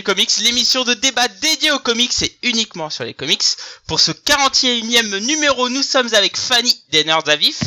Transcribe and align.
les 0.00 0.04
Comics, 0.04 0.38
l'émission 0.38 0.82
de 0.84 0.94
débat 0.94 1.28
dédiée 1.28 1.72
aux 1.72 1.78
comics 1.78 2.22
et 2.22 2.38
uniquement 2.42 2.88
sur 2.88 3.04
les 3.04 3.12
comics. 3.12 3.44
Pour 3.86 4.00
ce 4.00 4.12
41e 4.12 5.18
numéro, 5.26 5.68
nous 5.68 5.82
sommes 5.82 6.14
avec 6.14 6.38
Fanny 6.38 6.74
des 6.90 7.04
Nerds 7.04 7.28
à 7.28 7.36
Vif, 7.36 7.64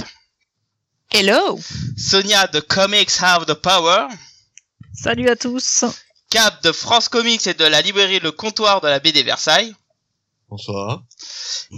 Hello 1.11 1.59
Sonia 1.95 2.47
de 2.47 2.59
Comics 2.59 3.11
Have 3.21 3.45
the 3.45 3.53
Power, 3.53 4.07
Salut 4.95 5.29
à 5.29 5.35
tous. 5.35 5.85
Cap 6.31 6.63
de 6.63 6.71
France 6.71 7.07
Comics 7.07 7.45
et 7.45 7.53
de 7.53 7.65
la 7.65 7.81
librairie 7.83 8.19
Le 8.19 8.31
Comptoir 8.31 8.81
de 8.81 8.87
la 8.87 8.99
BD 8.99 9.21
Versailles, 9.21 9.75
Bonsoir. 10.49 11.03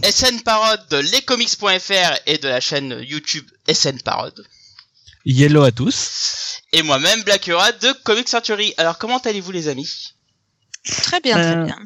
SN 0.09 0.39
Parode 0.43 0.87
de 0.87 0.97
lescomics.fr 0.99 2.17
et 2.27 2.37
de 2.37 2.47
la 2.47 2.61
chaîne 2.61 3.03
YouTube 3.05 3.45
SN 3.69 3.99
Parode, 4.03 4.47
Yellow 5.25 5.63
à 5.63 5.73
tous. 5.73 6.61
et 6.71 6.81
moi-même 6.81 7.23
Black 7.23 7.45
Hura 7.47 7.73
de 7.73 7.91
Comics 8.05 8.29
Century. 8.29 8.73
Alors 8.77 8.97
comment 8.97 9.17
allez-vous 9.17 9.51
les 9.51 9.67
amis? 9.67 10.13
Très 10.85 11.19
bien, 11.21 11.33
très 11.35 11.57
Euh, 11.57 11.63
bien. 11.65 11.79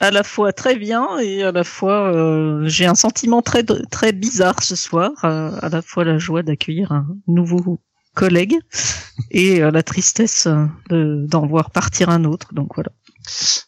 À 0.00 0.10
la 0.10 0.24
fois 0.24 0.52
très 0.52 0.74
bien 0.76 1.18
et 1.20 1.44
à 1.44 1.52
la 1.52 1.62
fois 1.64 2.12
euh, 2.12 2.66
j'ai 2.66 2.84
un 2.84 2.96
sentiment 2.96 3.42
très 3.42 3.62
très 3.90 4.12
bizarre 4.12 4.62
ce 4.62 4.74
soir. 4.76 5.12
euh, 5.24 5.56
à 5.62 5.68
la 5.68 5.82
fois 5.82 6.04
la 6.04 6.18
joie 6.18 6.42
d'accueillir 6.42 6.90
un 6.92 7.06
nouveau 7.28 7.80
collègue 8.14 8.58
et 9.30 9.62
euh, 9.62 9.70
la 9.70 9.82
tristesse 9.84 10.46
euh, 10.46 10.66
de- 10.90 11.24
d'en 11.28 11.46
voir 11.46 11.70
partir 11.70 12.10
un 12.10 12.24
autre. 12.24 12.52
Donc 12.52 12.74
voilà. 12.74 12.90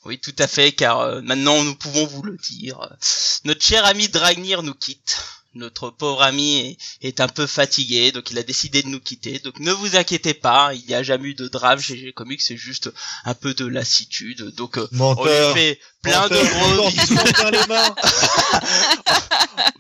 Oui, 0.05 0.19
tout 0.19 0.35
à 0.39 0.47
fait, 0.47 0.73
car 0.73 1.01
euh, 1.01 1.23
maintenant 1.23 1.63
nous 1.65 1.75
pouvons 1.77 2.07
vous 2.07 2.23
le 2.23 2.37
dire. 2.37 2.97
Notre 3.45 3.63
cher 3.65 3.85
ami 3.87 4.09
Dragnir 4.09 4.63
nous 4.63 4.75
quitte. 4.75 5.25
Notre 5.57 5.91
pauvre 5.91 6.23
ami 6.23 6.59
est, 6.59 6.77
est 7.09 7.21
un 7.21 7.29
peu 7.29 7.47
fatigué, 7.47 8.13
donc 8.13 8.31
il 8.31 8.37
a 8.39 8.43
décidé 8.43 8.83
de 8.83 8.89
nous 8.89 9.01
quitter. 9.01 9.39
Donc 9.39 9.59
ne 9.59 9.73
vous 9.73 9.97
inquiétez 9.97 10.35
pas, 10.35 10.75
il 10.75 10.85
n'y 10.87 10.95
a 10.95 11.03
jamais 11.03 11.31
eu 11.31 11.35
de 11.35 11.49
drame 11.49 11.81
chez 11.81 11.97
G 11.97 12.13
Comics, 12.13 12.43
c'est 12.43 12.57
juste 12.59 12.91
un 13.25 13.33
peu 13.35 13.55
de 13.55 13.65
lassitude. 13.67 14.55
Donc 14.55 14.77
euh, 14.79 14.87
on 14.93 14.97
lui 14.97 14.99
Menteur. 14.99 15.55
fait 15.55 15.81
plein 16.03 16.29
de 16.29 16.37
gros 16.37 16.91
bisous. 16.91 17.17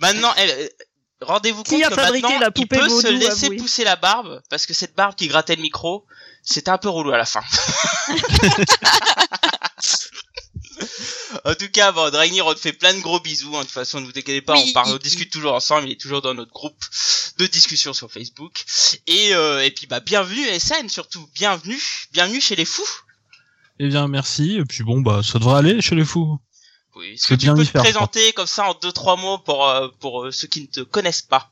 Maintenant, 0.01 0.33
eh, 0.39 0.49
eh, 0.49 0.71
rendez-vous 1.21 1.63
Qui 1.63 1.75
compte 1.75 1.85
a 1.85 1.89
que 1.91 1.95
fabriqué 1.95 2.23
maintenant, 2.23 2.41
la 2.41 2.51
il 2.55 2.69
peut 2.69 2.89
se 2.89 3.09
laisser 3.09 3.51
pousser 3.57 3.85
la 3.85 3.97
barbe, 3.97 4.41
parce 4.51 4.67
que 4.67 4.75
cette 4.75 4.95
barbe 4.95 5.15
qui 5.15 5.29
grattait 5.29 5.57
le 5.57 5.63
micro, 5.63 6.07
c'était 6.43 6.71
un 6.71 6.79
peu 6.79 6.89
relou 6.89 7.13
à 7.13 7.19
la 7.19 7.27
fin. 7.27 7.43
en 11.45 11.55
tout 11.55 11.69
cas, 11.73 11.93
bon, 11.93 12.11
Dragnir, 12.11 12.47
on 12.47 12.55
te 12.55 12.59
fait 12.61 12.73
plein 12.73 12.95
de 12.95 13.01
gros 13.01 13.21
bisous. 13.21 13.55
hein. 13.57 13.61
De 13.61 13.65
toute 13.65 13.73
façon, 13.73 14.01
ne 14.01 14.05
vous 14.05 14.11
inquiétez 14.11 14.43
pas, 14.43 14.55
Oui, 14.55 14.67
on, 14.69 14.73
parle, 14.73 14.93
on 14.93 14.97
discute 14.99 15.33
toujours 15.33 15.55
ensemble. 15.55 15.89
Il 15.89 15.93
est 15.93 16.01
toujours 16.01 16.23
dans 16.23 16.35
notre 16.35 16.53
groupe 16.53 16.83
de 17.39 17.47
discussion 17.47 17.93
sur 17.93 18.11
Facebook. 18.11 18.65
Et, 19.07 19.35
euh, 19.35 19.65
et 19.65 19.71
puis, 19.71 19.87
bah, 19.87 20.01
bienvenue 20.01 20.47
SN, 20.59 20.89
surtout. 20.89 21.27
Bienvenue. 21.35 21.81
Bienvenue 22.13 22.41
chez 22.41 22.57
les 22.57 22.65
fous. 22.65 22.89
Eh 23.79 23.89
bien, 23.89 24.09
merci. 24.09 24.57
Et 24.57 24.65
puis 24.65 24.85
bon, 24.85 25.01
bah, 25.01 25.21
ça 25.23 25.39
devrait 25.39 25.59
aller 25.59 25.83
chez 25.83 25.95
les 25.95 26.05
fous. 26.05 26.39
Oui. 26.95 27.13
Est-ce 27.13 27.27
que 27.27 27.35
tu 27.35 27.41
bien 27.47 27.55
peux 27.55 27.65
te 27.65 27.71
faire, 27.71 27.83
présenter 27.83 28.33
comme 28.33 28.47
ça 28.47 28.71
en 28.71 28.75
deux, 28.75 28.93
trois 28.93 29.17
mots 29.17 29.39
pour, 29.39 29.69
euh, 29.69 29.89
pour 30.01 30.25
euh, 30.25 30.31
ceux 30.31 30.47
qui 30.49 30.63
ne 30.63 30.67
te 30.67 30.81
connaissent 30.81 31.21
pas? 31.23 31.51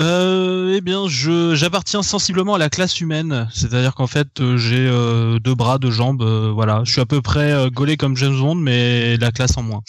Euh, 0.00 0.74
eh 0.76 0.80
bien, 0.80 1.08
je 1.08 1.56
j'appartiens 1.56 2.02
sensiblement 2.04 2.54
à 2.54 2.58
la 2.58 2.70
classe 2.70 3.00
humaine, 3.00 3.48
c'est-à-dire 3.52 3.94
qu'en 3.96 4.06
fait, 4.06 4.40
euh, 4.40 4.56
j'ai 4.56 4.86
euh, 4.86 5.40
deux 5.40 5.56
bras, 5.56 5.78
deux 5.78 5.90
jambes, 5.90 6.22
euh, 6.22 6.52
voilà. 6.52 6.82
Je 6.84 6.92
suis 6.92 7.00
à 7.00 7.06
peu 7.06 7.20
près 7.20 7.52
euh, 7.52 7.68
gaulé 7.68 7.96
comme 7.96 8.16
James 8.16 8.38
Bond, 8.38 8.54
mais 8.54 9.16
la 9.16 9.32
classe 9.32 9.56
en 9.56 9.62
moins. 9.62 9.82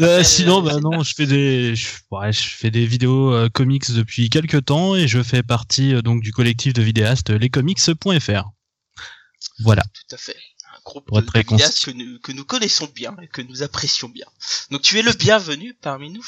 Euh, 0.00 0.22
sinon, 0.22 0.62
bah 0.62 0.78
non, 0.80 1.02
je 1.02 1.14
fais 1.14 1.26
des, 1.26 1.74
je, 1.74 1.88
ouais, 2.12 2.32
je 2.32 2.42
fais 2.42 2.70
des 2.70 2.86
vidéos 2.86 3.32
euh, 3.32 3.48
comics 3.48 3.90
depuis 3.90 4.30
quelques 4.30 4.66
temps 4.66 4.94
et 4.94 5.08
je 5.08 5.20
fais 5.22 5.42
partie 5.42 5.94
euh, 5.94 6.02
donc 6.02 6.22
du 6.22 6.32
collectif 6.32 6.72
de 6.72 6.82
vidéastes 6.82 7.30
lescomics.fr. 7.30 8.50
Voilà. 9.64 9.82
Tout 9.82 10.14
à 10.14 10.18
fait. 10.18 10.36
Groupe 10.84 11.10
de, 11.10 11.20
de 11.20 11.84
que 11.84 11.90
nous, 11.90 12.18
que 12.20 12.32
nous 12.32 12.44
connaissons 12.44 12.86
bien 12.94 13.16
et 13.22 13.28
que 13.28 13.42
nous 13.42 13.62
apprécions 13.62 14.08
bien. 14.08 14.26
Donc 14.70 14.82
tu 14.82 14.98
es 14.98 15.02
le 15.02 15.12
bienvenu 15.12 15.74
parmi 15.74 16.10
nous. 16.10 16.26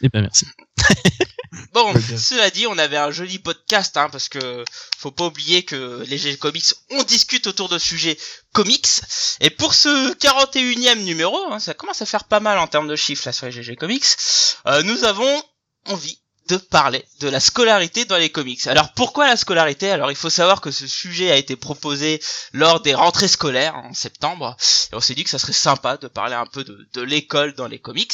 Eh 0.00 0.08
ben 0.08 0.22
merci. 0.22 0.46
Bon, 1.72 1.92
bien. 1.92 2.18
cela 2.18 2.50
dit, 2.50 2.66
on 2.66 2.78
avait 2.78 2.96
un 2.96 3.10
joli 3.10 3.38
podcast, 3.38 3.96
hein, 3.96 4.08
parce 4.10 4.28
que 4.28 4.64
faut 4.98 5.10
pas 5.10 5.26
oublier 5.26 5.64
que 5.64 6.02
les 6.06 6.18
GG 6.18 6.38
Comics, 6.38 6.74
on 6.90 7.02
discute 7.02 7.46
autour 7.46 7.68
de 7.68 7.78
sujets 7.78 8.18
comics. 8.52 8.88
Et 9.40 9.50
pour 9.50 9.74
ce 9.74 10.14
41e 10.14 11.02
numéro, 11.02 11.52
hein, 11.52 11.58
ça 11.60 11.74
commence 11.74 12.00
à 12.02 12.06
faire 12.06 12.24
pas 12.24 12.40
mal 12.40 12.58
en 12.58 12.66
termes 12.66 12.88
de 12.88 12.96
chiffres 12.96 13.22
là 13.26 13.32
sur 13.32 13.46
les 13.46 13.52
GG 13.52 13.76
Comics, 13.76 14.04
euh, 14.66 14.82
nous 14.82 15.04
avons 15.04 15.42
envie 15.86 16.21
de 16.48 16.56
parler 16.56 17.04
de 17.20 17.28
la 17.28 17.40
scolarité 17.40 18.04
dans 18.04 18.16
les 18.16 18.30
comics. 18.30 18.66
Alors 18.66 18.92
pourquoi 18.92 19.26
la 19.26 19.36
scolarité? 19.36 19.90
Alors 19.90 20.10
il 20.10 20.16
faut 20.16 20.30
savoir 20.30 20.60
que 20.60 20.70
ce 20.70 20.86
sujet 20.86 21.30
a 21.30 21.36
été 21.36 21.56
proposé 21.56 22.20
lors 22.52 22.80
des 22.80 22.94
rentrées 22.94 23.28
scolaires 23.28 23.76
en 23.76 23.94
septembre, 23.94 24.56
et 24.92 24.96
on 24.96 25.00
s'est 25.00 25.14
dit 25.14 25.24
que 25.24 25.30
ça 25.30 25.38
serait 25.38 25.52
sympa 25.52 25.96
de 25.96 26.08
parler 26.08 26.34
un 26.34 26.46
peu 26.46 26.64
de, 26.64 27.02
l'école 27.02 27.54
dans 27.54 27.68
les 27.68 27.78
comics. 27.78 28.12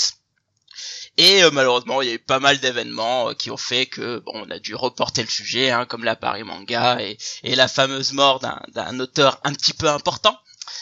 Et 1.16 1.42
euh, 1.42 1.50
malheureusement, 1.50 2.00
il 2.00 2.08
y 2.08 2.12
a 2.12 2.14
eu 2.14 2.18
pas 2.20 2.38
mal 2.38 2.60
d'événements 2.60 3.30
euh, 3.30 3.34
qui 3.34 3.50
ont 3.50 3.56
fait 3.56 3.86
que 3.86 4.18
bon, 4.20 4.32
on 4.34 4.50
a 4.50 4.60
dû 4.60 4.76
reporter 4.76 5.22
le 5.22 5.28
sujet, 5.28 5.70
hein, 5.70 5.84
comme 5.84 6.04
la 6.04 6.14
Paris 6.14 6.44
Manga 6.44 6.98
et, 7.00 7.18
la 7.42 7.66
fameuse 7.66 8.12
mort 8.12 8.40
d'un 8.40 9.00
auteur 9.00 9.40
un 9.42 9.52
petit 9.52 9.72
peu 9.72 9.88
important, 9.88 10.38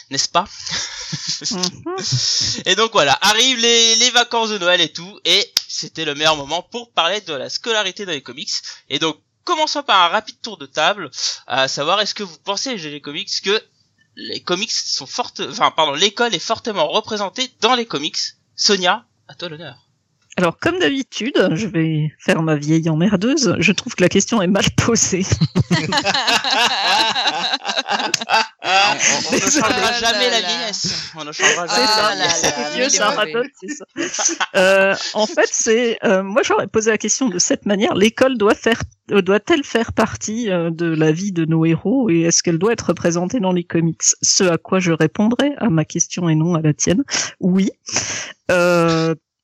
n'est-ce 0.09 0.29
pas 0.29 0.45
Mhm. 1.51 1.95
Et 2.65 2.75
donc 2.75 2.91
voilà, 2.91 3.17
arrivent 3.21 3.59
les, 3.59 3.95
les 3.95 4.09
vacances 4.11 4.49
de 4.49 4.57
Noël 4.57 4.81
et 4.81 4.91
tout, 4.91 5.19
et 5.23 5.53
c'était 5.67 6.05
le 6.05 6.15
meilleur 6.15 6.35
moment 6.35 6.61
pour 6.63 6.91
parler 6.91 7.21
de 7.21 7.33
la 7.33 7.49
scolarité 7.49 8.05
dans 8.05 8.11
les 8.11 8.21
comics. 8.21 8.51
Et 8.89 8.99
donc, 8.99 9.17
commençons 9.43 9.83
par 9.83 10.01
un 10.03 10.07
rapide 10.09 10.41
tour 10.41 10.57
de 10.57 10.65
table, 10.65 11.09
à 11.45 11.67
savoir 11.67 12.01
est-ce 12.01 12.13
que 12.15 12.23
vous 12.23 12.37
pensez, 12.39 12.75
les 12.75 13.01
comics, 13.01 13.29
que 13.41 13.63
les 14.15 14.41
comics 14.41 14.71
sont 14.71 15.05
fortes, 15.05 15.41
enfin 15.49 15.71
pardon, 15.71 15.93
l'école 15.93 16.33
est 16.33 16.39
fortement 16.39 16.87
représentée 16.87 17.49
dans 17.61 17.75
les 17.75 17.85
comics? 17.85 18.17
Sonia, 18.55 19.05
à 19.27 19.35
toi 19.35 19.49
l'honneur. 19.49 19.86
Alors 20.39 20.59
comme 20.59 20.77
d'habitude, 20.77 21.49
je 21.53 21.65
vais 21.65 22.11
faire 22.19 22.43
ma 22.43 22.55
vieille 22.55 22.87
emmerdeuse. 22.89 23.55
Je 23.59 23.71
trouve 23.71 23.95
que 23.95 24.03
la 24.03 24.09
question 24.09 24.39
est 24.41 24.47
mal 24.47 24.65
posée. 24.77 25.25
Ah, 28.61 28.95
on, 28.95 29.29
on 29.29 29.35
ne 29.35 29.39
changera 29.39 29.71
Ah 29.87 29.91
jamais 29.99 30.29
la 30.29 30.41
là. 30.41 30.47
vieillesse. 30.47 31.11
On 31.15 31.23
ne 31.25 31.31
changera 31.31 31.67
C'est 31.67 31.75
jamais 31.75 31.87
ça, 31.87 32.15
la 32.15 32.15
vieillesse. 32.15 32.41
là. 32.43 32.89
c'est 32.89 32.97
ça 32.97 33.05
mauvais. 33.09 33.33
radote, 33.33 33.51
c'est 33.59 33.69
ça. 33.69 33.85
Euh, 34.55 34.95
en 35.15 35.25
fait, 35.25 35.49
c'est 35.51 35.97
euh, 36.03 36.21
moi 36.21 36.43
j'aurais 36.43 36.67
posé 36.67 36.91
la 36.91 36.97
question 36.99 37.29
de 37.29 37.39
cette 37.39 37.65
manière 37.65 37.95
l'école 37.95 38.37
doit 38.37 38.53
faire 38.55 38.81
euh, 39.11 39.21
doit-elle 39.21 39.63
faire 39.63 39.91
partie 39.93 40.51
euh, 40.51 40.69
de 40.69 40.85
la 40.85 41.11
vie 41.11 41.31
de 41.31 41.45
nos 41.45 41.65
héros 41.65 42.09
et 42.11 42.21
est-ce 42.21 42.43
qu'elle 42.43 42.59
doit 42.59 42.73
être 42.73 42.89
représentée 42.89 43.39
dans 43.39 43.53
les 43.53 43.63
comics? 43.63 44.01
Ce 44.21 44.43
à 44.43 44.57
quoi 44.59 44.79
je 44.79 44.91
répondrai 44.91 45.53
à 45.57 45.69
ma 45.69 45.83
question 45.85 46.29
et 46.29 46.35
non 46.35 46.53
à 46.55 46.61
la 46.61 46.73
tienne. 46.73 47.03
Oui. 47.39 47.71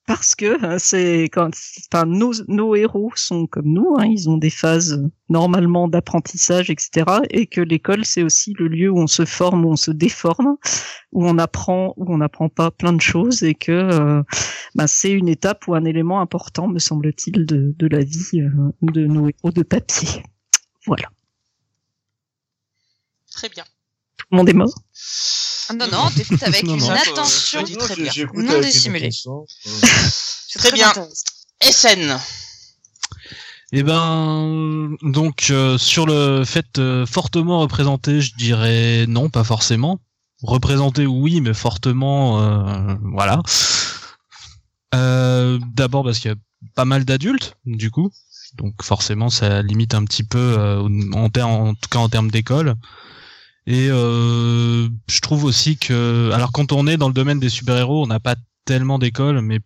Parce 0.06 0.36
que 0.36 0.66
euh, 0.66 0.78
c'est 0.80 1.30
quand 1.32 1.52
enfin, 1.94 2.06
nos, 2.06 2.34
nos 2.50 2.76
héros 2.76 3.12
sont 3.16 3.48
comme 3.48 3.68
nous, 3.68 3.96
hein, 3.98 4.06
ils 4.06 4.30
ont 4.30 4.38
des 4.38 4.50
phases 4.50 5.02
normalement 5.30 5.88
d'apprentissage, 5.88 6.70
etc. 6.70 7.06
Et 7.30 7.48
que 7.48 7.62
l'école 7.62 8.04
c'est 8.04 8.22
aussi 8.22 8.54
le 8.60 8.68
lieu 8.68 8.90
où 8.90 9.00
on 9.00 9.08
se 9.08 9.24
forme, 9.24 9.64
où 9.66 9.70
on 9.70 9.78
se 9.78 9.92
déforme, 9.92 10.58
où 11.14 11.26
on 11.26 11.38
apprend, 11.38 11.94
où 11.96 12.14
on 12.14 12.18
n'apprend 12.18 12.50
pas 12.50 12.70
plein 12.70 12.92
de 12.92 13.02
choses, 13.02 13.44
et 13.44 13.56
que 13.56 13.72
euh, 13.72 14.24
bah, 14.76 14.88
c'est 14.88 15.12
une 15.12 15.30
étape 15.30 15.68
ou 15.70 15.76
un 15.76 15.86
élément 15.86 16.20
important, 16.20 16.68
me 16.68 16.80
semble-t-il, 16.80 17.46
de, 17.46 17.74
de 17.78 17.88
la 17.88 18.04
vie 18.04 18.42
euh, 18.42 18.50
de 18.82 19.06
nos 19.06 19.30
héros 19.30 19.52
de 19.52 19.64
papier. 19.64 20.22
Voilà. 20.86 21.08
Très 23.32 23.48
bien. 23.48 23.64
Le 24.34 24.38
monde 24.38 24.50
est 24.50 24.54
mort. 24.54 24.74
Ah 25.70 25.74
non, 25.76 25.88
non, 25.92 26.10
t'écoutes 26.10 26.42
avec 26.52 26.64
Non, 26.64 26.74
une 26.74 26.80
non. 26.80 26.90
attention 26.90 27.62
Non, 27.62 27.78
très 27.78 27.96
bien, 27.96 28.12
non 28.34 28.60
dissimulée. 28.62 29.12
C'est 29.12 30.58
Très 30.58 30.72
bien. 30.72 30.92
SN. 31.62 32.18
Eh 33.74 33.84
ben, 33.84 34.96
donc 35.04 35.48
euh, 35.52 35.78
sur 35.78 36.08
le 36.08 36.44
fait 36.46 36.80
euh, 36.80 37.06
fortement 37.06 37.60
représenté, 37.60 38.22
je 38.22 38.34
dirais 38.36 39.06
non, 39.08 39.30
pas 39.30 39.44
forcément. 39.44 40.00
Représenté, 40.42 41.06
oui, 41.06 41.40
mais 41.40 41.54
fortement, 41.54 42.42
euh, 42.42 42.96
voilà. 43.04 43.40
Euh, 44.96 45.60
D'abord 45.76 46.04
parce 46.04 46.18
qu'il 46.18 46.32
y 46.32 46.34
a 46.34 46.38
pas 46.74 46.86
mal 46.86 47.06
d'adultes, 47.06 47.56
du 47.66 47.92
coup, 47.92 48.12
donc 48.56 48.82
forcément 48.82 49.30
ça 49.30 49.62
limite 49.62 49.94
un 49.94 50.04
petit 50.06 50.24
peu 50.24 50.56
euh, 50.58 50.82
en, 51.14 51.30
en 51.36 51.74
tout 51.76 51.90
cas 51.92 52.00
en 52.00 52.10
termes 52.10 52.32
d'école. 52.32 52.74
Et 53.66 53.88
euh, 53.90 54.90
je 55.08 55.20
trouve 55.22 55.46
aussi 55.46 55.78
que, 55.78 56.32
alors 56.34 56.52
quand 56.52 56.72
on 56.72 56.86
est 56.86 56.98
dans 56.98 57.08
le 57.08 57.14
domaine 57.14 57.40
des 57.40 57.50
super-héros, 57.50 58.04
on 58.04 58.08
n'a 58.08 58.20
pas 58.20 58.36
tellement 58.66 59.00
d'école, 59.00 59.42
mais 59.42 59.60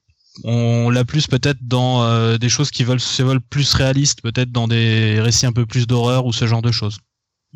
on 0.44 0.92
l'a 0.92 1.04
plus 1.04 1.26
peut-être 1.28 1.58
dans 1.62 2.04
euh, 2.04 2.38
des 2.38 2.50
choses 2.50 2.70
qui 2.70 2.84
veulent 2.84 3.00
se 3.00 3.24
veulent 3.24 3.42
plus 3.42 3.74
réalistes, 3.74 4.22
peut-être 4.22 4.52
dans 4.52 4.68
des 4.68 5.20
récits 5.20 5.48
un 5.48 5.54
peu 5.54 5.66
plus 5.66 5.88
d'horreur 5.88 6.26
ou 6.26 6.34
ce 6.34 6.46
genre 6.46 6.62
de 6.62 6.72
choses. 6.72 7.00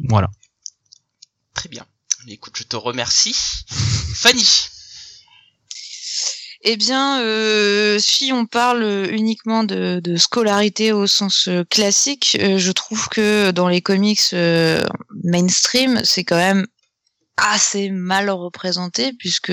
Voilà. 0.09 0.31
Très 1.53 1.69
bien. 1.69 1.85
Écoute, 2.27 2.53
je 2.57 2.63
te 2.63 2.75
remercie. 2.75 3.35
Fanny. 4.15 4.43
Eh 6.63 6.77
bien, 6.77 7.21
euh, 7.21 7.97
si 7.97 8.31
on 8.31 8.45
parle 8.45 9.07
uniquement 9.11 9.63
de, 9.63 10.15
scolarité 10.17 10.91
au 10.91 11.07
sens 11.07 11.47
euh, 11.47 11.63
classique, 11.63 12.37
euh, 12.39 12.59
je 12.59 12.71
trouve 12.71 13.09
que 13.09 13.49
dans 13.49 13.67
les 13.67 13.81
comics 13.81 14.35
mainstream, 15.23 16.01
c'est 16.03 16.23
quand 16.23 16.37
même 16.37 16.67
assez 17.37 17.89
mal 17.89 18.29
représenté 18.29 19.13
puisque 19.13 19.51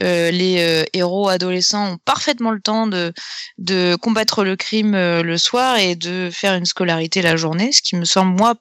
les 0.00 0.84
héros 0.92 1.28
adolescents 1.28 1.94
ont 1.94 1.98
parfaitement 2.04 2.52
le 2.52 2.60
temps 2.60 2.86
de, 2.86 3.96
combattre 3.96 4.44
le 4.44 4.54
crime 4.54 4.92
le 4.92 5.36
soir 5.38 5.78
et 5.78 5.96
de 5.96 6.30
faire 6.32 6.54
une 6.54 6.66
scolarité 6.66 7.22
la 7.22 7.34
journée, 7.36 7.72
ce 7.72 7.82
qui 7.82 7.96
me 7.96 8.04
semble 8.04 8.36
moi 8.36 8.54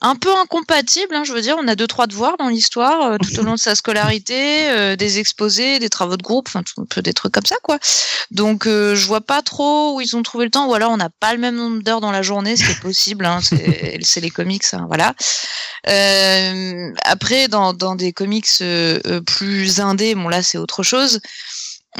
un 0.00 0.14
peu 0.14 0.30
incompatible. 0.36 1.14
Hein, 1.14 1.24
je 1.24 1.32
veux 1.32 1.40
dire, 1.40 1.56
on 1.60 1.66
a 1.68 1.74
deux 1.74 1.86
trois 1.86 2.06
devoirs 2.06 2.36
dans 2.38 2.48
l'histoire 2.48 3.02
euh, 3.12 3.16
tout 3.18 3.40
au 3.40 3.42
long 3.42 3.54
de 3.54 3.58
sa 3.58 3.74
scolarité, 3.74 4.68
euh, 4.70 4.96
des 4.96 5.18
exposés, 5.18 5.78
des 5.78 5.88
travaux 5.88 6.16
de 6.16 6.22
groupe, 6.22 6.46
enfin 6.48 6.62
tout- 6.62 6.80
un 6.80 6.84
peu 6.84 7.02
des 7.02 7.12
trucs 7.12 7.32
comme 7.32 7.46
ça 7.46 7.56
quoi. 7.62 7.78
Donc 8.30 8.66
euh, 8.66 8.94
je 8.94 9.06
vois 9.06 9.20
pas 9.20 9.42
trop 9.42 9.96
où 9.96 10.00
ils 10.00 10.14
ont 10.16 10.22
trouvé 10.22 10.44
le 10.44 10.50
temps, 10.50 10.66
ou 10.68 10.74
alors 10.74 10.92
on 10.92 10.96
n'a 10.96 11.10
pas 11.10 11.32
le 11.32 11.38
même 11.40 11.56
nombre 11.56 11.82
d'heures 11.82 12.00
dans 12.00 12.12
la 12.12 12.22
journée, 12.22 12.56
ce 12.56 12.64
qui 12.64 12.70
est 12.72 12.80
possible. 12.80 13.26
Hein, 13.26 13.40
c'est 13.42 13.98
c'est 14.02 14.20
les 14.20 14.30
comics, 14.30 14.64
hein, 14.72 14.86
voilà. 14.86 15.14
Après, 17.04 17.48
dans, 17.48 17.72
dans 17.72 17.94
des 17.96 18.12
comics 18.12 18.46
plus 19.26 19.80
indés, 19.80 20.14
bon 20.14 20.28
là 20.28 20.42
c'est 20.42 20.58
autre 20.58 20.82
chose. 20.82 21.20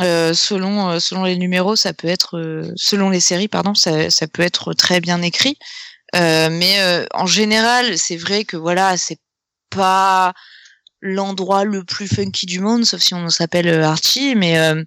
Euh, 0.00 0.32
selon 0.34 1.00
selon 1.00 1.24
les 1.24 1.36
numéros, 1.36 1.74
ça 1.74 1.92
peut 1.92 2.08
être 2.08 2.70
selon 2.76 3.10
les 3.10 3.20
séries, 3.20 3.48
pardon, 3.48 3.74
ça, 3.74 4.10
ça 4.10 4.28
peut 4.28 4.42
être 4.42 4.72
très 4.74 5.00
bien 5.00 5.22
écrit. 5.22 5.58
Euh, 6.16 6.48
mais 6.50 6.80
euh, 6.80 7.04
en 7.12 7.26
général, 7.26 7.98
c'est 7.98 8.16
vrai 8.16 8.44
que 8.44 8.56
voilà, 8.56 8.96
c'est 8.96 9.20
pas 9.70 10.32
l'endroit 11.00 11.64
le 11.64 11.84
plus 11.84 12.08
funky 12.08 12.46
du 12.46 12.60
monde, 12.60 12.84
sauf 12.84 13.00
si 13.00 13.14
on 13.14 13.28
s'appelle 13.30 13.68
euh, 13.68 13.84
Archie, 13.84 14.34
mais 14.34 14.58
euh, 14.58 14.82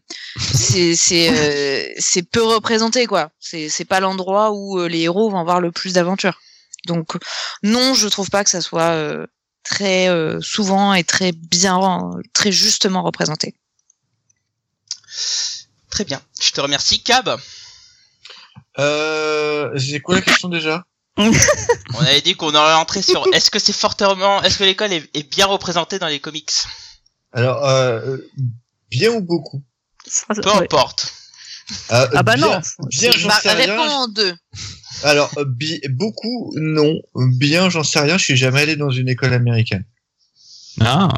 c'est 0.53 0.95
c'est 0.95 1.29
euh, 1.31 1.93
c'est 1.99 2.23
peu 2.23 2.43
représenté 2.43 3.05
quoi. 3.05 3.31
C'est 3.39 3.69
c'est 3.69 3.85
pas 3.85 3.99
l'endroit 3.99 4.51
où 4.51 4.79
euh, 4.79 4.87
les 4.87 5.01
héros 5.01 5.29
vont 5.29 5.39
avoir 5.39 5.61
le 5.61 5.71
plus 5.71 5.93
d'aventures. 5.93 6.39
Donc 6.87 7.13
non, 7.63 7.93
je 7.93 8.07
trouve 8.07 8.29
pas 8.29 8.43
que 8.43 8.49
ça 8.49 8.61
soit 8.61 8.91
euh, 8.91 9.25
très 9.63 10.09
euh, 10.09 10.41
souvent 10.41 10.93
et 10.93 11.03
très 11.03 11.31
bien, 11.31 12.11
très 12.33 12.51
justement 12.51 13.03
représenté. 13.03 13.55
Très 15.91 16.05
bien. 16.05 16.21
Je 16.41 16.51
te 16.51 16.61
remercie. 16.61 17.03
Cab, 17.03 17.37
Euh, 18.79 19.77
c'est 19.77 19.99
quoi 19.99 20.15
la 20.15 20.21
question 20.21 20.49
déjà? 20.49 20.85
on 21.17 21.99
avait 21.99 22.21
dit 22.21 22.35
qu'on 22.35 22.53
aurait 22.55 22.73
entré 22.73 23.01
sur 23.01 23.25
est-ce 23.33 23.51
que 23.51 23.59
c'est 23.59 23.73
fortement, 23.73 24.41
est-ce 24.43 24.57
que 24.57 24.63
l'école 24.63 24.93
est, 24.93 25.09
est 25.15 25.23
bien 25.29 25.45
représentée 25.45 25.99
dans 25.99 26.07
les 26.07 26.19
comics? 26.19 26.51
Alors, 27.33 27.65
euh, 27.67 28.17
bien 28.89 29.11
ou 29.11 29.21
beaucoup? 29.21 29.61
Peu 30.27 30.41
ouais. 30.49 30.55
importe. 30.63 31.13
Euh, 31.91 32.07
Ah 32.15 32.23
bah 32.23 32.35
bien- 32.35 32.47
non. 32.47 32.61
Bien, 32.89 33.11
j'en 33.11 33.27
Bah, 33.29 33.39
sais 33.41 33.51
rien. 33.53 33.77
réponds 33.77 33.89
en 33.93 34.07
deux. 34.07 34.35
Alors, 35.03 35.31
euh, 35.37 35.45
bi- 35.45 35.81
beaucoup, 35.89 36.53
non. 36.57 36.95
Bien, 37.15 37.69
j'en 37.69 37.83
sais 37.83 37.99
rien. 37.99 38.17
Je 38.17 38.23
suis 38.25 38.35
jamais 38.37 38.61
allé 38.61 38.75
dans 38.75 38.89
une 38.89 39.07
école 39.07 39.33
américaine. 39.33 39.85
Ah, 40.81 41.09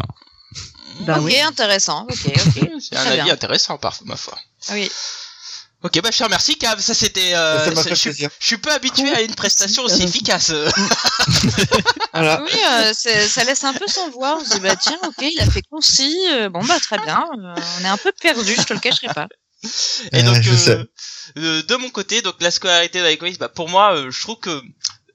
Bah 1.01 1.17
ok, 1.19 1.23
oui. 1.25 1.39
intéressant. 1.39 2.03
Ok, 2.03 2.19
ok. 2.27 2.69
C'est 2.81 2.95
un 2.95 3.01
Très 3.03 3.11
avis 3.13 3.23
bien. 3.23 3.33
intéressant, 3.33 3.77
par 3.77 3.97
ma 4.05 4.15
foi. 4.17 4.37
Oui. 4.71 4.89
Ok, 5.83 6.00
bah 6.01 6.09
je 6.13 6.18
te 6.18 6.24
remercie, 6.24 6.57
Cab. 6.57 6.80
Ça 6.80 6.94
c'était. 6.94 7.33
Euh, 7.35 7.69
je, 7.75 7.94
suis- 7.94 8.09
plaisir. 8.09 8.30
je 8.39 8.45
suis 8.47 8.57
peu 8.57 8.71
habitué 8.71 9.09
à 9.13 9.21
une 9.21 9.35
prestation 9.35 9.83
aussi 9.83 10.03
efficace. 10.09 10.51
Voilà. 12.13 12.41
Oui, 12.44 12.51
euh, 12.71 12.94
ça 12.94 13.44
laisse 13.44 13.63
un 13.63 13.74
peu 13.74 13.88
sans 13.88 14.09
voix. 14.12 14.38
On 14.39 14.45
se 14.45 14.51
dit 14.51 14.59
bah 14.59 14.75
tiens, 14.75 15.00
ok, 15.03 15.15
il 15.21 15.39
a 15.41 15.50
fait 15.50 15.63
concis. 15.63 16.15
euh, 16.31 16.50
bon 16.50 16.63
bah 16.63 16.80
très 16.80 16.97
bien. 17.00 17.24
euh, 17.38 17.56
on 17.80 17.83
est 17.83 17.88
un 17.88 17.97
peu 17.97 18.12
perdu, 18.21 18.56
je 18.56 18.63
te 18.63 18.74
le 18.74 18.80
cacherai 18.80 19.07
pas. 19.07 19.27
Et 20.12 20.19
Euh, 20.19 20.24
donc, 20.24 20.41
je 20.41 20.51
euh, 20.51 20.57
sais. 20.57 20.77
euh, 21.38 21.63
de 21.63 21.75
mon 21.75 21.89
côté, 21.89 22.21
donc 22.21 22.36
la 22.41 22.51
scolarité 22.51 23.00
dans 23.00 23.06
les 23.07 23.18
comics, 23.18 23.39
bah 23.39 23.50
pour 23.50 23.69
moi, 23.69 23.95
euh, 23.95 24.12
je 24.12 24.21
trouve 24.21 24.38
que 24.39 24.62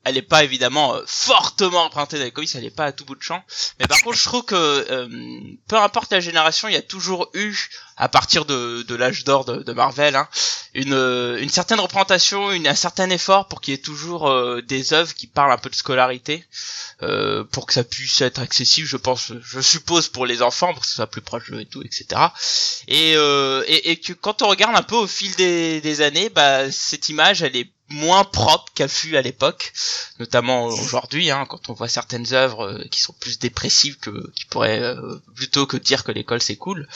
elle 0.05 0.17
est 0.17 0.23
pas 0.23 0.43
évidemment 0.43 0.95
euh, 0.95 1.03
fortement 1.07 1.85
représentée 1.85 2.19
dans 2.19 2.25
les 2.25 2.31
comics, 2.31 2.51
elle 2.55 2.65
est 2.65 2.71
pas 2.75 2.87
à 2.87 2.93
tout 2.93 3.05
bout 3.05 3.15
de 3.15 3.23
champ. 3.23 3.43
Mais 3.79 3.87
par 3.87 4.01
contre, 4.03 4.17
je 4.17 4.25
trouve 4.25 4.45
que 4.45 4.55
euh, 4.55 5.09
peu 5.69 5.77
importe 5.77 6.11
la 6.13 6.21
génération, 6.21 6.67
il 6.69 6.75
y 6.75 6.79
a 6.79 6.83
toujours 6.83 7.29
eu, 7.35 7.55
à 7.99 8.09
partir 8.09 8.45
de, 8.45 8.83
de 8.83 8.95
l'âge 8.95 9.25
d'or 9.25 9.45
de, 9.45 9.63
de 9.63 9.73
Marvel, 9.73 10.17
hein, 10.17 10.29
une, 10.75 10.93
euh, 10.95 11.39
une 11.41 11.49
certaine 11.49 11.81
représentation, 11.81 12.53
une, 12.53 12.67
un 12.67 12.75
certain 12.75 13.11
effort 13.11 13.49
pour 13.49 13.61
qu'il 13.61 13.73
y 13.73 13.75
ait 13.75 13.81
toujours 13.81 14.29
euh, 14.29 14.63
des 14.63 14.93
œuvres 14.93 15.15
qui 15.15 15.27
parlent 15.27 15.53
un 15.53 15.59
peu 15.59 15.71
de 15.71 15.75
scolarité, 15.75 16.45
euh, 17.03 17.45
pour 17.45 17.67
que 17.67 17.73
ça 17.73 17.85
puisse 17.85 18.21
être 18.21 18.41
accessible, 18.41 18.87
je 18.87 18.97
pense, 18.97 19.33
je 19.41 19.61
suppose 19.61 20.09
pour 20.09 20.27
les 20.27 20.43
enfants, 20.43 20.73
pour 20.73 20.83
que 20.83 20.89
ce 20.89 20.97
soit 20.97 21.07
plus 21.07 21.23
proche 21.23 21.51
et 21.53 21.67
tout, 21.67 21.83
etc. 21.83 22.21
Et, 22.87 23.15
euh, 23.17 23.63
et, 23.67 23.91
et 23.91 23.97
que 24.01 24.13
quand 24.13 24.43
on 24.43 24.49
regarde 24.49 24.77
un 24.77 24.83
peu 24.83 24.97
au 24.97 25.07
fil 25.07 25.35
des, 25.37 25.81
des 25.81 26.01
années, 26.01 26.29
bah, 26.29 26.71
cette 26.71 27.09
image, 27.09 27.43
elle 27.43 27.57
est 27.57 27.71
moins 27.91 28.25
propre 28.25 28.71
qu'elle 28.75 28.89
fut 28.89 29.17
à 29.17 29.23
l'époque, 29.23 29.73
notamment 30.19 30.67
aujourd'hui, 30.67 31.31
hein, 31.31 31.47
quand 31.49 31.71
on 31.71 31.73
voit 31.73 31.89
certaines 31.89 32.35
œuvres 32.35 32.67
euh, 32.67 32.85
qui 32.91 33.01
sont 33.01 33.15
plus 33.19 33.39
dépressives 33.39 33.99
que 33.99 34.31
qui 34.33 34.45
pourraient 34.47 34.83
euh, 34.83 35.23
plutôt 35.35 35.67
que 35.67 35.77
dire 35.77 36.05
que 36.05 36.13
l'école 36.13 36.43
c'est 36.43 36.57
cool. 36.57 36.87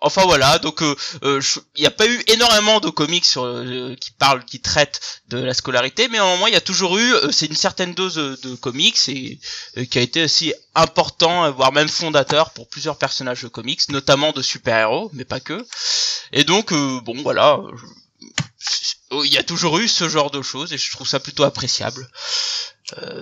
Enfin 0.00 0.24
voilà, 0.24 0.58
donc 0.58 0.82
euh, 0.82 0.94
euh, 1.22 1.40
il 1.76 1.80
n'y 1.80 1.86
a 1.86 1.90
pas 1.90 2.06
eu 2.06 2.22
énormément 2.28 2.80
de 2.80 2.88
comics 2.88 3.26
euh, 3.36 3.94
qui 3.96 4.10
parlent, 4.12 4.44
qui 4.44 4.60
traitent 4.60 5.00
de 5.28 5.38
la 5.38 5.54
scolarité, 5.54 6.08
mais 6.08 6.20
au 6.20 6.36
moins 6.36 6.48
il 6.48 6.52
y 6.52 6.56
a 6.56 6.60
toujours 6.60 6.98
eu, 6.98 7.14
c'est 7.32 7.46
une 7.46 7.56
certaine 7.56 7.94
dose 7.94 8.14
de 8.14 8.54
comics 8.54 9.08
et 9.08 9.38
qui 9.90 9.98
a 9.98 10.02
été 10.02 10.24
aussi 10.24 10.52
important, 10.74 11.50
voire 11.52 11.72
même 11.72 11.88
fondateur 11.88 12.50
pour 12.50 12.68
plusieurs 12.68 12.98
personnages 12.98 13.42
de 13.42 13.48
comics, 13.48 13.88
notamment 13.88 14.32
de 14.32 14.42
super-héros, 14.42 15.10
mais 15.12 15.24
pas 15.24 15.40
que. 15.40 15.66
Et 16.32 16.44
donc 16.44 16.72
bon 16.72 17.22
voilà, 17.22 17.60
il 19.12 19.32
y 19.32 19.38
a 19.38 19.42
toujours 19.42 19.78
eu 19.78 19.88
ce 19.88 20.08
genre 20.08 20.30
de 20.30 20.42
choses 20.42 20.72
et 20.72 20.78
je 20.78 20.90
trouve 20.90 21.08
ça 21.08 21.20
plutôt 21.20 21.44
appréciable. 21.44 22.08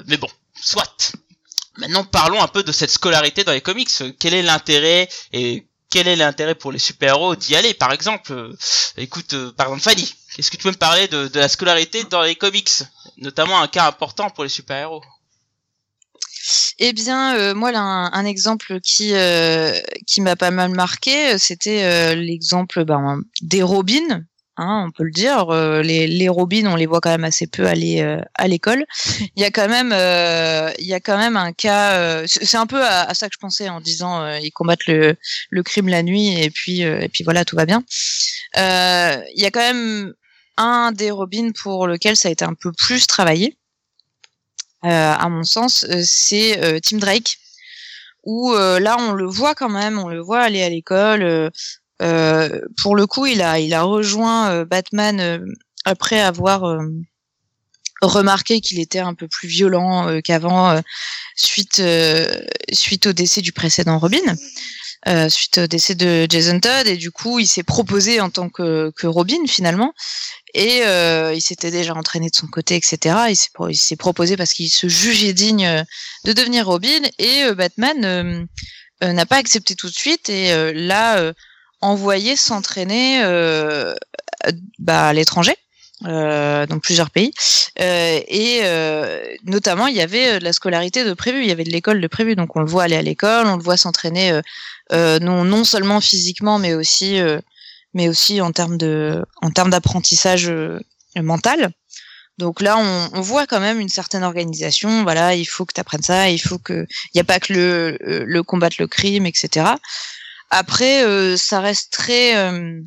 Mais 0.07 0.17
bon, 0.17 0.29
soit. 0.61 1.13
Maintenant 1.79 2.03
parlons 2.05 2.43
un 2.43 2.49
peu 2.49 2.65
de 2.65 2.73
cette 2.73 2.91
scolarité 2.91 3.45
dans 3.45 3.53
les 3.53 3.61
comics. 3.61 3.91
Quel 4.19 4.35
est 4.35 4.43
l'intérêt 4.43 5.09
et 5.33 5.68
quel 5.91 6.09
est 6.09 6.17
l'intérêt 6.17 6.55
pour 6.55 6.73
les 6.73 6.79
super-héros 6.79 7.37
d'y 7.37 7.57
aller 7.57 7.75
par 7.75 7.93
exemple 7.93 8.33
euh, 8.33 8.57
Écoute, 8.97 9.33
euh, 9.35 9.53
par 9.53 9.67
exemple 9.69 9.83
Fanny, 9.83 10.15
est-ce 10.37 10.51
que 10.51 10.57
tu 10.57 10.63
peux 10.63 10.71
me 10.71 10.77
parler 10.77 11.09
de, 11.09 11.31
la 11.35 11.49
scolarité 11.49 12.05
dans 12.05 12.23
les 12.23 12.37
comics 12.37 12.71
Notamment 13.17 13.61
un 13.61 13.69
cas 13.69 13.87
important 13.87 14.31
pour 14.31 14.45
les 14.45 14.51
super-héros? 14.51 15.03
Eh 16.79 16.93
bien, 16.93 17.37
euh, 17.37 17.55
moi, 17.55 17.73
là, 17.73 17.81
un, 17.81 18.25
exemple 18.25 18.81
qui 18.81 19.13
qui 20.07 20.21
m'a 20.21 20.37
pas 20.37 20.51
mal 20.51 20.71
marqué, 20.71 21.37
c'était 21.39 22.15
l'exemple 22.15 22.85
ben, 22.85 23.21
des 23.43 23.63
Robins. 23.63 24.23
Hein, 24.61 24.87
on 24.89 24.91
peut 24.91 25.05
le 25.05 25.13
dire, 25.13 25.51
euh, 25.51 25.83
les, 25.83 26.09
les 26.09 26.29
Robins, 26.29 26.67
on 26.67 26.75
les 26.75 26.87
voit 26.87 27.01
quand 27.01 27.11
même 27.11 27.23
assez 27.23 27.47
peu 27.47 27.65
aller 27.67 28.01
euh, 28.01 28.21
à 28.35 28.49
l'école. 28.49 28.85
Il 29.37 29.41
y 29.41 29.45
a 29.45 29.53
quand 29.53 29.69
même, 29.69 29.93
euh, 29.93 30.73
il 30.81 30.87
y 30.87 30.95
a 30.95 30.99
quand 30.99 31.17
même 31.17 31.37
un 31.37 31.53
cas. 31.53 32.27
c'est 32.27 32.57
un 32.57 32.67
peu 32.67 32.85
à, 32.85 33.15
ça 33.15 33.29
que 33.29 33.35
je 33.35 33.39
pensais 33.39 33.69
en 33.69 33.81
disant 33.81 34.29
ils 34.39 34.51
combattent 34.51 34.87
le, 34.87 35.17
crime 35.63 35.89
la 35.89 36.03
nuit 36.03 36.43
et 36.43 36.51
puis 36.51 36.81
et 36.81 37.09
puis 37.09 37.23
voilà 37.23 37.45
tout 37.45 37.55
va 37.55 37.67
bien. 37.67 37.85
Il 38.57 39.41
y 39.41 39.47
a 39.47 39.51
quand 39.53 39.61
même 39.61 40.15
un 40.57 40.91
des 40.91 41.13
Robins 41.13 41.53
pour 41.63 41.87
lequel 41.87 42.17
ça 42.17 42.29
a 42.29 42.33
été 42.33 42.45
un 42.45 42.55
peu 42.55 42.73
plus 42.73 43.07
travaillé 43.07 43.57
à 44.83 45.29
mon 45.29 45.45
sens, 45.45 45.87
c'est 46.05 46.81
Tim 46.83 46.99
Drake, 46.99 47.39
où 48.25 48.53
là 48.55 48.97
on 48.99 49.13
le 49.13 49.27
voit 49.27 49.55
quand 49.55 49.69
même, 49.69 49.99
on 49.99 50.09
le 50.09 50.21
voit 50.21 50.41
aller 50.41 50.65
à 50.65 50.69
l'école. 50.69 51.53
Pour 52.83 52.97
le 52.97 53.07
coup, 53.07 53.27
il 53.27 53.43
a, 53.43 53.59
il 53.59 53.75
a 53.75 53.83
rejoint 53.83 54.51
euh, 54.51 54.65
Batman 54.65 55.21
euh, 55.21 55.39
après 55.85 56.21
avoir 56.21 56.65
euh, 56.65 56.79
remarqué 58.03 58.61
qu'il 58.61 58.81
était 58.81 59.01
un 59.01 59.15
peu 59.15 59.29
plus 59.29 59.49
violent 59.49 60.09
euh, 60.09 60.21
qu'avant 60.21 60.71
euh, 60.71 60.81
suite 61.37 61.81
euh, 61.81 62.27
suite 62.73 63.07
au 63.09 63.13
décès 63.13 63.41
du 63.43 63.53
précédent 63.53 63.99
Robin. 63.99 64.37
euh, 65.07 65.29
suite 65.29 65.59
au 65.59 65.67
décès 65.67 65.95
de 65.95 66.27
Jason 66.29 66.59
Todd 66.61 66.87
et 66.87 66.97
du 66.97 67.11
coup 67.11 67.39
il 67.39 67.47
s'est 67.47 67.63
proposé 67.63 68.21
en 68.21 68.31
tant 68.31 68.49
que, 68.49 68.91
que 68.97 69.07
Robin 69.07 69.47
finalement 69.47 69.93
et 70.55 70.83
euh, 70.87 71.33
il 71.35 71.41
s'était 71.41 71.71
déjà 71.71 71.95
entraîné 71.95 72.31
de 72.31 72.35
son 72.35 72.47
côté, 72.47 72.75
etc. 72.75 73.17
Il 73.29 73.37
s'est, 73.37 73.51
il 73.69 73.77
s'est 73.77 73.97
proposé 73.97 74.37
parce 74.37 74.53
qu'il 74.55 74.71
se 74.71 74.89
jugeait 74.89 75.35
digne 75.35 75.67
euh, 75.67 75.83
de 76.25 76.33
devenir 76.33 76.67
Robin 76.67 77.03
et 77.19 77.45
euh, 77.45 77.55
Batman 77.55 78.05
euh, 78.05 78.45
euh, 79.05 79.13
n'a 79.13 79.27
pas 79.27 79.37
accepté 79.37 79.75
tout 79.75 79.89
de 79.89 79.95
suite 79.95 80.29
et 80.29 80.53
euh, 80.53 80.73
l'a 81.83 81.89
euh, 81.89 81.91
envoyé 81.93 82.37
s'entraîner 82.37 83.23
euh, 83.25 83.95
bah, 84.79 85.09
à 85.09 85.13
l'étranger. 85.13 85.57
euh, 86.07 86.67
dans 86.67 86.79
plusieurs 86.79 87.11
pays 87.11 87.33
Euh, 87.81 88.21
et 88.29 88.61
euh, 88.65 89.23
notamment 89.45 89.87
il 89.89 89.97
y 89.97 90.01
avait 90.01 90.37
euh, 90.37 90.39
de 90.41 90.45
la 90.45 90.53
scolarité 90.53 91.05
de 91.05 91.15
prévu 91.15 91.43
il 91.43 91.49
y 91.49 91.53
avait 91.53 91.65
de 91.65 91.71
l'école 91.71 92.01
de 92.01 92.07
prévu 92.09 92.37
donc 92.37 92.57
on 92.57 92.61
le 92.61 92.67
voit 92.67 92.85
aller 92.85 92.97
à 92.97 93.03
l'école 93.03 93.47
on 93.47 93.57
le 93.57 93.63
voit 93.63 93.77
s'entraîner 93.77 94.41
euh, 94.93 95.19
non 95.21 95.45
non 95.45 95.65
seulement 95.65 96.01
physiquement 96.01 96.59
mais 96.59 96.75
aussi 96.75 97.21
mais 97.95 98.09
aussi 98.09 98.41
en 98.41 98.53
termes 98.53 98.77
de 98.79 99.25
en 99.43 99.51
termes 99.51 99.71
d'apprentissage 99.71 100.53
mental. 101.17 101.71
Donc 102.39 102.61
là, 102.61 102.79
on, 102.79 103.11
on 103.15 103.21
voit 103.21 103.47
quand 103.47 103.61
même 103.61 103.81
une 103.81 103.89
certaine 103.89 104.23
organisation. 104.23 105.03
Voilà, 105.03 105.35
il 105.35 105.45
faut 105.45 105.65
que 105.67 105.75
tu 105.75 105.81
apprennes 105.81 106.03
ça, 106.03 106.31
il 106.31 106.39
faut 106.39 106.59
que 106.59 106.87
il 107.07 107.13
n'y 107.17 107.21
a 107.21 107.25
pas 107.25 107.41
que 107.41 107.53
le, 107.53 107.99
le 108.01 108.43
combattre 108.45 108.77
le 108.79 108.87
crime, 108.87 109.27
etc. 109.27 109.67
Après, 110.51 111.05
euh, 111.05 111.37
ça 111.37 111.61
reste 111.61 111.93
très, 111.93 112.37
euh, 112.37 112.81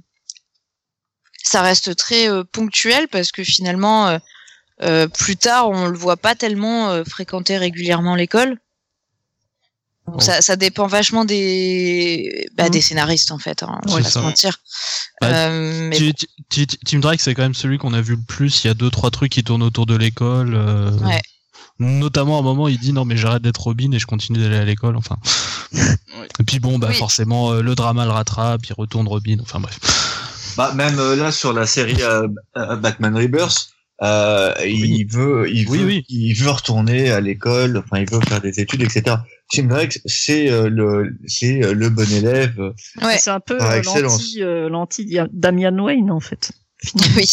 ça 1.43 1.61
reste 1.61 1.95
très 1.95 2.29
euh, 2.29 2.43
ponctuel 2.43 3.07
parce 3.07 3.31
que 3.31 3.43
finalement, 3.43 4.07
euh, 4.07 4.17
euh, 4.83 5.07
plus 5.07 5.37
tard, 5.37 5.69
on 5.69 5.87
le 5.87 5.97
voit 5.97 6.17
pas 6.17 6.35
tellement 6.35 6.89
euh, 6.89 7.03
fréquenter 7.03 7.57
régulièrement 7.57 8.15
l'école. 8.15 8.57
Oh. 10.07 10.19
ça, 10.19 10.41
ça 10.41 10.55
dépend 10.55 10.87
vachement 10.87 11.25
des, 11.25 12.49
bah, 12.55 12.65
Mhm. 12.65 12.69
des 12.71 12.81
scénaristes 12.81 13.31
en 13.31 13.37
fait. 13.37 13.61
Hein, 13.61 13.79
on 13.87 13.93
Ouais, 13.95 14.01
va 14.01 14.09
se 14.09 14.17
mentir. 14.19 14.57
Bah, 15.21 15.27
Euh, 15.49 15.87
mais 15.89 16.13
Ti- 16.49 16.65
Team 16.67 16.99
Drake, 17.01 17.21
c'est 17.21 17.35
quand 17.35 17.43
même 17.43 17.53
celui 17.53 17.77
qu'on 17.77 17.93
a 17.93 18.01
vu 18.01 18.15
le 18.15 18.21
plus. 18.27 18.63
Il 18.63 18.67
y 18.67 18.69
a 18.71 18.73
deux, 18.73 18.89
trois 18.89 19.11
trucs 19.11 19.31
qui 19.31 19.43
tournent 19.43 19.61
autour 19.63 19.85
de 19.85 19.95
l'école. 19.95 20.55
euh, 20.55 20.89
Ouais. 20.97 21.21
Notamment, 21.79 22.37
à 22.37 22.39
un 22.39 22.43
moment, 22.43 22.67
il 22.67 22.79
dit 22.79 22.93
non, 22.93 23.05
mais 23.05 23.15
j'arrête 23.15 23.43
d'être 23.43 23.61
Robin 23.61 23.91
et 23.91 23.99
je 23.99 24.05
continue 24.07 24.39
d'aller 24.39 24.57
à 24.57 24.65
l'école. 24.65 24.97
Enfin. 24.97 25.17
Et 25.73 26.43
puis 26.45 26.59
bon, 26.59 26.77
bah 26.79 26.87
Oui. 26.89 26.95
forcément, 26.95 27.51
euh, 27.53 27.61
le 27.61 27.75
drama 27.75 28.05
le 28.05 28.11
rattrape, 28.11 28.65
il 28.67 28.73
retourne 28.73 29.07
Robin. 29.07 29.37
Enfin 29.41 29.59
bref. 29.59 29.79
Bah, 30.57 30.73
même 30.75 30.99
euh, 30.99 31.15
là 31.15 31.31
sur 31.31 31.53
la 31.53 31.65
série 31.65 32.01
euh, 32.01 32.27
Batman 32.77 33.15
Rebirth, 33.15 33.69
euh, 34.03 34.53
il 34.65 35.05
veut, 35.05 35.47
il 35.49 35.67
Oui, 35.69 35.77
veut, 35.79 35.85
oui. 35.85 36.05
il 36.09 36.33
veut 36.33 36.49
retourner 36.49 37.11
à 37.11 37.21
l'école. 37.21 37.77
Enfin, 37.77 38.01
il 38.01 38.09
veut 38.11 38.19
faire 38.27 38.41
des 38.41 38.59
études, 38.59 38.81
etc. 38.81 39.17
Tim 39.53 39.63
Drake, 39.63 39.99
c'est 40.05 40.49
euh, 40.49 40.69
le, 40.69 41.15
c'est 41.27 41.59
le 41.73 41.89
bon 41.89 42.09
élève. 42.11 42.57
ouais, 43.01 43.17
C'est 43.19 43.29
un 43.31 43.39
peu 43.39 43.57
euh, 43.61 43.81
l'anti, 43.83 44.39
l'anti 44.41 45.17
Damian 45.31 45.77
Wayne 45.77 46.09
en 46.11 46.19
fait. 46.19 46.51
oui, 47.15 47.25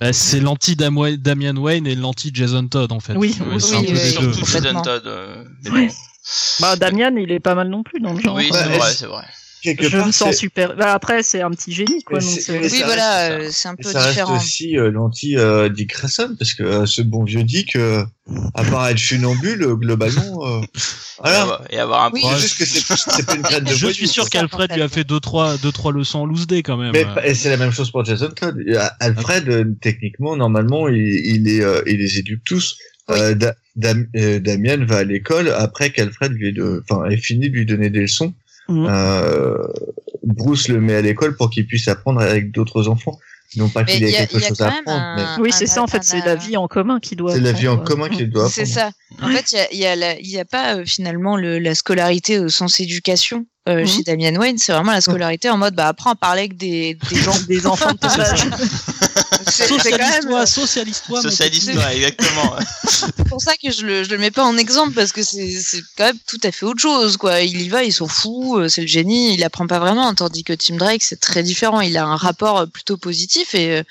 Bah, 0.00 0.12
c'est 0.12 0.38
l'anti 0.38 0.76
Dam- 0.76 1.16
Damian 1.16 1.56
Wayne 1.56 1.88
et 1.88 1.96
l'anti 1.96 2.30
Jason 2.32 2.68
Todd 2.68 2.92
en 2.92 3.00
fait. 3.00 3.14
Oui, 3.16 3.36
oui, 3.50 3.60
Surtout. 3.60 3.86
Jason. 4.46 4.80
Todd. 4.82 5.02
Bah, 6.60 6.76
Damian, 6.76 7.14
il 7.16 7.32
est 7.32 7.40
pas 7.40 7.54
mal 7.54 7.68
non 7.68 7.82
plus 7.82 8.00
dans 8.00 8.12
le 8.12 8.20
genre. 8.20 8.36
Oui, 8.36 8.48
Ouais, 8.50 8.58
c'est 8.58 8.78
vrai, 8.78 8.92
c'est 8.94 9.06
vrai. 9.06 9.24
Quelque 9.62 9.88
je 9.88 9.96
part, 9.96 10.06
me 10.08 10.12
sens 10.12 10.34
super. 10.34 10.74
Bah, 10.74 10.92
après, 10.92 11.22
c'est 11.22 11.40
un 11.40 11.50
petit 11.50 11.72
génie, 11.72 12.02
quoi. 12.02 12.18
Donc 12.18 12.28
oui, 12.48 12.82
voilà, 12.84 13.30
euh, 13.30 13.48
c'est 13.52 13.68
un 13.68 13.76
peu 13.76 13.84
ça 13.88 14.00
reste 14.00 14.10
différent. 14.10 14.36
aussi 14.36 14.76
euh, 14.76 14.90
l'anti 14.90 15.36
euh, 15.36 15.68
Dick 15.68 15.90
Grayson 15.90 16.34
parce 16.36 16.54
que 16.54 16.64
euh, 16.64 16.84
ce 16.86 17.00
bon 17.00 17.22
vieux 17.22 17.44
Dick, 17.44 17.76
euh, 17.76 18.04
à 18.54 18.64
part 18.64 18.88
être 18.88 18.98
funambule, 18.98 19.64
globalement, 19.76 20.44
euh, 20.48 20.60
voilà. 21.22 21.60
Et 21.70 21.78
avoir 21.78 22.06
un 22.06 22.10
Oui. 22.12 22.24
Juste 22.40 22.58
que 22.58 22.64
c'est 22.64 23.24
pas 23.24 23.36
une 23.36 23.42
graine 23.42 23.62
de 23.62 23.72
Je 23.72 23.86
suis 23.86 24.08
sûr 24.08 24.28
qu'Alfred 24.30 24.72
lui 24.72 24.82
a 24.82 24.88
fait 24.88 25.04
deux 25.04 25.20
trois, 25.20 25.56
deux, 25.58 25.70
trois 25.70 25.92
leçons 25.92 26.20
en 26.20 26.26
loose 26.26 26.48
day 26.48 26.64
quand 26.64 26.76
même. 26.76 26.90
Mais 26.92 27.06
et 27.22 27.34
c'est 27.36 27.48
la 27.50 27.56
même 27.56 27.70
chose 27.72 27.92
pour 27.92 28.04
Jason 28.04 28.30
Todd. 28.30 28.56
Alfred, 28.98 29.48
euh, 29.48 29.64
techniquement, 29.80 30.34
normalement, 30.34 30.88
il, 30.88 30.96
il, 30.96 31.48
est, 31.48 31.62
euh, 31.62 31.82
il 31.86 31.98
les 31.98 32.18
éduque 32.18 32.42
tous. 32.44 32.76
Oui. 33.08 33.16
Euh, 33.18 33.34
Da- 33.34 33.54
Dam- 33.76 34.06
euh, 34.16 34.38
Damien 34.38 34.84
va 34.84 34.98
à 34.98 35.04
l'école 35.04 35.48
après 35.50 35.90
qu'Alfred 35.90 36.32
lui 36.32 36.54
enfin, 36.88 37.04
ait 37.10 37.16
fini 37.16 37.48
de 37.50 37.54
lui 37.56 37.66
donner 37.66 37.90
des 37.90 38.02
leçons. 38.02 38.32
Mhm. 38.68 38.86
Euh, 38.88 39.56
Bruce 40.22 40.68
le 40.68 40.80
met 40.80 40.94
à 40.94 41.02
l'école 41.02 41.36
pour 41.36 41.50
qu'il 41.50 41.66
puisse 41.66 41.88
apprendre 41.88 42.20
avec 42.20 42.52
d'autres 42.52 42.88
enfants. 42.88 43.18
Non 43.56 43.68
pas 43.68 43.84
qu'il 43.84 44.02
ait 44.04 44.08
il 44.08 44.12
y 44.12 44.16
a- 44.16 44.20
quelque 44.26 44.36
il 44.36 44.40
y 44.40 44.44
a 44.44 44.48
chose 44.48 44.62
à 44.62 44.68
apprendre, 44.68 45.14
mais 45.36 45.42
Oui, 45.42 45.50
c'est 45.52 45.66
ça, 45.66 45.82
en 45.82 45.86
fait, 45.86 46.02
c'est 46.04 46.24
la 46.24 46.36
vie 46.36 46.56
en 46.56 46.68
commun 46.68 47.00
qui 47.00 47.16
doit. 47.16 47.34
c'est 47.34 47.40
la 47.40 47.52
vie 47.52 47.68
en 47.68 47.76
commun 47.76 48.08
qu'il 48.08 48.30
doit 48.30 48.48
C'est 48.48 48.62
apprendre. 48.62 48.92
ça. 49.20 49.26
En 49.26 49.28
fait, 49.30 49.52
il 49.52 49.56
y 49.56 49.60
a, 49.60 49.72
il 49.72 49.78
y 49.78 49.86
a, 49.86 49.96
la- 49.96 50.18
il 50.20 50.28
y 50.30 50.38
a 50.38 50.44
pas 50.46 50.76
euh, 50.76 50.84
finalement 50.86 51.36
le, 51.36 51.58
la 51.58 51.74
scolarité 51.74 52.38
au 52.38 52.48
sens 52.48 52.80
éducation 52.80 53.46
euh, 53.68 53.80
Mhm. 53.82 53.86
chez 53.86 54.02
Damien 54.02 54.34
Wayne. 54.36 54.58
C'est 54.58 54.72
vraiment 54.72 54.92
la 54.92 55.00
scolarité 55.00 55.48
en 55.50 55.56
mode 55.56 55.74
bah 55.74 55.88
apprends 55.88 56.10
à 56.10 56.14
parler 56.16 56.40
avec 56.42 56.56
des, 56.56 56.98
des 57.10 57.16
gens. 57.16 57.38
des 57.48 57.66
enfants 57.66 57.92
de 57.92 57.98
ton 57.98 58.08
âge. 58.08 58.44
Quand 59.58 59.98
même 59.98 60.46
Socialise-toi, 60.46 61.22
socialise-toi. 61.22 61.92
exactement. 61.94 62.56
c'est 62.88 63.24
pour 63.28 63.40
ça 63.40 63.52
que 63.62 63.70
je 63.70 63.84
le, 63.84 64.04
je 64.04 64.10
le 64.10 64.18
mets 64.18 64.30
pas 64.30 64.44
en 64.44 64.56
exemple 64.56 64.92
parce 64.92 65.12
que 65.12 65.22
c'est 65.22 65.50
c'est 65.60 65.82
quand 65.96 66.04
même 66.04 66.18
tout 66.26 66.40
à 66.42 66.50
fait 66.52 66.64
autre 66.64 66.80
chose 66.80 67.16
quoi. 67.16 67.40
Il 67.40 67.60
y 67.60 67.68
va, 67.68 67.82
il 67.84 67.92
s'en 67.92 68.08
fout, 68.08 68.60
euh, 68.60 68.68
c'est 68.68 68.80
le 68.82 68.86
génie, 68.86 69.34
il 69.34 69.44
apprend 69.44 69.66
pas 69.66 69.78
vraiment. 69.78 70.14
Tandis 70.14 70.42
que 70.44 70.52
Tim 70.52 70.76
Drake 70.76 71.02
c'est 71.02 71.20
très 71.20 71.42
différent. 71.42 71.80
Il 71.80 71.96
a 71.98 72.04
un 72.06 72.16
rapport 72.16 72.58
euh, 72.60 72.66
plutôt 72.66 72.96
positif 72.96 73.54
et 73.54 73.78
euh, 73.78 73.82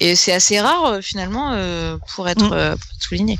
et 0.00 0.16
c'est 0.16 0.32
assez 0.32 0.58
rare 0.60 0.84
euh, 0.86 1.00
finalement 1.02 1.50
euh, 1.52 1.96
pour 2.14 2.28
être 2.28 2.52
euh, 2.52 2.76
pour 2.76 2.86
être 2.96 3.02
souligné. 3.08 3.38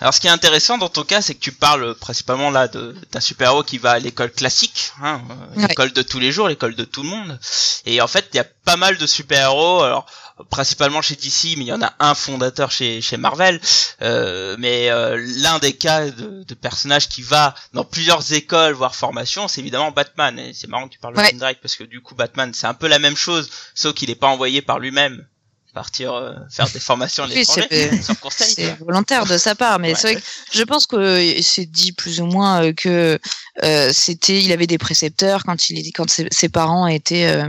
Alors, 0.00 0.12
ce 0.14 0.20
qui 0.20 0.26
est 0.26 0.30
intéressant 0.30 0.78
dans 0.78 0.88
ton 0.88 1.04
cas, 1.04 1.22
c'est 1.22 1.34
que 1.34 1.40
tu 1.40 1.52
parles 1.52 1.94
principalement 1.96 2.50
là 2.50 2.68
de- 2.68 2.94
d'un 3.12 3.20
super-héros 3.20 3.62
qui 3.62 3.78
va 3.78 3.92
à 3.92 3.98
l'école 3.98 4.30
classique, 4.32 4.92
hein, 5.02 5.20
euh, 5.30 5.60
Ouais. 5.60 5.68
l'école 5.68 5.92
de 5.92 6.02
tous 6.02 6.18
les 6.18 6.32
jours, 6.32 6.48
l'école 6.48 6.74
de 6.74 6.84
tout 6.84 7.02
le 7.02 7.08
monde. 7.08 7.38
Et 7.86 8.00
en 8.00 8.06
fait, 8.06 8.28
il 8.32 8.36
y 8.36 8.40
a 8.40 8.44
pas 8.64 8.76
mal 8.76 8.96
de 8.98 9.06
super-héros. 9.06 9.82
Alors, 9.82 10.06
principalement 10.50 11.00
chez 11.00 11.14
DC, 11.14 11.54
mais 11.56 11.64
il 11.64 11.68
y 11.68 11.72
en 11.72 11.80
a 11.82 11.92
un 12.00 12.14
fondateur 12.14 12.72
chez, 12.72 13.00
chez 13.00 13.16
Marvel. 13.16 13.60
Euh, 14.02 14.56
mais 14.58 14.90
euh, 14.90 15.16
l'un 15.38 15.58
des 15.60 15.74
cas 15.74 16.06
de, 16.10 16.42
de 16.42 16.54
personnage 16.54 17.08
qui 17.08 17.22
va 17.22 17.54
dans 17.72 17.84
plusieurs 17.84 18.32
écoles, 18.32 18.72
voire 18.74 18.94
formations, 18.96 19.46
c'est 19.48 19.60
évidemment 19.60 19.92
Batman. 19.92 20.36
Et 20.38 20.52
c'est 20.52 20.66
marrant 20.66 20.88
que 20.88 20.92
tu 20.94 20.98
parles 20.98 21.14
de 21.14 21.20
Ouais. 21.20 21.30
Tim 21.30 21.36
Drake 21.38 21.58
parce 21.62 21.76
que 21.76 21.84
du 21.84 22.00
coup, 22.00 22.14
Batman, 22.16 22.52
c'est 22.52 22.66
un 22.66 22.74
peu 22.74 22.88
la 22.88 22.98
même 22.98 23.16
chose, 23.16 23.48
sauf 23.74 23.94
qu'il 23.94 24.08
n'est 24.08 24.14
pas 24.16 24.26
envoyé 24.26 24.60
par 24.60 24.80
lui-même 24.80 25.24
partir 25.74 26.14
euh, 26.14 26.32
faire 26.50 26.68
des 26.70 26.80
formations 26.80 27.24
à 27.24 27.26
l'étranger, 27.26 27.66
c'est- 27.70 28.02
sans 28.02 28.14
conseil. 28.14 28.54
C'est 28.54 28.78
volontaire 28.78 29.26
de 29.26 29.36
sa 29.36 29.54
part, 29.54 29.78
mais 29.78 29.88
Ouais. 29.90 29.94
c'est 29.94 30.12
vrai 30.12 30.20
que 30.20 30.26
je 30.52 30.62
pense 30.62 30.86
que 30.86 30.96
euh, 30.96 31.42
c'est 31.42 31.66
dit 31.66 31.92
plus 31.92 32.20
ou 32.22 32.26
moins 32.26 32.62
euh, 32.64 32.72
que 32.72 33.18
euh, 33.62 33.90
c'était, 33.92 34.40
il 34.40 34.50
avait 34.52 34.66
des 34.66 34.78
précepteurs 34.78 35.44
quand 35.44 35.68
il 35.68 35.92
quand 35.92 36.08
ses, 36.08 36.28
ses 36.30 36.48
parents 36.48 36.86
étaient 36.86 37.26
euh, 37.26 37.48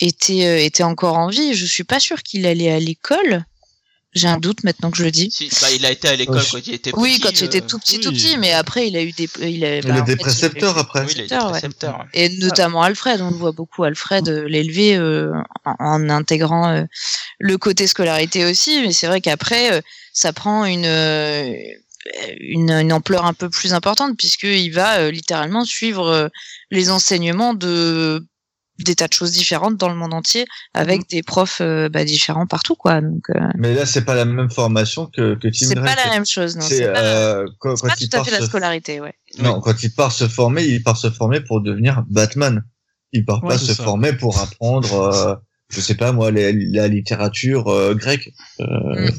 étaient 0.00 0.46
euh, 0.46 0.58
étaient 0.64 0.82
encore 0.84 1.18
en 1.18 1.28
vie. 1.28 1.52
Je 1.54 1.66
suis 1.66 1.84
pas 1.84 2.00
sûre 2.00 2.22
qu'il 2.22 2.46
allait 2.46 2.72
à 2.72 2.78
l'école. 2.78 3.44
J'ai 4.14 4.28
un 4.28 4.36
doute 4.36 4.62
maintenant 4.62 4.90
que 4.90 4.98
je 4.98 5.04
le 5.04 5.10
dis. 5.10 5.30
Si, 5.30 5.48
bah, 5.62 5.68
il 5.74 5.86
a 5.86 5.90
été 5.90 6.06
à 6.08 6.16
l'école 6.16 6.36
Ouais. 6.36 6.42
quand 6.52 6.66
il 6.66 6.74
était 6.74 6.90
Oui, 6.94 7.12
petit, 7.12 7.20
quand 7.20 7.40
il 7.40 7.44
était 7.44 7.62
euh, 7.62 7.66
tout 7.66 7.78
petit, 7.78 7.96
oui. 7.96 8.02
tout 8.02 8.12
petit, 8.12 8.36
mais 8.36 8.52
après 8.52 8.86
il 8.88 8.96
a 8.96 9.02
eu 9.02 9.12
des, 9.12 9.26
il 9.40 9.64
a, 9.64 9.78
Il 9.78 9.86
bah, 9.86 9.94
a 9.94 10.00
des 10.02 10.06
fait, 10.06 10.06
il 10.06 10.10
a 10.10 10.12
eu- 10.12 10.16
précepteurs 10.18 10.76
après. 10.76 11.00
Oui, 11.06 11.12
il 11.14 11.20
a 11.22 11.24
été 11.24 11.34
précepteur, 11.34 11.44
ouais. 11.46 11.50
précepteur. 11.60 11.98
ouais. 11.98 12.04
et 12.12 12.28
notamment 12.38 12.82
Alfred, 12.82 13.20
on 13.22 13.30
le 13.30 13.36
voit 13.36 13.52
beaucoup 13.52 13.84
Alfred 13.84 14.28
euh, 14.28 14.46
l'élever 14.46 14.96
euh, 14.96 15.32
en, 15.64 15.74
en 15.78 16.10
intégrant 16.10 16.68
euh, 16.68 16.84
le 17.38 17.56
côté 17.56 17.86
scolarité 17.86 18.44
aussi, 18.44 18.82
mais 18.82 18.92
c'est 18.92 19.06
vrai 19.06 19.20
qu'après 19.22 19.72
euh, 19.72 19.80
ça 20.12 20.34
prend 20.34 20.66
une, 20.66 20.84
euh, 20.84 21.50
une 22.40 22.70
une 22.70 22.92
ampleur 22.92 23.24
un 23.24 23.32
peu 23.32 23.48
plus 23.48 23.72
importante 23.72 24.16
puisqu'il 24.18 24.70
va 24.72 24.98
euh, 24.98 25.10
littéralement 25.10 25.64
suivre 25.64 26.06
euh, 26.08 26.28
les 26.70 26.90
enseignements 26.90 27.54
de 27.54 28.26
des 28.84 28.94
tas 28.94 29.08
de 29.08 29.12
choses 29.12 29.32
différentes 29.32 29.76
dans 29.76 29.88
le 29.88 29.94
monde 29.94 30.14
entier 30.14 30.44
avec 30.74 31.08
des 31.08 31.22
profs 31.22 31.60
euh, 31.60 31.88
bah, 31.88 32.04
différents 32.04 32.46
partout 32.46 32.74
quoi 32.76 33.00
donc 33.00 33.28
euh, 33.30 33.40
Mais 33.56 33.74
là, 33.74 33.86
c'est 33.86 34.04
pas 34.04 34.14
la 34.14 34.24
même 34.24 34.50
formation 34.50 35.06
que, 35.06 35.34
que 35.34 35.48
Tim 35.48 35.66
c'est 35.68 35.74
pas 35.74 35.94
la 35.94 36.10
même 36.10 36.26
chose 36.26 36.56
non 36.56 36.62
C'est 36.62 36.78
c'est 36.78 36.92
pas, 36.92 37.00
euh, 37.00 37.46
quand, 37.58 37.74
quand 37.80 37.88
pas 37.88 37.94
il 38.00 38.08
tout 38.08 38.16
à 38.16 38.18
part 38.18 38.26
fait 38.26 38.32
la 38.32 38.40
se- 38.40 38.46
scolarité 38.46 39.00
ouais 39.00 39.14
Non, 39.38 39.60
quand 39.60 39.82
il 39.82 39.92
part 39.94 40.12
se 40.12 40.28
former, 40.28 40.64
il 40.64 40.82
part 40.82 40.96
se 40.96 41.10
former 41.10 41.40
pour 41.40 41.60
devenir 41.60 42.04
Batman. 42.08 42.64
Il 43.12 43.24
part 43.24 43.42
Ouais, 43.44 43.50
pas 43.50 43.58
se 43.58 43.74
ça. 43.74 43.82
former 43.84 44.12
pour 44.14 44.38
apprendre, 44.40 44.94
euh, 44.94 45.34
je 45.68 45.80
sais 45.80 45.94
pas 45.94 46.12
moi, 46.12 46.30
la, 46.30 46.50
la 46.52 46.88
littérature 46.88 47.68
euh, 47.68 47.94
grecque. 47.94 48.30
Euh, 48.60 48.64
Mm. 48.64 49.10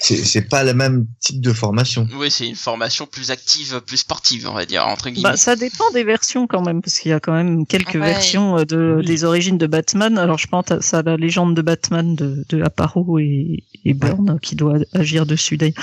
C'est 0.00 0.16
c'est 0.16 0.42
pas 0.42 0.62
le 0.64 0.74
même 0.74 1.06
type 1.20 1.40
de 1.40 1.52
formation. 1.52 2.06
Oui, 2.16 2.30
c'est 2.30 2.46
une 2.48 2.54
formation 2.54 3.06
plus 3.06 3.30
active, 3.32 3.80
plus 3.84 3.96
sportive, 3.98 4.48
on 4.48 4.54
va 4.54 4.64
dire, 4.64 4.86
entre 4.86 5.10
guillemets. 5.10 5.30
Bah, 5.30 5.36
ça 5.36 5.56
dépend 5.56 5.90
des 5.92 6.04
versions 6.04 6.46
quand 6.46 6.62
même, 6.62 6.82
parce 6.82 6.98
qu'il 6.98 7.10
y 7.10 7.14
a 7.14 7.20
quand 7.20 7.32
même 7.32 7.66
quelques 7.66 7.94
Ouais. 7.94 8.00
versions 8.12 8.58
euh, 8.58 8.64
de, 8.64 8.96
Oui. 8.98 9.04
des 9.06 9.24
origines 9.24 9.58
de 9.58 9.66
Batman. 9.66 10.16
Alors 10.18 10.38
je 10.38 10.46
pense 10.46 10.66
à 10.94 11.02
la 11.02 11.16
légende 11.16 11.56
de 11.56 11.62
Batman 11.62 12.14
de, 12.14 12.44
de 12.48 12.62
Aparo 12.62 13.18
et, 13.18 13.64
et 13.84 13.94
Byrne 13.94 14.38
qui 14.40 14.54
doit 14.54 14.78
agir 14.94 15.26
dessus 15.26 15.56
d'ailleurs, 15.56 15.74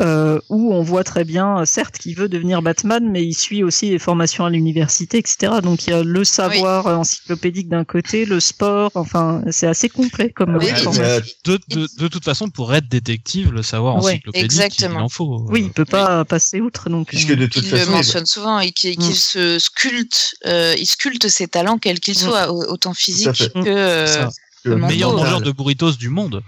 euh, 0.00 0.38
où 0.48 0.72
on 0.72 0.82
voit 0.82 1.04
très 1.04 1.24
bien, 1.24 1.58
euh, 1.60 1.64
certes, 1.66 1.98
qu'il 1.98 2.16
veut 2.16 2.28
devenir 2.28 2.62
Batman, 2.62 3.08
mais 3.10 3.24
il 3.24 3.34
suit 3.34 3.62
aussi 3.62 3.90
les 3.90 3.98
formations 3.98 4.44
à 4.46 4.50
l'université, 4.50 5.18
etc. 5.18 5.52
Donc 5.62 5.86
il 5.86 5.90
y 5.90 5.92
a 5.92 6.02
le 6.02 6.24
savoir 6.24 6.86
euh, 6.86 6.96
encyclopédique 6.96 7.68
d'un 7.68 7.84
côté, 7.84 8.24
le 8.24 8.40
sport, 8.40 8.90
enfin 8.94 9.42
c'est 9.50 9.66
assez 9.66 9.88
complet 9.90 10.30
comme 10.30 10.56
Oui, 10.56 10.68
euh, 10.98 11.20
De, 11.44 11.58
de, 11.68 11.88
de 11.98 12.08
toute 12.08 12.24
façon, 12.24 12.48
pour 12.48 12.72
être 12.74 12.88
détective, 12.88 13.49
le 13.52 13.62
savoir 13.62 13.96
Ouais, 13.96 14.12
encyclopédique, 14.12 14.44
exactement. 14.44 15.00
il 15.00 15.02
en 15.02 15.08
faut. 15.08 15.44
Oui, 15.48 15.62
il 15.66 15.70
peut 15.72 15.84
pas 15.84 16.24
passer 16.24 16.60
outre 16.60 16.88
donc. 16.90 17.08
puisque 17.08 17.30
euh, 17.30 17.36
de 17.36 17.46
toute 17.46 17.64
il 17.64 17.70
le 17.70 17.78
façon, 17.78 17.90
mentionne 17.92 18.26
souvent 18.26 18.58
et 18.60 18.72
qu'il 18.72 18.98
Mm. 18.98 19.12
se 19.12 19.58
sculpte, 19.58 20.34
euh, 20.46 20.74
il 20.78 20.86
sculpte 20.86 21.28
ses 21.28 21.48
talents 21.48 21.78
quels 21.78 22.00
qu'ils 22.00 22.14
Mm. 22.14 22.28
soient, 22.28 22.52
au- 22.52 22.64
autant 22.72 22.94
physiques 22.94 23.36
fait. 23.36 23.52
que 23.52 23.68
euh, 23.68 24.06
Ça. 24.06 24.30
le 24.64 24.74
le 24.74 24.76
meilleur 24.76 25.10
mental. 25.12 25.24
mangeur 25.26 25.40
de 25.40 25.52
burritos 25.52 25.92
du 25.92 26.08
monde. 26.10 26.42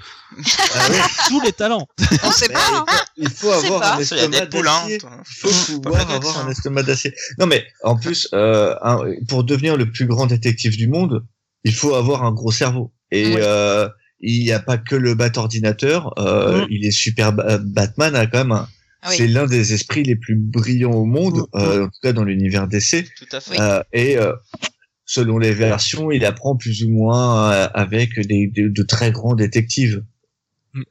Ah 0.75 0.91
ouais, 0.91 0.97
Tous 1.29 1.41
les 1.41 1.53
talents. 1.53 1.87
on 2.23 2.31
sait 2.31 2.49
pas. 2.49 2.61
hein. 2.73 2.85
il 3.17 3.29
faut 3.31 3.49
On 3.53 3.61
sait 3.61 3.67
avoir 3.67 3.81
pas. 3.81 3.95
un 3.95 3.99
estomac 4.01 4.29
d'acier. 4.47 4.99
Il 4.99 5.01
faut 5.35 5.49
Pas 5.81 5.91
pouvoir 5.91 6.11
avoir 6.11 6.39
un 6.47 6.51
estomac 6.51 6.83
d'acier. 6.83 7.15
Non 7.39 7.47
mais 7.47 7.65
en 7.83 7.97
plus, 7.97 8.29
euh, 8.35 8.75
un- 8.83 9.01
pour 9.29 9.45
devenir 9.45 9.77
le 9.77 9.91
plus 9.91 10.07
grand 10.07 10.27
détective 10.27 10.77
du 10.77 10.89
monde, 10.89 11.25
il 11.65 11.75
faut 11.75 11.95
avoir 11.95 12.23
un 12.25 12.33
gros 12.33 12.53
cerveau. 12.53 12.93
Et 13.11 13.35
euh, 13.39 13.89
il 14.23 14.43
n'y 14.45 14.53
a 14.53 14.61
pas 14.61 14.79
que 14.79 14.95
le 14.97 15.15
bat 15.15 15.31
ordinateur. 15.37 16.15
Euh, 16.19 16.63
Mm. 16.63 16.67
Il 16.71 16.87
est 16.87 16.91
super. 16.93 17.33
ba- 17.33 17.59
Batman 17.59 18.15
a 18.17 18.27
quand 18.27 18.39
même. 18.39 18.53
un- 18.53 18.69
Ah 19.05 19.09
oui. 19.11 19.17
C'est 19.17 19.27
l'un 19.27 19.47
des 19.47 19.73
esprits 19.73 20.05
les 20.05 20.15
plus 20.17 20.37
brillants 20.37 20.93
au 20.93 21.05
monde, 21.05 21.39
Mm. 21.53 21.59
euh, 21.59 21.85
en 21.85 21.89
tout 21.89 21.99
cas 22.03 22.13
dans 22.13 22.23
l'univers 22.25 22.69
DC. 22.69 23.05
Tout 23.19 23.27
à 23.33 23.41
fait. 23.41 23.61
Euh, 23.61 23.83
et 23.93 24.17
euh, 24.17 24.33
selon 25.07 25.39
les 25.39 25.53
versions, 25.53 26.11
il 26.13 26.25
apprend 26.25 26.55
plus 26.57 26.85
ou 26.85 26.91
moins 26.91 27.53
euh, 27.53 27.69
avec 27.75 28.19
des, 28.21 28.47
de, 28.47 28.69
de 28.69 28.83
très 28.85 29.11
grands 29.11 29.35
détectives. 29.35 30.05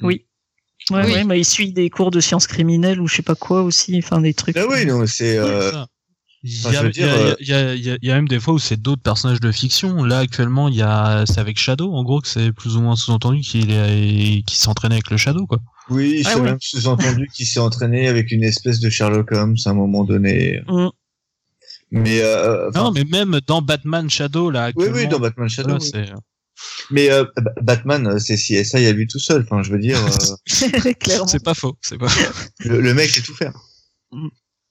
Oui. 0.02 0.26
Ouais, 0.90 1.06
Oui. 1.06 1.12
ouais, 1.14 1.24
mais 1.24 1.40
il 1.40 1.46
suit 1.46 1.72
des 1.72 1.90
cours 1.90 2.12
de 2.12 2.20
sciences 2.20 2.48
criminelles 2.48 3.00
ou 3.00 3.08
je 3.08 3.16
sais 3.18 3.22
pas 3.22 3.36
quoi 3.36 3.62
aussi, 3.64 3.98
enfin 4.00 4.20
des 4.20 4.34
trucs. 4.34 4.58
Ah 4.58 4.66
oui, 4.70 4.86
non, 4.86 5.06
c'est. 5.08 5.38
Euh. 5.38 5.72
Il 6.44 6.52
y, 6.54 6.66
Enfin, 6.68 6.86
a, 6.88 6.90
y 6.90 7.04
euh, 7.04 7.36
y 7.40 7.80
y 7.82 7.98
y 8.02 8.08
même 8.10 8.28
des 8.28 8.40
fois 8.40 8.56
où 8.56 8.60
c'est 8.60 8.82
d'autres 8.82 9.04
personnages 9.04 9.40
de 9.40 9.52
fiction. 9.52 10.04
Là, 10.04 10.20
actuellement, 10.20 10.70
il 10.70 10.76
y 10.76 10.82
a, 10.82 11.24
c'est 11.28 11.40
avec 11.40 11.60
Shadow, 11.60 11.94
en 11.94 12.04
gros, 12.04 12.20
que 12.20 12.28
c'est 12.28 12.52
plus 12.52 12.78
ou 12.78 12.82
moins 12.82 12.96
sous-entendu 12.96 13.42
qu'il 13.42 13.70
est, 13.72 14.42
qu'il 14.48 14.58
s'entraînait 14.58 14.96
avec 14.96 15.12
le 15.12 15.18
Shadow, 15.18 15.46
quoi. 15.46 15.60
Oui, 15.92 16.24
Ah 16.26 16.30
c'est 16.32 16.36
oui. 16.38 16.42
même 16.44 16.58
sous-entendu 16.60 17.28
qu'il 17.32 17.46
s'est 17.46 17.60
entraîné 17.60 18.08
avec 18.08 18.32
une 18.32 18.44
espèce 18.44 18.80
de 18.80 18.90
Sherlock 18.90 19.32
Holmes 19.32 19.56
à 19.66 19.70
un 19.70 19.74
moment 19.76 20.04
donné. 20.04 20.62
Mm. 20.68 20.88
Mais 21.92 22.22
euh, 22.22 22.70
enfin, 22.70 22.86
non, 22.86 22.92
mais 22.92 23.04
même 23.04 23.40
dans 23.46 23.62
Batman 23.62 24.10
Shadow, 24.10 24.50
là, 24.50 24.72
oui, 24.76 24.86
actuellement. 24.86 24.98
oui, 24.98 25.08
dans 25.10 25.20
Batman 25.20 25.50
Shadow. 25.50 25.78
voilà, 25.78 26.06
oui. 26.16 26.20
Mais 26.90 27.12
euh, 27.12 27.26
Ba- 27.38 27.54
Batman, 27.62 28.08
euh, 28.08 28.20
c'est 28.20 28.36
CSI 28.36 28.78
à 28.86 28.92
lui 28.94 29.06
tout 29.08 29.20
seul. 29.20 29.42
Enfin, 29.44 29.62
je 29.62 29.72
veux 29.72 29.80
dire, 29.80 29.98
euh, 30.04 30.36
c'est 31.28 31.44
pas 31.44 31.54
faux, 31.54 31.76
c'est 31.82 31.98
pas 31.98 32.08
le, 32.60 32.82
le 32.82 32.94
mec 32.96 33.10
sait 33.10 33.22
tout 33.22 33.36
faire. 33.36 33.54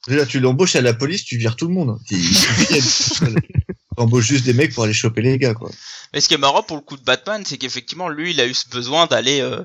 Déjà, 0.09 0.25
tu 0.27 0.41
l'embauches 0.41 0.77
à 0.77 0.81
la 0.81 0.95
police, 0.95 1.25
tu 1.25 1.37
vires 1.37 1.57
tout 1.57 1.69
le 1.69 1.75
monde. 1.75 1.99
Tu 2.11 4.03
embauches 4.05 4.27
juste 4.27 4.45
des 4.45 4.53
mecs 4.55 4.73
pour 4.73 4.85
aller 4.85 4.95
choper 4.95 5.21
les 5.21 5.37
gars, 5.37 5.53
quoi. 5.53 5.71
Mais 6.15 6.21
ce 6.21 6.29
qui 6.29 6.35
est 6.35 6.39
marrant 6.39 6.63
pour 6.63 6.77
le 6.77 6.83
coup 6.83 6.97
de 6.97 7.03
Batman, 7.03 7.43
c'est 7.45 7.59
qu'effectivement, 7.59 8.09
lui, 8.09 8.31
il 8.31 8.41
a 8.41 8.47
eu 8.47 8.55
ce 8.55 8.69
besoin 8.69 9.07
d'aller, 9.07 9.41
euh, 9.41 9.63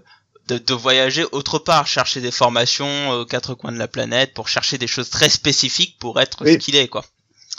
de, 0.47 0.57
de 0.57 0.73
voyager 0.73 1.23
autre 1.31 1.59
part, 1.59 1.87
chercher 1.87 2.19
des 2.21 2.31
formations 2.31 2.85
euh, 3.13 3.21
aux 3.21 3.25
quatre 3.25 3.53
coins 3.53 3.71
de 3.71 3.77
la 3.77 3.87
planète, 3.87 4.33
pour 4.33 4.49
chercher 4.49 4.77
des 4.77 4.87
choses 4.87 5.09
très 5.09 5.29
spécifiques 5.29 5.97
pour 5.99 6.19
être 6.19 6.43
Oui. 6.43 6.53
ce 6.53 6.57
qu'il 6.57 6.75
est, 6.75 6.87
quoi. 6.87 7.05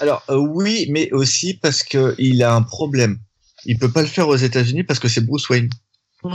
Alors 0.00 0.22
euh, 0.28 0.36
oui, 0.36 0.86
mais 0.90 1.10
aussi 1.12 1.54
parce 1.54 1.82
que 1.82 2.14
il 2.18 2.42
a 2.42 2.52
un 2.54 2.62
problème. 2.62 3.18
Il 3.64 3.78
peut 3.78 3.90
pas 3.90 4.02
le 4.02 4.08
faire 4.08 4.28
aux 4.28 4.36
États-Unis 4.36 4.84
parce 4.84 5.00
que 5.00 5.08
c'est 5.08 5.22
Bruce 5.22 5.48
Wayne. 5.48 5.70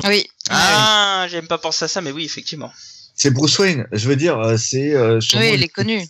Oui. 0.05 0.25
Ah, 0.49 1.27
j'aime 1.29 1.47
pas 1.47 1.59
penser 1.59 1.85
à 1.85 1.87
ça, 1.87 2.01
mais 2.01 2.11
oui, 2.11 2.25
effectivement. 2.25 2.71
C'est 3.15 3.29
Bruce 3.29 3.59
Wayne. 3.59 3.85
Je 3.91 4.07
veux 4.07 4.15
dire, 4.15 4.39
euh, 4.39 4.57
c'est 4.57 4.95
euh, 4.95 5.19
Oui, 5.35 5.51
il 5.53 5.61
est 5.63 5.67
connu. 5.69 6.01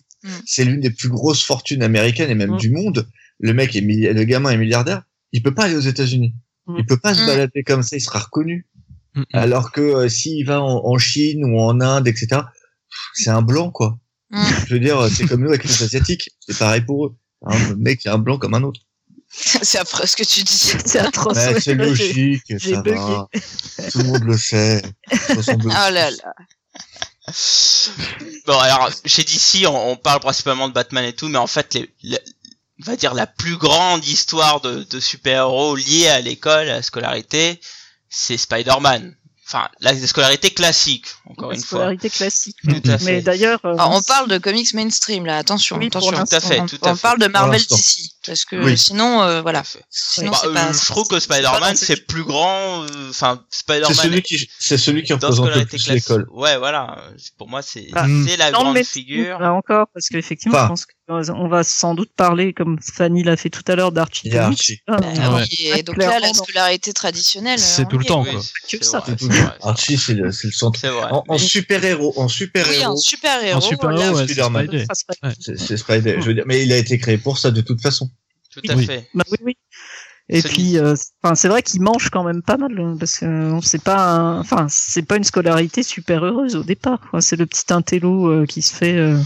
C'est 0.45 0.65
l'une 0.65 0.79
des 0.79 0.91
plus 0.91 1.09
grosses 1.09 1.43
fortunes 1.43 1.83
américaines 1.83 2.29
et 2.29 2.35
même 2.35 2.51
Mm. 2.53 2.57
du 2.57 2.71
monde. 2.71 3.07
Le 3.39 3.53
mec 3.53 3.75
est 3.75 3.81
le 3.81 4.23
gamin 4.23 4.51
est 4.51 4.57
milliardaire. 4.57 5.03
Il 5.31 5.41
peut 5.43 5.53
pas 5.53 5.65
aller 5.65 5.75
aux 5.75 5.79
États-Unis. 5.79 6.35
Mm. 6.67 6.75
Il 6.79 6.85
peut 6.85 6.97
pas 6.99 7.13
se 7.13 7.23
Mm. 7.23 7.25
balader 7.25 7.63
comme 7.63 7.83
ça. 7.83 7.95
Il 7.97 8.01
sera 8.01 8.19
reconnu. 8.19 8.67
Mm, 9.15 9.21
mm. 9.21 9.25
Alors 9.33 9.71
que 9.71 9.81
euh, 9.81 10.09
s'il 10.09 10.45
va 10.45 10.61
en, 10.61 10.85
en 10.85 10.97
Chine 10.97 11.43
ou 11.45 11.59
en 11.59 11.81
Inde, 11.81 12.07
etc., 12.07 12.41
c'est 13.15 13.29
un 13.29 13.41
blanc 13.41 13.71
quoi. 13.71 13.97
Mm. 14.29 14.43
Je 14.67 14.73
veux 14.75 14.79
dire, 14.79 15.07
c'est 15.09 15.25
comme 15.25 15.41
nous 15.41 15.49
avec 15.49 15.63
les 15.63 15.83
asiatiques. 15.83 16.29
C'est 16.47 16.57
pareil 16.57 16.81
pour 16.81 17.07
eux. 17.07 17.15
Un 17.45 17.69
le 17.69 17.75
mec 17.77 18.05
est 18.05 18.09
un 18.09 18.19
blanc 18.19 18.37
comme 18.37 18.53
un 18.53 18.63
autre. 18.63 18.81
C'est 19.33 19.77
après 19.79 20.05
ce 20.07 20.15
que 20.17 20.23
tu 20.23 20.43
dis. 20.43 20.73
C'est 20.85 20.99
atroce. 20.99 21.37
Ouais, 21.37 21.53
ouais. 21.53 21.59
c'est 21.61 21.73
logique. 21.73 22.43
j'ai 22.47 22.75
bugué. 22.77 22.97
Tout 23.91 23.99
le 23.99 24.03
monde 24.03 24.23
le 24.25 24.37
sait. 24.37 24.81
Oh 25.47 25.65
là 25.69 26.11
là. 26.11 26.33
Bon, 28.45 28.57
alors, 28.57 28.89
chez 29.05 29.23
DC, 29.23 29.67
on, 29.67 29.95
parle 29.95 30.19
principalement 30.19 30.67
de 30.67 30.73
Batman 30.73 31.05
et 31.05 31.13
tout, 31.13 31.27
mais 31.27 31.37
en 31.37 31.47
fait, 31.47 31.77
on 32.03 32.83
va 32.83 32.95
dire 32.95 33.13
la 33.13 33.27
plus 33.27 33.57
grande 33.57 34.03
histoire 34.05 34.61
de, 34.61 34.83
de 34.83 34.99
super-héros 34.99 35.75
liée 35.75 36.07
à 36.07 36.21
l'école, 36.21 36.69
à 36.69 36.75
la 36.75 36.81
scolarité, 36.81 37.61
c'est 38.09 38.37
Spider-Man. 38.37 39.15
Enfin, 39.53 39.67
la 39.81 39.93
scolarité 40.07 40.49
classique, 40.51 41.07
encore 41.29 41.49
La 41.49 41.55
une 41.55 41.61
fois. 41.61 41.79
scolarité 41.79 42.09
classique. 42.09 42.55
Tout 42.63 42.69
à 42.89 42.91
Mais 42.91 42.97
fait. 42.99 43.21
d'ailleurs, 43.21 43.59
euh, 43.65 43.73
Alors, 43.73 43.91
on 43.97 44.01
parle 44.01 44.29
de 44.29 44.37
comics 44.37 44.73
mainstream 44.73 45.25
là, 45.25 45.37
attention, 45.37 45.75
Oui, 45.77 45.89
pour 45.89 45.99
attention. 45.99 46.17
l'instant. 46.19 46.39
Tout 46.39 46.45
à 46.45 46.49
fait, 46.49 46.59
on, 46.61 46.65
tout 46.67 46.77
à 46.83 46.91
on 46.91 46.95
fait. 46.95 47.01
parle 47.01 47.19
de 47.19 47.27
Marvel 47.27 47.59
d'ici, 47.65 48.13
parce 48.25 48.45
que 48.45 48.55
Oui. 48.55 48.77
sinon, 48.77 49.21
euh, 49.23 49.41
voilà. 49.41 49.63
Sinon, 49.89 50.31
Bah, 50.31 50.37
c'est 50.41 50.47
euh, 50.47 50.53
pas. 50.53 50.71
je 50.71 50.85
trouve 50.85 51.07
que 51.09 51.19
c'est 51.19 51.25
Spider-Man, 51.33 51.75
c'est 51.75 52.07
plus 52.07 52.23
grand, 52.23 52.83
euh, 52.83 53.09
enfin, 53.09 53.43
C'est 53.49 53.59
Spider-Man 53.59 53.93
celui 53.93 54.21
qui, 54.21 54.49
c'est 54.57 54.77
celui 54.77 55.03
qui 55.03 55.11
représente 55.11 55.31
le 55.47 55.51
scolarité 55.51 55.77
plus 55.77 55.83
classique. 55.85 56.07
l'école. 56.09 56.27
Ouais, 56.31 56.57
voilà. 56.57 57.03
Pour 57.37 57.49
moi, 57.49 57.61
c'est 57.61 57.87
Ah, 57.93 58.05
c'est 58.25 58.37
la 58.37 58.51
le 58.51 58.53
grande 58.53 58.81
figure. 58.85 59.39
Là 59.39 59.51
encore, 59.53 59.87
parce 59.93 60.07
qu'effectivement, 60.07 60.55
Enfin. 60.55 60.63
je 60.65 60.69
pense 60.69 60.85
qu'on 61.11 61.47
va 61.47 61.63
sans 61.63 61.95
doute 61.95 62.11
parler, 62.15 62.53
comme 62.53 62.79
Fanny 62.81 63.23
l'a 63.23 63.37
fait 63.37 63.49
tout 63.49 63.63
à 63.67 63.75
l'heure, 63.75 63.91
d'Archie. 63.91 64.35
Archie. 64.35 64.79
Ah, 64.87 64.97
Bah, 64.97 65.35
ouais. 65.35 65.45
et 65.79 65.83
donc 65.83 65.97
là, 65.97 66.19
la 66.19 66.33
scolarité 66.33 66.93
traditionnelle. 66.93 67.59
C'est 67.59 67.83
euh, 67.83 67.85
tout 67.85 67.97
le 67.97 68.05
temps, 68.05 68.23
quoi. 68.23 68.41
Que 68.69 68.83
ça, 68.83 69.03
Archie, 69.61 69.97
c'est 69.97 70.13
le, 70.13 70.31
centre. 70.31 70.79
Vrai. 70.79 71.11
En, 71.11 71.23
en 71.27 71.37
super 71.37 71.83
héros, 71.83 72.13
en 72.17 72.27
super 72.27 72.67
Oui, 72.69 72.75
héros, 72.77 72.93
un 72.93 72.97
super 72.97 73.43
héros. 73.43 73.57
En 73.57 73.61
super-héros, 73.61 74.01
là, 74.01 74.11
ouais, 74.13 74.27
c'est 74.27 74.33
Spider-Man. 74.33 74.85
C'est 75.39 75.59
c'est 75.59 75.77
Spider. 75.77 76.17
Je 76.19 76.25
veux 76.25 76.33
dire, 76.33 76.43
mais 76.47 76.63
il 76.63 76.71
a 76.73 76.77
été 76.77 76.97
créé 76.97 77.17
pour 77.17 77.37
ça 77.37 77.51
de 77.51 77.61
toute 77.61 77.81
façon. 77.81 78.09
Tout 78.53 78.61
à 78.69 78.75
Oui. 78.75 78.85
fait. 78.85 79.07
Bah 79.13 79.23
oui, 79.31 79.37
oui. 79.43 79.57
Et 80.29 80.41
puis, 80.41 80.77
euh, 80.77 80.95
enfin, 81.23 81.35
c'est 81.35 81.49
vrai 81.49 81.61
qu'il 81.61 81.81
mange 81.81 82.09
quand 82.09 82.23
même 82.23 82.41
pas 82.41 82.55
mal, 82.55 82.71
euh, 82.79 82.95
parce 82.97 83.19
que 83.19 83.25
euh, 83.25 83.59
c'est 83.61 83.83
pas, 83.83 83.97
un- 83.97 84.39
enfin, 84.39 84.65
c'est 84.69 85.01
pas 85.01 85.17
une 85.17 85.25
scolarité 85.25 85.83
super 85.83 86.23
heureuse 86.23 86.55
au 86.55 86.63
départ. 86.63 86.99
quoi. 87.09 87.19
C'est 87.21 87.35
le 87.35 87.45
petit 87.45 87.73
intello 87.73 88.27
euh, 88.31 88.45
qui 88.45 88.61
se 88.61 88.73
fait 88.73 88.95
euh, 88.95 89.17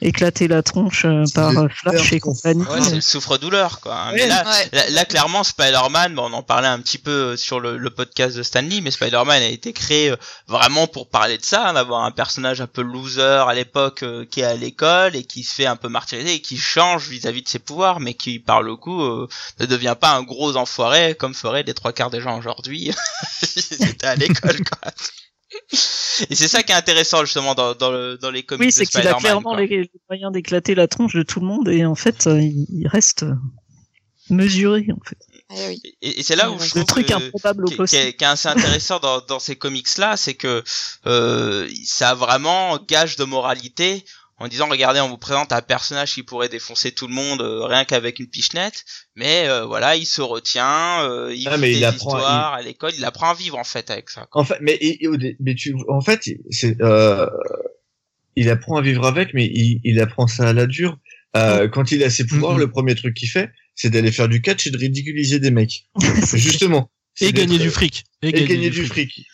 éclater 0.00 0.48
la 0.48 0.62
tronche 0.64 1.04
euh, 1.04 1.22
par 1.34 1.56
euh, 1.56 1.68
Flash 1.68 2.12
et 2.12 2.18
compagnie. 2.18 2.62
Ouais, 2.64 2.80
c'est 2.82 2.96
le 2.96 3.00
souffre-douleur, 3.00 3.80
quoi. 3.80 3.94
hein. 3.96 4.16
Là, 4.16 4.44
Ouais. 4.44 4.68
là, 4.72 4.90
là, 4.90 5.04
clairement, 5.04 5.44
Spider-Man, 5.44 6.14
bon, 6.14 6.24
on 6.30 6.32
en 6.32 6.42
parlait 6.42 6.66
un 6.68 6.80
petit 6.80 6.98
peu 6.98 7.36
sur 7.36 7.60
le, 7.60 7.76
le 7.76 7.90
podcast 7.90 8.36
de 8.36 8.42
Stanley, 8.42 8.80
mais 8.80 8.90
Spider-Man 8.90 9.42
a 9.42 9.48
été 9.48 9.72
créé 9.72 10.10
euh, 10.10 10.16
vraiment 10.48 10.86
pour 10.88 11.08
parler 11.08 11.38
de 11.38 11.44
ça, 11.44 11.68
hein, 11.68 11.74
d'avoir 11.74 12.02
un 12.04 12.10
personnage 12.10 12.60
un 12.60 12.66
peu 12.66 12.82
loser 12.82 13.44
à 13.48 13.54
l'époque 13.54 14.02
euh, 14.02 14.24
qui 14.28 14.40
est 14.40 14.44
à 14.44 14.54
l'école 14.56 15.14
et 15.14 15.22
qui 15.22 15.44
se 15.44 15.54
fait 15.54 15.66
un 15.66 15.76
peu 15.76 15.88
martyriser 15.88 16.34
et 16.34 16.40
qui 16.40 16.56
change 16.56 17.08
vis-à-vis 17.08 17.42
de 17.42 17.48
ses 17.48 17.58
pouvoirs, 17.60 18.00
mais 18.00 18.14
qui, 18.14 18.38
par 18.40 18.62
le 18.62 18.74
coup, 18.74 19.02
euh, 19.02 19.28
ne 19.60 19.66
devient 19.66 19.94
pas 20.00 20.10
un 20.16 20.22
gros 20.22 20.37
enfoiré 20.56 21.14
comme 21.14 21.34
feraient 21.34 21.62
les 21.62 21.74
trois 21.74 21.92
quarts 21.92 22.10
des 22.10 22.20
gens 22.20 22.38
aujourd'hui 22.38 22.92
s'ils 23.42 23.82
étaient 23.88 24.06
à 24.06 24.16
l'école, 24.16 24.58
quoi. 24.64 24.90
Et 26.30 26.34
c'est 26.34 26.48
ça 26.48 26.62
qui 26.62 26.72
est 26.72 26.76
intéressant 26.76 27.24
justement 27.24 27.54
dans, 27.54 27.74
dans, 27.74 27.90
le, 27.90 28.18
dans 28.18 28.30
les 28.30 28.42
comics 28.42 28.66
Oui, 28.66 28.72
c'est 28.72 28.84
qu'il 28.86 29.06
a 29.06 29.14
clairement 29.14 29.52
quoi. 29.54 29.60
les, 29.60 29.66
les 29.66 29.90
moyens 30.10 30.30
d'éclater 30.32 30.74
la 30.74 30.88
tronche 30.88 31.14
de 31.14 31.22
tout 31.22 31.40
le 31.40 31.46
monde 31.46 31.68
et 31.68 31.84
en 31.86 31.94
fait, 31.94 32.26
euh, 32.26 32.40
il, 32.40 32.66
il 32.70 32.86
reste 32.88 33.22
euh, 33.22 33.34
mesuré 34.30 34.86
en 34.92 35.00
fait. 35.08 35.16
Oui. 35.50 35.80
Et, 36.02 36.20
et 36.20 36.22
c'est 36.22 36.36
là 36.36 36.50
où 36.50 36.58
je 36.58 36.64
Le 36.64 36.84
trouve 36.84 36.84
truc 36.84 37.06
que- 37.06 37.14
improbable 37.14 37.64
au 37.64 37.68
qui, 37.68 37.76
qui 37.86 37.96
est, 37.96 38.22
assez 38.22 38.48
intéressant 38.48 38.98
dans, 38.98 39.20
dans 39.22 39.38
ces 39.38 39.56
comics 39.56 39.96
là, 39.96 40.16
c'est 40.18 40.34
que 40.34 40.62
euh, 41.06 41.66
ça 41.84 42.10
a 42.10 42.14
vraiment 42.14 42.76
gage 42.86 43.16
de 43.16 43.24
moralité 43.24 44.04
en 44.38 44.48
disant 44.48 44.68
regardez 44.68 45.00
on 45.00 45.08
vous 45.08 45.18
présente 45.18 45.52
un 45.52 45.62
personnage 45.62 46.14
qui 46.14 46.22
pourrait 46.22 46.48
défoncer 46.48 46.92
tout 46.92 47.06
le 47.08 47.14
monde 47.14 47.40
euh, 47.42 47.64
rien 47.64 47.84
qu'avec 47.84 48.18
une 48.20 48.28
pichenette, 48.28 48.84
mais 49.16 49.48
euh, 49.48 49.64
voilà 49.66 49.96
il 49.96 50.06
se 50.06 50.22
retient, 50.22 51.02
euh, 51.04 51.34
il 51.34 51.48
Ah, 51.48 51.56
mais 51.56 51.72
il 51.72 51.78
des 51.80 51.84
apprend- 51.84 52.16
histoires 52.16 52.54
à 52.54 52.62
l'école, 52.62 52.92
il 52.96 53.04
apprend 53.04 53.30
à 53.30 53.34
vivre 53.34 53.58
en 53.58 53.64
fait 53.64 53.90
avec 53.90 54.10
ça. 54.10 54.26
quoi. 54.30 54.42
En 54.42 54.44
fait, 54.44 54.58
mais, 54.60 54.72
et- 54.74 55.04
et 55.04 55.08
au 55.08 55.16
dé- 55.16 55.36
mais 55.40 55.54
tu, 55.54 55.74
en 55.88 56.00
fait, 56.00 56.22
c'est, 56.50 56.80
euh, 56.80 57.26
il 58.36 58.48
apprend 58.50 58.76
à 58.76 58.82
vivre 58.82 59.06
avec, 59.06 59.34
mais 59.34 59.46
il, 59.46 59.80
il 59.84 60.00
apprend 60.00 60.26
ça 60.26 60.48
à 60.48 60.52
la 60.52 60.66
dure. 60.66 60.98
Euh, 61.36 61.68
quand 61.68 61.90
il 61.92 62.02
a 62.04 62.10
ses 62.10 62.24
pouvoirs, 62.26 62.54
Mhm. 62.54 62.60
le 62.60 62.70
premier 62.70 62.94
truc 62.94 63.14
qu'il 63.14 63.28
fait, 63.28 63.50
c'est 63.74 63.90
d'aller 63.90 64.12
faire 64.12 64.28
du 64.28 64.40
catch 64.40 64.66
et 64.66 64.70
de 64.70 64.78
ridiculiser 64.78 65.40
des 65.40 65.50
mecs. 65.50 65.86
Justement. 66.34 66.90
Et 67.20 67.26
C'est 67.26 67.32
gagner 67.32 67.58
du 67.58 67.70
fric. 67.70 68.04
et 68.22 68.32
gagner 68.32 68.70
du 68.70 68.86
fric. 68.86 69.24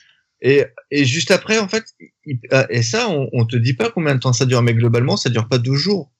Et, 0.45 0.63
et 0.91 1.05
juste 1.07 1.31
après, 1.33 1.59
en 1.59 1.67
fait, 1.69 1.85
il- 2.27 2.39
ah, 2.53 2.67
et 2.71 2.83
ça, 2.83 3.09
on, 3.09 3.29
on 3.33 3.47
te 3.47 3.57
dit 3.57 3.75
pas 3.75 3.91
combien 3.91 4.15
de 4.15 4.21
temps 4.21 4.33
ça 4.35 4.45
dure, 4.45 4.63
mais 4.63 4.75
globalement, 4.75 5.17
ça 5.17 5.31
dure 5.31 5.49
pas 5.49 5.59
deux 5.59 5.75
jours. 5.75 6.13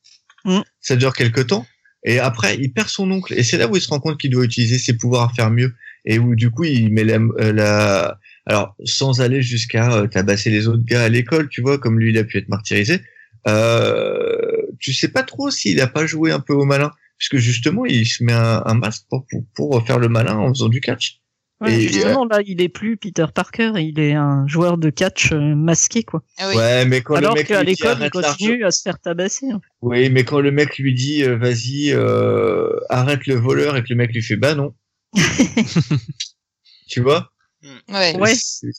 Mm. 0.45 0.61
Ça 0.81 0.97
dure 0.97 1.13
quelques 1.15 1.47
temps. 1.47 1.67
Et 2.05 2.19
après, 2.19 2.57
il 2.57 2.73
perd 2.73 2.89
son 2.89 3.11
oncle. 3.11 3.33
Et 3.35 3.43
c'est 3.43 3.59
là 3.59 3.69
où 3.69 3.77
il 3.77 3.83
se 3.83 3.89
rend 3.89 4.01
compte 4.01 4.19
qu'il 4.19 4.31
doit 4.31 4.45
utiliser 4.45 4.79
ses 4.79 4.95
pouvoirs 4.97 5.31
à 5.31 5.35
faire 5.35 5.51
mieux. 5.51 5.75
Et 6.07 6.19
où, 6.19 6.35
du 6.35 6.51
coup, 6.51 6.65
il 6.65 6.93
met 6.93 7.05
la, 7.05 7.17
euh, 7.17 7.53
la- 7.53 8.19
alors, 8.47 8.75
sans 8.85 9.21
aller 9.21 9.41
jusqu'à 9.43 9.93
euh, 9.95 10.07
tabasser 10.07 10.51
les 10.51 10.69
autres 10.69 10.85
gars 10.85 11.05
à 11.05 11.09
l'école, 11.09 11.49
tu 11.49 11.61
vois, 11.63 11.79
comme 11.79 11.99
lui, 12.01 12.11
il 12.11 12.19
a 12.19 12.25
pu 12.25 12.39
être 12.39 12.49
martyrisé. 12.49 13.01
Euh, 13.47 14.39
tu 14.81 14.93
sais 14.93 15.09
pas 15.09 15.23
trop 15.23 15.51
s'il 15.51 15.81
a 15.81 15.87
pas 15.87 16.07
joué 16.07 16.33
un 16.33 16.41
peu 16.41 16.53
au 16.55 16.65
malin. 16.65 16.91
Puisque 17.19 17.37
justement, 17.37 17.87
il 17.87 18.07
se 18.07 18.25
met 18.25 18.33
un, 18.33 18.63
un 18.67 18.75
masque 18.75 19.05
pour, 19.09 19.25
pour, 19.31 19.45
pour 19.55 19.87
faire 19.87 19.99
le 19.99 20.09
malin 20.09 20.37
en 20.37 20.49
faisant 20.49 20.69
du 20.69 20.81
catch. 20.81 21.21
Ouais, 21.65 21.75
Et- 21.77 21.89
justement, 21.89 22.27
là, 22.27 22.41
il 22.47 22.61
est 22.61 22.69
plus 22.69 22.97
Peter 22.97 23.27
Parker, 23.35 23.73
il 23.77 23.99
est 23.99 24.13
un 24.13 24.47
joueur 24.47 24.77
de 24.77 24.91
catch 24.91 25.33
euh, 25.33 25.55
masqué, 25.55 26.03
quoi. 26.03 26.23
Ah 26.39 26.49
oui. 26.51 26.57
Ouais, 26.57 26.85
mais 26.85 27.01
quand 27.01 27.15
Alors 27.15 27.35
le 27.35 27.41
mec 27.41 27.47
qu'à 27.49 27.63
l'école, 27.63 27.97
il 28.01 28.11
continue 28.11 28.65
à 28.65 28.71
se 28.71 28.83
faire 28.83 28.99
tabasser. 28.99 29.47
fait. 29.47 29.57
Oui, 29.83 30.11
mais 30.11 30.25
quand 30.25 30.41
le 30.41 30.51
mec 30.51 30.77
lui 30.79 30.95
dit 30.95 31.23
euh, 31.25 31.37
vas-y, 31.37 31.93
euh, 31.93 32.69
arrête 32.91 33.27
le 33.27 33.35
voleur 33.37 33.77
et 33.77 33.83
que 33.83 33.89
le 33.91 33.97
mec 33.97 34.13
lui 34.13 34.23
fait 34.23 34.37
bah 34.37 34.55
non. 34.55 34.75
tu 36.89 37.01
vois? 37.01 37.31
Ouais. 37.89 38.17
Ouais. 38.17 38.35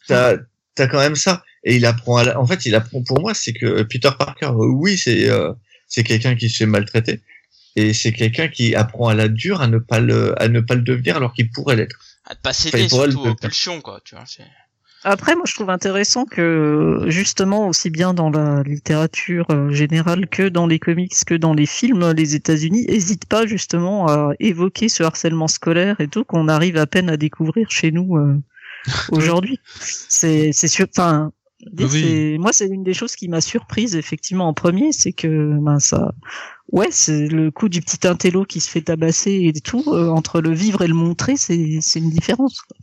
T'as 0.08 0.38
t'as 0.76 0.88
quand 0.88 1.00
même 1.00 1.16
ça. 1.16 1.44
Et 1.64 1.78
il 1.78 1.86
apprend 1.86 2.18
à 2.18 2.24
la... 2.26 2.40
En 2.40 2.46
fait, 2.46 2.66
il 2.66 2.76
apprend 2.76 3.02
pour 3.02 3.20
moi, 3.20 3.34
c'est 3.34 3.54
que 3.54 3.82
Peter 3.84 4.10
Parker, 4.18 4.48
euh, 4.48 4.68
oui, 4.68 4.98
c'est 4.98 5.30
euh, 5.30 5.54
c'est 5.88 6.04
quelqu'un 6.04 6.36
qui 6.36 6.50
se 6.50 6.58
fait 6.58 6.66
maltraiter. 6.66 7.22
Et 7.76 7.94
c'est 7.94 8.14
quelqu'un 8.14 8.48
qui 8.48 8.76
apprend 8.76 9.08
à 9.08 9.16
la 9.16 9.28
dure 9.28 9.62
à 9.62 9.68
ne 9.68 9.80
pas 9.80 10.00
le, 10.00 10.40
à 10.42 10.48
ne 10.48 10.60
pas 10.62 10.76
le 10.76 10.82
devenir 10.82 11.18
alors 11.18 11.34
qu'il 11.34 11.50
pourrait 11.50 11.76
l'être. 11.76 12.00
À 12.26 12.36
te 12.36 12.42
pas 12.42 12.54
céder 12.54 12.90
surtout 12.90 13.20
aux 13.20 13.36
pulsions 13.36 13.82
quoi, 13.82 14.00
tu 14.04 14.16
vois. 14.16 14.26
c'est- 14.26 14.44
Après, 15.08 15.36
moi, 15.36 15.44
je 15.48 15.54
trouve 15.54 15.70
intéressant 15.70 16.26
que, 16.26 17.04
justement, 17.10 17.68
aussi 17.68 17.92
bien 17.92 18.16
dans 18.16 18.32
la 18.32 18.64
littérature 18.64 19.46
euh, 19.52 19.70
générale 19.70 20.28
que 20.28 20.50
dans 20.50 20.66
les 20.66 20.80
comics, 20.80 21.14
que 21.28 21.36
dans 21.36 21.54
les 21.54 21.68
films, 21.68 22.12
les 22.14 22.34
États-Unis 22.34 22.86
hésitent 22.88 23.28
pas, 23.28 23.46
justement, 23.46 24.08
à 24.08 24.32
évoquer 24.40 24.90
ce 24.90 25.04
harcèlement 25.04 25.48
scolaire 25.48 26.02
et 26.02 26.08
tout, 26.08 26.24
qu'on 26.24 26.48
arrive 26.48 26.78
à 26.78 26.88
peine 26.88 27.12
à 27.12 27.18
découvrir 27.18 27.70
chez 27.70 27.92
nous 27.92 28.18
euh, 28.18 28.42
aujourd'hui. 29.12 29.60
C'est, 29.80 30.52
c'est 30.54 30.68
sûr, 30.68 30.88
enfin, 30.90 31.32
Oui. 31.78 32.38
moi, 32.40 32.52
c'est 32.52 32.66
une 32.68 32.84
des 32.84 32.96
choses 32.96 33.16
qui 33.16 33.28
m'a 33.30 33.42
surprise, 33.42 33.96
effectivement, 33.96 34.48
en 34.48 34.56
premier, 34.56 34.92
c'est 34.92 35.14
que, 35.14 35.56
ben, 35.60 35.78
ça, 35.78 36.16
ouais, 36.72 36.88
c'est 36.92 37.28
le 37.28 37.52
coup 37.52 37.70
du 37.70 37.82
petit 37.82 38.08
intello 38.08 38.44
qui 38.46 38.60
se 38.60 38.70
fait 38.70 38.82
tabasser 38.82 39.52
et 39.56 39.60
tout. 39.62 39.84
euh, 39.88 40.10
entre 40.10 40.42
le 40.42 40.54
vivre 40.54 40.82
et 40.82 40.88
le 40.88 40.94
montrer, 40.94 41.38
c'est 41.38 41.80
c'est 41.82 42.00
une 42.00 42.10
différence. 42.12 42.62
quoi. 42.62 42.78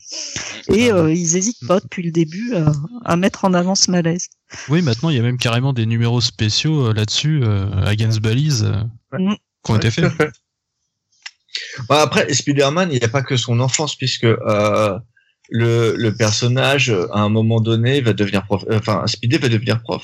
Et 0.75 0.93
euh, 0.93 1.13
ils 1.13 1.37
hésitent 1.37 1.67
pas 1.67 1.81
depuis 1.81 2.03
le 2.03 2.11
début 2.13 2.55
à, 2.55 2.73
à 3.05 3.17
mettre 3.17 3.45
en 3.45 3.55
avant 3.55 3.75
ce 3.75 3.91
malaise. 3.91 4.29
Oui, 4.69 4.83
maintenant 4.83 5.11
il 5.11 5.17
y 5.17 5.19
a 5.19 5.23
même 5.23 5.39
carrément 5.39 5.73
des 5.73 5.87
numéros 5.87 6.21
spéciaux 6.21 6.89
euh, 6.89 6.93
là-dessus, 6.95 7.41
euh, 7.45 7.71
Against 7.85 8.21
Balize, 8.21 8.65
euh, 8.65 9.19
Mm. 9.19 9.35
qui 9.65 9.71
ont 9.73 9.77
été 9.77 9.91
faits. 9.91 10.11
fait. 10.13 10.31
Bah, 11.89 12.01
après, 12.03 12.33
Spider-Man, 12.33 12.89
il 12.93 12.99
n'y 12.99 13.05
a 13.05 13.09
pas 13.09 13.23
que 13.23 13.37
son 13.37 13.61
enfance, 13.61 13.95
puisque 13.95 14.25
euh, 14.25 14.99
le, 15.51 15.95
le 15.97 16.15
personnage, 16.15 16.91
à 17.13 17.21
un 17.21 17.29
moment 17.29 17.61
donné, 17.61 18.01
va 18.01 18.13
devenir 18.15 18.45
prof. 18.47 18.65
Enfin, 18.71 19.07
Spidey 19.07 19.37
va 19.39 19.49
devenir 19.51 19.83
prof. 19.83 20.03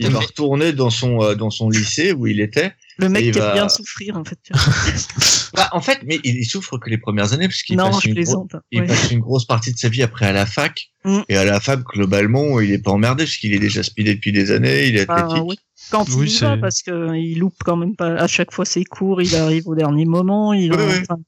Il 0.00 0.10
va 0.10 0.20
retourner 0.20 0.72
dans 0.72 0.90
son 0.90 1.22
euh, 1.22 1.34
dans 1.34 1.50
son 1.50 1.68
lycée 1.70 2.12
où 2.12 2.26
il 2.26 2.40
était. 2.40 2.72
Le 2.98 3.08
mec 3.08 3.22
qui 3.22 3.28
aime 3.30 3.34
va- 3.44 3.52
bien 3.54 3.68
souffrir 3.68 4.16
en 4.16 4.24
fait. 4.24 4.38
Bah, 5.54 5.68
en 5.72 5.82
fait, 5.82 5.98
mais 6.06 6.18
il, 6.24 6.44
souffre 6.46 6.78
que 6.78 6.88
les 6.88 6.96
premières 6.96 7.34
années, 7.34 7.46
puisqu'il 7.46 7.76
passe, 7.76 8.04
une 8.06 8.14
gros- 8.24 8.48
il 8.70 8.84
passe 8.86 9.10
une 9.10 9.18
grosse 9.20 9.44
partie 9.44 9.70
de 9.72 9.78
sa 9.78 9.90
vie 9.90 10.02
après 10.02 10.24
à 10.24 10.32
la 10.32 10.46
fac. 10.46 10.88
Mm. 11.04 11.20
Et 11.28 11.36
à 11.36 11.44
la 11.44 11.60
fac, 11.60 11.80
globalement, 11.82 12.58
il 12.60 12.72
est 12.72 12.78
pas 12.78 12.90
emmerdé, 12.92 13.24
puisqu'il 13.24 13.52
est 13.52 13.58
déjà 13.58 13.82
speedé 13.82 14.14
depuis 14.14 14.32
des 14.32 14.50
années, 14.50 14.86
il 14.86 14.96
est 14.96 15.04
Ah, 15.10 15.16
athlétique. 15.16 15.44
oui. 15.46 15.56
Quand 15.90 16.08
Oui, 16.16 16.30
il 16.30 16.36
y 16.36 16.38
va, 16.40 16.56
parce 16.56 16.82
que 16.82 17.14
il 17.14 17.38
loupe 17.38 17.56
quand 17.64 17.76
même 17.76 17.94
pas 17.96 18.14
à 18.14 18.26
chaque 18.26 18.52
fois 18.52 18.64
ses 18.64 18.84
cours, 18.84 19.20
il 19.20 19.34
arrive 19.36 19.68
au 19.68 19.74
dernier 19.74 20.04
moment, 20.06 20.52
il, 20.52 20.72
enfin, 20.72 21.18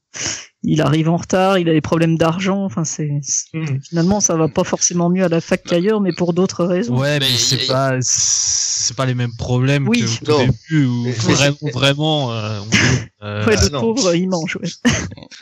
arrive 0.79 1.09
en 1.09 1.17
retard, 1.17 1.59
il 1.59 1.69
a 1.69 1.73
des 1.73 1.81
problèmes 1.81 2.17
d'argent, 2.17 2.63
enfin 2.63 2.83
c'est 2.83 3.11
c'est- 3.21 3.55
Mm. 3.57 3.79
finalement 3.87 4.19
ça 4.19 4.35
va 4.35 4.47
pas 4.47 4.63
forcément 4.63 5.09
mieux 5.09 5.23
à 5.23 5.29
la 5.29 5.41
fac 5.41 5.61
qu'ailleurs, 5.63 6.01
mais 6.01 6.13
pour 6.13 6.33
d'autres 6.33 6.65
raisons. 6.65 6.97
Ouais, 6.97 7.19
Mais 7.19 7.27
c'est 7.37 7.67
pas 7.67 7.97
c'est 8.01 8.95
pas 8.95 9.05
les 9.05 9.13
mêmes 9.15 9.35
problèmes 9.37 9.87
Oui. 9.87 10.01
que 10.01 10.31
au 10.31 10.37
début 10.39 10.85
où 10.85 11.11
vraiment 11.11 11.57
vraiment 11.73 12.31
euh, 12.33 12.59
on- 12.61 13.25
euh, 13.25 13.45
Ouais, 13.47 13.55
Ah, 13.57 13.63
le 13.63 13.69
non. 13.69 13.81
pauvre, 13.81 14.15
il 14.15 14.29
mange. 14.29 14.57
Ouais. 14.61 14.69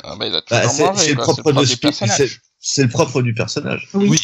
Ah, 0.04 0.15
bah, 0.19 0.26
Bah, 0.49 0.67
c'est 0.69 1.10
le 1.13 1.15
propre 1.15 1.52
de 1.54 1.65
du 1.65 1.78
personnage. 1.78 2.41
c'est- 2.60 2.84
le 2.84 2.89
propre 2.89 3.21
du 3.21 3.34
personnage. 3.34 3.88
Oui, 3.93 4.10
Oui, 4.10 4.19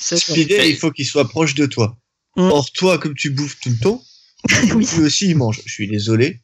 Mais- 0.49 0.69
il 0.69 0.75
faut 0.77 0.91
qu'il 0.91 1.05
soit 1.05 1.27
proche 1.27 1.55
de 1.55 1.65
toi. 1.65 1.97
Mm. 2.37 2.41
Or, 2.51 2.71
toi, 2.71 2.97
comme 2.97 3.13
tu 3.15 3.29
bouffes 3.31 3.57
tout 3.61 3.69
le 3.69 3.77
temps, 3.77 4.01
Oui. 4.75 4.87
lui 4.95 5.03
aussi, 5.05 5.29
il 5.29 5.37
mange. 5.37 5.61
Je 5.65 5.71
suis 5.71 5.87
désolé. 5.87 6.41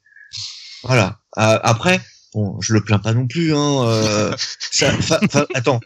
Voilà. 0.84 1.20
Euh, 1.38 1.60
après, 1.64 2.02
bon, 2.34 2.60
je 2.62 2.74
le 2.74 2.84
plains 2.84 3.00
pas 3.00 3.14
non 3.14 3.28
plus. 3.28 3.56
Hein, 3.56 3.84
euh, 3.88 4.36
ça- 4.72 4.92
fa- 5.02 5.20
fa- 5.30 5.48
attends, 5.54 5.80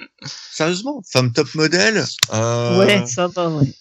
sérieusement, 0.52 1.02
femme 1.10 1.32
top 1.34 1.54
modèle, 1.56 2.06
euh, 2.34 2.78
Ouais, 2.80 3.06
ça 3.08 3.28
va, 3.28 3.50
ouais. 3.50 3.74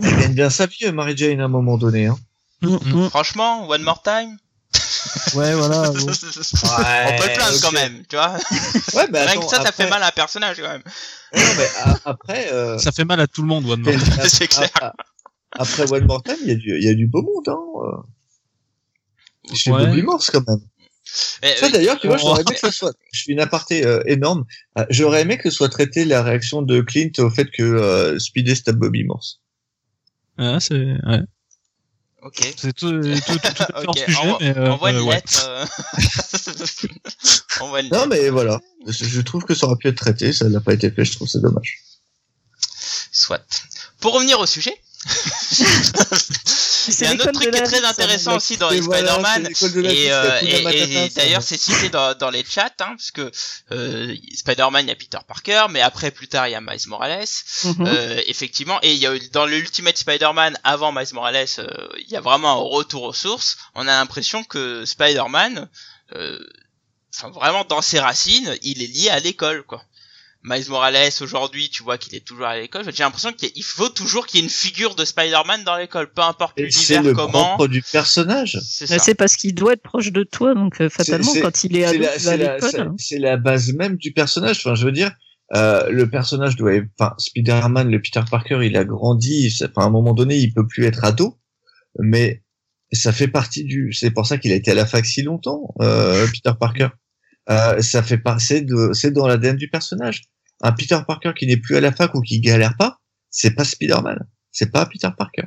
elle 0.00 0.16
gagne 0.18 0.34
bien 0.34 0.50
sa 0.50 0.66
vie, 0.66 0.90
Mary 0.92 1.16
Jane, 1.16 1.40
à 1.40 1.44
un 1.44 1.48
moment 1.48 1.76
donné. 1.78 2.06
Hein. 2.06 2.18
Mm, 2.62 2.76
mm. 2.84 3.10
Franchement, 3.10 3.68
one 3.68 3.82
more 3.82 4.02
time. 4.02 4.36
ouais 5.34 5.54
voilà 5.54 5.90
On 5.90 5.92
peut 5.92 6.00
le 6.00 7.34
plaindre 7.34 7.60
quand 7.62 7.72
même, 7.72 8.02
tu 8.08 8.16
vois. 8.16 8.36
Ouais, 8.94 9.06
mais 9.12 9.20
Rien 9.20 9.28
attends, 9.32 9.40
que 9.42 9.46
ça, 9.50 9.56
ça 9.62 9.68
après- 9.68 9.84
fait 9.84 9.90
mal 9.90 10.02
à 10.02 10.08
un 10.08 10.10
personnage 10.10 10.56
quand 10.56 10.68
même. 10.68 10.82
Ouais, 11.34 11.40
non, 11.42 11.54
mais 11.58 11.68
après, 12.04 12.52
euh, 12.52 12.78
ça 12.78 12.90
fait 12.90 13.04
mal 13.04 13.20
à 13.20 13.26
tout 13.28 13.42
le 13.42 13.48
monde 13.48 13.68
One 13.68 13.80
More. 13.82 13.94
a- 14.18 14.28
C'est 14.28 14.48
clair. 14.48 14.70
Après 15.54 15.90
One 15.92 16.04
More 16.06 16.22
Time, 16.22 16.36
il 16.42 16.48
y 16.48 16.52
a 16.52 16.54
du, 16.56 16.76
il 16.78 16.84
y 16.84 16.88
a 16.88 16.94
du 16.94 17.06
beau 17.06 17.22
monde. 17.22 17.48
Hein. 17.48 17.58
euh. 19.50 19.54
Chez 19.54 19.70
Ouais. 19.72 19.86
Bobby 19.86 20.02
Morse 20.02 20.30
quand 20.30 20.46
même. 20.48 20.60
Mais, 21.42 21.54
Ça 21.56 21.66
euh, 21.66 21.70
d'ailleurs, 21.70 22.00
tu 22.00 22.06
vois, 22.06 22.16
j'aurais 22.16 22.40
aimé 22.40 22.52
que 22.54 22.60
ce 22.66 22.70
soit. 22.70 22.92
Je 23.12 23.24
fais 23.24 23.32
une 23.32 23.40
aparté 23.40 23.84
euh, 23.84 24.02
énorme. 24.06 24.44
Euh, 24.78 24.86
j'aurais 24.88 25.20
aimé 25.22 25.36
que 25.36 25.50
ce 25.50 25.56
soit 25.56 25.68
traité 25.68 26.04
la 26.06 26.22
réaction 26.22 26.62
de 26.62 26.80
Clint 26.80 27.10
au 27.18 27.28
fait 27.30 27.50
que 27.50 27.62
euh, 27.62 28.18
Speedy 28.18 28.62
tape 28.62 28.76
Bobby 28.76 29.04
Morse. 29.04 29.40
Ah, 30.38 30.58
c'est 30.60 30.74
ouais. 30.74 31.20
ok. 32.22 32.54
c'est 32.56 32.72
tout, 32.72 32.90
tout, 32.90 33.02
tout, 33.02 33.38
tout 33.38 33.38
à 33.44 33.54
fait 33.54 33.64
hors 33.74 33.88
Ok, 33.90 33.98
sujet 33.98 34.18
envoie- 34.18 34.38
mais 34.40 34.56
euh, 34.56 34.70
Envoie 34.72 34.90
une 34.92 34.96
euh, 34.96 35.02
ouais. 35.02 35.14
lettre. 35.16 35.68
Envoie 37.60 37.80
une 37.82 37.88
Non, 37.90 37.98
lettre. 37.98 38.08
mais 38.08 38.28
voilà. 38.30 38.60
Je 38.88 39.04
je 39.04 39.20
trouve 39.20 39.44
que 39.44 39.54
ça 39.54 39.66
aurait 39.66 39.76
pu 39.76 39.88
être 39.88 39.96
traité. 39.98 40.32
Ça 40.32 40.48
n'a 40.48 40.60
pas 40.60 40.72
été 40.72 40.90
fait. 40.90 41.04
Je 41.04 41.12
trouve 41.12 41.28
c'est 41.28 41.40
dommage. 41.42 41.82
Soit. 43.12 43.44
Pour 44.00 44.14
revenir 44.14 44.40
au 44.40 44.46
sujet. 44.46 44.74
A 47.06 47.10
un 47.10 47.14
autre 47.14 47.30
truc 47.32 47.50
qui 47.50 47.58
est 47.58 47.62
très 47.62 47.84
intéressant 47.84 48.36
aussi 48.36 48.56
dans 48.58 48.68
les 48.70 48.80
Spider-Man. 49.22 49.48
c'est 49.54 49.70
Et, 49.90 49.96
c'est 50.04 50.12
euh, 50.12 50.40
et- 50.42 50.62
et 51.04 51.08
d'ailleurs 51.16 51.42
c'est 51.42 51.56
cité 51.58 51.88
dans, 51.88 52.16
dans 52.16 52.30
les 52.30 52.44
chats, 52.44 52.66
hein, 52.80 52.94
parce 52.96 53.10
que 53.10 53.30
euh, 53.72 54.14
Spider-Man 54.34 54.86
il 54.86 54.88
y 54.88 54.92
a 54.92 54.96
Peter 54.96 55.18
Parker, 55.26 55.66
mais 55.70 55.80
après 55.80 56.10
plus 56.10 56.28
tard 56.28 56.46
il 56.48 56.52
y 56.52 56.54
a 56.54 56.60
Miles 56.60 56.86
Morales, 56.88 57.24
Mhm. 57.64 57.86
euh, 57.86 58.20
effectivement, 58.26 58.78
et 58.82 58.92
il 58.92 58.98
y 58.98 59.06
a 59.06 59.12
dans 59.32 59.46
l'Ultimate 59.46 59.96
Spider-Man 59.96 60.58
avant 60.62 60.92
Miles 60.92 61.12
Morales, 61.14 61.46
euh, 61.58 61.88
il 61.98 62.10
y 62.10 62.16
a 62.16 62.20
vraiment 62.20 62.52
un 62.52 62.76
retour 62.76 63.04
aux 63.04 63.12
sources. 63.14 63.56
On 63.74 63.82
a 63.88 63.92
l'impression 63.98 64.44
que 64.44 64.84
Spider-Man, 64.84 65.68
euh, 66.14 66.38
enfin 67.16 67.30
vraiment 67.30 67.64
dans 67.64 67.80
ses 67.82 68.00
racines, 68.00 68.56
il 68.62 68.82
est 68.82 68.86
lié 68.88 69.08
à 69.10 69.20
l'école 69.20 69.62
quoi. 69.62 69.82
Miles 70.46 70.66
Morales 70.68 71.10
aujourd'hui, 71.22 71.70
tu 71.70 71.82
vois 71.82 71.96
qu'il 71.96 72.14
est 72.14 72.20
toujours 72.24 72.44
à 72.44 72.58
l'école. 72.58 72.84
J'ai 72.84 73.02
l'impression 73.02 73.32
qu'il 73.32 73.62
faut 73.64 73.88
toujours 73.88 74.26
qu'il 74.26 74.40
y 74.40 74.42
ait 74.42 74.44
une 74.44 74.50
figure 74.50 74.94
de 74.94 75.04
Spider-Man 75.04 75.64
dans 75.64 75.76
l'école, 75.76 76.12
peu 76.12 76.20
importe 76.20 76.52
C'est 76.58 76.64
l'univers 76.64 77.02
le 77.02 77.14
comment. 77.14 77.30
propre 77.56 77.66
du 77.66 77.80
personnage. 77.80 78.58
C'est. 78.62 78.86
C'est 78.98 79.14
parce 79.14 79.36
qu'il 79.36 79.54
doit 79.54 79.72
être 79.72 79.82
proche 79.82 80.12
de 80.12 80.22
toi, 80.22 80.54
donc 80.54 80.80
euh, 80.82 80.90
fatalement, 80.90 81.32
c'est- 81.32 81.40
quand 81.40 81.64
il 81.64 81.76
est 81.78 81.86
C'est 81.88 82.06
à 82.06 82.18
c'est 82.18 82.36
la, 82.36 82.54
l'école. 82.56 82.70
c'est- 82.70 82.80
hein. 82.80 82.94
c'est 82.98 83.18
la 83.18 83.36
base 83.38 83.72
même 83.72 83.96
du 83.96 84.12
personnage. 84.12 84.58
Enfin, 84.58 84.74
je 84.74 84.84
veux 84.84 84.92
dire, 84.92 85.12
euh, 85.54 85.88
le 85.90 86.10
personnage 86.10 86.56
doit, 86.56 86.72
enfin, 86.98 87.14
Spider-Man, 87.16 87.90
le 87.90 88.02
Peter 88.02 88.20
Parker, 88.30 88.58
il 88.62 88.76
a 88.76 88.84
grandi. 88.84 89.50
Enfin, 89.62 89.82
à 89.82 89.84
un 89.86 89.90
moment 89.90 90.12
donné, 90.12 90.36
il 90.36 90.52
peut 90.52 90.66
plus 90.66 90.84
être 90.84 91.04
ado, 91.04 91.38
mais 91.98 92.42
ça 92.92 93.12
fait 93.12 93.28
partie 93.28 93.64
du. 93.64 93.94
C'est 93.94 94.10
pour 94.10 94.26
ça 94.26 94.36
qu'il 94.36 94.52
a 94.52 94.56
été 94.56 94.72
à 94.72 94.74
la 94.74 94.84
fac 94.84 95.06
si 95.06 95.22
longtemps, 95.22 95.74
euh, 95.80 96.26
Peter 96.26 96.52
Parker. 96.60 96.88
Euh, 97.50 97.80
ça 97.82 98.02
fait 98.02 98.18
pas. 98.18 98.38
C'est 98.38 98.62
de, 98.62 98.92
c'est 98.92 99.10
dans 99.10 99.26
l'ADN 99.26 99.56
du 99.56 99.68
personnage. 99.68 100.22
Un 100.62 100.72
Peter 100.72 100.98
Parker 101.06 101.32
qui 101.36 101.46
n'est 101.46 101.56
plus 101.56 101.76
à 101.76 101.80
la 101.80 101.92
fac 101.92 102.14
ou 102.14 102.20
qui 102.20 102.40
galère 102.40 102.76
pas, 102.76 103.00
c'est 103.30 103.50
pas 103.50 103.64
Spider-Man. 103.64 104.18
C'est 104.50 104.70
pas 104.70 104.86
Peter 104.86 105.08
Parker. 105.16 105.44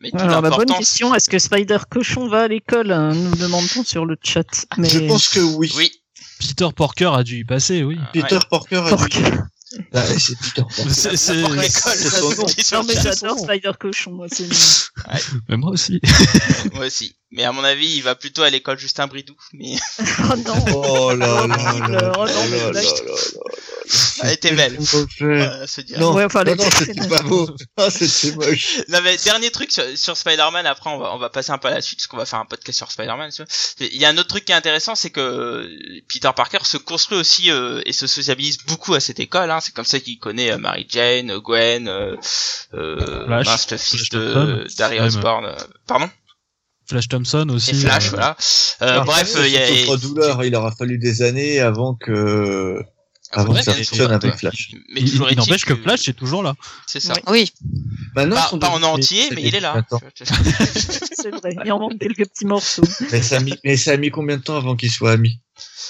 Mais 0.00 0.10
Alors 0.14 0.42
la 0.42 0.50
bonne 0.50 0.66
question, 0.66 1.14
est-ce 1.14 1.30
que 1.30 1.38
Spider 1.38 1.78
Cochon 1.88 2.28
va 2.28 2.42
à 2.42 2.48
l'école 2.48 2.92
hein, 2.92 3.14
Nous 3.14 3.36
demandons 3.36 3.84
sur 3.84 4.04
le 4.04 4.16
chat. 4.22 4.66
Mais 4.76 4.88
Je 4.88 4.98
pense 5.00 5.28
que 5.28 5.40
oui. 5.40 5.72
Oui. 5.76 5.90
Peter 6.38 6.68
Parker 6.76 7.12
a 7.14 7.22
dû 7.22 7.38
y 7.38 7.44
passer 7.44 7.82
oui 7.82 7.98
Peter 8.12 8.38
Parker 8.50 8.82
a 8.86 8.94
dit. 8.94 9.20
Que- 9.76 9.82
Ah, 9.94 10.02
c'est 10.18 10.36
Peter 10.38 10.62
Parker. 10.76 10.90
c'est 10.90 11.16
son 11.16 11.34
nom. 12.34 12.46
Non 12.72 12.84
mais 12.88 12.94
j'adore 13.00 13.38
Spider 13.38 13.72
Cochon, 13.78 14.12
moi 14.12 14.26
c'est 14.30 14.48
mais 15.48 15.56
moi 15.56 15.70
aussi 15.72 16.00
Moi 16.74 16.86
aussi. 16.86 17.14
Mais 17.32 17.42
à 17.44 17.50
mon 17.52 17.64
avis, 17.64 17.88
il 17.96 18.02
va 18.02 18.14
plutôt 18.14 18.42
à 18.42 18.50
l'école 18.50 18.78
Justin 18.78 19.08
Bridou. 19.08 19.34
Mais 19.52 19.74
Oh 20.30 20.36
non 20.36 20.64
Oh 20.74 21.14
là 21.14 21.46
là 21.46 21.88
là 21.88 22.12
Oh 22.16 22.24
non, 22.26 22.26
là 22.26 22.46
mais 22.72 22.80
elle 24.22 24.32
était 24.32 24.52
belle. 24.52 24.78
Non, 25.98 26.12
Ouais, 26.14 26.24
enfin, 26.24 26.42
non, 26.44 26.56
c'était 26.58 26.94
c'est 27.02 27.08
pas 27.08 27.22
beau. 27.22 27.48
Ah, 27.76 27.90
c'était 27.90 28.34
moche. 28.34 28.78
Non 28.88 29.00
mais 29.02 29.16
dernier 29.18 29.50
truc 29.50 29.70
sur, 29.70 29.84
sur 29.96 30.16
Spider-Man, 30.16 30.66
après 30.66 30.90
on 30.90 30.98
va, 30.98 31.14
on 31.14 31.18
va 31.18 31.28
passer 31.28 31.50
un 31.52 31.58
peu 31.58 31.68
à 31.68 31.72
la 31.72 31.80
suite 31.82 31.98
parce 31.98 32.06
qu'on 32.06 32.16
va 32.16 32.26
faire 32.26 32.38
un 32.40 32.46
podcast 32.46 32.78
sur 32.78 32.90
Spider-Man. 32.90 33.30
Il 33.80 33.96
y 33.96 34.04
a 34.04 34.08
un 34.08 34.18
autre 34.18 34.28
truc 34.28 34.44
qui 34.44 34.52
est 34.52 34.56
intéressant, 34.56 34.94
c'est 34.94 35.10
que 35.10 35.20
euh, 35.20 36.00
Peter 36.08 36.30
Parker 36.34 36.58
se 36.64 36.76
construit 36.78 37.18
aussi 37.18 37.50
euh, 37.50 37.82
et 37.86 37.92
se 37.92 38.06
sociabilise 38.06 38.58
beaucoup 38.66 38.94
à 38.94 39.00
cette 39.00 39.20
école. 39.20 39.50
Hein. 39.50 39.58
C'est 39.66 39.74
comme 39.74 39.84
ça 39.84 39.98
qu'il 39.98 40.16
connaît 40.20 40.52
euh, 40.52 40.58
Mary 40.58 40.86
Jane, 40.88 41.28
euh, 41.28 41.40
Gwen, 41.40 41.88
euh, 41.88 42.14
euh, 42.74 43.26
Flash. 43.26 43.46
mince, 43.46 43.70
le 43.72 43.76
fils 43.78 44.08
Flash 44.08 44.08
de 44.10 44.64
Ouais, 44.78 45.00
Osborn. 45.00 45.56
Pardon 45.88 46.08
Flash 46.88 47.08
Thompson 47.08 47.48
aussi 47.48 47.72
Et 47.72 47.74
Flash, 47.74 48.06
euh, 48.06 48.10
voilà. 48.10 48.36
Euh, 48.82 48.88
Alors, 48.92 49.04
bref, 49.06 49.36
il 49.44 49.50
y 49.50 49.56
a... 49.56 49.86
contre 49.86 50.02
douleur. 50.02 50.44
Il 50.44 50.54
aura 50.54 50.70
fallu 50.70 50.98
des 50.98 51.22
années 51.22 51.58
avant 51.58 51.96
que, 51.96 52.80
Ah, 53.32 53.40
avant 53.40 53.54
que 53.54 53.62
ça 53.64 53.72
fonctionne 53.72 54.12
avec 54.12 54.20
toi. 54.30 54.38
Flash. 54.38 54.70
Mais 54.94 55.00
il, 55.00 55.18
n'empêche 55.36 55.64
que 55.64 55.74
Flash 55.74 56.08
est 56.08 56.12
toujours 56.12 56.44
là 56.44 56.54
C'est 56.86 57.00
ça. 57.00 57.14
Oui. 57.26 57.52
Maintenant, 58.14 58.36
Pas, 58.60 58.68
en 58.68 58.84
entier, 58.84 59.30
mais 59.34 59.42
il 59.42 59.54
est 59.56 59.60
là. 59.60 59.84
C'est 60.14 61.34
vrai. 61.34 61.56
Il 61.64 61.72
en 61.72 61.80
manque 61.80 61.98
quelques 61.98 62.28
petits 62.28 62.46
morceaux. 62.46 62.84
Mais 63.10 63.20
ça 63.20 63.38
a 63.38 63.40
mis, 63.40 63.58
mais 63.64 63.76
ça 63.76 63.90
a 63.90 63.96
mis 63.96 64.10
combien 64.10 64.36
de 64.36 64.42
temps 64.42 64.56
avant 64.56 64.76
qu'ils 64.76 64.92
soient 64.92 65.10
amis? 65.10 65.40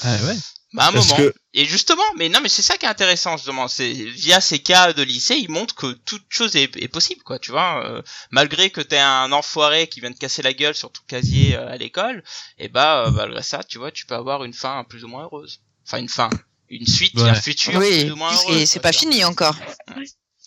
ah 0.02 0.16
ouais 0.24 0.36
Bah, 0.76 0.88
un 0.88 0.92
Parce 0.92 1.08
moment. 1.08 1.16
que- 1.16 1.34
Et 1.54 1.64
justement, 1.64 2.02
mais 2.16 2.28
non, 2.28 2.40
mais 2.42 2.50
c'est 2.50 2.60
ça 2.62 2.76
qui 2.76 2.84
est 2.84 2.88
intéressant, 2.88 3.36
justement. 3.38 3.66
C'est 3.66 3.90
via 3.92 4.40
ces 4.42 4.58
cas 4.58 4.92
de 4.92 5.02
lycée, 5.02 5.36
ils 5.36 5.50
montrent 5.50 5.74
que 5.74 5.92
toute 5.92 6.24
chose 6.28 6.54
est, 6.54 6.76
est 6.76 6.88
possible, 6.88 7.22
quoi. 7.22 7.38
Tu 7.38 7.50
vois, 7.50 7.82
euh, 7.86 8.02
malgré 8.30 8.68
que 8.68 8.82
t'es 8.82 8.98
un 8.98 9.32
enfoiré 9.32 9.88
qui 9.88 10.00
vient 10.00 10.10
de 10.10 10.18
casser 10.18 10.42
la 10.42 10.52
gueule 10.52 10.74
sur 10.74 10.92
ton 10.92 11.00
casier 11.08 11.56
euh, 11.56 11.68
à 11.72 11.76
l'école, 11.78 12.22
et 12.58 12.68
bah 12.68 13.06
euh, 13.06 13.10
malgré 13.10 13.42
ça, 13.42 13.64
tu 13.64 13.78
vois, 13.78 13.90
tu 13.90 14.04
peux 14.04 14.14
avoir 14.14 14.44
une 14.44 14.52
fin 14.52 14.84
plus 14.84 15.02
ou 15.04 15.08
moins 15.08 15.22
heureuse. 15.24 15.60
Enfin, 15.86 15.98
une 15.98 16.10
fin, 16.10 16.28
une 16.68 16.86
suite, 16.86 17.14
Ouais. 17.18 17.30
un 17.30 17.34
futur 17.34 17.74
Oui. 17.76 18.02
plus 18.02 18.12
ou 18.12 18.16
moins 18.16 18.32
Et 18.32 18.36
heureux. 18.52 18.66
c'est 18.66 18.78
quoi, 18.80 18.90
pas 18.90 18.98
fini 18.98 19.24
encore. 19.24 19.56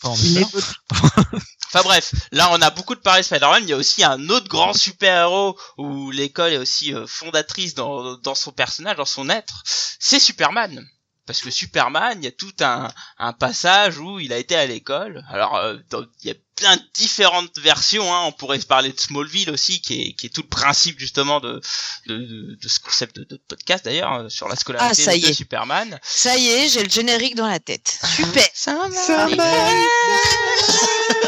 Enfin, 0.03 0.15
Enfin 1.71 1.84
bref, 1.84 2.13
là 2.32 2.49
on 2.51 2.62
a 2.62 2.71
beaucoup 2.71 2.95
de 2.95 2.99
paris 2.99 3.23
Spider-Man, 3.23 3.62
il 3.63 3.69
y 3.69 3.73
a 3.73 3.77
aussi 3.77 4.03
un 4.03 4.29
autre 4.29 4.47
grand 4.47 4.73
super-héros 4.73 5.55
où 5.77 6.10
l'école 6.10 6.53
est 6.53 6.58
aussi 6.58 6.95
euh, 6.95 7.05
fondatrice 7.05 7.75
dans 7.75 8.36
son 8.36 8.51
personnage, 8.51 8.97
dans 8.97 9.05
son 9.05 9.29
être, 9.29 9.62
c'est 9.65 10.19
Superman. 10.19 10.84
Parce 11.29 11.41
que 11.41 11.51
Superman, 11.51 12.17
il 12.19 12.25
y 12.25 12.27
a 12.27 12.31
tout 12.31 12.51
un, 12.61 12.91
un 13.19 13.33
passage 13.33 13.99
où 13.99 14.19
il 14.19 14.33
a 14.33 14.37
été 14.39 14.55
à 14.55 14.65
l'école. 14.65 15.23
Alors, 15.29 15.57
euh, 15.57 15.75
dans- 15.91 16.03
il 16.23 16.29
y 16.29 16.31
a 16.31 16.35
plein 16.55 16.75
de 16.75 16.81
différentes 16.95 17.55
versions. 17.59 18.11
Hein. 18.11 18.23
On 18.25 18.31
pourrait 18.31 18.59
se 18.59 18.65
parler 18.65 18.91
de 18.91 18.99
Smallville 18.99 19.51
aussi, 19.51 19.79
qui 19.79 20.01
est, 20.01 20.13
qui 20.13 20.25
est 20.25 20.29
tout 20.29 20.41
le 20.41 20.47
principe 20.47 20.99
justement 20.99 21.39
de, 21.39 21.61
de, 22.07 22.17
de, 22.17 22.55
de 22.59 22.67
ce 22.67 22.79
concept 22.79 23.15
de, 23.17 23.25
de 23.25 23.39
podcast 23.47 23.85
d'ailleurs 23.85 24.13
euh, 24.13 24.29
sur 24.29 24.47
la 24.49 24.55
scolarité 24.55 25.03
Ah, 25.03 25.05
ça 25.05 25.15
y 25.15 25.21
de 25.21 25.27
est. 25.27 25.33
Superman. 25.33 25.99
Ça 26.01 26.35
y 26.35 26.47
est, 26.47 26.67
j'ai 26.69 26.81
le 26.83 26.89
générique 26.89 27.35
dans 27.35 27.45
la 27.47 27.59
tête. 27.59 27.99
Super. 28.15 28.47
Ça 28.55 28.73
va. 28.73 28.89
Ça 28.91 29.27
va. 29.27 29.53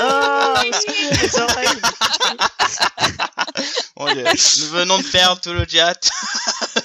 Oh, 0.03 0.53
excusez 0.65 1.09
les 1.27 1.39
oreilles. 1.39 1.79
Bon, 3.95 4.07
euh, 4.07 4.23
nous 4.59 4.67
venons 4.67 4.97
de 4.99 5.03
perdre 5.07 5.39
tout 5.41 5.53
le 5.53 5.65
chat. 5.67 5.99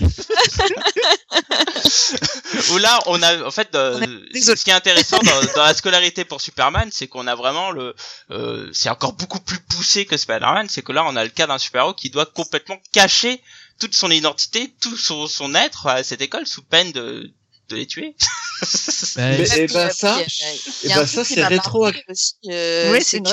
Où 2.70 2.78
là, 2.78 2.98
on 3.06 3.22
a 3.22 3.42
en 3.44 3.50
fait, 3.50 3.74
euh, 3.74 3.98
ce 4.34 4.64
qui 4.64 4.70
est 4.70 4.74
intéressant 4.74 5.18
dans, 5.18 5.40
dans 5.54 5.62
la 5.64 5.74
scolarité 5.74 6.24
pour 6.24 6.40
Superman, 6.40 6.88
c'est 6.92 7.06
qu'on 7.08 7.26
a 7.26 7.34
vraiment 7.34 7.70
le, 7.70 7.94
euh, 8.30 8.70
c'est 8.72 8.88
encore 8.88 9.12
beaucoup 9.14 9.40
plus 9.40 9.58
poussé 9.60 10.06
que 10.06 10.16
Spider-Man, 10.16 10.68
c'est 10.68 10.82
que 10.82 10.92
là, 10.92 11.04
on 11.06 11.16
a 11.16 11.24
le 11.24 11.30
cas 11.30 11.46
d'un 11.46 11.58
super-héros 11.58 11.94
qui 11.94 12.10
doit 12.10 12.26
complètement 12.26 12.78
cacher 12.92 13.40
toute 13.78 13.94
son 13.94 14.10
identité, 14.10 14.74
tout 14.80 14.96
son, 14.96 15.26
son 15.26 15.54
être 15.54 15.86
à 15.86 16.02
cette 16.02 16.22
école 16.22 16.46
sous 16.46 16.62
peine 16.62 16.92
de, 16.92 17.30
de 17.68 17.76
les 17.76 17.86
tuer. 17.86 18.16
Ben, 19.16 19.36
Mais- 19.38 19.44
Et 19.44 19.64
eh 19.64 19.66
ben, 19.66 19.90
ça, 19.90 20.14
a- 20.14 20.20
il 20.22 20.28
eh 20.84 20.92
a 20.92 20.96
ben, 21.00 21.06
ça, 21.06 21.24
c'est 21.24 21.42
m'a 21.42 21.48
rétro- 21.50 21.82
marqué 21.84 22.02
aussi, 22.08 22.34
euh, 22.50 22.90
oui, 22.90 22.98
c'est 23.02 23.10
c'est 23.10 23.16
une 23.18 23.24
que 23.24 23.30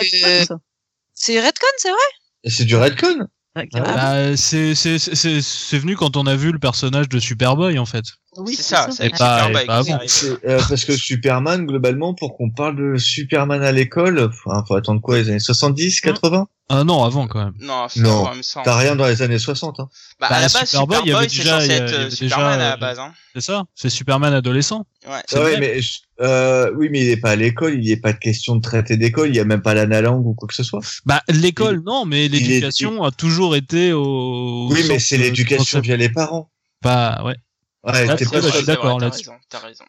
c'est 1.16 1.39
Redcon, 1.39 1.66
c'est 1.78 1.92
vrai? 1.92 1.98
C'est 2.46 2.66
du 2.66 2.76
Redcon 2.76 3.28
Ouais, 3.56 3.68
carrément. 3.68 3.94
bah, 3.96 4.36
c'est 4.36 4.74
c'est 4.74 4.98
c'est 4.98 5.14
c'est- 5.16 5.42
c'est 5.42 5.78
venu 5.78 5.96
quand 5.96 6.18
on 6.18 6.26
a 6.26 6.36
vu 6.36 6.52
le 6.52 6.58
personnage 6.60 7.08
de 7.08 7.20
Superboy 7.20 7.78
en 7.78 7.86
fait. 7.86 8.06
Oui, 8.38 8.56
c'est 8.56 8.63
ça, 8.63 8.88
c'est 8.91 9.08
Et 9.08 9.12
c'est 9.15 9.22
avant. 9.24 9.60
arrivé. 9.67 9.93
C'est, 10.08 10.46
euh, 10.46 10.60
parce 10.69 10.86
que 10.86 10.96
Superman, 10.98 11.65
globalement, 11.65 12.13
pour 12.13 12.36
qu'on 12.38 12.50
parle 12.50 12.76
de 12.76 12.98
Superman 12.98 13.62
à 13.63 13.72
l'école, 13.72 14.19
enfin, 14.19 14.63
faut 14.67 14.76
attendre 14.76 15.02
quoi, 15.02 15.17
les 15.17 15.30
années 15.30 15.39
70, 15.39 16.02
80 16.02 16.48
Ah 16.69 16.84
non, 16.84 17.04
avant 17.04 17.28
quand 17.28 17.43
même. 17.43 17.54
Non, 17.60 17.88
Non. 17.98 18.30
T'as 18.63 18.78
rien 18.78 18.96
dans 18.96 19.08
les 19.08 19.22
années 19.22 19.38
60, 19.39 19.80
hein. 19.80 19.89
Bah, 20.19 20.28
Bah, 20.30 20.36
à 20.38 20.41
la 20.41 20.48
base, 20.48 20.69
Superboy, 20.69 20.98
il 21.06 21.10
y 21.10 21.13
avait 21.13 21.28
déjà- 21.28 21.58
avait 21.58 21.82
euh, 21.82 22.06
déjà, 22.06 22.10
Superman 22.15 22.54
à 22.54 22.58
la 22.58 22.74
euh, 22.74 22.78
base, 22.78 23.00
hein. 23.00 23.13
C'est 23.36 23.41
ça 23.41 23.63
C'est 23.76 23.89
Superman 23.89 24.34
adolescent. 24.34 24.86
Ouais. 25.08 25.13
C'est 25.28 25.39
Ouais, 25.39 25.60
mais, 25.60 25.80
euh, 26.22 26.72
oui, 26.78 26.88
mais 26.91 27.02
il 27.02 27.10
est 27.10 27.17
pas 27.17 27.32
à 27.32 27.36
l'école, 27.36 27.74
il 27.84 27.89
est 27.91 27.98
pas 27.98 28.13
de 28.13 28.17
question 28.19 28.56
de 28.56 28.62
traiter 28.62 28.96
d'école, 28.96 29.30
il 29.30 29.36
y 29.36 29.39
a 29.39 29.46
même 29.46 29.62
pas 29.62 29.74
l'analangue 29.74 30.26
ou 30.26 30.34
quoi 30.34 30.48
que 30.48 30.54
ce 30.56 30.63
soit. 30.63 30.80
Bah 31.06 31.22
l'école 31.30 31.82
non, 31.86 32.06
mais 32.06 32.26
est- 32.26 32.30
l'éducation 32.30 33.04
a 33.04 33.12
toujours 33.12 33.56
été 33.56 33.91
au. 33.91 34.67
Oui, 34.72 34.84
mais 34.88 35.00
c'est 35.00 35.17
l'éducation 35.17 35.80
via 35.82 35.98
les 35.98 36.10
parents. 36.10 36.50
Bah 36.84 37.22
ouais. 37.26 37.36
Ouais, 37.84 38.06
c'est 38.17 38.30
pas 38.32 38.41
je 38.41 38.48
suis 38.50 38.65
d'accord 38.65 38.98
t'as 38.98 39.06
là-dessus. 39.06 39.30
raison, 39.30 39.41
T'as 39.50 39.60
raison. 39.60 39.84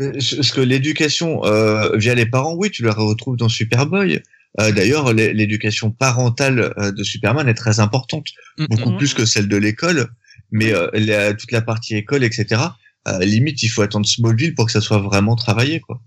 Euh, 0.00 0.12
Parce 0.12 0.50
que 0.52 0.60
l'éducation 0.60 1.44
euh, 1.44 1.96
via 1.96 2.14
les 2.14 2.26
parents, 2.26 2.54
oui, 2.54 2.70
tu 2.70 2.82
la 2.84 2.92
retrouves 2.92 3.36
dans 3.36 3.48
Superboy. 3.48 4.22
Euh, 4.60 4.72
D'ailleurs, 4.72 5.12
l'é- 5.12 5.32
l'éducation 5.34 5.90
parentale 5.90 6.72
euh, 6.78 6.90
de 6.92 7.02
Superman 7.04 7.48
est 7.48 7.54
très 7.54 7.80
importante, 7.80 8.26
beaucoup 8.68 8.90
Mhm. 8.90 8.96
plus 8.98 9.12
que 9.14 9.26
celle 9.26 9.48
de 9.48 9.56
l'école. 9.56 10.08
Mais 10.52 10.72
euh, 10.72 10.88
la- 10.94 11.34
toute 11.34 11.52
la 11.52 11.60
partie 11.62 11.96
école, 11.96 12.24
etc. 12.24 12.62
euh, 13.08 13.18
limite, 13.24 13.62
il 13.62 13.68
faut 13.68 13.82
attendre 13.82 14.06
Smallville 14.06 14.54
pour 14.54 14.66
que 14.66 14.72
ça 14.72 14.80
soit 14.80 14.98
vraiment 14.98 15.36
travaillé, 15.36 15.80
quoi. 15.80 16.00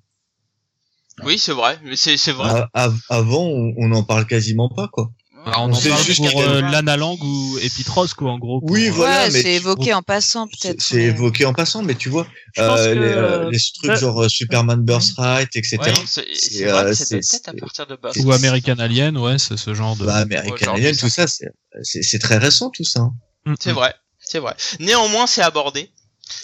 Oui, 1.24 1.38
c'est 1.38 1.52
vrai, 1.54 1.78
mais 1.84 1.96
c'est 1.96 2.18
c'est 2.18 2.32
vrai. 2.32 2.64
Avant, 3.10 3.46
on 3.46 3.74
on 3.78 3.88
n'en 3.90 4.04
parle 4.04 4.26
quasiment 4.26 4.70
pas, 4.70 4.88
quoi. 4.88 5.12
Alors, 5.46 5.62
on 5.62 5.70
On 5.72 5.74
en 5.74 5.82
parle 5.82 6.04
juste 6.04 6.20
pour 6.32 6.42
euh, 6.42 6.62
l'analangue 6.62 7.24
ou 7.24 7.58
Épitros 7.62 8.14
quoi 8.14 8.32
en 8.32 8.38
gros. 8.40 8.60
pour- 8.62 8.70
Oui, 8.72 8.90
voilà, 8.90 9.26
Ouais, 9.26 9.32
mais 9.32 9.38
c'est 9.38 9.44
tu- 9.44 9.50
évoqué 9.50 9.94
en 9.94 10.02
passant 10.02 10.48
peut-être. 10.48 10.82
c'est 10.82 10.96
mais- 10.98 11.04
évoqué 11.06 11.46
en 11.46 11.54
passant, 11.54 11.82
mais 11.84 11.96
tu 11.96 12.10
vois, 12.10 12.28
Je 12.56 12.62
pense 12.62 12.80
euh, 12.80 12.94
que, 12.94 13.00
les, 13.00 13.06
euh, 13.08 13.46
euh, 13.46 13.50
les 13.52 13.58
trucs 13.76 13.88
bah- 13.88 13.96
genre 13.96 14.24
euh, 14.24 14.30
Superman 14.30 14.82
Birthright, 14.82 15.50
etc. 15.56 15.78
Ouais, 15.80 15.94
c'est 16.26 16.68
euh, 16.68 16.94
peut-être 16.94 17.48
à 17.50 17.54
partir 17.54 17.88
de 17.88 17.96
bas. 17.96 18.12
Ou 18.18 18.32
American 18.32 18.76
Alien, 18.80 19.18
ouais, 19.18 19.38
c'est 19.40 19.58
ce 19.58 19.74
genre 19.74 19.96
de. 19.96 20.06
Bah, 20.06 20.18
American 20.18 20.74
Alien, 20.76 20.96
tout 20.96 21.10
ça, 21.10 21.26
c'est- 21.28 22.20
très 22.20 22.38
récent, 22.38 22.70
tout 22.70 22.84
ça. 22.84 23.00
hein. 23.02 23.14
Mm, 23.46 23.54
C'est 23.60 23.72
mm. 23.72 23.76
vrai, 23.76 23.96
c'est 24.20 24.40
vrai. 24.40 24.56
Néanmoins, 24.80 25.26
c'est 25.28 25.42
abordé. 25.42 25.90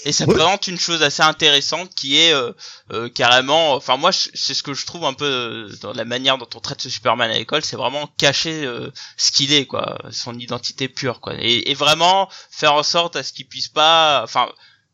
Et 0.06 0.12
ça 0.12 0.26
Ouais. 0.26 0.34
présente 0.36 0.68
une 0.68 0.80
chose 0.80 1.02
assez 1.04 1.22
intéressante 1.24 1.94
qui 1.96 2.18
est 2.18 2.34
euh, 2.34 2.52
euh, 2.92 3.10
carrément, 3.10 3.74
enfin 3.74 3.98
moi 3.98 4.12
c'est 4.12 4.54
ce 4.54 4.64
que 4.64 4.74
je 4.74 4.86
trouve 4.86 5.06
un 5.06 5.14
peu 5.14 5.26
euh, 5.26 5.76
dans 5.82 5.94
la 5.94 6.06
manière 6.06 6.38
dont 6.38 6.48
on 6.56 6.60
traite 6.60 6.82
ce 6.82 6.90
Superman 6.90 7.30
à 7.32 7.38
l'école, 7.38 7.64
c'est 7.64 7.76
vraiment 7.78 8.08
cacher 8.18 8.66
euh, 8.66 8.90
ce 9.18 9.32
qu'il 9.32 9.54
est 9.54 9.66
quoi, 9.66 9.98
son 10.12 10.38
identité 10.38 10.88
pure 10.88 11.20
quoi, 11.22 11.34
et, 11.40 11.70
et 11.72 11.74
vraiment 11.74 12.30
faire 12.52 12.74
en 12.74 12.84
sorte 12.84 13.16
à 13.16 13.24
ce 13.24 13.34
qu'il 13.34 13.48
puisse 13.48 13.68
pas, 13.70 14.22
enfin, 14.24 14.48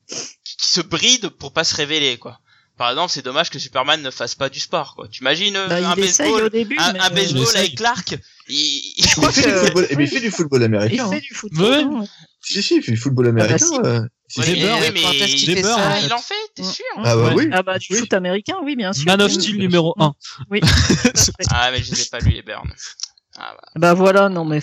qu'il 0.08 0.64
se 0.64 0.82
bride 0.82 1.30
pour 1.30 1.54
pas 1.54 1.64
se 1.64 1.76
révéler 1.76 2.18
quoi. 2.18 2.40
Par 2.76 2.90
exemple, 2.90 3.12
c'est 3.14 3.22
dommage 3.24 3.52
que 3.52 3.60
Superman 3.60 4.02
ne 4.02 4.10
fasse 4.10 4.34
pas 4.34 4.50
du 4.50 4.60
sport 4.60 4.96
quoi. 4.96 5.08
Tu 5.08 5.22
imagines 5.22 5.56
euh, 5.56 5.68
Bah, 5.68 5.92
un 5.92 5.96
baseball, 5.96 6.44
au 6.46 6.50
début, 6.50 6.76
un, 6.80 7.10
baseball 7.12 7.46
avec 7.56 7.76
Clark, 7.76 8.16
il, 8.50 8.94
Il 8.98 9.04
fait, 9.32 9.44
du 9.46 9.52
football, 9.54 9.88
eh 9.92 9.96
bien, 9.96 10.06
il 10.06 10.10
fait 10.10 10.20
du 10.20 10.32
football 10.32 10.62
il 10.62 10.66
américain. 10.66 11.10
fait 11.10 11.16
hein. 11.18 11.20
du 11.22 11.34
football. 11.36 11.88
Ouais. 11.88 11.98
hein. 12.00 12.06
Si, 12.42 12.64
si, 12.64 12.76
il 12.78 12.82
fait 12.82 12.92
du 12.92 12.98
football 12.98 13.26
bah, 13.32 13.44
américain. 13.44 13.58
Si, 13.66 13.76
Ouais, 14.38 14.46
si. 14.46 14.52
mais, 14.54 14.72
oui, 14.92 15.02
Quand 15.02 15.12
est-ce 15.12 15.36
qu'il 15.36 15.50
il, 15.50 15.56
fait 15.56 15.64
ça, 15.64 15.76
ah, 15.78 15.90
en 15.90 15.94
fait 15.96 16.06
il 16.08 16.14
en 16.14 16.18
fait, 16.18 16.34
t'es 16.56 16.62
Mm. 16.64 16.72
sûr 16.72 16.86
Ah 16.98 17.02
bah 17.04 17.16
Ouais. 17.16 17.34
oui. 17.36 17.50
Ah 17.52 17.64
bah 17.64 17.78
du 17.78 17.88
Oui. 17.92 18.00
foot 18.00 18.14
américain, 18.14 18.56
oui 18.64 18.76
bien 18.76 18.94
sûr. 18.94 19.06
Man 19.06 19.22
of 19.22 19.32
Oui. 19.32 19.42
Steel 19.42 19.58
numéro 19.58 19.94
1. 20.00 20.14
Oui. 20.50 20.60
tout 20.62 20.68
à 20.68 21.14
fait. 21.14 21.32
Ah 21.52 21.70
mais 21.72 21.84
je 21.84 21.92
les 21.94 22.02
ai 22.02 22.06
pas 22.06 22.20
lu 22.20 22.32
les 22.32 22.42
Burns. 22.42 22.74
Ah 23.38 23.54
bah. 23.56 23.68
bah 23.76 23.94
voilà, 23.94 24.30
non 24.30 24.46
mais 24.46 24.62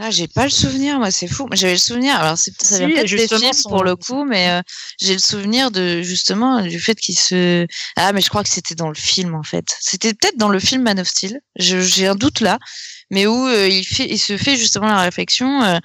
Ah, 0.00 0.10
j'ai 0.10 0.26
pas 0.26 0.44
le 0.44 0.50
souvenir, 0.50 0.98
moi, 0.98 1.12
c'est 1.12 1.28
fou. 1.28 1.46
J'avais 1.52 1.74
le 1.74 1.78
souvenir, 1.78 2.16
alors 2.16 2.36
c'est, 2.36 2.50
ça 2.60 2.78
vient 2.78 2.88
Si, 2.88 2.94
peut-être 3.14 3.30
des 3.30 3.38
films 3.38 3.52
son- 3.52 3.68
pour 3.68 3.84
le 3.84 3.94
coup, 3.94 4.24
mais 4.24 4.50
euh, 4.50 4.60
j'ai 5.00 5.12
le 5.12 5.20
souvenir 5.20 5.70
de, 5.70 6.02
justement, 6.02 6.62
du 6.62 6.80
fait 6.80 6.96
qu'il 6.96 7.16
se... 7.16 7.64
Ah, 7.96 8.12
mais 8.12 8.20
je 8.20 8.28
crois 8.28 8.42
que 8.42 8.48
c'était 8.48 8.74
dans 8.74 8.88
le 8.88 8.96
film, 8.96 9.36
en 9.36 9.44
fait. 9.44 9.66
C'était 9.80 10.12
peut-être 10.14 10.36
dans 10.36 10.48
le 10.48 10.58
film 10.58 10.82
Man 10.82 10.98
of 10.98 11.06
Steel. 11.06 11.38
Je, 11.56 11.80
j'ai 11.80 12.08
un 12.08 12.16
doute 12.16 12.40
là, 12.40 12.58
mais 13.10 13.28
où 13.28 13.46
euh, 13.46 13.68
il 13.68 13.84
fait, 13.84 14.08
il 14.10 14.18
se 14.18 14.36
fait 14.36 14.56
justement 14.56 14.88
la 14.88 15.00
réflexion 15.02 15.62
euh, 15.62 15.78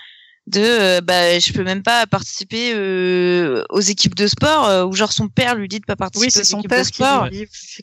de, 0.49 0.61
euh, 0.61 1.01
bah, 1.01 1.37
je 1.39 1.53
peux 1.53 1.63
même 1.63 1.83
pas 1.83 2.05
participer 2.07 2.73
euh, 2.73 3.63
aux 3.69 3.79
équipes 3.81 4.15
de 4.15 4.27
sport, 4.27 4.65
euh, 4.65 4.85
ou 4.85 4.93
genre 4.93 5.11
son 5.13 5.27
père 5.27 5.55
lui 5.55 5.67
dit 5.67 5.79
de 5.79 5.85
pas 5.85 5.95
participer 5.95 6.31
Oui, 6.35 6.41
aux 6.41 6.43
son 6.45 6.57
équipes 6.59 6.69
père 6.69 6.81
de 6.81 6.87
sport. 6.87 7.29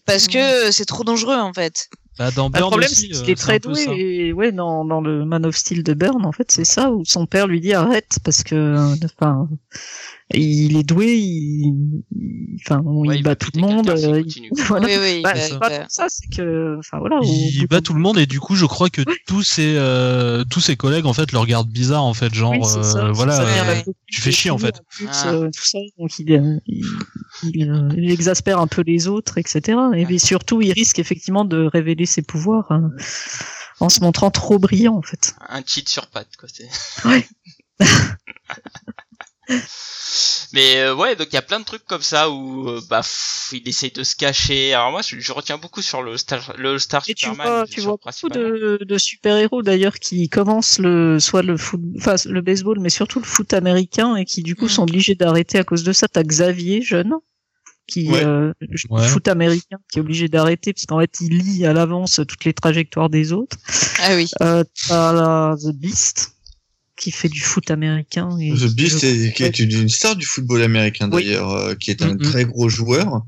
Parce 0.05 0.27
que 0.27 0.71
c'est 0.73 0.85
trop 0.85 1.05
dangereux, 1.05 1.37
en 1.39 1.53
fait. 1.53 1.89
Bah, 2.19 2.31
dans 2.31 2.49
Bah, 2.49 2.59
le 2.59 2.63
Burn 2.63 2.71
problème, 2.71 2.91
aussi, 2.91 3.11
c'est 3.13 3.19
euh, 3.19 3.23
qu'il 3.23 3.31
est 3.31 3.35
très 3.37 3.59
doué 3.59 3.85
et 3.91 4.33
ouais, 4.33 4.51
dans, 4.51 4.85
dans 4.85 5.01
le 5.01 5.25
Man 5.25 5.45
of 5.45 5.55
Steel 5.55 5.83
de 5.83 5.93
Burn, 5.93 6.25
en 6.25 6.33
fait, 6.33 6.51
c'est 6.51 6.65
ça 6.65 6.91
où 6.91 7.05
son 7.05 7.27
père 7.27 7.47
lui 7.47 7.61
dit 7.61 7.75
arrête 7.75 8.19
parce 8.25 8.43
que, 8.43 8.55
euh, 8.55 8.95
enfin, 9.05 9.49
il 10.35 10.77
est 10.77 10.83
doué, 10.83 11.15
il, 11.19 12.03
enfin, 12.67 12.81
Ouais, 12.85 13.15
il 13.17 13.19
il 13.21 13.23
bat 13.23 13.37
tout 13.37 13.51
le 13.55 13.61
monde. 13.61 13.89
euh, 13.91 14.23
il- 14.27 14.51
voilà. 14.67 14.87
Oui, 14.89 14.95
oui. 15.01 15.23
Bah, 15.23 15.33
c'est 15.37 15.53
il 15.53 15.59
pas 15.61 15.69
va- 15.69 15.79
tant 15.79 15.85
ça, 15.89 16.07
c'est 16.09 16.27
que, 16.35 16.77
enfin 16.79 16.99
voilà. 16.99 17.19
au 17.19 17.23
Il 17.25 17.61
bout 17.61 17.67
bat 17.69 17.81
tout 17.81 17.95
le 17.95 18.01
monde 18.01 18.19
et 18.19 18.27
du 18.27 18.41
coup 18.41 18.57
je 18.57 18.67
crois 18.67 18.91
que 18.91 19.03
tous 19.29 19.43
ses 19.43 19.75
euh, 19.77 20.43
tous 20.51 20.61
ses 20.61 20.77
collègues 20.77 21.07
en 21.07 21.13
fait 21.13 21.31
le 21.33 21.39
regardent 21.39 21.69
bizarre 21.71 22.03
en 22.05 22.13
fait 22.15 22.35
genre 22.35 22.51
Oui, 22.53 22.59
c'est 22.65 22.83
ça, 22.83 23.07
euh, 23.07 23.13
voilà 23.13 23.37
copine 23.85 23.95
tu 24.07 24.21
fais 24.21 24.33
chier, 24.33 24.51
en 24.51 24.59
fait. 24.59 24.83
plus, 24.91 25.07
Ah. 25.11 25.29
euh, 25.33 25.51
tout 25.55 25.65
ça, 25.65 25.79
donc 25.99 26.19
il, 26.19 26.33
euh, 26.33 26.59
euh, 27.45 27.91
exaspère 28.11 28.59
un 28.61 28.67
peu 28.67 28.83
les 28.87 29.07
autres, 29.09 29.39
etc. 29.39 29.79
Et 29.97 30.05
puis 30.07 30.19
surtout, 30.19 30.61
il 30.63 30.73
risque 30.73 30.99
effectivement 30.99 31.45
de 31.45 31.69
révéler 31.73 32.07
ses 32.07 32.23
pouvoirs 32.23 32.67
hein, 32.71 32.91
en 33.81 33.89
se 33.89 34.01
montrant 34.01 34.31
trop 34.31 34.59
brillant, 34.59 34.95
en 34.97 35.03
fait. 35.03 35.35
Un 35.49 35.63
cheat 35.67 35.89
sur 35.89 36.07
patte 36.09 36.37
quoi. 36.39 36.49
c'est- 36.53 36.69
Ouais. 37.09 37.27
Mais 40.53 40.77
euh, 40.79 40.95
ouais, 40.95 41.17
donc 41.17 41.27
il 41.31 41.35
y 41.35 41.39
a 41.39 41.43
plein 41.43 41.59
de 41.61 41.65
trucs 41.65 41.85
comme 41.85 42.03
ça 42.03 42.31
où 42.31 42.69
euh, 42.69 42.81
bah 42.89 43.01
pff, 43.01 43.51
il 43.53 43.69
essaye 43.69 43.91
de 43.91 44.05
se 44.05 44.15
cacher. 44.15 44.73
Alors 44.75 44.91
moi, 44.93 45.03
je, 45.03 45.19
je 45.19 45.33
retiens 45.33 45.59
beaucoup 45.59 45.83
sur 45.83 46.03
le 46.03 46.17
Star, 46.17 46.55
le 46.57 46.79
Star 46.79 47.03
Et 47.09 47.15
tu 47.15 47.27
Superman. 47.27 47.47
vois, 47.53 47.67
tu 47.67 47.81
vois 47.81 47.97
beaucoup 47.97 48.29
de, 48.29 48.79
de 48.83 48.99
super-héros 48.99 49.63
d'ailleurs 49.63 49.99
qui 49.99 50.29
commencent 50.29 50.79
le, 50.79 51.19
soit 51.19 51.43
le 51.43 51.57
foot, 51.57 51.81
enfin 51.99 52.15
le 52.27 52.41
baseball, 52.41 52.79
mais 52.81 52.91
surtout 52.91 53.19
le 53.19 53.25
foot 53.27 53.53
américain 53.55 54.17
et 54.17 54.25
qui 54.25 54.43
du 54.43 54.55
coup 54.55 54.67
Mm. 54.67 54.71
sont 54.71 54.83
obligés 54.85 55.15
d'arrêter 55.17 55.59
à 55.59 55.65
cause 55.65 55.83
de 55.83 55.93
ça. 55.93 56.07
T'as 56.09 56.23
Xavier, 56.23 56.81
jeune, 56.81 57.13
qui 57.89 58.09
Ouais. 58.11 58.25
euh, 58.25 58.53
Ouais. 58.89 59.07
foot 59.09 59.27
américain, 59.29 59.79
qui 59.93 59.99
est 59.99 60.01
obligé 60.01 60.29
d'arrêter 60.29 60.73
parce 60.73 60.87
qu'en 60.87 61.01
fait 61.01 61.11
il 61.21 61.39
lit 61.39 61.67
à 61.67 61.73
l'avance 61.73 62.21
toutes 62.27 62.45
les 62.45 62.55
trajectoires 62.55 63.11
des 63.11 63.33
autres. 63.33 63.57
Ah 64.01 64.15
oui. 64.15 64.31
Euh, 64.43 64.63
t'as 64.89 65.13
la 65.13 65.57
The 65.61 65.73
Beast 65.75 66.33
qui 66.97 67.11
fait 67.11 67.29
du 67.29 67.41
foot 67.41 67.71
américain. 67.71 68.37
Et 68.39 68.53
The 68.53 68.75
Beast 68.75 69.05
est, 69.05 69.33
qui 69.35 69.43
est 69.45 69.59
une, 69.59 69.73
une 69.83 69.89
star 69.89 70.17
du 70.17 70.25
football 70.27 70.63
américain 70.63 71.11
Oui. 71.13 71.25
d'ailleurs, 71.25 71.51
euh, 71.53 71.75
qui 71.75 71.91
est 71.91 72.03
un 72.03 72.17
très 72.17 72.45
gros 72.45 72.69
joueur. 72.69 73.23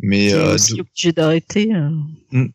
Mais 0.00 0.28
qui 0.28 0.32
est 0.32 0.34
euh, 0.34 0.54
aussi 0.54 0.80
obligé 0.80 1.12
d'arrêter. 1.12 1.72
euh. 1.74 1.90
Mm. 2.32 2.48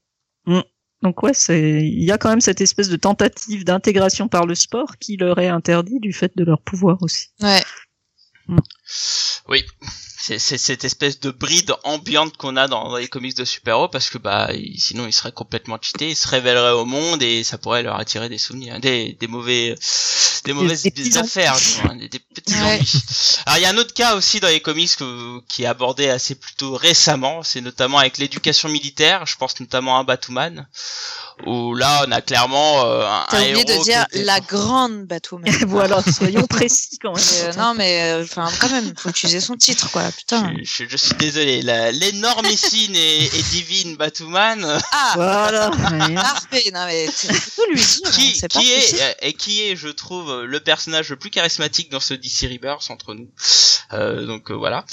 Mm. 0.46 0.62
Donc 1.04 1.24
ouais, 1.24 1.34
c'est 1.34 1.82
il 1.82 2.04
y 2.04 2.12
a 2.12 2.18
quand 2.18 2.30
même 2.30 2.42
cette 2.42 2.60
espèce 2.60 2.90
de 2.90 2.96
tentative 2.98 3.64
d'intégration 3.64 4.28
par 4.28 4.46
le 4.46 4.56
sport 4.56 4.98
qui 4.98 5.16
leur 5.16 5.40
est 5.40 5.48
interdit 5.48 6.00
du 6.00 6.12
fait 6.12 6.32
de 6.36 6.44
leur 6.44 6.60
pouvoir 6.62 6.98
aussi. 7.02 7.28
Ouais. 7.42 7.64
Oui, 9.48 9.64
c'est 10.28 10.40
c'est 10.40 10.58
cette 10.58 10.84
espèce 10.84 11.20
de 11.20 11.32
bride 11.32 11.74
ambiante 11.84 12.36
qu'on 12.38 12.58
a 12.58 12.68
dans, 12.68 12.90
dans 12.90 12.98
les 12.98 13.08
comics 13.08 13.36
de 13.36 13.46
super-héros 13.46 13.88
parce 13.88 14.10
que 14.10 14.18
bah 14.18 14.50
il- 14.54 14.80
sinon 14.80 15.08
ils 15.08 15.14
seraient 15.14 15.32
complètement 15.32 15.78
cheatés, 15.82 16.10
ils 16.10 16.16
se 16.16 16.28
révéleraient 16.28 16.72
au 16.72 16.86
monde 16.86 17.22
et 17.24 17.44
ça 17.44 17.58
pourrait 17.58 17.84
leur 17.84 17.98
attirer 18.00 18.28
des 18.30 18.38
souvenirs, 18.38 18.80
des 18.80 19.16
des 19.20 19.28
mauvais 19.28 19.76
des 20.46 20.54
mauvaises 20.54 20.84
des 20.84 21.18
affaires, 21.18 21.56
des, 21.96 22.10
des 22.10 22.20
petits 22.20 22.54
Ouais. 22.56 22.76
ennuis. 22.76 23.04
Alors 23.46 23.58
il 23.58 23.62
y 23.64 23.66
a 23.66 23.70
un 23.70 23.78
autre 23.78 23.94
cas 23.94 24.16
aussi 24.16 24.40
dans 24.40 24.48
les 24.50 24.60
comics 24.62 24.96
que- 24.98 25.40
qui 25.48 25.64
est 25.64 25.68
abordé 25.68 26.10
assez 26.10 26.36
plutôt 26.36 26.76
récemment, 26.76 27.44
c'est 27.44 27.62
notamment 27.62 27.98
avec 28.00 28.18
l'éducation 28.18 28.70
militaire, 28.70 29.26
je 29.26 29.36
pense 29.38 29.60
notamment 29.60 29.98
à 30.00 30.04
Batman 30.04 30.68
où 31.46 31.76
là 31.76 32.04
on 32.08 32.12
a 32.12 32.22
clairement 32.22 32.84
euh, 32.86 33.06
un, 33.06 33.26
T'as 33.30 33.38
oublié 33.38 33.52
héros 33.52 33.80
de 33.80 33.84
dire 33.84 34.06
était- 34.12 34.24
la 34.24 34.40
grande 34.40 35.06
Batwoman. 35.06 35.54
voilà, 35.68 36.02
soyons 36.02 36.48
précis 36.48 36.98
quand 37.00 37.14
même. 37.16 37.24
Euh, 37.44 37.54
non 37.54 37.74
mais 37.76 38.02
euh, 38.14 38.24
enfin 38.24 38.50
quand 38.60 38.70
même, 38.70 38.92
faut 38.98 39.10
utiliser 39.10 39.40
son 39.40 39.56
titre 39.56 39.92
quoi, 39.92 40.04
putain. 40.18 40.54
je, 40.64 40.64
je- 40.84 40.86
je 40.90 40.98
suis 40.98 41.14
désolé, 41.16 41.62
la- 41.62 41.92
l'énormissime 41.92 42.96
et, 42.96 43.26
et 43.26 43.42
divine 43.52 43.96
Batwoman 43.98 44.80
Ah, 44.92 45.12
Voilà. 45.16 45.70
parfait. 46.16 46.72
Non 46.74 46.86
mais 46.86 47.08
tu 47.08 47.28
faut 47.34 47.66
lui 47.70 47.76
dire. 47.80 48.12
qui, 48.12 48.40
hein, 48.44 48.48
pas 48.52 48.60
qui 48.60 48.72
est 48.74 49.02
euh, 49.02 49.14
et 49.22 49.34
qui 49.34 49.62
est 49.64 49.76
je 49.76 49.88
trouve 49.90 50.30
euh, 50.32 50.46
le 50.46 50.60
personnage 50.60 51.10
le 51.10 51.16
plus 51.16 51.30
charismatique 51.30 51.90
dans 51.92 52.00
ce 52.00 52.14
DC 52.14 52.42
Rebirth 52.52 52.90
entre 52.90 53.14
nous 53.14 53.30
Euh, 53.94 54.26
donc 54.26 54.52
euh, 54.52 54.54
voilà 54.56 54.86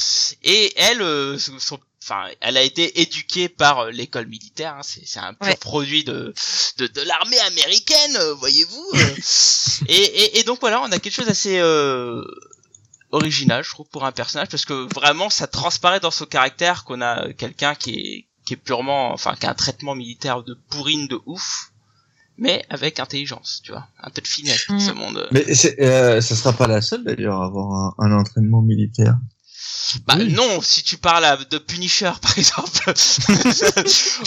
et 0.44 0.72
elle 0.76 1.02
euh, 1.02 1.36
son- 1.38 1.80
enfin 2.02 2.26
elle 2.40 2.56
a 2.56 2.62
été 2.62 3.00
éduquée 3.00 3.48
par 3.48 3.86
l'école 3.90 4.26
militaire 4.28 4.74
hein, 4.78 4.82
c'est 4.84 5.02
c'est 5.06 5.18
un 5.18 5.34
pur 5.34 5.48
Ouais. 5.48 5.56
produit 5.56 6.04
de 6.04 6.32
de, 6.78 6.86
de 6.86 7.00
l'armée 7.00 7.40
américaine 7.40 8.16
voyez-vous 8.38 8.86
et, 9.88 9.94
et 9.96 10.38
et 10.38 10.42
donc 10.44 10.60
voilà 10.60 10.80
on 10.82 10.92
a 10.92 10.98
quelque 10.98 11.14
chose 11.14 11.26
d'assez 11.26 11.58
euh, 11.58 12.22
original 13.14 13.62
je 13.64 13.70
trouve 13.70 13.88
pour 13.88 14.04
un 14.04 14.12
personnage 14.12 14.48
parce 14.48 14.64
que 14.64 14.76
vraiment 14.94 15.30
ça 15.30 15.46
transparaît 15.46 16.00
dans 16.00 16.10
son 16.10 16.26
caractère 16.26 16.84
qu'on 16.84 17.00
a 17.00 17.32
quelqu'un 17.32 17.74
qui 17.74 17.90
est 17.94 18.26
qui 18.46 18.54
est 18.54 18.62
purement 18.68 19.12
enfin 19.12 19.34
qui 19.38 19.46
a 19.46 19.50
un 19.50 19.54
traitement 19.54 19.94
militaire 19.94 20.42
de 20.42 20.54
bourrine 20.70 21.06
de 21.08 21.18
ouf 21.26 21.70
mais 22.36 22.64
avec 22.68 22.98
intelligence 23.00 23.60
tu 23.64 23.72
vois 23.72 23.86
un 24.02 24.10
peu 24.10 24.20
de 24.20 24.26
finesse 24.26 24.66
dans 24.68 24.74
Mm. 24.74 24.80
ce 24.80 24.92
monde 24.92 25.28
Mais 25.32 25.54
c'est, 25.54 25.80
euh, 25.80 26.20
ça 26.20 26.34
sera 26.34 26.52
pas 26.52 26.66
la 26.66 26.82
seule 26.82 27.04
d'ailleurs 27.04 27.40
à 27.40 27.46
avoir 27.46 27.72
un, 27.72 27.94
un 27.98 28.12
entraînement 28.20 28.60
militaire. 28.62 29.16
Bah 30.06 30.14
Oui. 30.18 30.32
non 30.32 30.60
si 30.62 30.82
tu 30.82 30.96
parles 30.96 31.24
à- 31.24 31.36
de 31.36 31.58
Punisher 31.58 32.10
par 32.22 32.36
exemple 32.38 32.92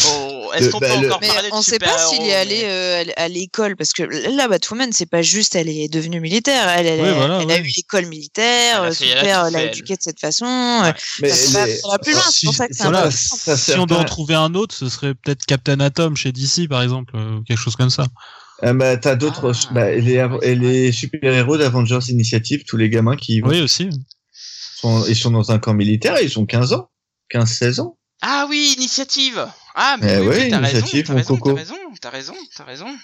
Oh, 0.10 0.52
est-ce 0.56 0.70
qu'on 0.70 0.80
bah, 0.80 0.88
peut 0.96 1.02
le- 1.02 1.08
encore 1.08 1.20
Mais 1.22 1.28
parler 1.28 1.50
de 1.50 1.54
on 1.54 1.62
sait 1.62 1.80
pas 1.80 1.98
s'il 1.98 2.22
est 2.24 2.34
allé 2.36 2.62
euh, 2.64 3.04
à- 3.18 3.28
l'école 3.28 3.76
parce 3.76 3.94
que 3.94 4.04
là 4.04 4.48
Batwoman 4.48 4.92
c'est 4.94 5.06
pas 5.10 5.22
juste 5.22 5.56
elle 5.56 5.70
est 5.70 5.88
devenue 5.92 6.20
militaire, 6.20 6.68
elle, 6.70 6.86
elle, 6.88 7.02
Oui, 7.02 7.08
a- 7.10 7.14
voilà, 7.14 7.40
elle 7.42 7.52
a 7.52 7.54
ouais. 7.56 7.60
eu 7.62 7.72
l'école 7.76 8.06
militaire, 8.08 8.84
euh, 8.84 8.92
son 8.92 9.04
elle 9.06 9.18
a 9.18 9.22
père 9.22 9.52
l'a 9.52 9.62
elle. 9.62 9.68
éduquée 9.70 9.96
de 9.96 10.02
cette 10.02 10.20
façon. 10.20 10.46
euh, 10.46 10.92
Mais 11.22 11.30
Ça 11.30 11.60
va- 11.60 11.66
les- 11.66 11.76
ça 11.78 11.88
va 11.90 12.00
plus 12.00 12.14
loin, 12.14 12.22
c'est 12.32 12.46
pour 12.46 12.56
ça 12.56 12.68
que 12.68 12.74
c'est 12.76 12.84
un 12.84 12.92
Voilà, 12.92 13.06
peu 13.06 13.12
ça 13.12 13.58
Si 13.58 13.72
on 13.78 13.86
doit 13.86 14.00
en 14.00 14.06
trouver 14.06 14.36
un 14.36 14.54
autre, 14.56 14.76
ce 14.76 14.90
serait 14.90 15.14
peut-être 15.16 15.46
Captain 15.46 15.80
Atom 15.80 16.16
chez 16.16 16.32
DC 16.32 16.68
par 16.68 16.82
exemple, 16.84 17.14
euh, 17.16 17.40
quelque 17.48 17.60
chose 17.60 17.76
comme 17.76 17.90
ça. 17.90 18.06
Euh, 18.64 18.74
bah, 18.74 18.98
t'as 18.98 19.16
d'autres, 19.16 19.52
Ah, 19.70 19.74
bah, 19.74 19.92
les, 19.92 20.56
les 20.56 20.92
super-héros 20.92 21.58
d'Avengers 21.58 22.00
Initiative, 22.10 22.64
tous 22.68 22.76
les 22.78 22.90
gamins 22.90 23.16
qui 23.16 23.36
y 23.36 23.40
vont, 23.42 23.50
Oui 23.50 23.62
aussi. 23.62 23.90
Sont, 24.80 25.06
ils 25.06 25.16
sont 25.16 25.32
dans 25.32 25.52
un 25.52 25.60
camp 25.60 25.74
militaire, 25.74 26.20
ils 26.22 26.38
ont 26.40 26.46
15 26.46 26.74
ans, 26.74 26.90
15, 27.30 27.50
16 27.52 27.80
ans. 27.80 27.98
ah 28.22 28.46
oui 28.50 28.74
initiative 28.78 29.48
ah 29.76 29.98
mais 30.02 30.16
Eh 30.16 30.20
oui, 30.20 30.28
ouais, 30.28 30.44
oui, 30.46 30.50
t'as 30.50 30.60
raison 30.60 30.78
Initiative, 30.80 31.06
t'as 31.08 31.14
mon 31.14 31.18
raison 31.20 31.38
coco. 31.38 31.50
t'as 31.54 31.60
raison 31.60 31.76
t'as 32.02 32.10
raison 32.10 32.34
t'as 32.56 32.64
raison 32.64 32.98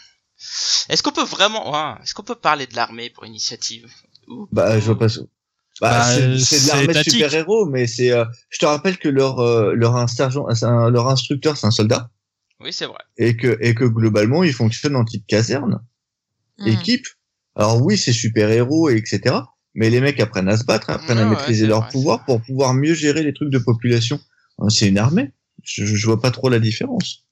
est-ce 0.90 1.02
qu'on 1.04 1.12
peut 1.12 1.24
vraiment 1.24 1.72
ouais, 1.72 2.02
est-ce 2.04 2.14
qu'on 2.14 2.24
peut 2.24 2.36
parler 2.36 2.68
de 2.68 2.76
l'armée 2.76 3.10
pour 3.10 3.26
initiative 3.26 3.90
Ou- 4.28 4.48
Bah, 4.52 4.80
je 4.80 4.86
vois 4.86 4.98
pas. 5.00 5.10
ce- 5.10 5.20
Bah, 5.82 5.90
Bah, 5.90 6.38
c'est- 6.40 6.64
de 6.64 6.68
l'armée 6.68 6.88
de 6.88 6.92
étatique. 6.92 7.14
super-héros, 7.14 7.66
mais 7.66 7.88
c'est. 7.88 8.12
euh, 8.12 8.26
je 8.50 8.60
te 8.60 8.66
rappelle 8.66 8.98
que 8.98 9.10
leur 9.10 9.40
euh, 9.40 9.74
leur 9.74 9.96
un- 9.96 10.90
leur 10.90 11.08
instructeur, 11.08 11.58
c'est 11.58 11.66
un 11.68 11.72
soldat, 11.72 12.10
oui 12.60 12.72
c'est 12.72 12.86
vrai 12.86 13.00
et 13.18 13.36
que 13.38 13.58
et 13.62 13.74
que 13.74 13.84
globalement, 13.86 14.44
ils 14.44 14.54
fonctionnent 14.54 14.96
en 14.96 15.04
type 15.06 15.26
caserne, 15.28 15.82
hmm. 16.60 16.68
équipe. 16.68 17.08
Alors 17.56 17.82
oui, 17.82 17.98
c'est 17.98 18.14
super-héros, 18.14 18.90
et 18.90 18.98
etc. 18.98 19.36
Mais 19.76 19.90
les 19.90 20.02
mecs 20.02 20.20
apprennent 20.20 20.50
à 20.50 20.58
se 20.58 20.66
battre, 20.66 20.90
apprennent 20.90 21.18
à 21.18 21.24
ouais, 21.24 21.30
maîtriser 21.32 21.66
leur 21.66 21.82
vrai, 21.82 21.92
pouvoir 21.92 22.26
pour 22.26 22.42
pouvoir 22.42 22.74
mieux 22.74 22.94
gérer 22.94 23.24
les 23.24 23.34
trucs 23.34 23.50
de 23.50 23.58
population. 23.58 24.20
Hein, 24.60 24.70
C'est 24.70 24.88
une 24.88 24.98
armée. 24.98 25.32
Je, 25.64 25.86
je 25.86 26.06
vois 26.06 26.22
pas 26.22 26.32
trop 26.32 26.50
la 26.50 26.60
différence. 26.60 27.23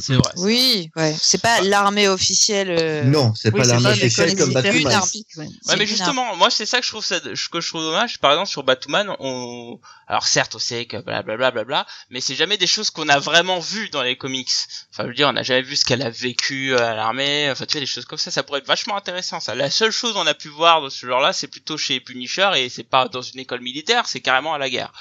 C'est 0.00 0.14
vrai 0.14 0.32
Oui, 0.36 0.90
ouais, 0.96 1.14
c'est 1.20 1.40
pas 1.40 1.60
l'armée 1.62 2.08
officielle. 2.08 2.70
euh, 2.70 3.04
Non, 3.04 3.34
c'est 3.34 3.52
Oui, 3.52 3.60
pas 3.60 3.66
l'armée 3.66 3.90
officielle 3.90 4.36
comme 4.36 4.52
classique, 4.52 5.28
ouais. 5.36 5.46
Ouais, 5.66 5.76
mais 5.76 5.82
une 5.82 5.86
justement, 5.86 6.34
moi 6.36 6.50
c'est 6.50 6.66
ça 6.66 6.78
que 6.80 6.84
je 6.86 6.90
trouve 6.90 7.04
ça, 7.04 7.20
que 7.20 7.60
je 7.60 7.68
trouve 7.68 7.82
dommage. 7.82 8.18
Par 8.18 8.32
exemple, 8.32 8.48
sur 8.48 8.62
Batman, 8.62 9.14
on, 9.18 9.78
alors 10.06 10.26
certes, 10.26 10.54
on 10.54 10.58
sait 10.58 10.86
que 10.86 10.96
blablabla, 10.96 11.50
bla, 11.50 11.64
bla, 11.64 11.86
mais 12.10 12.20
c'est 12.20 12.34
jamais 12.34 12.56
des 12.56 12.66
choses 12.66 12.90
qu'on 12.90 13.08
a 13.08 13.18
vraiment 13.18 13.58
vues 13.60 13.88
dans 13.90 14.02
les 14.02 14.16
comics. 14.16 14.50
Enfin, 14.92 15.04
je 15.04 15.08
veux 15.08 15.14
dire, 15.14 15.28
on 15.28 15.32
n'a 15.32 15.42
jamais 15.42 15.62
vu 15.62 15.76
ce 15.76 15.84
qu'elle 15.84 16.02
a 16.02 16.10
vécu 16.10 16.76
à 16.76 16.94
l'armée. 16.94 17.48
Enfin, 17.50 17.66
tu 17.66 17.72
vois, 17.72 17.80
des 17.80 17.86
choses 17.86 18.04
comme 18.04 18.18
ça, 18.18 18.30
ça 18.30 18.42
pourrait 18.42 18.60
être 18.60 18.66
vachement 18.66 18.96
intéressant. 18.96 19.40
Ça, 19.40 19.54
la 19.54 19.70
seule 19.70 19.90
chose 19.92 20.12
qu'on 20.14 20.26
a 20.26 20.34
pu 20.34 20.48
voir 20.48 20.82
de 20.82 20.88
ce 20.88 21.06
genre-là, 21.06 21.32
c'est 21.32 21.48
plutôt 21.48 21.76
chez 21.76 22.00
Punisher 22.00 22.50
et 22.56 22.68
c'est 22.68 22.82
pas 22.82 23.08
dans 23.08 23.22
une 23.22 23.40
école 23.40 23.60
militaire, 23.60 24.06
c'est 24.06 24.20
carrément 24.20 24.54
à 24.54 24.58
la 24.58 24.70
guerre. 24.70 24.92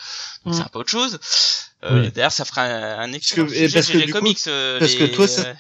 Donc 0.46 0.54
Mm. 0.54 0.58
c'est 0.58 0.64
un 0.64 0.70
peu 0.70 0.80
autre 0.80 0.90
chose. 0.90 1.20
Euh, 1.84 2.04
Oui. 2.04 2.12
D'ailleurs, 2.12 2.32
ça 2.32 2.46
fera 2.46 2.62
un, 2.64 3.00
un 3.00 3.14
excellent 3.14 3.48
que- 3.48 3.54
sujet 3.54 3.70
parce 3.70 3.88
que 3.88 3.98
les 3.98 4.06
du 4.06 4.14
coup- 4.14 4.20
comics, 4.20 4.38
euh, 4.48 4.80
parce 4.80 4.94
que 4.96 5.04
les, 5.04 5.12
toi, 5.12 5.28
ça- 5.28 5.48
euh, 5.48 5.54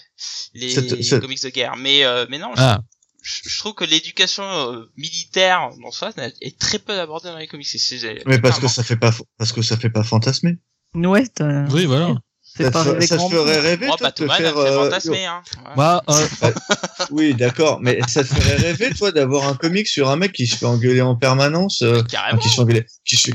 les, 0.53 0.69
cette- 0.69 1.01
cette- 1.03 1.21
comics 1.21 1.41
de 1.41 1.49
guerre. 1.49 1.75
Mais, 1.77 2.05
euh, 2.05 2.25
mais 2.29 2.37
non, 2.37 2.51
Ah, 2.57 2.79
je, 3.23 3.49
je 3.49 3.57
trouve 3.59 3.73
que 3.73 3.83
l'éducation 3.85 4.43
euh, 4.43 4.85
militaire 4.97 5.69
dans 5.81 5.91
ça 5.91 6.11
est 6.41 6.59
très 6.59 6.77
peu 6.79 6.99
abordée 6.99 7.29
dans 7.29 7.37
les 7.37 7.47
comics. 7.47 7.65
C'est- 7.67 7.77
c'est- 7.79 8.21
Mais 8.27 8.39
parce 8.39 8.59
que 8.59 8.67
ça 8.67 8.83
fait 8.83 8.97
pas 8.97 9.11
parce 9.37 9.51
que 9.51 9.61
ça 9.63 9.77
fait 9.77 9.89
pas 9.89 10.03
fantasmer. 10.03 10.57
Ouais, 10.93 11.23
oui 11.71 11.85
voilà. 11.85 12.13
Ça, 12.57 12.69
pas 12.69 12.83
te, 12.83 12.99
ça 13.05 13.17
ferait 13.17 13.59
rêver 13.61 13.87
Moi, 13.87 13.95
toi, 13.95 14.09
de 14.11 14.13
te 14.13 14.27
faire. 14.27 14.57
euh, 14.57 14.83
fantasmer, 14.83 15.25
hein. 15.25 15.41
Ouais. 15.65 15.71
Bah, 15.77 16.03
euh, 16.09 16.51
Oui, 17.11 17.33
d'accord, 17.33 17.79
mais 17.81 17.99
ça 18.09 18.23
te 18.25 18.27
ferait 18.33 18.57
rêver 18.57 18.89
toi 18.93 19.13
d'avoir 19.13 19.47
un 19.47 19.55
comic 19.55 19.87
sur 19.87 20.09
un 20.09 20.17
mec 20.17 20.33
qui 20.33 20.47
se 20.47 20.57
fait 20.57 20.65
engueuler 20.65 20.99
en 21.01 21.15
permanence, 21.15 21.81
euh, 21.81 22.03
enfin, 22.13 22.37
qui 22.37 22.49
se 22.49 22.55
fait 22.55 22.61
engueuler, 22.61 22.85
qui 23.05 23.15
se... 23.15 23.31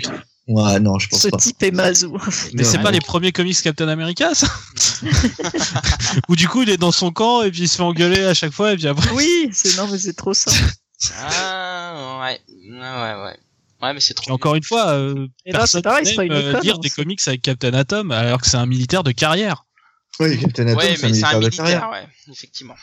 Ouais, 0.49 0.79
non, 0.79 0.99
je 1.01 1.09
pense 1.09 1.23
Ce 1.23 1.29
pas. 1.29 1.37
type 1.39 1.61
est 1.65 1.73
mazou. 1.73 2.17
mais 2.55 2.63
c'est 2.63 2.79
pas 2.79 2.93
les 2.93 3.01
premiers 3.01 3.33
comics 3.33 3.61
Captain 3.61 3.89
America 3.89 4.33
ça 4.33 4.47
Où 6.29 6.37
du 6.37 6.47
coup 6.49 6.63
il 6.63 6.71
est 6.71 6.77
dans 6.77 6.93
son 6.93 7.11
camp 7.11 7.43
et 7.43 7.51
puis 7.51 7.63
il 7.63 7.69
se 7.69 7.77
fait 7.77 7.83
engueuler 7.83 8.25
à 8.25 8.35
chaque 8.35 8.53
fois 8.53 8.73
et 8.73 8.77
puis 8.77 8.87
après. 8.87 9.11
Oui, 9.11 9.51
c'est 9.53 9.77
non 9.77 9.89
mais 9.91 9.99
c'est 9.99 10.15
trop 10.15 10.35
ça. 10.35 10.53
Ah, 11.19 12.21
ouais. 12.23 12.41
Ouais, 12.71 12.79
ouais, 12.79 13.25
ouais. 13.25 13.37
Ouais, 13.83 13.93
mais 13.93 14.01
c'est 14.01 14.15
trop. 14.15 14.31
Et 14.31 14.33
encore 14.33 14.55
une 14.55 14.63
fois, 14.63 14.91
euh, 14.93 15.27
Et 15.45 15.53
là, 15.53 15.59
personne 15.59 15.83
pareil, 15.83 16.05
n'aime, 16.17 16.31
euh, 16.33 16.51
école, 16.51 16.63
lire 16.63 16.75
hein, 16.77 16.81
des 16.81 16.91
comics 16.91 17.21
avec 17.27 17.43
Captain 17.43 17.75
Atom 17.75 18.11
alors 18.11 18.41
que 18.41 18.47
c'est 18.49 18.57
un 18.57 18.67
militaire 18.67 19.03
de 19.03 19.13
carrière. 19.13 19.67
Oui, 20.21 20.39
Captain 20.41 20.67
Atom, 20.69 20.79
Ouais, 20.79 20.97
c'est 20.97 21.07
un 21.07 21.13
c'est 21.13 21.25
un 21.25 21.39
militaire 21.39 21.41
de 21.41 21.49
carrière. 21.51 21.81
militaire, 21.91 21.91
ouais, 22.27 22.33
effectivement. 22.33 22.75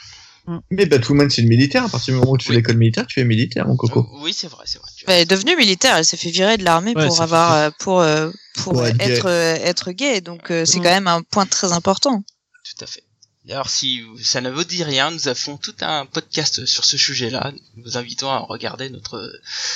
Mais 0.71 0.86
Batwoman, 0.86 1.29
c'est 1.29 1.41
une 1.41 1.47
militaire. 1.47 1.86
À 1.86 1.89
partir 1.89 2.13
du 2.13 2.19
moment 2.19 2.32
où 2.34 2.38
tu 2.38 2.45
fais 2.45 2.51
Oui. 2.51 2.58
l'école 2.58 2.77
militaire, 2.77 3.08
tu 3.08 3.19
es 3.19 3.23
militaire, 3.23 3.65
mon 3.67 3.77
coco. 3.77 4.08
Oui, 4.21 4.34
c'est 4.34 4.47
vrai, 4.47 4.63
c'est 4.65 4.77
vrai. 4.79 4.89
tu 4.95 5.06
Elle 5.08 5.21
est 5.21 5.25
devenue 5.25 5.56
militaire, 5.56 5.95
elle 5.97 6.06
s'est 6.06 6.17
fait 6.17 6.32
virer 6.32 6.58
de 6.58 6.63
l'armée 6.65 6.93
Ouais, 6.95 7.08
pour 7.08 7.21
avoir 7.21 7.53
euh, 7.53 7.69
pour 7.79 8.01
euh, 8.01 8.29
pour 8.56 8.73
Pour 8.73 8.82
euh, 8.82 8.88
être 8.88 8.97
gay. 8.97 9.13
être 9.13 9.25
euh, 9.27 9.56
être 9.56 9.91
gay. 9.91 10.21
Donc 10.21 10.51
euh, 10.51 10.65
c'est 10.65 10.79
Mm. 10.79 10.84
quand 10.84 10.89
même 10.89 11.08
un 11.08 11.21
point 11.21 11.45
très 11.45 11.71
important. 11.71 12.23
Tout 12.65 12.84
à 12.84 12.88
fait. 12.88 13.03
D'ailleurs, 13.45 13.69
si 13.69 14.01
ça 14.21 14.39
ne 14.41 14.49
vous 14.49 14.63
dit 14.63 14.84
rien, 14.84 15.12
nous 15.12 15.27
avons 15.27 15.58
tout 15.58 15.75
un 15.82 16.06
podcast 16.06 16.65
sur 16.65 16.86
ce 16.86 16.97
sujet-là. 16.97 17.51
Nous 17.75 17.84
vous 17.84 17.97
invitons 17.97 18.29
à 18.29 18.39
regarder 18.39 18.89
notre 18.89 19.32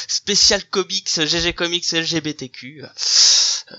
spécial 0.07 0.63
comics 0.65 1.09
GG 1.25 1.53
Comics 1.53 1.91
LGBTQ 1.91 2.83
euh, 2.83 2.87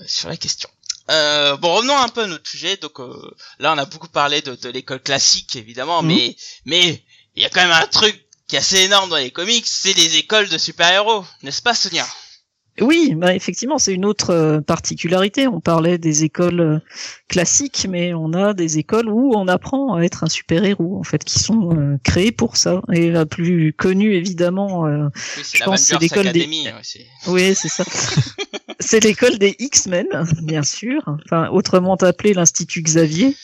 sur 0.05 0.29
la 0.29 0.37
question. 0.37 0.69
Euh, 1.09 1.57
bon, 1.57 1.73
revenons 1.75 1.97
un 1.97 2.09
peu 2.09 2.21
à 2.23 2.27
notre 2.27 2.49
sujet. 2.49 2.77
Donc 2.77 2.99
euh, 2.99 3.13
là, 3.59 3.73
on 3.73 3.77
a 3.77 3.85
beaucoup 3.85 4.09
parlé 4.09 4.41
de, 4.41 4.55
de 4.55 4.69
l'école 4.69 5.01
classique, 5.01 5.55
évidemment, 5.55 6.01
Mhm. 6.01 6.07
mais 6.07 6.35
mais 6.65 7.03
il 7.35 7.41
y 7.43 7.45
a 7.45 7.49
quand 7.49 7.61
même 7.61 7.71
un 7.71 7.87
truc 7.87 8.25
qui 8.47 8.55
est 8.55 8.59
assez 8.59 8.77
énorme 8.81 9.09
dans 9.09 9.15
les 9.17 9.31
comics, 9.31 9.65
c'est 9.67 9.93
les 9.95 10.17
écoles 10.17 10.49
de 10.49 10.57
super-héros, 10.57 11.23
n'est-ce 11.43 11.61
pas, 11.61 11.73
Sonia? 11.75 12.05
Oui, 12.81 13.13
bah 13.15 13.35
effectivement, 13.35 13.77
c'est 13.77 13.93
une 13.93 14.05
autre 14.05 14.29
euh, 14.29 14.61
particularité. 14.61 15.47
On 15.47 15.59
parlait 15.59 15.97
des 15.97 16.23
écoles 16.23 16.61
euh, 16.61 16.79
classiques, 17.27 17.85
mais 17.89 18.13
on 18.13 18.31
a 18.33 18.53
des 18.53 18.77
écoles 18.77 19.09
où 19.09 19.33
on 19.35 19.49
apprend 19.49 19.95
à 19.95 20.01
être 20.03 20.23
un 20.23 20.29
super-héros, 20.29 20.97
en 20.97 21.03
fait, 21.03 21.23
qui 21.25 21.39
sont 21.39 21.71
euh, 21.75 21.97
créées 22.05 22.31
pour 22.31 22.55
ça. 22.55 22.81
Et 22.93 23.11
la 23.11 23.25
plus 23.25 23.73
connue, 23.73 24.15
évidemment, 24.15 24.85
euh, 24.87 25.07
Oui, 25.37 25.43
Je 25.53 25.63
pense 25.65 25.81
c'est 25.81 25.99
l'école 25.99 26.23
des- 26.31 26.39
Academy. 26.41 26.69
oui, 27.27 27.53
c'est 27.53 27.67
ça. 27.67 27.83
c'est 28.79 29.03
l'école 29.03 29.37
des 29.37 29.55
X-Men, 29.59 30.07
bien 30.43 30.63
sûr. 30.63 31.01
Enfin, 31.25 31.49
autrement 31.49 31.95
appelée 31.95 32.33
l'Institut 32.33 32.81
Xavier, 32.81 33.35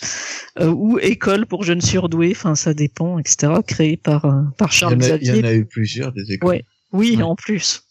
euh, 0.60 0.68
ou 0.72 0.98
école 1.00 1.46
pour 1.46 1.64
jeunes 1.64 1.82
surdoués. 1.82 2.34
Enfin, 2.36 2.56
ça 2.56 2.74
dépend, 2.74 3.20
etc. 3.20 3.54
Créée 3.68 3.98
par 3.98 4.26
euh, 4.26 4.42
par 4.58 4.70
Il 4.72 4.76
Charles 4.78 4.94
en 4.96 5.02
a, 5.02 5.08
il 5.08 5.14
y 5.16 5.26
Xavier. 5.26 5.42
en 5.44 5.48
a 5.48 5.54
eu 5.54 5.66
plusieurs 5.66 6.12
des 6.14 6.32
écoles. 6.32 6.50
Ouais. 6.50 6.66
Oui, 6.92 7.16
Ouais. 7.18 7.24
en 7.24 7.36
plus. 7.36 7.82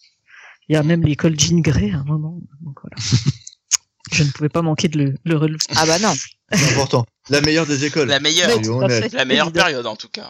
Il 0.68 0.72
y 0.74 0.76
a 0.76 0.82
même 0.82 1.02
l'école 1.02 1.38
Jean 1.38 1.60
Grey 1.60 1.90
à 1.92 1.98
un 1.98 2.04
moment. 2.04 2.40
Donc 2.62 2.78
voilà. 2.82 2.96
Je 4.12 4.22
ne 4.22 4.30
pouvais 4.30 4.48
pas 4.48 4.62
manquer 4.62 4.88
de 4.88 4.98
le, 4.98 5.14
le 5.24 5.36
relever. 5.36 5.58
Ah 5.76 5.84
bah 5.86 5.98
non. 5.98 6.12
C'est 6.52 6.72
important. 6.72 7.04
La 7.30 7.40
meilleure 7.40 7.66
des 7.66 7.84
écoles. 7.84 8.08
La 8.08 8.20
meilleure, 8.20 8.48
fait, 8.88 9.12
la 9.12 9.24
meilleure 9.24 9.50
période 9.52 9.86
en 9.86 9.96
tout 9.96 10.08
cas. 10.08 10.28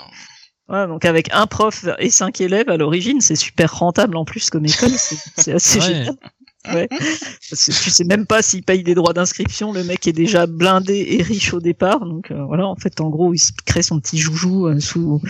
Ouais, 0.69 0.87
donc 0.87 1.05
avec 1.05 1.29
un 1.33 1.47
prof 1.47 1.85
et 1.99 2.09
cinq 2.09 2.41
élèves 2.41 2.69
à 2.71 2.77
l'origine, 2.77 3.21
c'est 3.21 3.35
super 3.37 3.77
rentable 3.79 4.17
en 4.17 4.25
plus 4.25 4.49
comme 4.49 4.65
école. 4.65 4.91
C'est 4.97 5.17
c'est 5.37 5.53
assez 5.53 5.79
Ouais. 5.81 5.87
génial. 5.87 6.17
Tu 6.65 7.91
sais 7.91 8.05
même 8.05 8.27
pas 8.27 8.43
s'il 8.43 8.63
paye 8.63 8.83
des 8.83 8.95
droits 8.95 9.13
d'inscription. 9.13 9.73
Le 9.73 9.85
mec 9.85 10.07
est 10.07 10.13
déjà 10.13 10.47
blindé 10.47 11.07
et 11.11 11.23
riche 11.23 11.53
au 11.53 11.61
départ. 11.61 12.01
Donc 12.07 12.31
euh, 12.31 12.45
voilà, 12.45 12.67
en 12.67 12.77
fait, 12.77 13.01
en 13.01 13.11
gros, 13.11 13.35
il 13.35 13.39
se 13.39 13.53
crée 13.65 13.83
son 13.83 14.01
petit 14.01 14.19
joujou 14.19 14.67
euh, 14.67 14.81
sous, 14.81 15.21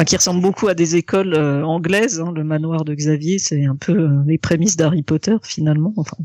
enfin, 0.00 0.04
qui 0.06 0.16
ressemble 0.16 0.40
beaucoup 0.40 0.66
à 0.68 0.74
des 0.74 0.96
écoles 0.96 1.34
euh, 1.34 1.62
anglaises. 1.62 2.20
hein. 2.20 2.32
Le 2.34 2.42
manoir 2.42 2.84
de 2.84 2.94
Xavier, 2.94 3.38
c'est 3.38 3.66
un 3.66 3.76
peu 3.76 3.92
euh, 3.92 4.22
les 4.26 4.38
prémices 4.38 4.76
d'Harry 4.76 5.02
Potter 5.02 5.36
finalement. 5.42 5.92
Enfin. 5.98 6.16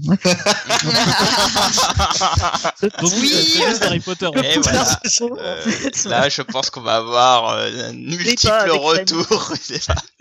Donc, 2.82 2.94
Oui. 3.04 3.32
euh, 3.34 3.42
c'est 3.42 3.70
juste 3.70 3.84
Harry 3.84 4.00
Potter. 4.00 4.28
Et 4.44 4.60
voilà. 4.60 4.84
en 4.84 5.38
Euh, 5.38 5.62
fait. 5.62 6.06
là, 6.10 6.30
je 6.30 6.42
pense 6.42 6.70
qu'on 6.70 6.82
va 6.82 6.96
avoir 6.96 7.50
euh, 7.50 7.90
un 7.90 7.94
multiple 7.94 8.70
retour. 8.72 9.54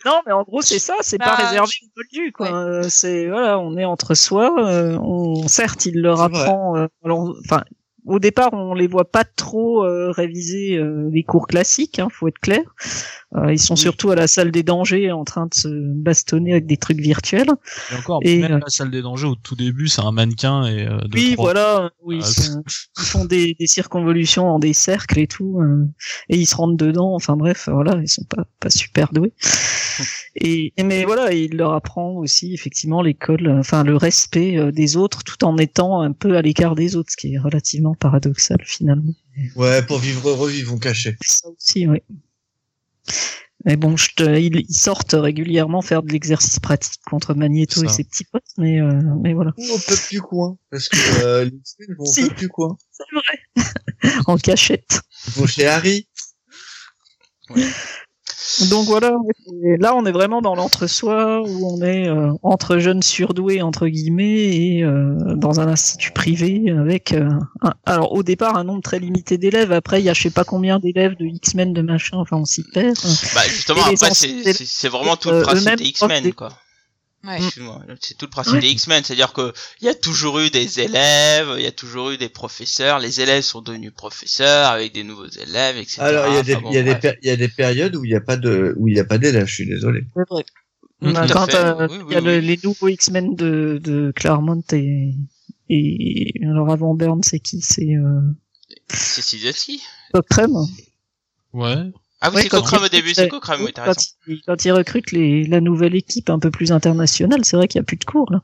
Non, 0.06 0.20
mais 0.26 0.32
en 0.32 0.42
gros, 0.42 0.60
c'est 0.60 0.78
ça, 0.78 0.94
c'est 1.00 1.16
pas 1.16 1.34
Bah, 1.36 1.46
réservé 1.48 1.70
aux 1.82 1.88
moldus, 1.96 2.32
quoi. 2.32 2.52
Euh, 2.54 2.86
C'est 2.90 3.26
voilà, 3.28 3.58
on 3.58 3.74
est 3.78 3.86
entre 3.86 4.14
soi. 4.14 4.54
euh, 4.58 4.98
on 5.00 5.48
certes, 5.48 5.86
il 5.86 6.00
leur 6.02 6.20
apprend. 6.20 6.76
euh, 6.76 6.86
alors, 7.04 7.34
enfin, 7.44 7.62
au 8.06 8.18
départ, 8.18 8.50
on 8.52 8.74
les 8.74 8.86
voit 8.86 9.10
pas 9.10 9.24
trop 9.24 9.84
euh, 9.84 10.10
réviser 10.10 10.76
euh, 10.76 11.08
les 11.12 11.22
cours 11.22 11.46
classiques. 11.46 11.98
Hein, 11.98 12.08
faut 12.10 12.28
être 12.28 12.38
clair. 12.38 12.60
Euh, 13.36 13.52
ils 13.52 13.58
sont 13.58 13.74
Oui. 13.74 13.80
surtout 13.80 14.10
à 14.10 14.14
la 14.14 14.26
salle 14.26 14.50
des 14.52 14.62
dangers, 14.62 15.10
en 15.10 15.24
train 15.24 15.46
de 15.46 15.54
se 15.54 15.68
bastonner 15.94 16.52
avec 16.52 16.66
des 16.66 16.76
trucs 16.76 17.00
virtuels. 17.00 17.50
Et 17.92 17.96
encore, 17.96 18.20
Et, 18.22 18.38
même 18.40 18.52
euh, 18.52 18.58
la 18.60 18.68
salle 18.68 18.90
des 18.90 19.02
dangers 19.02 19.26
au 19.26 19.34
tout 19.34 19.56
début, 19.56 19.88
c'est 19.88 20.02
un 20.02 20.12
mannequin 20.12 20.66
et 20.66 20.86
euh, 20.86 20.98
deux, 21.08 21.18
oui, 21.18 21.32
trois- 21.34 21.44
voilà. 21.52 21.90
Oui, 22.02 22.20
Ah, 22.22 22.26
ils, 22.28 22.42
sont- 22.42 22.62
ils 22.98 23.04
font 23.04 23.24
des, 23.24 23.56
des 23.58 23.66
circonvolutions 23.66 24.46
en 24.48 24.58
des 24.58 24.72
cercles 24.72 25.18
et 25.18 25.26
tout, 25.26 25.60
euh, 25.60 25.84
et 26.28 26.36
ils 26.36 26.46
se 26.46 26.54
rentrent 26.56 26.76
dedans. 26.76 27.14
Enfin 27.14 27.36
bref, 27.36 27.68
voilà, 27.72 27.98
ils 28.02 28.08
sont 28.08 28.24
pas 28.24 28.44
pas 28.60 28.70
super 28.70 29.12
doués. 29.12 29.32
Et, 30.36 30.72
mais 30.82 31.04
voilà, 31.04 31.32
il 31.32 31.56
leur 31.56 31.72
apprend 31.72 32.12
aussi 32.12 32.54
effectivement 32.54 33.02
l'école, 33.02 33.48
enfin 33.58 33.84
le 33.84 33.96
respect 33.96 34.56
euh, 34.56 34.72
des 34.72 34.96
autres, 34.96 35.22
tout 35.24 35.44
en 35.44 35.56
étant 35.58 36.00
un 36.00 36.12
peu 36.12 36.36
à 36.36 36.42
l'écart 36.42 36.74
des 36.74 36.96
autres, 36.96 37.12
ce 37.12 37.16
qui 37.16 37.34
est 37.34 37.38
relativement 37.38 37.94
paradoxal 37.94 38.58
finalement. 38.64 39.12
Ouais, 39.56 39.82
pour 39.82 39.98
vivre 39.98 40.28
heureux, 40.28 40.50
vivons 40.50 40.78
cachés. 40.78 41.16
Ça 41.22 41.48
aussi, 41.48 41.86
oui. 41.86 42.00
Mais 43.64 43.76
bon, 43.76 43.96
je 43.96 44.08
te, 44.14 44.38
ils, 44.38 44.56
ils 44.68 44.74
sortent 44.74 45.16
régulièrement 45.18 45.80
faire 45.80 46.02
de 46.02 46.12
l'exercice 46.12 46.58
pratique 46.58 47.00
contre 47.08 47.34
Magneto 47.34 47.82
et 47.82 47.88
ses 47.88 48.04
petits 48.04 48.24
potes, 48.24 48.42
mais 48.58 48.78
euh, 48.80 49.00
mais 49.22 49.32
voilà, 49.32 49.52
Ou 49.56 49.70
au 49.72 49.78
peuple 49.78 50.08
du 50.10 50.20
coin. 50.20 50.58
Parce 50.70 50.88
que 50.88 51.24
euh, 51.24 51.44
les 51.44 51.94
vont 51.94 52.04
Si. 52.04 52.22
peuple 52.28 52.40
du 52.40 52.48
coin. 52.48 52.76
c'est 52.90 53.04
vrai. 53.14 54.12
en 54.26 54.36
cachette. 54.36 55.00
Ils 55.28 55.32
vont 55.34 55.46
chez 55.46 55.66
Harry. 55.66 56.08
Donc 58.70 58.86
voilà, 58.86 59.12
et 59.64 59.76
là 59.78 59.94
on 59.96 60.04
est 60.04 60.12
vraiment 60.12 60.42
dans 60.42 60.54
l'entre-soi 60.54 61.40
où 61.42 61.72
on 61.72 61.82
est 61.82 62.08
euh, 62.08 62.30
entre 62.42 62.78
jeunes 62.78 63.02
surdoués 63.02 63.62
entre 63.62 63.86
guillemets 63.88 64.56
et 64.56 64.82
euh, 64.84 65.14
dans 65.36 65.60
un 65.60 65.68
institut 65.68 66.12
privé 66.12 66.70
avec 66.70 67.12
euh, 67.12 67.28
un- 67.62 67.72
alors 67.86 68.12
au 68.12 68.22
départ 68.22 68.56
un 68.56 68.64
nombre 68.64 68.82
très 68.82 68.98
limité 68.98 69.38
d'élèves. 69.38 69.72
Après 69.72 70.00
il 70.00 70.04
y 70.04 70.10
a 70.10 70.14
je 70.14 70.22
sais 70.22 70.30
pas 70.30 70.44
combien 70.44 70.78
d'élèves 70.78 71.16
de 71.16 71.24
X-Men 71.24 71.72
de 71.72 71.82
machin. 71.82 72.18
Enfin 72.18 72.36
on 72.36 72.44
s'y 72.44 72.62
perd. 72.72 72.96
Bah 73.34 73.40
justement, 73.48 73.80
Et 73.90 73.94
après, 73.94 74.14
c'est- 74.14 74.88
vraiment 74.88 75.16
tout 75.16 75.30
le 75.30 75.36
principe 75.42 75.64
des 75.78 75.84
X-Men, 75.84 76.22
quoi. 76.34 76.48
Ouais. 77.24 77.36
Excuse-moi, 77.38 77.82
C'est 78.00 78.18
tout 78.18 78.26
le 78.26 78.30
principe 78.30 78.60
des 78.60 78.68
X-Men, 78.68 79.02
c'est-à-dire 79.02 79.32
que 79.32 79.52
il 79.80 79.86
y 79.86 79.88
a 79.88 79.94
toujours 79.94 80.40
eu 80.40 80.50
des 80.50 80.80
élèves, 80.80 81.54
il 81.56 81.62
y 81.62 81.66
a 81.66 81.72
toujours 81.72 82.10
eu 82.10 82.18
des 82.18 82.28
professeurs, 82.28 82.98
les 82.98 83.20
élèves 83.20 83.42
sont 83.42 83.62
devenus 83.62 83.92
professeurs 83.94 84.70
avec 84.70 84.92
des 84.92 85.04
nouveaux 85.04 85.26
élèves, 85.28 85.78
etc. 85.78 86.00
Alors, 86.02 86.26
il 86.28 86.34
y 86.34 86.38
a 86.38 86.42
des, 86.42 86.54
Enfin, 86.56 86.62
bon, 86.62 86.70
y 86.72 86.78
a 86.78 86.82
des, 86.82 87.12
il 87.22 87.28
y 87.28 87.30
a 87.30 87.36
des 87.36 87.48
périodes 87.48 87.96
où 87.96 88.04
il 88.04 88.10
n'y 88.10 88.16
a 88.16 88.20
pas 88.20 88.36
de, 88.36 88.74
où 88.76 88.88
il 88.88 88.94
n'y 88.94 89.00
a 89.00 89.04
pas 89.04 89.16
d'élèves, 89.18 89.46
je 89.46 89.54
suis 89.54 89.66
désolé. 89.66 90.04
C'est 90.14 90.28
vrai. 90.28 90.44
Quand 91.32 91.54
euh, 91.54 91.88
oui, 91.90 91.96
il 91.98 92.02
oui, 92.04 92.14
y 92.14 92.16
a 92.16 92.20
le- 92.20 92.38
oui. 92.38 92.46
les 92.46 92.60
nouveaux 92.62 92.88
X-Men 92.88 93.34
de, 93.34 93.78
de 93.82 94.12
Claremont 94.14 94.62
et, 94.72 95.14
et 95.68 96.32
alors 96.44 96.70
avant 96.70 96.94
Burn 96.94 97.22
c'est 97.22 97.40
qui? 97.40 97.60
C'est 97.60 97.94
euh, 97.94 98.20
C'est 98.88 99.22
Sideski. 99.22 99.82
Cochrane. 100.12 100.66
Ouais. 101.52 101.92
Ah 102.20 102.30
oui, 102.30 102.36
Ouais, 102.36 102.42
c'est 102.42 102.48
quand 102.48 102.60
Cochrane 102.60 102.84
au 102.84 102.88
début, 102.88 103.12
c'est 103.14 103.28
Cochrane, 103.28 103.60
oui, 103.62 103.72
t'as 103.74 103.84
quand, 103.84 103.96
il, 104.26 104.40
quand 104.46 104.64
il 104.64 104.72
recrute 104.72 105.12
les, 105.12 105.44
la 105.46 105.60
nouvelle 105.60 105.94
équipe 105.94 106.30
un 106.30 106.38
peu 106.38 106.50
plus 106.50 106.72
internationale, 106.72 107.44
c'est 107.44 107.56
vrai 107.56 107.68
qu'il 107.68 107.78
n'y 107.80 107.84
a 107.84 107.86
plus 107.86 107.96
de 107.96 108.04
cours 108.04 108.30
là. 108.32 108.42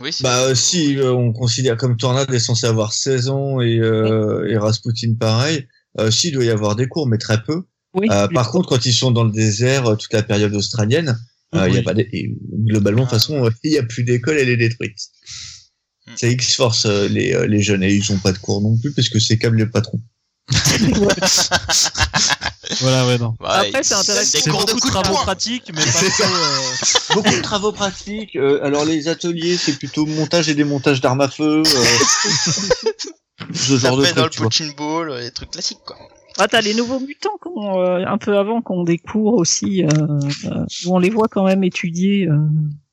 Oui, 0.00 0.12
c'est 0.12 0.24
Bah, 0.24 0.40
euh, 0.44 0.54
si 0.54 0.96
euh, 0.98 1.12
on 1.12 1.32
considère 1.32 1.76
comme 1.76 1.96
Tornade 1.96 2.32
est 2.32 2.38
censé 2.38 2.66
avoir 2.66 2.92
16 2.92 3.28
ans 3.28 3.60
et, 3.60 3.78
euh, 3.78 4.48
et 4.48 4.56
Rasputin 4.56 5.14
pareil, 5.18 5.68
euh, 6.00 6.10
si, 6.10 6.28
il 6.28 6.32
doit 6.34 6.44
y 6.44 6.50
avoir 6.50 6.74
des 6.76 6.88
cours, 6.88 7.06
mais 7.06 7.18
très 7.18 7.42
peu. 7.42 7.62
Oui. 7.94 8.08
Euh, 8.10 8.26
par 8.28 8.50
contre, 8.50 8.70
quand 8.70 8.86
ils 8.86 8.94
sont 8.94 9.10
dans 9.10 9.24
le 9.24 9.30
désert, 9.30 9.86
euh, 9.86 9.96
toute 9.96 10.12
la 10.14 10.22
période 10.22 10.54
australienne, 10.54 11.16
euh, 11.54 11.68
il 11.68 11.74
y 11.74 11.78
a 11.78 11.82
pas 11.82 11.92
des- 11.92 12.08
et 12.12 12.34
globalement, 12.64 13.02
de 13.02 13.06
toute 13.06 13.18
façon, 13.18 13.44
euh, 13.44 13.50
il 13.64 13.72
y 13.72 13.78
a 13.78 13.82
plus 13.82 14.02
d'école, 14.02 14.38
elle 14.38 14.48
est 14.48 14.56
détruite. 14.56 14.96
Hmm. 16.06 16.12
C'est 16.16 16.32
X-Force, 16.32 16.86
euh, 16.86 17.06
les, 17.08 17.34
euh, 17.34 17.46
les 17.46 17.60
jeunes, 17.60 17.82
et 17.82 17.92
ils 17.92 18.10
ont 18.10 18.18
pas 18.18 18.32
de 18.32 18.38
cours 18.38 18.62
non 18.62 18.78
plus, 18.78 18.92
parce 18.94 19.10
que 19.10 19.18
c'est 19.20 19.36
câble 19.38 19.58
le 19.58 19.70
patron. 19.70 20.00
Voilà, 22.80 23.06
ouais, 23.06 23.18
non. 23.18 23.34
Ouais, 23.40 23.68
Après, 23.68 23.82
c'est 23.82 23.94
intéressant. 23.94 24.38
C'est 24.42 24.50
beaucoup 24.50 24.66
de 24.66 24.72
de 24.74 24.80
travaux 24.80 25.14
pratiques, 25.14 25.70
mais 25.74 25.82
pas 25.84 25.90
trop. 26.10 26.24
euh, 26.24 26.58
Beaucoup 27.14 27.30
de 27.36 27.40
travaux 27.42 27.72
pratiques. 27.72 28.36
euh, 28.36 28.62
alors 28.64 28.84
les 28.84 29.08
ateliers, 29.08 29.56
c'est 29.56 29.76
plutôt 29.78 30.06
montage 30.06 30.48
et 30.48 30.54
démontage 30.54 31.00
d'armes 31.00 31.20
à 31.20 31.28
feu. 31.28 31.62
Euh, 31.64 31.94
ce 33.54 33.76
genre 33.78 33.96
de 33.96 34.04
fait 34.04 34.14
dans 34.14 34.24
le 34.24 34.30
trucs, 34.30 34.44
punching 34.44 34.74
ball, 34.76 35.10
euh, 35.10 35.20
les 35.20 35.30
trucs 35.30 35.50
classiques, 35.50 35.78
quoi. 35.84 35.96
Ah, 36.38 36.48
t'as 36.48 36.62
les 36.62 36.72
nouveaux 36.74 37.00
mutants 37.00 37.36
qui 37.42 37.48
ont, 37.54 37.78
euh, 37.82 38.04
un 38.06 38.16
peu 38.16 38.38
avant 38.38 38.62
qui 38.62 38.72
ont 38.72 38.84
des 38.84 38.96
cours 38.98 39.34
aussi 39.34 39.84
euh, 39.84 39.88
euh, 40.46 40.64
où 40.86 40.94
on 40.96 40.98
les 40.98 41.10
voit 41.10 41.28
quand 41.28 41.44
même 41.44 41.62
étudier. 41.62 42.26
euh. 42.26 42.38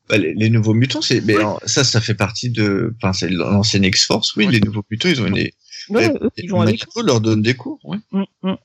Bah, 0.09 0.17
les, 0.17 0.33
les 0.33 0.49
nouveaux 0.49 0.73
mutants, 0.73 1.01
c'est, 1.01 1.21
mais 1.21 1.35
alors, 1.35 1.61
ça, 1.65 1.83
ça 1.85 2.01
fait 2.01 2.15
partie 2.15 2.49
de, 2.49 2.93
enfin, 3.01 3.13
c'est 3.13 3.29
l'ancienne 3.29 3.85
X-Force, 3.85 4.35
oui. 4.35 4.47
Ouais. 4.47 4.51
Les 4.53 4.59
nouveaux 4.59 4.83
mutants, 4.91 5.07
ils 5.07 5.21
ont 5.21 5.27
une, 5.27 5.47
Ouais, 5.89 6.09
eux, 6.21 6.29
ils 6.37 6.49
vont 6.49 6.61
à 6.61 6.65
l'école. 6.65 6.87
Magneto 6.87 7.01
leur 7.01 7.21
donne 7.21 7.41
des 7.41 7.55
cours, 7.55 7.79
ouais. 7.83 7.97
Mm, 8.11 8.23
mm. 8.43 8.55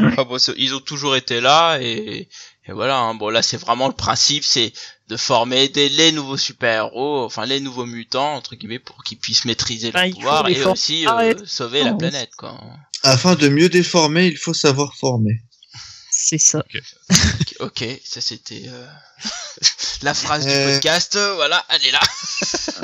Enfin, 0.00 0.24
bon, 0.24 0.38
c'est- 0.38 0.54
ils 0.56 0.74
ont 0.74 0.80
toujours 0.80 1.16
été 1.16 1.40
là 1.40 1.78
et, 1.80 2.28
et 2.66 2.72
voilà. 2.72 2.96
hein. 2.98 3.14
Bon, 3.14 3.28
là, 3.28 3.42
c'est 3.42 3.56
vraiment 3.58 3.88
le 3.88 3.94
principe, 3.94 4.42
c'est 4.44 4.72
de 5.08 5.16
former 5.18 5.68
des, 5.68 5.88
les 5.90 6.12
nouveaux 6.12 6.38
super-héros, 6.38 7.24
enfin 7.24 7.44
les 7.44 7.60
nouveaux 7.60 7.84
mutants 7.84 8.34
entre 8.34 8.54
guillemets, 8.54 8.78
pour 8.78 9.02
qu'ils 9.04 9.18
puissent 9.18 9.44
maîtriser 9.44 9.90
Ben, 9.92 10.06
le 10.08 10.14
pouvoir 10.14 10.48
et 10.48 10.64
aussi 10.64 11.06
euh, 11.06 11.10
Arrête. 11.10 11.46
sauver 11.46 11.84
la 11.84 11.92
Oh, 11.92 11.98
planète, 11.98 12.30
quoi. 12.36 12.58
Afin 13.02 13.34
de 13.34 13.48
mieux 13.48 13.68
déformer, 13.68 14.26
il 14.28 14.36
faut 14.38 14.54
savoir 14.54 14.94
former. 14.96 15.42
C'est 16.10 16.38
ça. 16.38 16.60
Ok, 16.60 16.82
ok, 17.60 17.84
ça 18.04 18.20
c'était 18.22 18.62
euh, 18.68 18.86
la 20.02 20.14
phrase 20.14 20.46
du 20.46 20.52
Euh. 20.52 20.72
podcast. 20.74 21.16
euh, 21.16 21.34
voilà, 21.34 21.62
elle 21.68 21.84
est 21.86 21.90
là. 21.90 22.00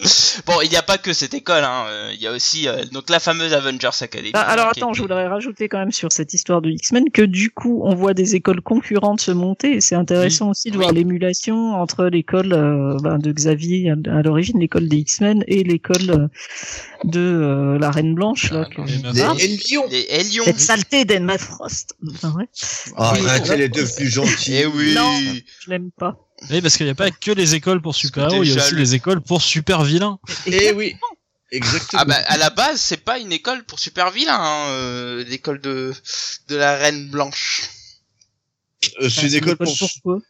bon, 0.46 0.60
il 0.62 0.70
n'y 0.70 0.76
a 0.76 0.82
pas 0.82 0.96
que 0.98 1.12
cette 1.12 1.34
école, 1.34 1.64
hein. 1.64 1.86
euh, 1.88 2.10
Il 2.14 2.20
y 2.20 2.26
a 2.26 2.32
aussi 2.32 2.68
euh, 2.68 2.84
donc 2.92 3.10
la 3.10 3.18
fameuse 3.20 3.52
Avengers 3.52 3.90
Academy. 4.00 4.30
Ah, 4.34 4.42
alors 4.42 4.68
attends, 4.68 4.92
je 4.92 5.02
voudrais 5.02 5.26
rajouter 5.26 5.68
quand 5.68 5.78
même 5.78 5.92
sur 5.92 6.12
cette 6.12 6.32
histoire 6.34 6.62
de 6.62 6.70
X-Men 6.70 7.10
que 7.12 7.22
du 7.22 7.50
coup 7.50 7.80
on 7.84 7.94
voit 7.94 8.14
des 8.14 8.34
écoles 8.36 8.60
concurrentes 8.60 9.20
se 9.20 9.30
monter 9.32 9.72
et 9.74 9.80
c'est 9.80 9.94
intéressant 9.96 10.50
aussi 10.50 10.70
de 10.70 10.76
Oui. 10.76 10.82
voir 10.84 10.92
l'émulation 10.92 11.72
entre 11.74 12.06
l'école 12.06 12.52
euh, 12.52 12.96
ben, 13.02 13.18
de 13.18 13.32
Xavier 13.32 13.90
à, 13.90 13.94
à 14.18 14.22
l'origine, 14.22 14.60
l'école 14.60 14.88
des 14.88 14.98
X-Men 14.98 15.42
et 15.48 15.64
l'école 15.64 16.10
euh, 16.10 16.28
de 17.04 17.20
euh, 17.20 17.78
la 17.78 17.90
Reine 17.90 18.14
Blanche 18.14 18.50
là. 18.52 18.66
Ah, 18.66 18.74
que- 18.74 18.80
non. 19.02 19.12
Les 19.12 20.06
Ah, 20.10 20.18
Lions. 20.22 20.44
Cette 20.44 20.60
saleté 20.60 21.04
d'Emma 21.04 21.38
Frost. 21.38 21.94
Enfin, 22.14 22.32
ouais, 22.36 22.48
Arrête, 22.96 23.42
Oui. 23.44 23.50
elle 23.52 23.60
est 23.62 23.68
devenue 23.68 24.08
gentille. 24.08 24.54
Eh 24.62 24.66
oui. 24.66 24.94
Non. 24.94 25.10
je 25.64 25.70
l'aime 25.70 25.90
pas. 25.96 26.16
Oui, 26.50 26.60
parce 26.60 26.76
qu'il 26.76 26.86
n'y 26.86 26.92
a 26.92 26.94
pas 26.94 27.10
que 27.10 27.30
les 27.32 27.54
écoles 27.54 27.82
pour 27.82 27.94
super-héros, 27.94 28.42
il 28.44 28.50
y 28.50 28.52
a 28.52 28.56
aussi 28.62 28.74
le- 28.74 28.80
les 28.80 28.94
écoles 28.94 29.20
pour 29.20 29.42
super 29.42 29.82
vilains. 29.82 30.18
Eh 30.46 30.72
oui. 30.72 30.94
Exactement. 31.50 32.02
Ah 32.02 32.04
bah 32.04 32.16
à 32.26 32.36
la 32.36 32.50
base 32.50 32.78
c'est 32.78 32.98
pas 33.02 33.18
une 33.18 33.32
école 33.32 33.64
pour 33.64 33.78
super 33.78 34.10
vilains, 34.10 34.38
hein, 34.38 34.68
euh, 34.68 35.24
l'école 35.24 35.60
de 35.62 35.94
de 36.48 36.56
la 36.56 36.76
Reine 36.76 37.08
Blanche. 37.08 37.70
Euh, 39.00 39.08
c'est 39.08 39.28
une 39.28 39.34
école 39.34 39.56
pour, 39.56 39.74
pourquoi 39.76 40.20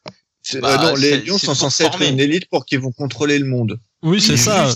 c'est- 0.42 0.60
Bah, 0.60 0.80
euh, 0.80 0.90
non, 0.90 0.94
les 0.94 1.18
Lions 1.22 1.36
sont 1.36 1.46
pour 1.48 1.56
censés 1.56 1.84
être 1.84 2.00
une 2.02 2.20
élite 2.20 2.48
pour 2.48 2.64
qu'ils 2.64 2.78
vont 2.78 2.92
contrôler 2.92 3.38
le 3.40 3.46
monde. 3.46 3.80
Oui, 4.02 4.20
c'est 4.22 4.36
ça. 4.36 4.72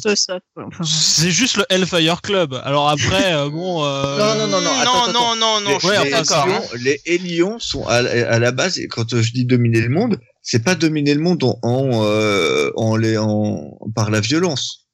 C'est 0.84 1.30
juste 1.30 1.56
le 1.56 1.64
Hellfire 1.70 2.20
Club. 2.22 2.60
Alors 2.64 2.88
après, 2.90 3.32
euh, 3.34 3.48
bon. 3.48 3.84
Euh... 3.84 4.18
Non, 4.18 4.34
non, 4.34 4.46
non, 4.48 4.60
non, 4.60 4.80
attends, 4.80 5.06
non, 5.12 5.12
non, 5.12 5.36
non, 5.36 5.60
non, 5.60 5.78
les, 5.80 5.86
ouais. 5.86 6.10
Lions, 6.10 6.24
hein. 6.32 6.60
les 6.80 7.00
Hélions 7.06 7.58
sont 7.60 7.86
à, 7.86 7.94
à 7.98 8.38
la 8.40 8.50
base, 8.50 8.78
et 8.80 8.88
quand 8.88 9.08
je 9.22 9.32
dis 9.32 9.44
dominer 9.44 9.80
le 9.80 9.90
monde, 9.90 10.18
c'est 10.43 10.62
pas 10.64 10.74
dominer 10.74 11.14
le 11.14 11.20
monde 11.20 11.43
en, 11.45 11.59
en, 11.62 12.05
euh, 12.05 12.70
en 12.76 12.97
les, 12.97 13.16
en, 13.16 13.78
par 13.95 14.11
la 14.11 14.20
violence. 14.20 14.86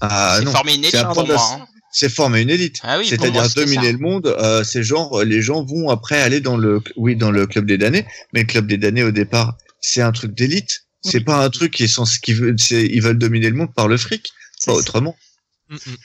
Ah 0.00 0.38
c'est 0.40 0.50
former 0.50 0.74
une 0.74 0.84
c'est 0.84 0.96
élite 0.98 1.08
pour 1.14 1.26
moi. 1.26 1.36
hein. 1.60 1.66
c'est 1.90 2.08
former 2.08 2.40
une 2.42 2.50
élite. 2.50 2.76
Ah 2.82 2.98
oui, 2.98 3.06
C'est-à-dire 3.06 3.48
dominer 3.54 3.92
le 3.92 3.98
monde, 3.98 4.26
euh, 4.26 4.62
c'est 4.62 4.82
genre 4.82 5.22
les 5.24 5.40
gens 5.42 5.64
vont 5.64 5.88
après 5.90 6.20
aller 6.20 6.40
dans 6.40 6.56
le 6.56 6.82
oui 6.96 7.16
dans 7.16 7.30
le 7.30 7.46
club 7.46 7.66
des 7.66 7.78
damnés, 7.78 8.06
mais 8.32 8.40
le 8.40 8.46
club 8.46 8.66
des 8.66 8.76
damnés 8.78 9.02
au 9.04 9.10
départ 9.12 9.56
c'est 9.80 10.02
un 10.02 10.12
truc 10.12 10.34
d'élite, 10.34 10.86
c'est 11.02 11.18
Oui. 11.18 11.24
pas 11.24 11.44
un 11.44 11.48
truc 11.50 11.72
qui 11.72 11.84
est 11.84 11.88
censé 11.88 12.18
qui 12.22 12.34
veut 12.34 12.54
c'est 12.58 12.84
ils 12.84 13.00
veulent 13.02 13.18
dominer 13.18 13.48
le 13.50 13.56
monde 13.56 13.74
par 13.74 13.88
le 13.88 13.96
fric, 13.96 14.22
pas 14.66 14.72
ça. 14.72 14.78
autrement. 14.78 15.16
Mm, 15.70 15.74
mm. 15.76 15.96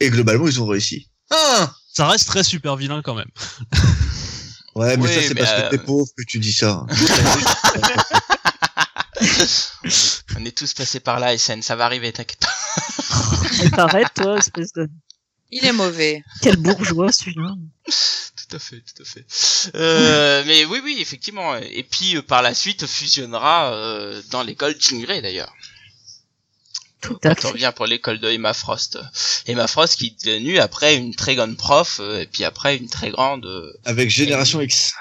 Et 0.00 0.10
globalement 0.10 0.46
ils 0.48 0.60
ont 0.60 0.66
réussi. 0.66 1.08
Ah 1.30 1.72
Ça 1.94 2.06
reste 2.08 2.26
très 2.26 2.42
super 2.44 2.76
vilain 2.76 3.00
quand 3.02 3.14
même. 3.14 3.30
ouais 4.74 4.96
mais 4.96 5.04
Oui, 5.04 5.14
ça 5.14 5.20
c'est 5.22 5.34
parce 5.34 5.50
euh, 5.52 5.68
que 5.68 5.76
t'es 5.76 5.82
pauvre 5.82 6.10
que 6.16 6.22
tu 6.24 6.38
dis 6.38 6.52
ça. 6.52 6.86
On 10.36 10.44
est 10.44 10.56
tous 10.56 10.72
passés 10.74 11.00
par 11.00 11.20
là, 11.20 11.36
SN, 11.36 11.62
ça 11.62 11.76
va 11.76 11.84
arriver, 11.84 12.12
t'inquiète 12.12 12.46
T'arrêtes, 13.76 14.14
toi, 14.14 14.38
espèce 14.38 14.72
de... 14.72 14.88
Il 15.52 15.64
est 15.64 15.72
mauvais. 15.72 16.22
Quel 16.42 16.56
bourgeois, 16.56 17.10
celui-là. 17.12 17.54
Tout 17.84 18.56
à 18.56 18.58
fait, 18.58 18.80
tout 18.80 19.02
à 19.02 19.04
fait. 19.04 19.26
Euh, 19.74 20.44
mais 20.46 20.64
oui, 20.64 20.80
oui, 20.82 20.96
effectivement. 21.00 21.56
Et 21.56 21.82
puis 21.82 22.16
euh, 22.16 22.22
par 22.22 22.42
la 22.42 22.54
suite 22.54 22.86
fusionnera 22.86 23.72
euh, 23.74 24.22
dans 24.30 24.42
l'école 24.42 24.80
Chingray 24.80 25.20
d'ailleurs. 25.20 25.52
Tout 27.00 27.18
à 27.24 27.34
Quand 27.34 27.48
on 27.48 27.52
revient 27.52 27.72
pour 27.74 27.86
l'école 27.86 28.18
de 28.20 28.28
Emma 28.28 28.52
Frost. 28.52 28.98
Emma 29.46 29.66
Frost 29.66 29.96
qui 29.98 30.06
est 30.08 30.26
devenue 30.26 30.58
après 30.58 30.96
une 30.96 31.14
très 31.14 31.34
grande 31.34 31.56
prof 31.56 31.98
euh, 32.00 32.20
et 32.20 32.26
puis 32.26 32.44
après 32.44 32.76
une 32.76 32.88
très 32.88 33.10
grande. 33.10 33.46
euh, 33.46 33.72
Avec 33.84 34.10
Génération 34.10 34.60
X. 34.60 34.92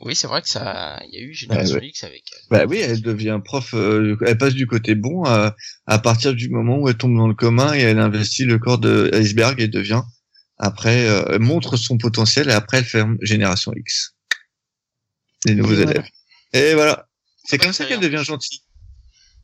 Oui, 0.00 0.14
c'est 0.14 0.28
vrai 0.28 0.42
que 0.42 0.48
ça, 0.48 1.00
il 1.08 1.14
y 1.14 1.18
a 1.18 1.26
eu 1.26 1.34
Génération 1.34 1.74
Ouais, 1.76 1.80
ouais. 1.82 1.88
X 1.88 2.04
avec 2.04 2.22
elle. 2.32 2.38
Bah 2.50 2.64
oui, 2.68 2.78
elle 2.78 3.02
devient 3.02 3.40
prof, 3.44 3.74
euh, 3.74 4.16
elle 4.26 4.38
passe 4.38 4.54
du 4.54 4.66
côté 4.66 4.94
bon 4.94 5.24
à, 5.24 5.56
à 5.86 5.98
partir 5.98 6.34
du 6.34 6.48
moment 6.48 6.78
où 6.78 6.88
elle 6.88 6.96
tombe 6.96 7.16
dans 7.16 7.26
le 7.26 7.34
commun 7.34 7.74
et 7.74 7.80
elle 7.80 7.98
investit 7.98 8.44
le 8.44 8.58
corps 8.60 8.78
de 8.78 9.10
Iceberg 9.12 9.60
et 9.60 9.66
devient, 9.66 10.02
après, 10.56 11.08
euh, 11.08 11.24
elle 11.32 11.40
montre 11.40 11.76
son 11.76 11.98
potentiel 11.98 12.48
et 12.48 12.52
après 12.52 12.78
elle 12.78 12.84
ferme 12.84 13.16
Génération 13.22 13.72
X. 13.76 14.14
Les 15.46 15.54
nouveaux 15.56 15.72
Et 15.74 15.76
voilà. 15.84 15.90
élèves. 15.92 16.08
Et 16.52 16.74
voilà. 16.74 17.08
C'est 17.44 17.58
comme 17.58 17.72
ça 17.72 17.84
qu'elle 17.84 18.00
devient 18.00 18.22
gentille. 18.24 18.60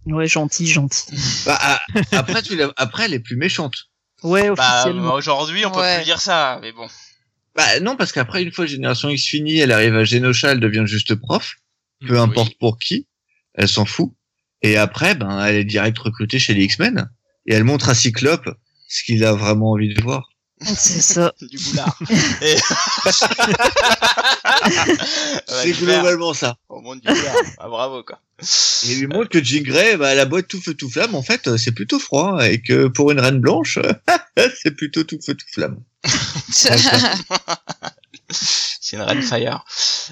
Ouais, 0.06 0.26
gentil, 0.26 0.66
gentil. 0.66 1.06
Bah, 1.46 1.58
ah, 1.60 1.80
après, 2.12 2.42
tu 2.42 2.56
l'as- 2.56 2.72
après, 2.76 3.04
elle 3.06 3.14
est 3.14 3.20
plus 3.20 3.36
méchante. 3.36 3.74
Ouais, 4.22 4.50
Bah, 4.54 4.82
officiellement. 4.82 5.14
aujourd'hui, 5.14 5.64
on 5.66 5.70
peut 5.70 5.80
Ouais. 5.80 5.96
plus 5.96 6.04
dire 6.04 6.20
ça, 6.20 6.58
mais 6.62 6.72
bon. 6.72 6.86
Bah 7.54 7.80
non, 7.80 7.96
parce 7.96 8.12
qu'après, 8.12 8.42
une 8.42 8.52
fois 8.52 8.66
Génération 8.66 9.08
X 9.08 9.24
finie, 9.26 9.58
elle 9.58 9.70
arrive 9.72 9.94
à 9.96 10.04
Genosha, 10.04 10.52
elle 10.52 10.60
devient 10.60 10.84
juste 10.86 11.14
prof. 11.14 11.54
Peu 12.06 12.14
Oui. 12.14 12.18
importe 12.18 12.54
pour 12.58 12.78
qui. 12.78 13.06
Elle 13.54 13.68
s'en 13.68 13.84
fout. 13.84 14.12
Et 14.62 14.76
après, 14.76 15.14
ben, 15.14 15.44
elle 15.44 15.56
est 15.56 15.64
direct 15.64 15.98
recrutée 15.98 16.38
chez 16.38 16.52
les 16.54 16.64
X-Men. 16.64 17.08
Et 17.46 17.54
elle 17.54 17.64
montre 17.64 17.88
à 17.88 17.94
Cyclope 17.94 18.48
ce 18.88 19.04
qu'il 19.04 19.24
a 19.24 19.32
vraiment 19.34 19.70
envie 19.72 19.94
de 19.94 20.02
voir. 20.02 20.30
C'est 20.76 21.00
ça. 21.02 21.32
Du 21.40 21.58
boulard. 21.58 21.98
Et... 22.42 22.56
C'est 25.46 25.72
globalement 25.72 26.34
ça. 26.34 26.56
Au 26.68 26.80
monde 26.80 27.00
du 27.00 27.08
boulard. 27.08 27.36
Ah, 27.58 27.68
bravo, 27.68 28.02
quoi. 28.02 28.20
Et 28.40 28.92
il 28.92 29.00
lui 29.00 29.06
montre 29.06 29.28
que 29.28 29.42
Jean 29.42 29.62
Grey, 29.62 29.96
bah, 29.96 30.14
la 30.14 30.24
boîte 30.24 30.48
tout 30.48 30.60
feu 30.60 30.74
tout 30.74 30.90
flamme, 30.90 31.14
en 31.14 31.22
fait, 31.22 31.56
c'est 31.56 31.72
plutôt 31.72 31.98
froid. 31.98 32.38
Et 32.46 32.60
que 32.60 32.88
pour 32.88 33.10
une 33.10 33.20
reine 33.20 33.40
blanche, 33.40 33.78
c'est 34.62 34.72
plutôt 34.72 35.04
tout 35.04 35.18
feu 35.24 35.34
tout 35.34 35.46
flamme. 35.52 35.78
C'est 38.86 38.96
une 38.96 39.02
Red 39.02 39.22
Fire. 39.22 39.64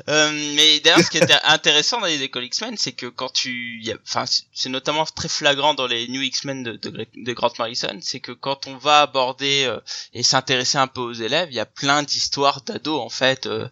Euh, 0.08 0.30
mais 0.56 0.80
d'ailleurs, 0.80 1.00
ce 1.00 1.10
qui 1.10 1.18
est 1.18 1.30
intéressant 1.44 2.00
dans 2.00 2.06
les 2.06 2.22
écoles 2.22 2.44
X-Men, 2.44 2.78
c'est 2.78 2.92
que 2.92 3.04
quand 3.04 3.30
tu, 3.30 3.82
enfin, 4.02 4.24
c'est- 4.24 4.70
notamment 4.70 5.04
très 5.04 5.28
flagrant 5.28 5.74
dans 5.74 5.86
les 5.86 6.08
New 6.08 6.22
X-Men 6.22 6.62
de, 6.62 6.76
de, 6.76 7.06
de 7.14 7.32
Grant 7.34 7.52
Morrison, 7.58 7.98
c'est 8.00 8.20
que 8.20 8.32
quand 8.32 8.66
on 8.66 8.78
va 8.78 9.02
aborder 9.02 9.64
euh, 9.66 9.78
et 10.14 10.22
s'intéresser 10.22 10.78
un 10.78 10.86
peu 10.86 11.02
aux 11.02 11.12
élèves, 11.12 11.48
il 11.50 11.54
y 11.54 11.60
a 11.60 11.66
plein 11.66 12.02
d'histoires 12.02 12.62
d'ados 12.62 12.98
en 12.98 13.10
fait 13.10 13.44
euh, 13.44 13.68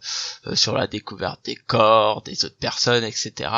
euh, 0.47 0.55
sur 0.55 0.75
la 0.75 0.87
découverte 0.87 1.41
des 1.47 1.57
corps, 1.57 2.21
des 2.21 2.45
autres 2.45 2.59
personnes, 2.59 3.05
etc., 3.05 3.49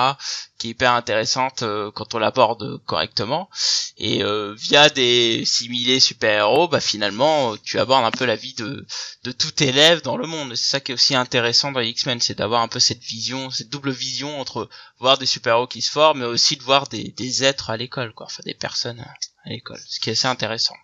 qui 0.58 0.68
est 0.68 0.70
hyper 0.70 0.92
intéressante 0.92 1.64
euh, 1.64 1.90
quand 1.90 2.14
on 2.14 2.20
l'aborde 2.20 2.80
correctement. 2.86 3.50
Et 3.98 4.22
euh, 4.22 4.54
via 4.56 4.88
des 4.90 5.42
similés 5.44 5.98
super-héros, 5.98 6.68
bah 6.68 6.78
finalement, 6.80 7.56
tu 7.64 7.80
abordes 7.80 8.04
un 8.04 8.12
peu 8.12 8.26
la 8.26 8.36
vie 8.36 8.54
de 8.54 8.86
de 9.24 9.32
tout 9.32 9.60
élève 9.62 10.02
dans 10.02 10.16
le 10.16 10.26
monde. 10.28 10.54
C'est 10.54 10.70
ça 10.70 10.80
qui 10.80 10.92
est 10.92 10.94
aussi 10.94 11.16
intéressant 11.16 11.32
dans 11.42 11.80
les 11.80 11.88
X-Men, 11.88 12.20
c'est 12.20 12.38
d'avoir 12.38 12.62
un 12.62 12.68
peu 12.68 12.80
cette 12.80 13.02
vision, 13.02 13.50
cette 13.50 13.68
double 13.68 13.90
vision 13.90 14.40
entre 14.40 14.68
voir 14.98 15.18
des 15.18 15.26
super-héros 15.26 15.66
qui 15.66 15.82
se 15.82 15.90
forment, 15.90 16.20
mais 16.20 16.26
aussi 16.26 16.56
de 16.56 16.62
voir 16.62 16.88
des, 16.88 17.14
des 17.16 17.44
êtres 17.44 17.70
à 17.70 17.76
l'école, 17.76 18.12
quoi, 18.14 18.26
enfin 18.26 18.42
des 18.44 18.54
personnes 18.54 19.00
à 19.00 19.50
l'école, 19.50 19.80
ce 19.86 20.00
qui 20.00 20.10
est 20.10 20.12
assez 20.12 20.28
intéressant. 20.28 20.74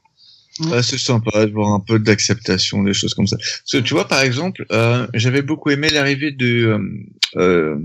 Ah, 0.73 0.83
c'est 0.83 0.99
sympa 0.99 1.47
de 1.47 1.53
voir 1.53 1.73
un 1.73 1.81
peu 1.81 1.99
d'acceptation, 2.01 2.83
des 2.83 2.93
choses 2.93 3.15
comme 3.15 3.29
ça. 3.29 3.37
Parce 3.37 3.73
que 3.73 3.79
tu 3.79 3.95
vois, 3.95 4.09
par 4.09 4.23
exemple, 4.23 4.67
euh, 4.73 5.07
j'avais 5.15 5.43
beaucoup 5.43 5.71
aimé 5.71 5.89
l'arrivée 5.89 6.33
de... 6.33 6.47
Euh, 6.47 6.79
euh, 7.37 7.79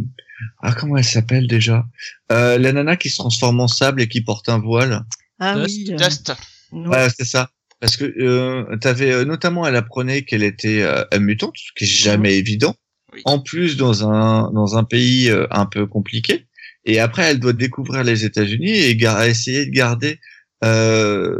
ah, 0.62 0.74
comment 0.74 0.98
elle 0.98 1.06
s'appelle 1.06 1.48
déjà? 1.48 1.86
Euh, 2.32 2.58
La 2.58 2.72
nana 2.72 2.98
qui 2.98 3.10
se 3.10 3.18
transforme 3.18 3.60
en 3.62 3.68
sable 3.68 4.02
et 4.02 4.08
qui 4.08 4.22
porte 4.22 4.50
un 4.50 4.58
voile. 4.58 5.06
Ah 5.40 5.56
Dust, 5.56 6.34
oui. 6.72 6.80
ouais. 6.80 6.88
Ouais, 6.88 7.08
c'est 7.16 7.26
ça. 7.26 7.52
Parce 7.84 7.98
que 7.98 8.06
euh, 8.06 8.78
t'avais 8.78 9.12
euh, 9.12 9.26
notamment, 9.26 9.68
elle 9.68 9.76
apprenait 9.76 10.22
qu'elle 10.22 10.42
était 10.44 10.82
euh, 10.84 11.04
mutante, 11.20 11.56
ce 11.58 11.72
qui 11.76 11.84
est 11.84 11.88
jamais 11.88 12.38
évident. 12.38 12.78
Oui. 13.12 13.22
En 13.26 13.40
plus, 13.40 13.76
dans 13.76 14.10
un 14.10 14.50
dans 14.54 14.78
un 14.78 14.86
pays 14.86 15.30
euh, 15.30 15.48
un 15.52 15.66
peu 15.66 15.86
compliqué. 15.86 16.46
Et 16.86 17.00
après, 17.00 17.24
elle 17.24 17.40
doit 17.42 17.52
découvrir 17.52 18.06
les 18.06 18.24
États-Unis 18.24 18.72
et 18.72 18.98
essayer 19.28 19.66
de 19.66 19.72
garder 19.72 20.18
euh, 20.64 21.36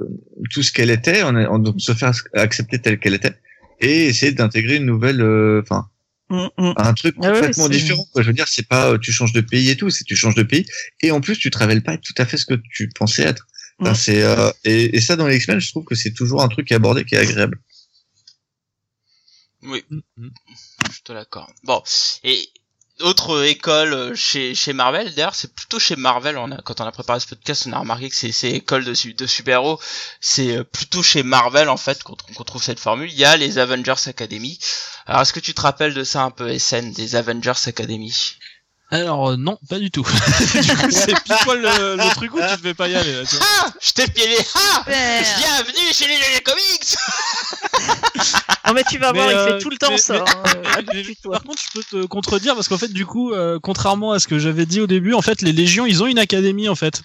tout 0.52 0.64
ce 0.64 0.74
qu'elle 0.74 0.90
était, 0.90 1.24
en, 1.24 1.34
en- 1.34 1.60
donc 1.60 1.76
se 1.80 1.94
faire 1.94 2.12
accepter 2.34 2.78
telle 2.80 3.00
qu'elle 3.00 3.14
était, 3.14 3.36
et 3.80 4.08
essayer 4.08 4.34
d'intégrer 4.34 4.76
une 4.76 4.86
nouvelle, 4.86 5.22
euh, 5.22 5.62
enfin, 5.64 5.88
Mm, 6.30 6.48
mm. 6.58 6.74
un 6.78 6.94
truc 6.94 7.16
Ah 7.22 7.32
complètement 7.32 7.70
différent. 7.70 8.06
Quoi. 8.12 8.22
Je 8.22 8.28
veux 8.28 8.34
dire, 8.34 8.48
c'est 8.48 8.68
pas 8.68 8.92
euh, 8.92 8.98
tu 8.98 9.12
changes 9.12 9.34
de 9.34 9.42
pays 9.42 9.70
et 9.70 9.76
tout, 9.76 9.90
c'est 9.90 10.04
tu 10.04 10.16
changes 10.16 10.36
de 10.36 10.44
pays 10.44 10.66
et 11.02 11.12
en 11.12 11.22
plus 11.22 11.38
tu 11.38 11.50
te 11.52 11.58
révèles 11.58 11.84
pas 11.84 11.98
tout 11.98 12.14
à 12.18 12.26
fait 12.26 12.38
ce 12.38 12.46
que 12.46 12.56
tu 12.72 12.90
pensais 12.90 13.24
être. 13.24 13.46
Enfin, 13.80 13.92
Mm. 13.92 13.96
c'est 13.96 14.24
euh, 14.24 14.52
et, 14.64 14.96
et 14.98 15.02
ça 15.02 15.16
dans 15.16 15.28
les 15.28 15.38
X-Men, 15.38 15.60
je 15.60 15.70
trouve 15.72 15.84
que 15.86 15.96
c'est 15.96 16.14
toujours 16.14 16.42
un 16.44 16.48
truc 16.48 16.68
qui 16.68 16.74
est 16.74 16.78
abordé 16.78 17.06
qui 17.06 17.16
est 17.16 17.20
agréable. 17.20 17.60
oui, 19.64 19.84
Mhm. 20.18 20.32
je 20.94 21.02
te 21.04 21.14
l'accorde. 21.14 21.52
Bon, 21.64 21.82
et 22.24 22.50
autre 23.00 23.44
école 23.46 23.94
euh, 23.94 24.16
chez 24.16 24.54
chez 24.56 24.74
Marvel, 24.74 25.14
d'ailleurs, 25.16 25.36
c'est 25.36 25.54
plutôt 25.54 25.80
chez 25.80 25.96
Marvel. 25.96 26.38
On 26.38 26.52
a, 26.52 26.62
quand 26.62 26.80
on 26.82 26.86
a 26.86 26.92
préparé 26.92 27.20
ce 27.20 27.28
podcast, 27.28 27.66
on 27.68 27.74
a 27.74 27.80
remarqué 27.80 28.10
que 28.10 28.16
ces, 28.16 28.32
ces 28.32 28.50
écoles 28.50 28.84
de, 28.86 28.94
de 29.14 29.26
super-héros, 29.26 29.80
c'est 30.22 30.58
euh, 30.58 30.64
plutôt 30.64 31.02
chez 31.02 31.24
Marvel 31.24 31.70
en 31.70 31.78
fait 31.78 32.04
qu'on 32.04 32.16
qu'on 32.16 32.44
trouve 32.44 32.62
cette 32.64 32.80
formule. 32.80 33.10
Il 33.12 33.18
y 33.18 33.26
a 33.26 33.38
les 33.38 33.58
Avengers 33.58 33.94
Academy. 34.08 34.60
Alors, 35.08 35.22
est-ce 35.22 35.34
que 35.34 35.40
tu 35.40 35.54
te 35.54 35.62
rappelles 35.62 35.94
de 35.94 36.04
ça 36.04 36.24
un 36.24 36.32
peu, 36.32 36.58
SN, 36.60 36.92
des 36.92 37.16
Avengers 37.16 37.54
Academy? 37.66 38.14
Alors 38.94 39.32
euh, 39.32 39.38
non, 39.38 39.58
pas 39.70 39.80
du 39.80 39.90
tout. 39.90 40.04
du 40.62 40.76
coup, 40.76 40.92
c'est 40.92 41.20
pile 41.24 41.36
poil 41.44 41.62
le, 41.62 41.96
le 41.98 42.10
truc 42.16 42.32
où 42.36 42.38
tu 42.40 42.58
devais 42.58 42.76
pas 42.76 42.88
y 42.88 42.96
aller. 42.96 43.12
Là, 43.12 43.24
tu 43.28 43.36
vois. 43.38 43.46
Ah 43.62 43.72
Je 43.82 43.92
t'ai 43.92 44.08
piégé 44.08 44.38
Ah 44.54 44.84
Super. 44.86 45.38
Bienvenue 45.40 45.94
chez 45.94 46.08
les 46.08 46.16
GG 46.18 46.42
Comics 46.44 46.96
Non 48.68 48.74
mais 48.74 48.84
tu 48.84 49.00
vas 49.00 49.12
Mais, 49.12 49.20
voir, 49.20 49.32
il 49.32 49.36
euh, 49.36 49.58
fait 49.58 49.64
tout 49.64 49.70
le 49.72 49.78
temps 49.78 49.90
mais- 49.90 49.98
ça. 49.98 50.14
mais- 50.14 50.22
hein. 50.22 51.14
Par 51.32 51.44
contre, 51.44 51.62
je 51.62 51.80
peux 51.80 51.84
te 51.84 52.06
contredire 52.06 52.54
parce 52.56 52.68
qu'en 52.68 52.78
fait, 52.78 52.94
du 52.94 53.06
coup, 53.08 53.34
euh, 53.34 53.60
contrairement 53.62 54.12
à 54.12 54.20
ce 54.20 54.28
que 54.28 54.38
j'avais 54.38 54.66
dit 54.68 54.80
au 54.80 54.88
début, 54.88 55.14
en 55.16 55.22
fait, 55.24 55.42
les 55.42 55.54
légions, 55.54 55.86
ils 55.88 56.04
ont 56.04 56.08
une 56.08 56.20
académie 56.20 56.70
en 56.70 56.76
fait. 56.76 57.02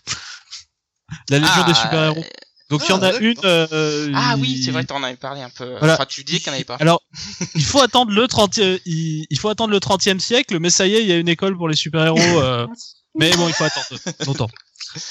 La 1.31 1.39
légion 1.39 1.65
des 1.67 1.75
super-héros. 1.75 2.25
Donc 2.71 2.83
il 2.85 2.91
y 2.91 2.93
en 2.93 3.01
Ah, 3.03 3.07
a 3.07 3.13
d'accord. 3.13 3.21
une. 3.23 3.35
euh, 3.45 4.13
Ah 4.15 4.37
oui, 4.39 4.61
c'est 4.63 4.71
vrai, 4.71 4.85
t'en 4.85 5.03
avais 5.03 5.17
parlé 5.17 5.41
un 5.41 5.49
peu. 5.51 5.77
Voilà. 5.79 5.95
Enfin, 5.95 6.05
tu 6.07 6.23
disais 6.25 6.39
qu'il 6.39 6.49
n'y 6.49 6.57
en 6.57 6.57
avait 6.57 6.65
pas. 6.65 6.77
Alors, 6.81 7.03
il 7.55 7.65
faut 7.65 7.81
attendre 7.81 8.13
le 8.13 8.29
30 8.29 8.59
e 8.59 8.79
il, 8.85 9.27
il 9.31 9.39
faut 9.39 9.49
attendre 9.49 9.73
le 9.73 9.79
30e 9.79 10.19
siècle, 10.19 10.59
mais 10.61 10.69
ça 10.71 10.87
y 10.87 10.95
est, 10.95 11.01
il 11.03 11.09
y 11.09 11.13
a 11.13 11.17
une 11.17 11.29
école 11.29 11.57
pour 11.57 11.69
les 11.69 11.77
super-héros. 11.77 12.19
euh, 12.21 12.67
mais 13.19 13.31
bon, 13.37 13.49
il 13.49 13.55
faut 13.55 13.65
attendre 13.65 13.87
longtemps. 14.27 14.51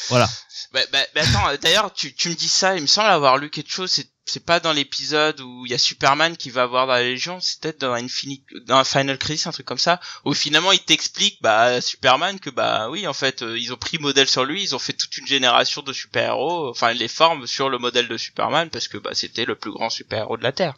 Voilà. 0.10 0.30
Bah, 0.78 0.84
bah, 0.92 1.06
bah, 1.16 1.22
attends, 1.24 1.50
euh, 1.50 1.58
d'ailleurs, 1.60 1.92
tu, 1.92 2.14
tu 2.14 2.30
me 2.30 2.36
dis 2.36 2.48
ça, 2.48 2.76
il 2.76 2.84
me 2.84 2.88
semble 2.88 3.08
avoir 3.08 3.40
lu 3.40 3.50
quelque 3.50 3.72
chose, 3.72 3.90
c'est, 3.90 4.08
c'est 4.26 4.46
pas 4.46 4.60
dans 4.60 4.74
l'épisode 4.74 5.42
où 5.42 5.66
il 5.66 5.72
y 5.72 5.74
a 5.74 5.80
Superman 5.80 6.38
qui 6.38 6.52
va 6.52 6.62
avoir 6.64 6.86
dans 6.86 6.94
la 6.94 7.02
Légion, 7.02 7.40
c'est 7.42 7.60
peut-être 7.60 7.82
dans 7.82 7.94
Infinite, 7.94 8.44
dans 8.68 8.84
Final 8.84 9.18
Crisis, 9.18 9.48
un 9.48 9.52
truc 9.52 9.66
comme 9.66 9.80
ça, 9.80 10.00
où 10.24 10.36
finalement 10.36 10.72
il 10.72 10.80
t'explique, 10.80 11.42
bah, 11.42 11.82
Superman, 11.82 12.40
que 12.40 12.52
bah, 12.52 12.90
oui, 12.92 13.08
en 13.08 13.14
fait, 13.14 13.42
euh, 13.42 13.58
ils 13.58 13.74
ont 13.74 13.78
pris 13.78 13.98
modèle 13.98 14.28
sur 14.28 14.46
lui, 14.46 14.62
ils 14.62 14.76
ont 14.76 14.80
fait 14.80 14.94
toute 14.94 15.18
une 15.18 15.26
génération 15.26 15.82
de 15.82 15.94
super-héros, 15.94 16.70
enfin, 16.70 16.92
ils 16.92 17.00
les 17.00 17.08
forment 17.08 17.48
sur 17.48 17.70
le 17.70 17.80
modèle 17.80 18.08
de 18.08 18.18
Superman, 18.18 18.70
parce 18.70 18.88
que 18.88 19.00
bah, 19.00 19.12
c'était 19.14 19.46
le 19.46 19.56
plus 19.56 19.72
grand 19.72 19.90
super-héros 19.90 20.38
de 20.38 20.44
la 20.44 20.52
Terre. 20.52 20.76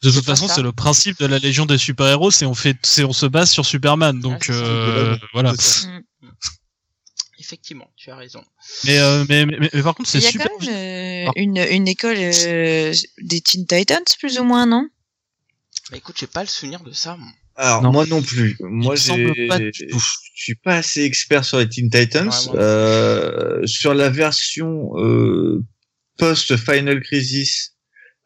De 0.00 0.12
toute 0.12 0.24
façon, 0.24 0.46
c'est 0.46 0.62
le 0.62 0.70
principe 0.70 1.18
de 1.18 1.26
la 1.26 1.40
Légion 1.40 1.66
des 1.66 1.78
super-héros, 1.78 2.30
c'est 2.30 2.46
on 2.46 2.54
fait, 2.54 2.76
c'est 2.84 3.02
on 3.02 3.12
se 3.12 3.26
base 3.26 3.50
sur 3.50 3.66
Superman. 3.66 4.20
Donc 4.20 4.46
Ah, 4.48 4.52
euh, 4.52 5.16
voilà. 5.32 5.52
Effectivement, 7.48 7.90
tu 7.96 8.10
as 8.10 8.16
raison. 8.16 8.44
Mais, 8.84 8.98
euh, 8.98 9.24
mais, 9.26 9.46
mais, 9.46 9.70
par 9.82 9.94
contre, 9.94 10.10
c'est 10.10 10.18
Il 10.18 10.24
y 10.24 10.26
a 10.26 10.30
super. 10.32 10.48
quand 10.48 10.66
même 10.66 10.74
euh, 10.74 11.24
Ah. 11.28 11.32
une, 11.36 11.56
une 11.56 11.88
école 11.88 12.16
euh, 12.18 12.92
des 13.22 13.40
Teen 13.40 13.66
Titans, 13.66 14.04
plus 14.18 14.38
ou 14.38 14.44
moins, 14.44 14.66
non? 14.66 14.86
Bah 15.90 15.96
écoute, 15.96 16.16
j'ai 16.20 16.26
pas 16.26 16.42
le 16.42 16.46
souvenir 16.46 16.80
de 16.82 16.92
ça, 16.92 17.16
moi. 17.16 17.30
Alors 17.56 17.80
Non. 17.82 17.90
moi 17.90 18.04
non 18.06 18.20
plus. 18.20 18.58
Moi 18.60 18.96
je 18.96 19.70
suis 20.34 20.54
pas 20.56 20.76
assez 20.76 21.02
expert 21.04 21.42
sur 21.46 21.58
les 21.58 21.68
Teen 21.70 21.88
Titans. 21.88 22.28
Ouais. 22.28 22.58
Euh, 22.58 23.66
sur 23.66 23.94
la 23.94 24.10
version 24.10 24.90
euh, 24.98 25.64
post 26.18 26.54
Final 26.58 27.00
Crisis, 27.00 27.76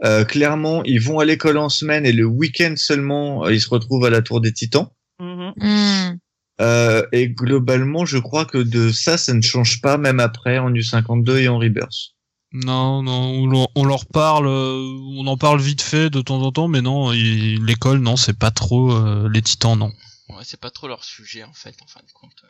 euh, 0.05 0.25
clairement 0.25 0.83
ils 0.83 1.01
vont 1.01 1.21
à 1.21 1.25
l'école 1.25 1.59
en 1.59 1.69
semaine 1.69 2.05
et 2.05 2.13
le 2.13 2.25
week-end 2.27 2.75
seulement 2.77 3.45
euh, 3.47 3.55
ils 3.55 3.61
se 3.61 3.69
retrouvent 3.69 4.05
à 4.05 4.11
la 4.11 4.21
Tour 4.21 4.41
des 4.41 4.53
Titans. 4.53 4.89
Mhm. 5.21 6.19
Euh, 6.63 7.05
et 7.13 7.29
globalement, 7.29 8.05
je 8.07 8.19
crois 8.19 8.45
que 8.45 8.59
de 8.59 8.91
ça, 8.93 9.19
ça 9.19 9.35
ne 9.35 9.41
change 9.43 9.81
pas 9.81 9.99
même 9.99 10.21
après 10.21 10.59
en 10.59 10.71
U52 10.71 11.39
et 11.39 11.49
en 11.49 11.59
Rebirth. 11.59 12.13
Non, 12.53 13.03
non, 13.03 13.31
on, 13.31 13.47
leur- 13.47 13.69
on 13.75 13.85
leur 13.85 14.07
parle, 14.07 14.47
euh, 14.47 14.77
on 15.17 15.27
en 15.27 15.37
parle 15.37 15.61
vite 15.61 15.81
fait 15.83 16.11
de 16.11 16.21
temps 16.21 16.43
en 16.43 16.53
temps, 16.53 16.69
mais 16.69 16.83
non, 16.83 17.11
l'école, 17.11 17.99
non, 17.99 18.17
c'est 18.17 18.39
pas 18.39 18.51
trop 18.51 18.93
euh, 18.93 19.29
les 19.33 19.43
titans, 19.43 19.77
non. 19.79 19.93
Ouais, 20.29 20.43
c'est 20.45 20.61
pas 20.61 20.71
trop 20.71 20.87
leur 20.87 21.03
sujet, 21.05 21.43
en 21.45 21.53
fait, 21.53 21.75
en 21.83 21.87
fin 21.87 22.01
de 22.01 22.13
compte. 22.13 22.45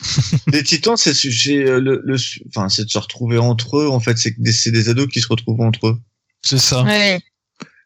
Les 0.52 0.62
titans, 0.64 0.96
c'est 0.96 1.14
c'est, 1.14 1.56
euh, 1.64 1.80
le, 1.80 2.02
le, 2.04 2.16
enfin, 2.48 2.68
c'est 2.68 2.84
de 2.84 2.90
se 2.90 2.98
retrouver 2.98 3.38
entre 3.38 3.78
eux. 3.78 3.88
En 3.88 4.00
fait, 4.00 4.18
c'est 4.18 4.34
que 4.34 4.40
des- 4.40 4.52
c'est 4.52 4.70
des 4.72 4.88
ados 4.88 5.06
qui 5.08 5.20
se 5.20 5.28
retrouvent 5.28 5.60
entre 5.60 5.88
eux. 5.88 6.00
C'est 6.42 6.58
ça. 6.58 6.82
Ouais. 6.82 7.20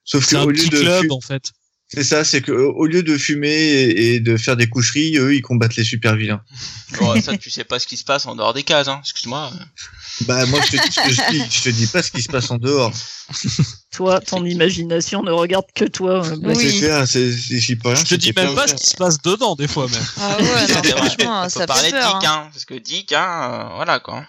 Sauf 0.05 0.25
C'est 0.25 0.37
que 0.37 0.41
un 0.41 0.45
au 0.45 0.51
lieu 0.51 0.57
petit 0.57 0.71
de 0.71 0.81
club 0.81 1.13
en 1.13 1.21
fait. 1.21 1.53
C'est 1.89 2.05
ça, 2.05 2.25
c'est 2.25 2.41
que 2.41 2.53
euh, 2.53 2.67
au 2.75 2.87
lieu 2.87 3.03
de 3.03 3.17
fumer 3.17 3.49
et, 3.55 4.15
et 4.15 4.21
de 4.21 4.37
faire 4.37 4.57
des 4.57 4.69
coucheries, 4.69 5.17
eux, 5.19 5.35
ils 5.35 5.43
combattent 5.43 5.77
les 5.77 5.85
super 5.85 6.17
vilains. 6.17 6.43
Bon, 6.99 7.21
ça, 7.21 7.37
tu 7.37 7.51
sais 7.51 7.65
pas 7.65 7.79
ce 7.79 7.87
qui 7.87 7.97
se 7.97 8.05
passe 8.05 8.27
en 8.27 8.35
dehors 8.37 8.55
des 8.55 8.63
cases, 8.65 8.89
hein. 8.89 9.01
Excuse-moi. 9.03 9.51
Bah 10.23 10.47
moi, 10.47 10.61
je 10.65 10.77
te 10.77 10.83
dis 10.87 10.93
ce 10.93 11.01
que 11.01 11.11
je 11.13 11.31
dis. 11.33 11.43
Je 11.51 11.63
te 11.63 11.69
dis 11.71 11.87
pas 11.87 12.03
ce 12.03 12.11
qui 12.11 12.23
se 12.23 12.29
passe 12.29 12.51
en 12.51 12.57
dehors. 12.59 12.93
Toi, 13.93 14.21
ton 14.21 14.45
imagination 14.45 15.23
ne 15.23 15.31
regarde 15.31 15.67
que 15.75 15.85
toi. 15.85 16.25
euh. 16.27 16.37
Oui. 16.43 16.55
C'est 16.57 16.79
clair, 16.79 17.07
c'est 17.09 17.33
c'est- 17.33 17.59
j'y 17.59 17.77
peux 17.77 17.89
rien. 17.89 17.97
Je 17.97 18.05
te 18.05 18.15
dis 18.15 18.33
même 18.37 18.55
pas 18.55 18.67
ce 18.67 18.75
qui 18.75 18.87
se 18.91 18.97
passe 18.97 19.21
dedans 19.23 19.55
des 19.57 19.69
fois 19.69 19.87
même. 19.89 20.03
Ah 20.21 20.37
ouais, 20.39 20.45
non, 20.69 20.83
franchement, 20.97 21.49
ça 21.49 21.67
fait 21.67 21.87
de 21.87 21.97
peur. 21.97 22.19
Dick, 22.19 22.29
hein. 22.29 22.43
hein. 22.47 22.49
Parce 22.53 22.65
que 22.65 22.75
Dick, 22.75 23.13
hein, 23.13 23.51
euh, 23.71 23.75
voilà, 23.77 24.01
quoi. 24.01 24.27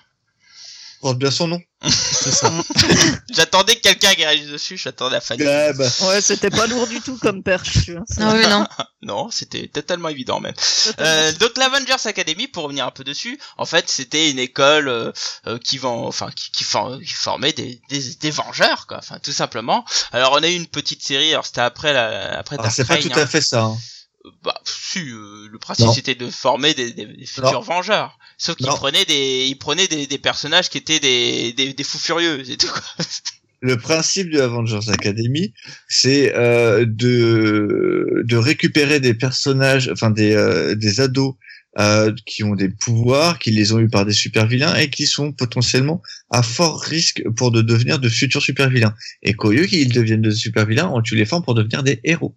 Porte 1.01 1.19
bien 1.19 1.29
son 1.31 1.47
nom. 1.47 1.61
C'est 1.83 2.31
ça. 2.31 2.51
J'attendais 3.31 3.75
que 3.75 3.81
quelqu'un 3.81 4.09
réagisse 4.17 4.47
dessus, 4.49 4.77
j'attendais 4.77 5.17
à 5.17 5.21
Fanny. 5.21 5.43
Ah, 5.45 5.71
bah. 5.73 5.85
Ouais, 6.07 6.21
c'était 6.21 6.49
pas 6.49 6.65
lourd 6.65 6.87
du 6.87 7.01
tout 7.01 7.17
comme 7.19 7.43
perche. 7.43 7.85
Tu 7.85 7.93
vois. 7.93 8.03
Ah 8.19 8.33
oui, 8.35 8.47
non. 8.47 8.65
Non, 9.03 9.29
c'était 9.29 9.67
totalement 9.67 10.09
évident 10.09 10.39
même. 10.39 10.55
Euh, 10.99 11.31
donc 11.33 11.55
l'Avengers 11.57 11.95
Academy, 12.05 12.47
pour 12.47 12.63
revenir 12.63 12.85
un 12.87 12.91
peu 12.91 13.03
dessus, 13.03 13.39
en 13.57 13.65
fait, 13.65 13.87
c'était 13.89 14.31
une 14.31 14.39
école 14.39 14.87
euh, 14.89 15.11
euh, 15.45 15.59
qui 15.59 15.77
vend, 15.77 16.07
enfin, 16.07 16.29
qui, 16.35 16.49
qui, 16.51 16.63
for- 16.63 16.97
qui 16.99 17.13
formait 17.13 17.53
des, 17.53 17.79
des, 17.89 18.15
des 18.15 18.31
Vengeurs, 18.31 18.87
quoi. 18.87 18.97
Enfin, 18.97 19.19
tout 19.19 19.31
simplement. 19.31 19.85
Alors, 20.11 20.33
on 20.33 20.43
a 20.43 20.47
eu 20.49 20.55
une 20.55 20.65
petite 20.67 21.03
série. 21.03 21.31
Alors, 21.31 21.45
c'était 21.45 21.61
après 21.61 21.93
la, 21.93 22.39
après 22.39 22.55
Alors 22.55 22.65
Dark 22.65 22.75
c'est 22.75 22.85
pas 22.87 22.97
tout 22.97 23.09
hein. 23.13 23.21
à 23.21 23.27
fait 23.27 23.39
ça. 23.41 23.61
hein. 23.65 23.77
Bah, 24.43 24.59
si, 24.65 24.99
euh, 24.99 25.47
le 25.49 25.57
principe 25.59 25.85
Non. 25.85 25.93
c'était 25.93 26.15
de 26.15 26.29
former 26.29 26.73
des, 26.73 26.91
des, 26.91 27.05
des 27.05 27.25
futurs 27.25 27.51
Non. 27.53 27.61
Vengeurs. 27.61 28.17
Sauf 28.37 28.55
qu'ils 28.55 28.67
Non. 28.67 28.75
prenaient 28.75 29.05
des, 29.05 29.45
ils 29.47 29.57
prenaient 29.57 29.87
des, 29.87 30.05
des 30.07 30.17
personnages 30.19 30.69
qui 30.69 30.77
étaient 30.77 30.99
des, 30.99 31.53
des, 31.53 31.73
des 31.73 31.83
fous 31.83 31.97
furieux, 31.99 32.43
c'est 32.45 32.57
tout. 32.57 32.67
Quoi. 32.67 32.81
Le 33.61 33.75
principe 33.77 34.29
de 34.29 34.39
Avengers 34.39 34.89
Academy, 34.91 35.53
c'est 35.89 36.35
euh, 36.35 36.85
de 36.87 38.21
de 38.23 38.35
récupérer 38.37 38.99
des 38.99 39.15
personnages, 39.15 39.89
enfin 39.91 40.11
des 40.11 40.35
euh, 40.35 40.75
des 40.75 41.01
ados 41.01 41.33
euh, 41.79 42.13
qui 42.27 42.43
ont 42.43 42.53
des 42.53 42.69
pouvoirs, 42.69 43.39
qui 43.39 43.49
les 43.49 43.73
ont 43.73 43.79
eu 43.79 43.89
par 43.89 44.05
des 44.05 44.13
super 44.13 44.45
vilains 44.45 44.75
et 44.75 44.91
qui 44.91 45.07
sont 45.07 45.31
potentiellement 45.31 46.03
à 46.29 46.43
fort 46.43 46.79
risque 46.81 47.23
pour 47.35 47.49
de 47.51 47.63
devenir 47.63 47.97
de 47.97 48.09
futurs 48.09 48.43
super 48.43 48.69
vilains. 48.69 48.93
Et 49.23 49.33
qu'au 49.33 49.51
lieu 49.51 49.65
qu'ils 49.65 49.91
deviennent 49.91 50.21
de 50.21 50.29
super 50.31 50.67
vilains, 50.67 50.89
on 50.93 51.01
tue 51.01 51.15
les 51.15 51.25
formes 51.25 51.43
pour 51.43 51.55
devenir 51.55 51.81
des 51.81 51.99
héros. 52.03 52.35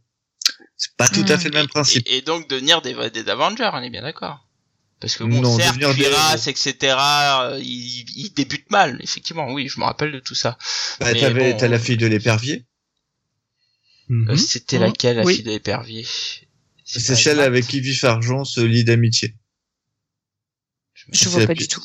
C'est 0.79 0.97
pas 0.97 1.09
tout 1.09 1.25
à 1.29 1.37
Mm. 1.37 1.39
fait 1.41 1.49
le 1.51 1.55
même 1.59 1.69
principe. 1.69 2.03
Et, 2.07 2.17
et 2.19 2.23
donc 2.23 2.49
devenir 2.49 2.81
des, 2.81 2.95
des 3.11 3.29
Avengers, 3.29 3.69
on 3.75 3.83
est 3.83 3.91
bien 3.91 4.03
d'accord. 4.03 4.47
Parce 5.01 5.17
que 5.17 5.25
bon, 5.25 5.41
Non, 5.41 5.57
certes, 5.57 5.79
des 5.79 5.95
Cuirass, 5.95 6.47
etc., 6.47 6.75
euh, 6.83 7.59
ils, 7.63 8.05
ils 8.19 8.33
débutent 8.35 8.71
mal, 8.71 8.99
effectivement, 9.03 9.51
oui, 9.51 9.67
je 9.69 9.81
me 9.81 9.85
rappelle 9.87 10.13
de 10.13 10.21
tout 10.21 10.35
ça. 10.35 10.59
Bah, 11.01 11.15
t'avais 11.15 11.53
bon, 11.53 11.59
t'as 11.59 11.69
la 11.69 11.77
euh, 11.77 11.81
fille 11.81 11.97
de 11.97 12.07
l'épervier, 12.07 12.67
Euh, 14.11 14.15
Mhm. 14.33 14.37
C'était 14.37 14.77
Mhm. 14.79 14.85
laquelle, 14.85 15.17
la 15.19 15.25
Oui. 15.25 15.37
fille 15.37 15.45
de 15.45 15.51
l'épervier? 15.51 16.07
C'est 16.85 17.15
celle 17.17 17.41
avec 17.41 17.67
qui 17.67 17.81
Vif 17.81 18.03
Argent 18.05 18.45
se 18.45 18.61
lie 18.61 18.83
d'amitié. 18.85 19.35
Je 20.95 21.05
C'est 21.13 21.29
vois 21.29 21.41
pas 21.47 21.55
plus- 21.55 21.67
du 21.67 21.69
tout. 21.69 21.83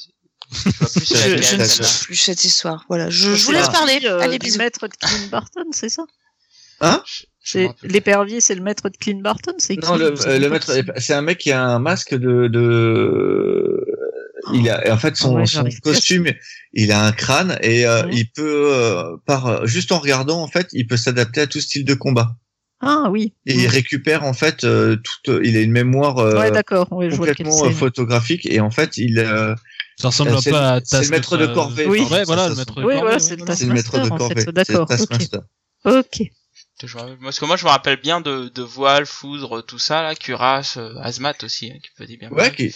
Je 0.51 0.69
vois 0.71 0.89
plus 0.89 1.05
Je, 1.05 1.15
je 1.41 1.55
ne 1.55 1.65
sais 1.65 2.03
plus 2.05 2.15
cette 2.15 2.43
histoire. 2.43 2.85
Voilà, 2.89 3.09
je, 3.09 3.33
je 3.35 3.45
vous 3.45 3.51
laisse 3.51 3.67
la 3.67 3.71
parler. 3.71 3.99
euh, 4.05 4.19
Allez, 4.19 4.39
du 4.39 4.45
bisous. 4.47 4.57
maître 4.57 4.87
Clint 4.87 5.27
Barton, 5.29 5.63
c'est 5.71 5.89
ça? 5.89 6.03
Hein? 6.81 7.01
Je 7.05 7.23
C'est 7.45 7.69
l'épervier, 7.83 8.41
c'est 8.41 8.55
le 8.55 8.61
maître 8.61 8.89
de 8.89 8.97
Clint 8.97 9.21
Barton, 9.21 9.53
c'est 9.59 9.75
Non, 9.75 9.93
qui 9.93 9.99
le, 9.99 10.05
euh, 10.27 10.39
le 10.39 10.47
pas 10.47 10.53
maître, 10.55 10.73
qui 10.73 11.01
c'est 11.01 11.13
un 11.13 11.21
mec 11.21 11.37
qui 11.37 11.51
a 11.51 11.63
un 11.63 11.77
masque 11.77 12.15
de, 12.15 12.47
de, 12.47 13.85
il 14.53 14.67
a, 14.69 14.91
en 14.91 14.97
fait, 14.97 15.15
son, 15.15 15.35
Ouais, 15.35 15.45
son 15.45 15.63
pas 15.63 15.69
costume, 15.83 16.27
il 16.73 16.91
a 16.91 17.05
un 17.05 17.11
crâne 17.11 17.57
et 17.61 17.85
euh, 17.85 18.01
il 18.11 18.29
peut, 18.31 18.73
euh, 18.73 19.15
par, 19.27 19.67
juste 19.67 19.91
en 19.91 19.99
regardant, 19.99 20.41
en 20.41 20.47
fait, 20.47 20.67
il 20.73 20.87
peut 20.87 20.97
s'adapter 20.97 21.41
à 21.41 21.47
tout 21.47 21.61
style 21.61 21.85
de 21.85 21.93
combat. 21.93 22.35
Ah 22.81 23.09
oui. 23.11 23.33
Et 23.45 23.53
il 23.55 23.67
récupère, 23.67 24.23
en 24.23 24.33
fait, 24.33 24.63
euh, 24.63 24.97
toute, 24.97 25.39
il 25.43 25.55
a 25.55 25.61
une 25.61 25.71
mémoire 25.71 26.17
euh, 26.17 26.39
ouais, 26.39 26.51
d'accord. 26.51 26.91
Ouais, 26.91 27.09
je 27.09 27.15
complètement 27.15 27.63
euh, 27.63 27.67
c'est. 27.69 27.73
photographique 27.73 28.45
et 28.47 28.59
en 28.59 28.71
fait, 28.71 28.97
il, 28.97 29.19
euh, 29.19 29.55
Ça 29.99 30.09
ressemble 30.09 30.31
Euh, 30.31 30.33
un 30.33 30.51
le- 30.51 30.55
à 30.57 30.79
c'est 30.83 31.03
le 31.03 31.09
maître 31.09 31.37
de 31.37 31.45
euh, 31.45 31.53
corvée. 31.53 31.85
Oui. 31.87 32.05
Voilà, 32.25 32.49
le 32.49 32.55
maître 32.55 32.75
de 32.75 32.85
Oui, 32.85 32.95
corvée. 32.95 32.99
voilà, 32.99 33.19
c'est 33.19 33.35
le 33.35 33.67
le 33.67 33.73
maître 33.73 33.99
de 33.99 34.09
corvée. 34.09 34.45
D'accord, 34.51 34.89
ok. 35.85 36.31
Parce 36.79 37.39
que 37.39 37.45
moi, 37.45 37.55
je 37.55 37.63
me 37.63 37.69
rappelle 37.69 37.99
bien 38.01 38.19
de, 38.19 38.49
de 38.53 38.61
Voile, 38.61 39.05
Foudre, 39.05 39.61
tout 39.65 39.79
ça, 39.79 40.01
là, 40.01 40.13
Cuirass, 40.13 40.75
euh, 40.75 40.93
Azmat 41.01 41.35
aussi, 41.43 41.71
hein, 41.71 41.77
qui 41.81 41.89
faisait 41.97 42.17
bien. 42.17 42.29
Ouais, 42.31 42.53
qui, 42.53 42.75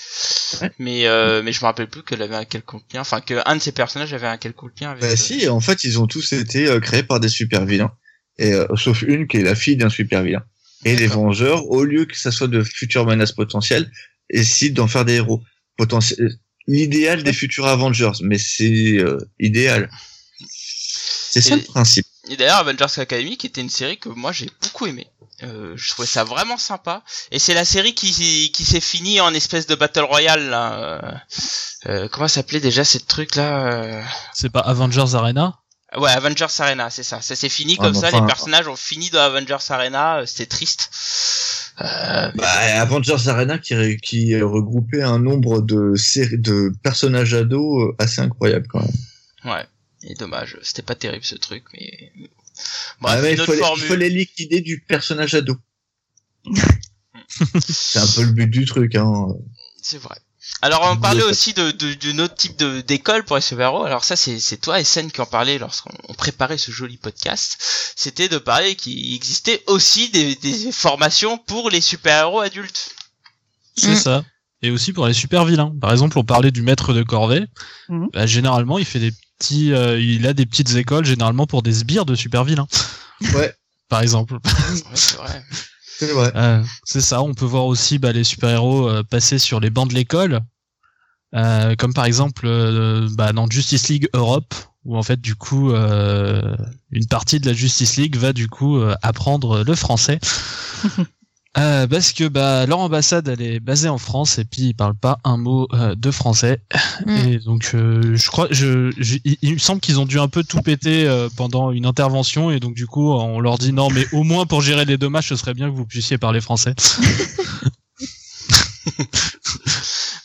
Mais, 0.79 1.05
euh, 1.05 1.43
mais 1.43 1.51
je 1.51 1.59
me 1.59 1.65
rappelle 1.65 1.89
plus 1.89 2.03
qu'elle 2.03 2.21
avait 2.21 2.35
un 2.35 2.45
quelconque 2.45 2.85
lien, 2.93 3.01
enfin, 3.01 3.19
que 3.19 3.41
un 3.45 3.57
de 3.57 3.61
ces 3.61 3.73
personnages 3.73 4.13
avait 4.13 4.27
un 4.27 4.37
quelconque 4.37 4.79
lien 4.79 4.91
avec. 4.91 5.01
bah 5.01 5.09
euh, 5.09 5.15
si, 5.17 5.49
en 5.49 5.59
fait, 5.59 5.83
ils 5.83 5.99
ont 5.99 6.07
tous 6.07 6.31
été 6.31 6.67
euh, 6.67 6.79
créés 6.79 7.03
par 7.03 7.19
des 7.19 7.27
super 7.27 7.65
vilains. 7.65 7.91
Et, 8.37 8.53
euh, 8.53 8.65
sauf 8.77 9.01
une 9.01 9.27
qui 9.27 9.37
est 9.37 9.43
la 9.43 9.55
fille 9.55 9.75
d'un 9.75 9.89
super 9.89 10.23
vilain. 10.23 10.43
Et 10.85 10.95
les. 10.95 11.07
Vengeurs, 11.07 11.69
au 11.69 11.83
lieu 11.83 12.05
que 12.05 12.17
ça 12.17 12.31
soit 12.31 12.47
de 12.47 12.63
futures 12.63 13.05
menaces 13.05 13.33
potentielles, 13.33 13.91
décident 14.31 14.83
d'en 14.83 14.87
faire 14.87 15.03
des 15.03 15.15
héros. 15.15 15.43
Potentiels. 15.75 16.35
L'idéal 16.67 17.23
des 17.23 17.33
futurs 17.33 17.67
Avengers, 17.67 18.11
mais 18.21 18.37
c'est 18.37 18.97
euh, 18.97 19.17
idéal. 19.39 19.89
C'est 20.47 21.41
ça 21.41 21.55
Et- 21.55 21.57
le 21.59 21.63
principe. 21.65 22.05
Et 22.29 22.37
d'ailleurs, 22.37 22.57
Avengers 22.59 22.85
Academy, 22.99 23.37
qui 23.37 23.47
était 23.47 23.61
une 23.61 23.69
série 23.69 23.97
que 23.97 24.09
moi 24.09 24.31
j'ai 24.31 24.49
beaucoup 24.61 24.85
aimé. 24.85 25.07
Euh, 25.43 25.73
je 25.75 25.89
trouvais 25.91 26.07
ça 26.07 26.23
vraiment 26.23 26.57
sympa. 26.57 27.01
Et 27.31 27.39
c'est 27.39 27.53
la 27.53 27.65
série 27.65 27.95
qui, 27.95 28.51
qui 28.51 28.65
s'est 28.65 28.81
finie 28.81 29.19
en 29.21 29.33
espèce 29.33 29.67
de 29.67 29.75
battle 29.75 30.01
royale. 30.03 30.49
Là. 30.49 30.73
Euh, 30.73 31.11
euh, 31.87 32.07
comment 32.09 32.27
s'appelait 32.27 32.59
déjà 32.59 32.83
cette 32.83 33.07
truc 33.07 33.35
là 33.35 34.03
C'est 34.33 34.49
pas 34.49 34.59
Avengers 34.59 35.15
Arena? 35.15 35.59
Ouais, 35.97 36.11
Avengers 36.11 36.45
Arena, 36.59 36.89
c'est 36.91 37.03
ça. 37.03 37.19
Ça 37.21 37.35
s'est 37.35 37.49
fini 37.49 37.77
Ah, 37.79 37.83
comme 37.85 37.95
ça. 37.95 38.09
enfin- 38.09 38.19
Les 38.21 38.27
personnages 38.27 38.67
ont 38.67 38.75
fini 38.75 39.09
dans 39.09 39.21
Avengers 39.21 39.57
Arena. 39.69 40.21
C'était 40.27 40.45
triste. 40.45 40.91
Euh, 41.81 42.31
Bah, 42.35 42.47
Avengers 42.81 43.27
Arena 43.29 43.57
qui, 43.57 43.97
qui 43.97 44.39
regroupait 44.41 45.01
un 45.01 45.17
nombre 45.19 45.61
de 45.61 45.95
séries, 45.95 46.37
de 46.37 46.71
personnages 46.83 47.33
ados 47.33 47.93
assez 47.97 48.19
incroyable 48.21 48.67
quand 48.69 48.81
même. 48.81 48.91
ouais. 49.55 49.65
Et 50.03 50.13
dommage, 50.15 50.57
c'était 50.63 50.81
pas 50.81 50.95
terrible 50.95 51.25
ce 51.25 51.35
truc, 51.35 51.63
mais. 51.73 52.11
Ah, 52.17 52.23
Bref, 53.01 53.21
mais 53.21 53.29
une 53.31 53.35
il, 53.37 53.41
autre 53.41 53.53
faut 53.55 53.75
les, 53.75 53.81
il 53.81 53.87
faut 53.87 53.95
les 53.95 54.09
liquider 54.09 54.61
du 54.61 54.79
personnage 54.81 55.33
ado. 55.35 55.57
c'est 57.59 57.99
un 57.99 58.07
peu 58.07 58.23
le 58.23 58.31
but 58.31 58.47
du 58.47 58.65
truc. 58.65 58.95
Hein. 58.95 59.27
C'est 59.81 59.97
vrai. 59.97 60.17
Alors 60.61 60.89
on 60.91 60.97
parlait 60.97 61.23
aussi 61.23 61.53
de 61.53 61.71
de- 61.71 61.93
d'une 61.93 62.21
autre 62.21 62.33
type 62.35 62.57
de 62.57 62.81
d'école 62.81 63.23
pour 63.23 63.35
les 63.35 63.41
super-héros. 63.41 63.83
Alors 63.85 64.03
ça 64.03 64.15
c'est 64.15 64.39
c'est 64.39 64.57
toi 64.57 64.83
SN 64.83 65.09
qui 65.11 65.21
en 65.21 65.25
parlait 65.25 65.59
lorsqu'on 65.59 65.91
on 66.07 66.13
préparait 66.13 66.57
ce 66.57 66.71
joli 66.71 66.97
podcast. 66.97 67.57
C'était 67.95 68.29
de 68.29 68.37
parler 68.39 68.75
qu'il 68.75 69.13
existait 69.13 69.63
aussi 69.67 70.09
des, 70.09 70.35
des 70.35 70.71
formations 70.71 71.37
pour 71.37 71.69
les 71.69 71.81
super-héros 71.81 72.39
adultes. 72.39 72.95
C'est 73.77 73.91
Mm. 73.91 73.95
ça. 73.95 74.25
Et 74.61 74.71
aussi 74.71 74.91
pour 74.91 75.07
les 75.07 75.13
super 75.13 75.45
vilains. 75.45 75.73
Par 75.79 75.91
exemple, 75.91 76.17
on 76.17 76.23
parlait 76.25 76.51
du 76.51 76.61
maître 76.61 76.93
de 76.93 77.03
corvée. 77.03 77.45
Mhm. 77.87 78.09
Bah, 78.11 78.25
généralement, 78.25 78.77
il 78.77 78.83
fait 78.85 78.99
des 78.99 79.13
petits, 79.39 79.73
euh, 79.73 79.99
il 79.99 80.27
a 80.27 80.33
des 80.33 80.45
petites 80.45 80.75
écoles 80.75 81.05
généralement 81.05 81.47
pour 81.47 81.63
des 81.63 81.73
sbires 81.73 82.05
de 82.05 82.13
super 82.15 82.43
vilains. 82.43 82.67
Ouais, 83.33 83.53
Par 83.89 84.01
exemple. 84.01 84.35
Ouais, 84.35 84.51
c'est 84.93 85.17
vrai. 85.17 85.43
c'est 85.97 86.11
vrai. 86.11 86.31
Euh, 86.35 86.63
c'est 86.83 87.01
ça. 87.01 87.23
On 87.23 87.33
peut 87.33 87.45
voir 87.45 87.65
aussi 87.65 87.97
bah, 87.97 88.11
les 88.11 88.23
super 88.23 88.49
héros 88.49 89.03
passer 89.09 89.39
sur 89.39 89.59
les 89.59 89.71
bancs 89.71 89.89
de 89.89 89.95
l'école, 89.95 90.41
Euh, 91.35 91.75
comme 91.75 91.93
par 91.93 92.05
exemple 92.05 92.47
euh, 92.47 93.07
bah, 93.13 93.33
dans 93.33 93.47
Justice 93.49 93.87
League 93.87 94.09
Europe, 94.13 94.53
où 94.85 94.97
en 94.97 95.03
fait 95.03 95.21
du 95.21 95.35
coup 95.35 95.71
euh, 95.71 96.55
une 96.91 97.05
partie 97.07 97.39
de 97.39 97.45
la 97.45 97.53
Justice 97.53 97.97
League 97.97 98.15
va 98.17 98.33
du 98.33 98.47
coup 98.47 98.77
euh, 98.77 98.95
apprendre 99.03 99.63
le 99.63 99.75
français. 99.75 100.19
Euh, 101.57 101.87
parce 101.87 102.13
que 102.13 102.27
bah 102.27 102.67
leur 102.67 102.77
ambassade 102.79 103.27
elle 103.27 103.41
est 103.41 103.59
basée 103.59 103.89
en 103.89 103.97
France 103.97 104.37
et 104.37 104.45
puis 104.45 104.61
ils 104.67 104.73
parlent 104.75 104.93
pas 104.95 105.17
un 105.23 105.35
mot 105.37 105.67
euh, 105.73 105.95
de 105.95 106.11
français 106.11 106.61
Mm. 107.07 107.15
et 107.27 107.39
donc 107.39 107.71
euh, 107.73 108.15
je 108.15 108.27
crois 108.27 108.47
je, 108.51 108.91
je- 108.97 109.17
il, 109.25 109.37
il 109.41 109.53
me 109.53 109.57
semble 109.57 109.81
qu'ils 109.81 109.99
ont 109.99 110.05
dû 110.05 110.19
un 110.19 110.27
peu 110.27 110.43
tout 110.43 110.61
péter 110.61 111.07
euh, 111.07 111.27
pendant 111.35 111.71
une 111.71 111.87
intervention 111.87 112.51
et 112.51 112.59
donc 112.59 112.75
du 112.75 112.85
coup 112.85 113.11
on 113.13 113.39
leur 113.39 113.57
dit 113.57 113.73
non 113.73 113.89
mais 113.89 114.05
au 114.11 114.21
moins 114.23 114.45
pour 114.45 114.61
gérer 114.61 114.85
les 114.85 114.97
dommages 114.99 115.29
ce 115.29 115.35
serait 115.35 115.55
bien 115.55 115.71
que 115.71 115.75
vous 115.75 115.85
puissiez 115.87 116.19
parler 116.19 116.39
français 116.39 116.75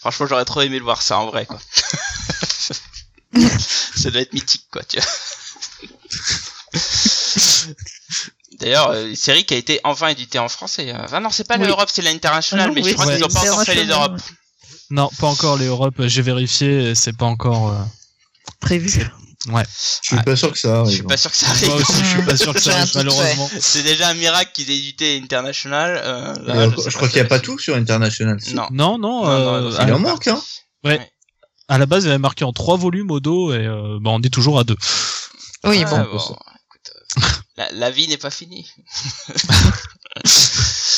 Franchement 0.00 0.26
j'aurais 0.26 0.44
trop 0.44 0.60
aimé 0.60 0.78
le 0.78 0.84
voir 0.84 1.00
ça 1.00 1.18
en 1.18 1.26
vrai 1.26 1.46
quoi. 1.46 1.58
ça 3.32 4.10
doit 4.10 4.20
être 4.20 4.34
mythique 4.34 4.66
quoi 4.70 4.82
tu 4.84 4.98
vois. 4.98 5.06
D'ailleurs, 8.64 8.90
euh, 8.90 9.08
une 9.08 9.16
série 9.16 9.44
qui 9.44 9.54
a 9.54 9.56
été 9.56 9.80
enfin 9.84 10.08
éditée 10.08 10.38
en 10.38 10.48
français. 10.48 10.92
Ah 11.12 11.20
non, 11.20 11.30
c'est 11.30 11.46
pas 11.46 11.56
Oui. 11.58 11.66
l'Europe, 11.66 11.90
c'est 11.92 12.02
l'international, 12.02 12.68
Ah 12.70 12.72
mais 12.74 12.82
oui, 12.82 12.90
je 12.90 12.94
crois 12.94 13.14
qu'ils 13.14 13.24
ont 13.24 13.28
pas 13.28 13.40
encore 13.40 13.62
fait 13.64 13.74
les 13.74 13.82
international, 13.82 14.10
Europes. 14.10 14.22
non 14.90 15.10
pas 15.20 15.26
encore 15.28 15.56
les 15.56 15.66
Europe 15.66 15.94
j'ai 16.06 16.22
vérifié 16.22 16.94
c'est 16.94 17.16
pas 17.16 17.26
encore 17.26 17.70
euh, 17.70 17.78
Prévu. 18.60 18.88
Je 19.46 19.52
suis 20.02 20.16
pas 20.22 20.36
sûr 20.36 20.50
que 20.52 20.58
ça 20.58 20.68
Je 20.68 20.74
arrive. 20.80 20.92
suis 20.94 21.02
pas 21.02 21.16
sûr 21.18 21.30
que 21.30 21.36
ça 21.36 21.46
Moi 21.46 21.56
arrive. 21.74 21.74
aussi, 21.74 22.00
je 22.02 22.08
suis 22.08 22.22
pas 22.22 22.36
sûr 22.36 22.54
que 22.54 22.60
ça 22.60 22.76
arrive, 22.78 22.92
malheureusement. 22.94 23.50
C'est 23.60 23.82
déjà 23.82 24.08
un 24.08 24.14
miracle 24.14 24.50
qu'ils 24.54 24.70
aient 24.70 24.76
édité 24.78 25.20
International. 25.22 26.00
Euh, 26.02 26.34
là, 26.46 26.70
je 26.88 26.96
crois 26.96 27.08
qu'il 27.08 27.20
n'y 27.20 27.26
a 27.26 27.28
pas 27.28 27.40
tout 27.40 27.58
sur 27.58 27.76
International. 27.76 28.38
Non. 28.54 28.66
Non, 28.70 28.98
non, 28.98 29.24
Non, 29.24 29.28
euh, 29.28 29.70
non, 29.70 29.86
Il 29.86 29.92
en 29.92 29.98
manque, 29.98 30.28
hein. 30.28 30.40
Ouais. 30.84 30.98
à 31.68 31.76
la 31.78 31.84
base, 31.84 32.04
il 32.04 32.08
avait 32.08 32.16
marqué 32.18 32.44
en 32.44 32.52
trois 32.52 32.76
volumes 32.78 33.10
au 33.10 33.20
dos 33.20 33.52
et 33.52 33.66
euh, 33.66 33.98
bah, 34.00 34.10
on 34.14 34.22
est 34.22 34.32
toujours 34.32 34.58
à 34.58 34.64
deux. 34.64 34.76
Oui, 35.64 35.84
Ah, 35.86 36.04
bon. 36.10 36.36
La, 37.56 37.70
la 37.72 37.90
vie 37.90 38.08
n'est 38.08 38.16
pas 38.16 38.30
finie. 38.30 38.70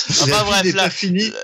La 0.09 0.23
enfin 0.23 0.45
vie 0.45 0.51
bref, 0.51 0.65
n'est 0.65 0.73
là. 0.73 0.83
pas 0.85 0.91
fini. 0.91 1.33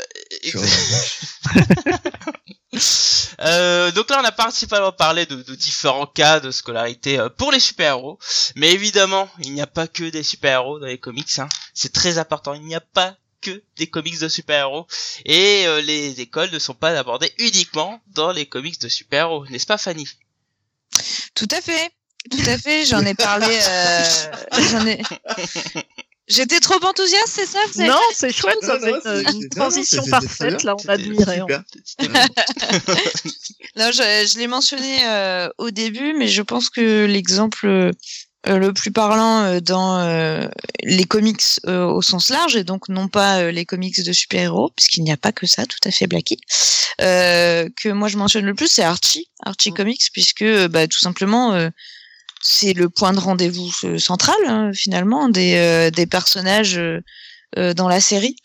Euh, 3.40 3.90
donc 3.90 4.08
là, 4.08 4.20
on 4.22 4.24
a 4.24 4.32
principalement 4.32 4.92
parlé 4.92 5.26
de, 5.26 5.42
de 5.42 5.54
différents 5.54 6.06
cas 6.06 6.40
de 6.40 6.50
scolarité 6.50 7.18
euh, 7.18 7.28
pour 7.28 7.50
les 7.52 7.60
super-héros. 7.60 8.18
Mais 8.56 8.72
évidemment, 8.72 9.28
il 9.40 9.52
n'y 9.52 9.60
a 9.60 9.66
pas 9.66 9.88
que 9.88 10.04
des 10.04 10.22
super-héros 10.22 10.78
dans 10.78 10.86
les 10.86 10.98
comics. 10.98 11.38
Hein. 11.38 11.48
C'est 11.74 11.92
très 11.92 12.18
important. 12.18 12.54
Il 12.54 12.62
n'y 12.62 12.74
a 12.74 12.80
pas 12.80 13.16
que 13.40 13.62
des 13.76 13.88
comics 13.88 14.18
de 14.18 14.28
super-héros. 14.28 14.86
Et 15.24 15.66
euh, 15.66 15.82
les 15.82 16.20
écoles 16.20 16.50
ne 16.50 16.58
sont 16.58 16.74
pas 16.74 16.96
abordées 16.96 17.32
uniquement 17.38 18.00
dans 18.08 18.30
les 18.32 18.46
comics 18.46 18.80
de 18.80 18.88
super-héros. 18.88 19.46
N'est-ce 19.48 19.66
pas, 19.66 19.78
Fanny? 19.78 20.08
Tout 21.34 21.48
à 21.50 21.60
fait. 21.60 21.90
Tout 22.30 22.38
à 22.46 22.56
fait. 22.58 22.84
J'en 22.86 23.04
ai 23.04 23.14
parlé. 23.14 23.46
Euh, 23.68 24.04
j'en 24.70 24.86
ai. 24.86 25.00
J'étais 26.28 26.60
trop 26.60 26.82
enthousiaste, 26.82 27.28
c'est 27.28 27.46
ça 27.46 27.58
vous 27.74 27.80
avez- 27.80 27.90
Non, 27.90 27.98
c'est 28.14 28.32
chouette, 28.32 28.56
ça 28.62 28.78
Non, 28.78 28.80
fait 28.80 28.92
non, 28.92 29.22
une, 29.40 29.48
transition 29.50 30.02
parfaite, 30.06 30.62
là, 30.62 30.76
on 30.82 30.88
admirait. 30.88 31.40
bon. 31.40 31.48
Non, 33.76 33.90
je, 33.90 34.28
je 34.30 34.38
l'ai 34.38 34.46
mentionné 34.46 34.98
euh, 35.06 35.48
au 35.58 35.70
début, 35.70 36.14
mais 36.14 36.28
je 36.28 36.42
pense 36.42 36.68
que 36.70 37.06
l'exemple 37.06 37.66
euh, 37.66 37.90
le 38.46 38.72
plus 38.72 38.92
parlant 38.92 39.42
euh, 39.44 39.60
dans 39.60 39.98
euh, 40.00 40.46
les 40.82 41.04
comics 41.04 41.42
euh, 41.66 41.84
au 41.86 42.02
sens 42.02 42.28
large, 42.30 42.54
et 42.56 42.64
donc 42.64 42.88
non 42.88 43.08
pas 43.08 43.38
euh, 43.40 43.50
les 43.50 43.64
comics 43.64 44.02
de 44.02 44.12
super-héros, 44.12 44.70
puisqu'il 44.76 45.02
n'y 45.04 45.12
a 45.12 45.16
pas 45.16 45.32
que 45.32 45.46
ça, 45.46 45.64
tout 45.66 45.78
à 45.84 45.90
fait 45.90 46.06
Blacky, 46.06 46.38
euh, 47.00 47.68
que 47.82 47.88
moi 47.88 48.08
je 48.08 48.16
mentionne 48.18 48.44
le 48.44 48.54
plus, 48.54 48.68
c'est 48.68 48.82
Archie, 48.84 49.28
Archie 49.44 49.72
Comics, 49.72 50.02
puisque 50.12 50.44
bah, 50.68 50.86
tout 50.86 50.98
simplement 51.00 51.52
euh, 51.54 51.68
c'est 52.43 52.72
le 52.74 52.90
point 52.90 53.12
de 53.12 53.20
rendez-vous 53.20 53.70
euh, 53.84 53.99
central 53.99 54.36
hein, 54.47 54.72
finalement 54.74 55.28
des, 55.28 55.55
euh, 55.57 56.07
personnages 56.07 56.78
euh, 56.78 57.74
dans 57.74 57.88
la 57.88 58.01
série. 58.01 58.36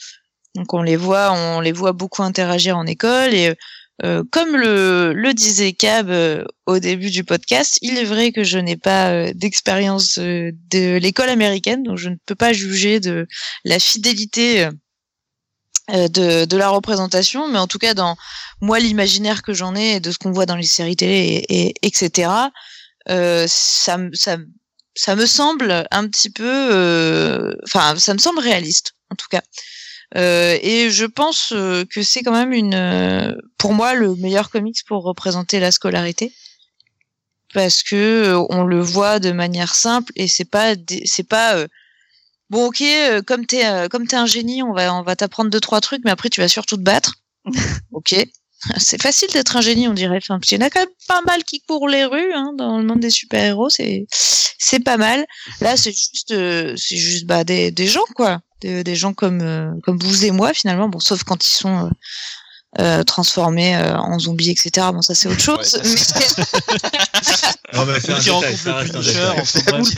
Donc 0.56 0.74
on 0.74 0.82
les 0.82 0.96
voit, 0.96 1.34
on 1.34 1.60
les 1.60 1.72
voit 1.72 1.92
beaucoup 1.92 2.24
interagir 2.24 2.78
en 2.78 2.86
école 2.86 3.34
et 3.34 3.54
comme 4.32 4.56
le, 4.56 5.32
disait 5.34 5.74
Cab 5.74 6.12
au 6.68 6.78
début 6.78 7.10
du 7.10 7.24
podcast, 7.24 7.80
il 7.82 7.98
est 7.98 8.04
vrai 8.04 8.32
que 8.32 8.44
je 8.44 8.60
n'ai 8.60 8.78
pas 8.78 9.34
d'expérience 9.34 10.20
de 10.20 10.98
l'école 10.98 11.30
américaine, 11.30 11.82
donc 11.82 11.98
je 11.98 12.10
ne 12.10 12.16
peux 12.28 12.36
pas 12.36 12.54
juger 12.54 13.00
de 13.00 13.28
la 13.66 13.80
fidélité 13.80 14.70
de, 15.90 16.56
la 16.56 16.70
représentation, 16.70 17.48
mais 17.50 17.58
en 17.58 17.66
tout 17.66 17.80
cas 17.80 17.96
dans 17.96 18.18
moi 18.62 18.80
l'imaginaire 18.80 19.42
que 19.42 19.54
j'en 19.54 19.76
ai 19.76 19.96
et 19.96 20.00
de 20.00 20.12
ce 20.12 20.20
qu'on 20.20 20.32
voit 20.32 20.46
dans 20.46 20.56
les 20.56 20.64
séries 20.64 20.96
télé 20.96 21.44
et 21.50 21.74
etc. 21.82 22.30
Euh, 23.10 23.46
ça, 23.48 23.98
me- 23.98 24.14
ça, 24.14 24.38
ça 24.96 25.16
me 25.16 25.26
semble 25.26 25.86
un 25.92 26.08
petit 26.08 26.30
peu, 26.30 26.44
euh, 26.74 27.54
enfin 27.64 27.96
ça 27.98 28.14
me 28.14 28.20
semble 28.20 28.40
réaliste 28.40 28.94
en 29.12 29.16
tout 29.16 29.28
cas. 29.30 29.42
Euh, 30.18 30.58
et 30.62 30.90
je 30.90 31.06
pense 31.06 31.52
euh, 31.54 31.86
que 31.86 32.04
c'est 32.04 32.24
quand 32.24 32.32
même 32.34 32.54
une, 32.54 32.76
euh, 32.76 33.34
pour 33.58 33.74
moi, 33.74 33.94
le 33.96 34.16
meilleur 34.16 34.50
comics 34.50 34.78
pour 34.88 35.04
représenter 35.04 35.60
la 35.60 35.72
scolarité, 35.72 36.34
parce 37.54 37.82
que 37.84 38.36
on 38.50 38.64
le 38.64 38.82
voit 38.82 39.20
de 39.20 39.32
manière 39.32 39.74
simple 39.74 40.12
et 40.16 40.28
c'est 40.28 40.46
pas, 40.50 40.76
c'est 41.06 41.28
pas 41.28 41.56
euh, 41.56 41.68
bon, 42.50 42.68
ok, 42.68 42.84
comme 43.28 43.46
t'es, 43.46 43.66
comme 43.90 44.08
t'es 44.08 44.18
un 44.18 44.26
génie, 44.26 44.64
on 44.64 44.74
va, 44.74 44.94
on 44.94 45.04
va 45.04 45.16
t'apprendre 45.16 45.50
deux 45.52 45.60
trois 45.62 45.82
trucs, 45.82 46.02
mais 46.06 46.12
après 46.12 46.30
tu 46.30 46.42
vas 46.42 46.48
surtout 46.50 46.78
te 46.78 46.82
battre. 46.84 47.16
ok, 47.92 48.16
c'est 48.78 49.02
facile 49.02 49.30
d'être 49.34 49.56
un 49.56 49.62
génie, 49.62 49.88
on 49.88 49.94
dirait. 49.94 50.18
Enfin, 50.18 50.40
qu'il 50.40 50.60
y 50.60 50.64
en 50.64 50.66
a 50.66 50.70
quand 50.70 50.80
même 50.82 50.90
pas 51.08 51.22
mal 51.22 51.44
qui 51.44 51.62
courent 51.62 51.88
les 51.88 52.06
rues 52.06 52.34
hein, 52.34 52.52
dans 52.58 52.78
le 52.78 52.84
monde 52.84 53.00
des 53.00 53.10
super 53.10 53.44
héros, 53.44 53.70
c'est, 53.70 54.06
c'est 54.12 54.80
pas 54.84 54.98
mal. 54.98 55.26
Là, 55.62 55.78
c'est 55.78 55.92
juste, 55.92 56.32
euh, 56.32 56.76
c'est 56.78 56.98
juste 56.98 57.26
bah 57.26 57.44
des, 57.44 57.72
des 57.72 57.88
gens 57.88 58.06
quoi, 58.16 58.40
des, 58.62 58.84
des 58.84 58.96
gens 58.96 59.14
comme 59.14 59.42
euh, 59.42 59.72
comme 59.84 59.98
vous 60.00 60.26
et 60.26 60.32
moi 60.32 60.54
finalement. 60.54 60.90
Bon, 60.90 61.00
sauf 61.00 61.24
quand 61.24 61.44
ils 61.46 61.50
sont 61.56 61.86
euh, 61.86 61.90
euh, 62.80 63.04
transformés 63.04 63.76
euh, 63.76 63.98
en 63.98 64.20
zombies, 64.20 64.52
etc. 64.52 64.88
Bon, 64.94 65.02
ça 65.02 65.16
c'est 65.16 65.28
autre 65.30 65.40
chose. 65.42 65.76
Ouais, 65.76 65.82
mais- 65.84 65.96
Non, 67.78 67.86
mais 67.86 68.00
c'est 68.00 68.12
un 68.12 68.20
qui 68.20 68.26
détail, 68.26 68.32
rencontre 68.32 68.58
ça 68.58 68.72
le 68.72 68.78
reste 68.78 68.78
un 68.78 68.84
Punisher, 68.84 69.32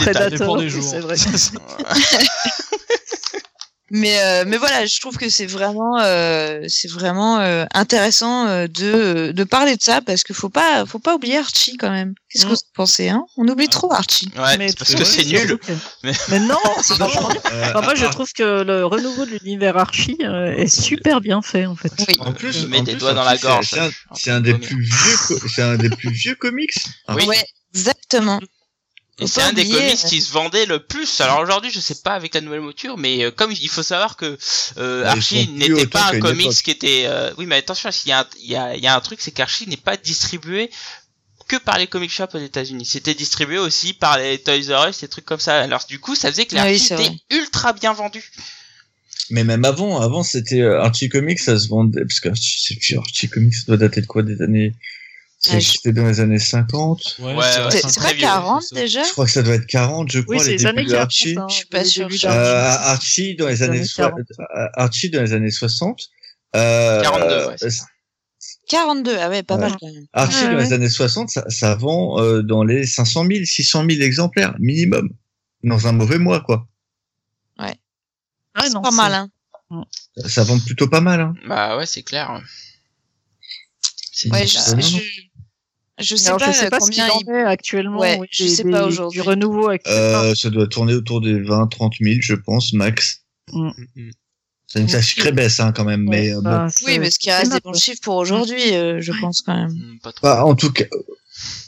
détail. 0.05 0.33
enfin 0.33 0.47
Ou 0.47 0.53
bref, 0.53 0.55
le 0.55 0.57
des 0.57 0.63
oui, 0.63 0.69
jours. 0.69 0.89
c'est 0.89 0.99
vrai. 0.99 1.15
Mais 3.91 4.19
euh, 4.21 4.43
mais 4.47 4.57
voilà, 4.57 4.85
je 4.85 4.99
trouve 4.99 5.17
que 5.17 5.29
c'est 5.29 5.45
vraiment 5.45 5.99
euh, 5.99 6.61
c'est 6.67 6.89
vraiment 6.91 7.39
euh, 7.39 7.65
intéressant 7.73 8.47
euh, 8.47 8.67
de 8.67 9.31
de 9.31 9.43
parler 9.43 9.75
de 9.77 9.81
ça 9.81 10.01
parce 10.01 10.23
qu'il 10.23 10.35
faut 10.35 10.49
pas 10.49 10.85
faut 10.85 10.99
pas 10.99 11.15
oublier 11.15 11.37
Archie 11.37 11.77
quand 11.77 11.89
même. 11.89 12.13
Qu'est-ce 12.31 12.45
que 12.45 12.51
Mm. 12.51 12.53
vous 12.53 12.61
pensez 12.75 13.09
hein? 13.09 13.25
On 13.37 13.47
oublie 13.47 13.67
trop 13.69 13.91
Archie. 13.93 14.29
Ouais, 14.37 14.57
Mais 14.57 14.71
parce 14.77 14.93
que 14.93 15.03
c'est 15.03 15.25
nul. 15.25 15.57
que- 15.57 15.73
Mais- 16.03 16.13
Mais 16.29 16.39
non, 16.39 16.57
bien. 16.97 17.07
Euh, 17.07 17.69
Enfin, 17.69 17.81
moi, 17.81 17.95
je 17.95 18.05
trouve 18.05 18.31
que 18.33 18.61
le 18.63 18.85
renouveau 18.85 19.25
de 19.25 19.31
l'univers 19.41 19.77
Archie 19.77 20.17
euh, 20.23 20.55
est 20.55 20.67
super 20.67 21.21
bien 21.21 21.41
fait, 21.41 21.65
en 21.65 21.75
fait. 21.75 21.91
Oui. 22.07 22.17
En 22.19 22.33
plus, 22.33 22.67
mets 22.67 22.79
en 22.79 22.83
des 22.83 22.91
plus, 22.93 22.99
doigts 22.99 23.13
dans 23.13 23.23
la 23.23 23.37
gorge. 23.37 23.73
c'est 24.15 24.31
un- 24.31 24.41
des 24.41 24.53
plus 24.53 24.81
vieux, 24.83 25.39
c'est 25.53 25.61
un 25.63 25.75
des 25.77 25.89
plus 25.89 26.11
vieux 26.11 26.35
comics. 26.35 26.73
Oui. 27.09 27.25
Ouais, 27.27 27.43
exactement. 27.73 28.39
Et 29.21 29.27
c'est 29.27 29.41
un 29.41 29.53
des 29.53 29.67
comics 29.69 29.97
qui 30.07 30.21
se 30.21 30.31
vendait 30.31 30.65
le 30.65 30.79
plus. 30.79 31.19
Alors 31.21 31.39
aujourd'hui, 31.39 31.71
je 31.71 31.79
sais 31.79 31.95
pas 32.03 32.11
avec 32.13 32.33
la 32.33 32.41
nouvelle 32.41 32.61
mouture, 32.61 32.97
mais 32.97 33.25
euh, 33.25 33.31
comme 33.31 33.51
il 33.51 33.69
faut 33.69 33.83
savoir 33.83 34.15
que 34.17 34.37
euh, 34.77 35.01
ils 35.03 35.07
Archie 35.07 35.47
n'était 35.49 35.87
pas 35.87 36.11
un 36.13 36.19
comics 36.19 36.45
époque. 36.45 36.55
qui 36.63 36.71
était. 36.71 37.03
euh, 37.05 37.31
Oui, 37.37 37.45
mais 37.45 37.57
attention, 37.57 37.89
il 38.05 38.09
y, 38.09 38.11
a 38.11 38.19
un- 38.21 38.27
il 38.41 38.49
y, 38.51 38.55
a, 38.55 38.75
il 38.75 38.83
y 38.83 38.87
a 38.87 38.95
un 38.95 39.01
truc, 39.01 39.19
c'est 39.21 39.31
qu'Archie 39.31 39.67
n'est 39.67 39.77
pas 39.77 39.97
distribué 39.97 40.69
que 41.47 41.55
par 41.57 41.77
les 41.79 41.87
comic 41.87 42.11
shops 42.11 42.35
aux 42.35 42.39
États-Unis. 42.39 42.85
C'était 42.85 43.15
distribué 43.15 43.57
aussi 43.57 43.93
par 43.93 44.17
les 44.19 44.37
Toys 44.37 44.69
R 44.71 44.89
Us, 44.89 44.99
des 45.01 45.07
trucs 45.07 45.25
comme 45.25 45.39
ça. 45.39 45.59
Alors 45.61 45.83
du 45.89 45.99
coup, 45.99 46.15
ça 46.15 46.29
faisait 46.31 46.45
que 46.45 46.55
les 46.55 46.61
oui, 46.61 46.67
Archie 46.67 46.79
c'est 46.79 46.93
étaient 46.93 47.03
vrai. 47.09 47.17
ultra 47.31 47.73
bien 47.73 47.91
vendus. 47.93 48.31
Mais 49.31 49.43
même 49.43 49.65
avant, 49.65 49.99
avant 49.99 50.23
c'était 50.23 50.61
euh, 50.61 50.81
Archie 50.81 51.09
Comics, 51.09 51.39
ça 51.39 51.57
se 51.59 51.67
vendait 51.67 52.01
parce 52.05 52.19
que 52.19 52.29
Archie, 52.29 52.95
Archie 52.95 53.29
Comics 53.29 53.53
ça 53.53 53.63
doit 53.67 53.77
dater 53.77 54.01
de 54.01 54.05
quoi 54.07 54.23
des 54.23 54.41
années 54.41 54.73
C'était 55.41 55.93
dans 55.93 56.05
les 56.05 56.19
années 56.19 56.37
50. 56.37 57.15
Ouais, 57.19 57.33
c'est 57.51 57.63
ouais, 57.63 57.71
C'est 57.71 58.01
pas 58.01 58.11
vieux, 58.13 58.21
40 58.21 58.61
ça. 58.63 58.75
déjà 58.75 59.03
Je 59.03 59.11
crois 59.11 59.25
que 59.25 59.31
ça 59.31 59.41
doit 59.41 59.55
être 59.55 59.65
40, 59.67 60.11
je 60.11 60.19
crois, 60.19 60.35
Oui, 60.35 60.41
c'est 60.41 60.51
les 60.51 60.57
les 60.57 60.65
années 60.65 60.81
débuts 60.83 60.91
d'Archie. 60.91 61.33
40. 61.35 61.43
hein, 61.43 61.47
Je 61.49 61.55
suis 61.55 61.65
pas 61.67 61.83
débuts 61.83 62.17
Euh. 62.25 62.29
Euh, 62.29 62.75
Archie 62.77 63.35
dans 63.37 63.47
les 63.47 63.63
années 63.63 63.77
années 63.77 63.85
soi- 63.85 64.09
40. 64.11 64.27
Archie 64.73 65.09
dans 65.09 65.21
les 65.21 65.31
années 65.33 65.51
60. 65.51 66.09
Euh, 66.57 67.01
42, 67.03 67.47
ouais, 67.47 67.55
c'est 67.57 67.65
euh, 67.67 67.69
ça. 67.69 67.85
42, 68.67 69.17
ah 69.17 69.29
ouais, 69.29 69.43
pas 69.43 69.55
Ouais. 69.55 69.61
mal 69.61 69.77
quand 69.79 69.87
même. 69.91 70.05
Archie 70.13 70.37
Ouais, 70.43 70.51
dans 70.51 70.57
ouais. 70.57 70.63
les 70.65 70.73
années 70.73 70.89
60, 70.89 71.29
ça, 71.29 71.45
ça 71.49 71.73
vend 71.75 72.19
euh, 72.21 72.41
dans 72.43 72.63
les 72.63 72.85
500 72.85 73.25
000, 73.25 73.45
600 73.45 73.85
000 73.89 74.01
exemplaires 74.01 74.55
minimum 74.59 75.09
dans 75.63 75.87
un 75.87 75.91
mauvais 75.93 76.17
mois 76.19 76.41
quoi. 76.41 76.67
Ah, 78.55 78.63
c'est 78.65 78.73
pas 78.81 78.91
mal, 78.91 79.13
hein. 79.13 79.29
Ça 80.27 80.43
vend 80.43 80.59
plutôt 80.59 80.87
pas 80.89 80.99
mal. 81.01 81.21
Hein. 81.21 81.33
Bah 81.47 81.77
ouais, 81.77 81.85
c'est 81.85 82.01
clair. 82.03 82.41
C'est 84.11 84.29
Ouais, 84.31 84.45
je, 84.45 84.57
je. 84.57 84.97
Je 85.99 86.15
sais 86.15 86.27
Alors, 86.27 86.39
pas, 86.39 86.51
je 86.51 86.57
sais 86.57 86.69
pas 86.69 86.79
ce 86.79 86.85
combien 86.85 87.09
qu'il 87.09 87.21
il... 87.27 87.31
en 87.31 87.35
est 87.35 87.43
actuellement. 87.43 87.99
Ouais, 87.99 88.17
oui, 88.19 88.27
je 88.31 88.43
des- 88.43 88.49
sais 88.49 88.63
pas 88.63 88.85
aujourd'hui. 88.85 89.21
Du 89.21 89.27
renouveau 89.27 89.69
actuellement. 89.69 89.99
Euh, 90.19 90.35
ça 90.35 90.49
doit 90.49 90.67
tourner 90.67 90.93
autour 90.93 91.21
des 91.21 91.39
20, 91.41 91.67
30 91.67 91.95
000, 92.01 92.17
je 92.21 92.35
pense, 92.35 92.73
max. 92.73 93.21
Mm, 93.51 93.69
C'est 94.67 94.79
une 94.81 94.87
sacrée 94.89 95.31
baisse 95.31 95.59
hein, 95.59 95.71
quand 95.71 95.85
même, 95.85 96.03
mais 96.07 96.31
euh, 96.31 96.35
bon. 96.35 96.49
Bah, 96.49 96.67
Oui, 96.85 96.93
c'est- 96.93 96.99
mais 96.99 97.11
ce 97.11 97.19
qui 97.19 97.25
c'est 97.29 97.37
reste 97.37 97.51
des 97.53 97.59
bons 97.59 97.73
chiffres 97.73 98.01
pour 98.03 98.15
aujourd'hui, 98.15 98.75
euh, 98.75 99.01
je 99.01 99.11
pense 99.19 99.41
quand 99.41 99.55
même. 99.55 99.73
Pas 100.03 100.11
trop. 100.11 100.21
Bah, 100.27 100.45
en 100.45 100.55
tout 100.55 100.71
cas, 100.71 100.85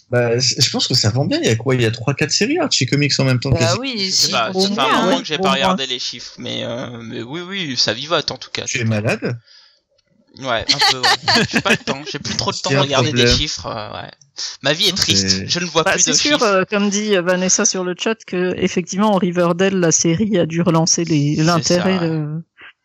bah, 0.10 0.38
je 0.38 0.70
pense 0.70 0.88
que 0.88 0.94
ça 0.94 1.10
vend 1.10 1.26
bien. 1.26 1.40
Il 1.42 1.46
y 1.46 1.50
a 1.50 1.56
quoi? 1.56 1.74
Il 1.76 1.82
y 1.82 1.86
a 1.86 1.92
trois, 1.92 2.14
quatre 2.14 2.32
séries 2.32 2.60
Archie 2.60 2.86
Comics 2.86 3.18
en 3.20 3.24
même 3.24 3.40
temps. 3.40 3.50
Bah 3.52 3.76
oui, 3.80 4.12
si, 4.12 4.30
pas, 4.32 4.52
ça 4.54 4.70
fait 4.70 4.80
un 4.80 5.06
moment 5.06 5.20
que 5.20 5.26
j'ai 5.26 5.38
pas 5.38 5.52
regardé 5.54 5.88
les 5.88 6.00
chiffres, 6.00 6.34
mais, 6.38 6.64
euh, 6.64 7.00
mais 7.02 7.22
oui, 7.22 7.42
oui, 7.42 7.78
ça 7.78 7.94
vivote 7.94 8.30
en 8.32 8.38
tout 8.38 8.50
cas. 8.52 8.66
Tu 8.66 8.80
es 8.80 8.84
malade? 8.84 9.40
Ouais, 10.42 10.66
un 10.74 10.92
peu. 10.92 11.00
Ouais. 11.00 11.08
J'ai 11.52 11.62
pas 11.62 11.72
le 11.72 11.78
temps. 11.78 12.02
J'ai 12.12 12.20
plus 12.20 12.36
trop 12.36 12.52
le 12.52 12.58
temps 12.58 12.70
C'est 12.70 12.76
de 12.76 12.82
regarder 12.82 13.12
des 13.14 13.28
chiffres. 13.28 13.66
euh, 13.68 13.92
ouais. 13.94 14.12
Ma 14.64 14.74
vie 14.74 14.88
est 14.88 14.98
triste. 14.98 15.30
c'est- 15.30 15.48
Je 15.48 15.60
ne 15.60 15.66
vois 15.66 15.84
Bah, 15.84 15.92
plus 15.94 16.06
de 16.06 16.14
c'est 16.14 16.20
sûr, 16.20 16.38
chiffres. 16.40 16.46
euh, 16.46 16.64
comme 16.70 16.90
dit 16.90 17.16
euh, 17.16 17.22
Vanessa 17.22 17.66
sur 17.66 17.84
le 17.84 17.96
chat, 17.98 18.16
que 18.26 18.54
effectivement 18.58 19.16
Riverdale, 19.16 19.76
la 19.76 19.92
série 19.92 20.38
a 20.40 20.46
dû 20.46 20.62
relancer 20.62 21.06
l'intérêt 21.06 21.98
ça, 22.00 22.04
ouais. 22.04 22.08
de- 22.10 22.44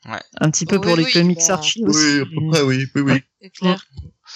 Ouais. 0.08 0.20
un 0.40 0.50
petit 0.50 0.66
peu 0.66 0.76
Oui, 0.76 0.82
pour 0.82 0.96
les 0.96 1.04
oui, 1.04 1.12
comics 1.12 1.38
bah, 1.48 1.54
Archie 1.54 1.82
aussi. 1.84 2.20
Oui, 2.30 2.60
oui, 2.62 2.86
oui, 2.94 3.02
oui. 3.02 3.22
C'est 3.42 3.50
clair. 3.50 3.84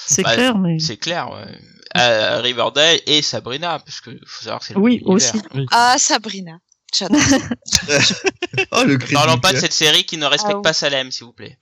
C'est 0.07 0.23
Bah, 0.23 0.35
clair, 0.35 0.59
mais 0.59 0.79
C'est 0.81 0.97
clair. 0.97 1.31
Ouais. 1.31 1.59
Euh, 1.97 2.41
Riverdale 2.41 2.99
et 3.07 3.23
Sabrina, 3.23 3.79
parce 3.81 4.01
que 4.01 4.11
faut 4.27 4.43
savoir 4.45 4.61
que 4.61 4.66
c'est 4.66 4.75
le 4.75 4.81
oui 4.81 5.01
aussi. 5.05 5.41
Ah, 5.73 5.97
Sabrina. 5.99 6.59
J'adore. 6.97 7.21
Oh, 8.73 8.83
le 8.85 8.99
Parlons 9.12 9.39
pas 9.39 9.53
de 9.53 9.59
cette 9.59 9.73
série 9.73 10.05
qui 10.05 10.16
ne 10.16 10.27
respecte 10.27 10.55
Ah 10.55 10.57
oui. 10.59 10.62
pas 10.62 10.73
Salem, 10.73 11.11
s'il 11.12 11.25
vous 11.27 11.33
plaît. 11.33 11.59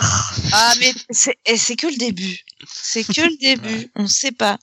Ah, 0.00 0.74
mais 0.80 0.92
c'est 1.10 1.38
et 1.46 1.56
c'est 1.56 1.76
que 1.76 1.86
le 1.86 1.96
début. 1.96 2.38
C'est 2.72 3.04
que 3.04 3.20
le 3.20 3.36
début. 3.40 3.90
On 3.96 4.06
sait 4.06 4.32
pas. 4.32 4.58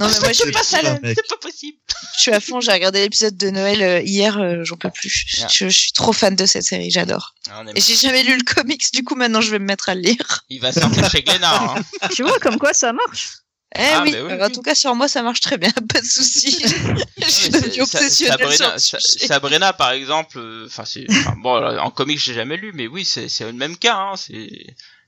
Non, 0.00 0.08
mais 0.08 0.18
moi, 0.18 0.28
je 0.32 0.42
suis, 0.42 0.50
pas 0.50 0.82
mec. 1.00 1.14
c'est 1.16 1.28
pas 1.28 1.36
possible. 1.36 1.78
je 2.16 2.20
suis 2.22 2.32
à 2.32 2.40
fond. 2.40 2.60
J'ai 2.60 2.72
regardé 2.72 3.00
l'épisode 3.00 3.36
de 3.36 3.50
Noël 3.50 3.80
euh, 3.80 4.00
hier. 4.00 4.36
euh, 4.40 4.64
J'en 4.64 4.74
peux 4.76 4.90
plus. 4.90 5.24
Je, 5.48 5.68
je 5.68 5.78
suis 5.78 5.92
trop 5.92 6.12
fan 6.12 6.34
de 6.34 6.46
cette 6.46 6.64
série. 6.64 6.90
J'adore. 6.90 7.36
Ah, 7.48 7.62
Et 7.76 7.80
j'ai 7.80 7.94
jamais 7.94 8.24
lu 8.24 8.36
le 8.36 8.42
comics. 8.42 8.82
Du 8.92 9.04
coup, 9.04 9.14
maintenant, 9.14 9.40
je 9.40 9.52
vais 9.52 9.60
me 9.60 9.66
mettre 9.66 9.88
à 9.88 9.94
le 9.94 10.00
lire. 10.00 10.44
Il 10.50 10.60
va 10.60 10.72
sortir 10.72 11.08
chez 11.08 11.22
Glénat. 11.22 11.76
Hein. 11.76 12.08
Tu 12.12 12.24
vois 12.24 12.40
comme 12.40 12.58
quoi 12.58 12.74
ça 12.74 12.92
marche 12.92 13.34
Eh 13.76 13.82
Ah, 13.82 14.02
oui. 14.04 14.12
mais 14.12 14.20
oui, 14.20 14.32
oui. 14.34 14.42
En 14.42 14.50
tout 14.50 14.62
cas, 14.62 14.74
sur 14.74 14.94
moi, 14.94 15.08
ça 15.08 15.22
marche 15.22 15.40
très 15.40 15.58
bien. 15.58 15.70
Pas 15.92 16.00
de 16.00 16.06
souci. 16.06 16.62
je 17.18 17.28
suis 17.28 17.50
devenue 17.50 17.82
obsessionnelle 17.82 18.38
Sabrina, 18.38 18.78
sur 18.78 18.96
le 18.96 19.00
Sa- 19.02 19.08
sujet. 19.12 19.26
Sabrina, 19.26 19.72
par 19.72 19.90
exemple, 19.90 20.38
euh, 20.38 20.66
enfin 20.66 20.84
c'est, 20.84 21.06
bon, 21.38 21.56
en 21.78 21.90
comics 21.90 22.18
j'ai 22.18 22.34
jamais 22.34 22.56
lu, 22.56 22.72
mais 22.74 22.86
oui, 22.86 23.04
c'est 23.04 23.28
c'est 23.28 23.44
le 23.44 23.52
même 23.52 23.76
cas. 23.76 23.96
Hein, 23.96 24.16
c'est 24.16 24.48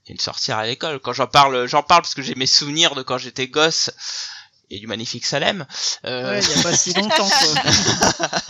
c'est 0.05 0.13
une 0.13 0.19
sorcière 0.19 0.57
à 0.57 0.65
l'école. 0.65 0.99
Quand 0.99 1.13
j'en 1.13 1.27
parle, 1.27 1.67
j'en 1.67 1.83
parle 1.83 2.01
parce 2.01 2.13
que 2.15 2.21
j'ai 2.21 2.35
mes 2.35 2.45
souvenirs 2.45 2.95
de 2.95 3.03
quand 3.03 3.17
j'étais 3.17 3.47
gosse 3.47 3.89
et 4.69 4.79
du 4.79 4.87
magnifique 4.87 5.25
Salem. 5.25 5.65
Euh, 6.05 6.33
Ouais, 6.33 6.39
il 6.43 6.57
y 6.57 6.59
a 6.59 6.63
pas 6.63 6.75
si 6.75 6.93
longtemps. 6.93 7.29
Quoi. 7.29 7.71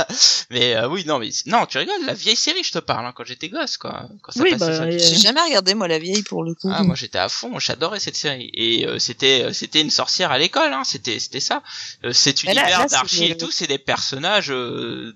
mais 0.49 0.75
euh, 0.75 0.87
oui, 0.87 1.03
non, 1.05 1.19
mais 1.19 1.29
non, 1.45 1.65
tu 1.65 1.77
rigoles. 1.77 2.05
La 2.05 2.13
vieille 2.13 2.35
série, 2.35 2.63
je 2.63 2.71
te 2.71 2.79
parle, 2.79 3.05
hein, 3.05 3.13
quand 3.15 3.23
j'étais 3.25 3.49
gosse, 3.49 3.77
quoi. 3.77 4.07
Quand 4.21 4.31
ça 4.31 4.41
Oui, 4.41 4.55
bah, 4.55 4.73
sur- 4.75 4.85
et- 4.85 4.97
J'ai 4.99 5.17
jamais 5.17 5.41
regardé 5.41 5.73
moi 5.73 5.87
la 5.87 5.99
vieille 5.99 6.23
pour 6.23 6.43
le 6.43 6.53
coup. 6.53 6.69
Ah, 6.73 6.83
moi 6.83 6.95
j'étais 6.95 7.19
à 7.19 7.29
fond, 7.29 7.59
j'adorais 7.59 7.99
cette 7.99 8.15
série 8.15 8.49
et 8.53 8.85
euh, 8.87 8.99
c'était 8.99 9.43
euh, 9.43 9.53
c'était 9.53 9.81
une 9.81 9.89
sorcière 9.91 10.31
à 10.31 10.37
l'école, 10.37 10.73
hein, 10.73 10.83
c'était 10.85 11.19
c'était 11.19 11.39
ça. 11.39 11.61
Euh, 12.03 12.13
cet 12.13 12.43
là- 12.43 12.51
univers 12.51 12.85
d'archi 12.87 13.25
et 13.25 13.37
tout, 13.37 13.51
c'est 13.51 13.67
des 13.67 13.77
personnages 13.77 14.51
euh, 14.51 15.13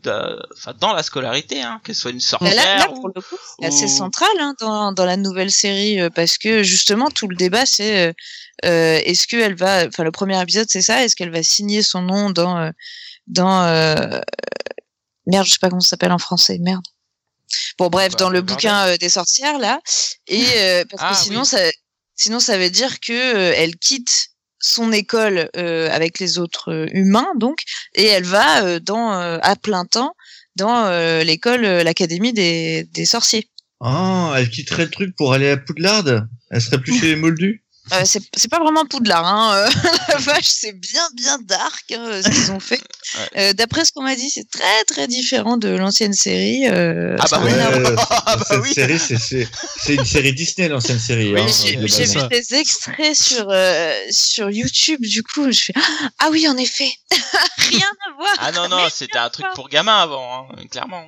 enfin 0.58 0.74
dans 0.80 0.94
la 0.94 1.04
scolarité, 1.04 1.62
hein, 1.62 1.80
que 1.84 1.94
ce 1.94 2.02
soit 2.02 2.12
une 2.12 2.20
sorcière 2.20 2.54
là, 2.56 2.78
là, 2.78 2.90
ou 2.92 2.96
pour 3.00 3.08
le 3.14 3.22
coup, 3.22 3.36
c'est 3.60 3.66
assez 3.66 3.86
ou- 3.86 3.98
central 3.98 4.30
hein, 4.40 4.56
dans, 4.60 4.92
dans 4.92 5.06
la 5.06 5.18
nouvelle 5.18 5.52
série 5.52 6.00
euh, 6.00 6.10
parce 6.10 6.38
que 6.38 6.64
justement 6.64 7.10
tout 7.10 7.28
le 7.28 7.36
débat 7.36 7.66
c'est 7.66 8.08
euh, 8.10 8.14
euh, 8.66 9.00
est-ce 9.06 9.26
qu'elle 9.28 9.56
va, 9.56 9.88
enfin 9.88 10.04
le 10.04 10.12
premier 10.12 10.40
épisode 10.42 10.68
c'est 10.70 10.82
ça, 10.84 10.91
est-ce 11.00 11.16
qu'elle 11.16 11.32
va 11.32 11.44
signer 11.44 11.82
son 11.84 12.02
nom 12.02 12.30
dans 12.30 12.58
euh, 12.58 12.72
dans 13.28 13.64
euh, 13.64 14.20
merde 15.28 15.46
je 15.46 15.52
sais 15.54 15.60
pas 15.60 15.70
comment 15.70 15.80
ça 15.82 15.90
s'appelle 15.90 16.12
en 16.12 16.18
français 16.18 16.58
merde. 16.60 16.86
Bon 17.78 17.88
bref 17.90 18.14
Bah, 18.14 18.18
dans 18.20 18.30
le 18.30 18.42
bouquin 18.42 18.88
euh, 18.88 18.98
des 18.98 19.10
sorcières 19.10 19.60
là 19.60 19.80
et 20.28 20.44
euh, 20.58 20.84
parce 20.90 21.04
Ah, 21.06 21.12
que 21.14 21.18
sinon 21.18 21.42
oui. 21.42 21.46
ça 21.46 21.60
sinon 22.16 22.40
ça 22.40 22.58
veut 22.58 22.70
dire 22.70 23.00
que 23.00 23.12
euh, 23.14 23.54
elle 23.56 23.76
quitte 23.78 24.28
son 24.60 24.92
école 24.92 25.50
euh, 25.58 25.90
avec 25.92 26.20
les 26.20 26.38
autres 26.38 26.72
euh, 26.72 26.86
humains 26.94 27.32
donc 27.38 27.60
et 27.96 28.06
elle 28.06 28.24
va 28.26 28.64
euh, 28.64 28.80
dans 28.80 29.14
euh, 29.14 29.38
à 29.42 29.56
plein 29.56 29.86
temps 29.86 30.16
dans 30.56 30.86
euh, 30.86 31.24
l'école 31.24 31.66
euh, 31.66 31.84
l'académie 31.84 32.34
des, 32.34 32.84
des 32.92 33.06
sorciers. 33.06 33.50
Ah, 33.80 34.34
elle 34.38 34.50
quitterait 34.50 34.84
le 34.86 34.92
truc 34.92 35.16
pour 35.16 35.34
aller 35.34 35.50
à 35.50 35.58
Poudlard? 35.58 36.04
Elle 36.52 36.62
serait 36.62 36.80
plus 36.80 36.94
chez 37.00 37.08
les 37.08 37.16
Moldus 37.16 37.64
Euh, 37.94 38.04
c'est 38.06 38.22
c'est 38.38 38.48
pas 38.50 38.60
vraiment 38.60 38.86
Poudlard, 38.86 39.26
hein. 39.26 39.54
euh, 39.56 39.70
la 40.10 40.18
vache, 40.18 40.46
c'est 40.48 40.72
bien 40.72 41.02
bien 41.14 41.38
dark 41.40 41.84
hein, 41.92 42.22
ce 42.24 42.30
qu'ils 42.30 42.52
ont 42.52 42.60
fait. 42.60 42.80
Euh, 43.36 43.54
D'après 43.54 43.84
ce 43.86 43.92
qu'on 43.92 44.04
m'a 44.04 44.16
dit, 44.16 44.30
c'est 44.30 44.50
très 44.50 44.84
très 44.86 45.08
différent 45.08 45.58
de 45.58 45.68
l'ancienne 45.70 46.14
série. 46.14 46.68
Euh, 46.70 47.18
Ah 47.20 47.26
bah 47.32 47.42
oui. 47.44 47.52
Ah 48.26 48.38
bah 48.38 48.46
cette 48.48 48.62
oui. 48.62 48.74
série, 48.74 49.00
c'est- 49.00 49.18
c'est 49.18 49.48
c'est 49.80 49.96
une 49.96 50.06
série 50.06 50.32
Disney, 50.34 50.70
l'ancienne 50.70 51.00
série. 51.00 51.34
Oui, 51.34 51.42
hein, 51.42 51.48
J'ai 51.48 52.06
vu 52.06 52.28
des 52.30 52.54
extraits 52.56 53.16
sur 53.16 53.48
euh, 53.50 53.94
sur 54.12 54.50
YouTube, 54.52 55.02
du 55.02 55.24
coup, 55.24 55.52
je 55.52 55.60
fais 55.60 55.74
ah 56.20 56.30
oui 56.32 56.48
en 56.48 56.56
effet, 56.58 56.92
rien 57.58 57.92
à 58.08 58.14
voir. 58.16 58.34
Ah 58.38 58.52
non 58.54 58.70
non, 58.70 58.88
c'était 58.94 59.18
un 59.18 59.30
truc 59.30 59.48
pour 59.56 59.68
gamins 59.70 60.00
avant, 60.02 60.48
hein, 60.52 60.64
clairement. 60.70 61.06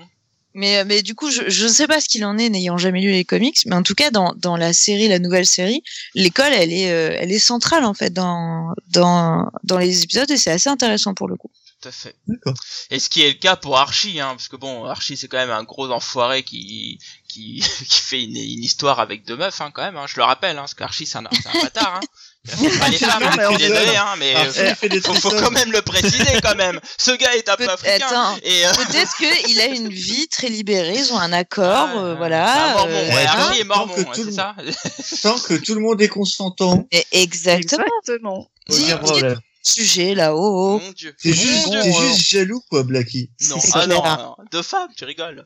Mais, 0.53 0.85
mais 0.85 1.01
du 1.01 1.15
coup, 1.15 1.31
je, 1.31 1.49
je 1.49 1.63
ne 1.65 1.69
sais 1.69 1.87
pas 1.87 1.99
ce 1.99 2.07
qu'il 2.07 2.23
en 2.25 2.37
est 2.37 2.49
n'ayant 2.49 2.77
jamais 2.77 3.01
lu 3.01 3.11
les 3.11 3.25
comics, 3.25 3.59
mais 3.65 3.75
en 3.75 3.83
tout 3.83 3.95
cas, 3.95 4.11
dans, 4.11 4.33
dans 4.35 4.55
la 4.55 4.71
série, 4.71 5.07
la 5.07 5.19
nouvelle 5.19 5.47
série, 5.47 5.83
l'école, 6.13 6.53
elle 6.53 6.71
est, 6.71 6.91
euh, 6.91 7.15
elle 7.19 7.31
est 7.31 7.39
centrale, 7.39 7.85
en 7.85 7.93
fait, 7.93 8.11
dans, 8.11 8.73
dans, 8.89 9.49
dans 9.63 9.77
les 9.77 10.03
épisodes, 10.03 10.29
et 10.29 10.37
c'est 10.37 10.51
assez 10.51 10.69
intéressant 10.69 11.13
pour 11.15 11.27
le 11.27 11.35
coup. 11.35 11.49
Tout 11.81 11.89
à 11.89 11.91
fait. 11.91 12.15
D'accord. 12.27 12.53
Et 12.91 12.99
ce 12.99 13.09
qui 13.09 13.23
est 13.23 13.29
le 13.29 13.33
cas 13.33 13.57
pour 13.57 13.77
Archie, 13.77 14.21
hein, 14.21 14.29
parce 14.37 14.47
que 14.47 14.55
bon, 14.55 14.85
Archie 14.85 15.17
c'est 15.17 15.27
quand 15.27 15.37
même 15.37 15.49
un 15.49 15.63
gros 15.63 15.91
enfoiré 15.91 16.43
qui 16.43 16.97
qui, 17.27 17.61
qui 17.89 17.99
fait 17.99 18.23
une, 18.23 18.37
une 18.37 18.63
histoire 18.63 19.01
avec 19.01 19.25
deux 19.25 19.35
meufs, 19.35 19.59
hein, 19.59 19.69
quand 19.73 19.83
même. 19.83 19.97
Hein, 19.97 20.05
je 20.07 20.15
le 20.15 20.23
rappelle, 20.23 20.55
hein, 20.55 20.61
parce 20.61 20.75
qu'Archie 20.75 21.05
c'est 21.05 21.17
un, 21.17 21.25
c'est 21.33 21.49
un 21.49 21.61
bâtard. 21.61 21.95
Hein. 21.95 21.99
Il 22.45 22.77
pas 22.77 22.89
les 22.89 22.97
femmes, 22.97 23.23
hein, 23.23 23.31
je 23.37 23.47
suis 23.47 23.57
désolé, 23.57 23.95
hein, 23.95 24.15
mais 24.19 24.35
euh, 24.35 24.75
faut, 25.01 25.29
quand 25.29 25.51
même 25.51 25.71
le 25.71 25.81
préciser 25.81 26.41
quand 26.41 26.55
même. 26.55 26.79
Ce 26.97 27.11
gars 27.11 27.33
est 27.35 27.47
un 27.47 27.55
peu 27.55 27.69
africain. 27.69 28.05
attends. 28.05 28.37
Et, 28.43 28.65
euh, 28.65 28.71
Peut-être 28.73 29.15
qu'il 29.15 29.61
a 29.61 29.67
une 29.67 29.87
vie 29.87 30.27
très 30.27 30.49
libérée, 30.49 30.97
ils 30.97 31.13
ont 31.13 31.19
un 31.19 31.31
accord, 31.31 31.95
ouais, 31.95 32.01
euh, 32.01 32.15
voilà. 32.15 32.73
Mormon, 32.75 32.91
euh, 32.91 33.07
ouais, 33.07 33.25
hein, 33.25 33.29
Archie 33.29 33.61
est 33.61 33.65
tant 33.65 33.77
mormon, 33.77 33.93
que 33.93 33.99
ouais, 33.99 34.05
tout 34.07 34.13
c'est 34.15 34.23
le 34.25 34.31
ça 34.33 34.55
Tant 35.21 35.39
que 35.39 35.53
tout 35.53 35.73
le 35.73 35.79
monde 35.79 36.01
est 36.01 36.09
consentant, 36.09 36.85
et 36.91 37.05
exactement. 37.13 37.85
Exactement. 38.03 38.49
Dis-. 38.67 39.35
Sujet 39.65 40.13
là-haut. 40.13 40.79
Mon 40.79 40.91
dieu. 40.91 41.15
T'es 41.23 41.31
juste, 41.31 41.71
juste 41.71 42.29
jaloux, 42.29 42.61
quoi, 42.69 42.83
Blacky. 42.83 43.29
Non, 43.49 43.55
ah 43.73 43.87
non, 43.87 44.03
non, 44.03 44.35
deux 44.51 44.61
femmes, 44.61 44.89
tu 44.97 45.05
rigoles. 45.05 45.45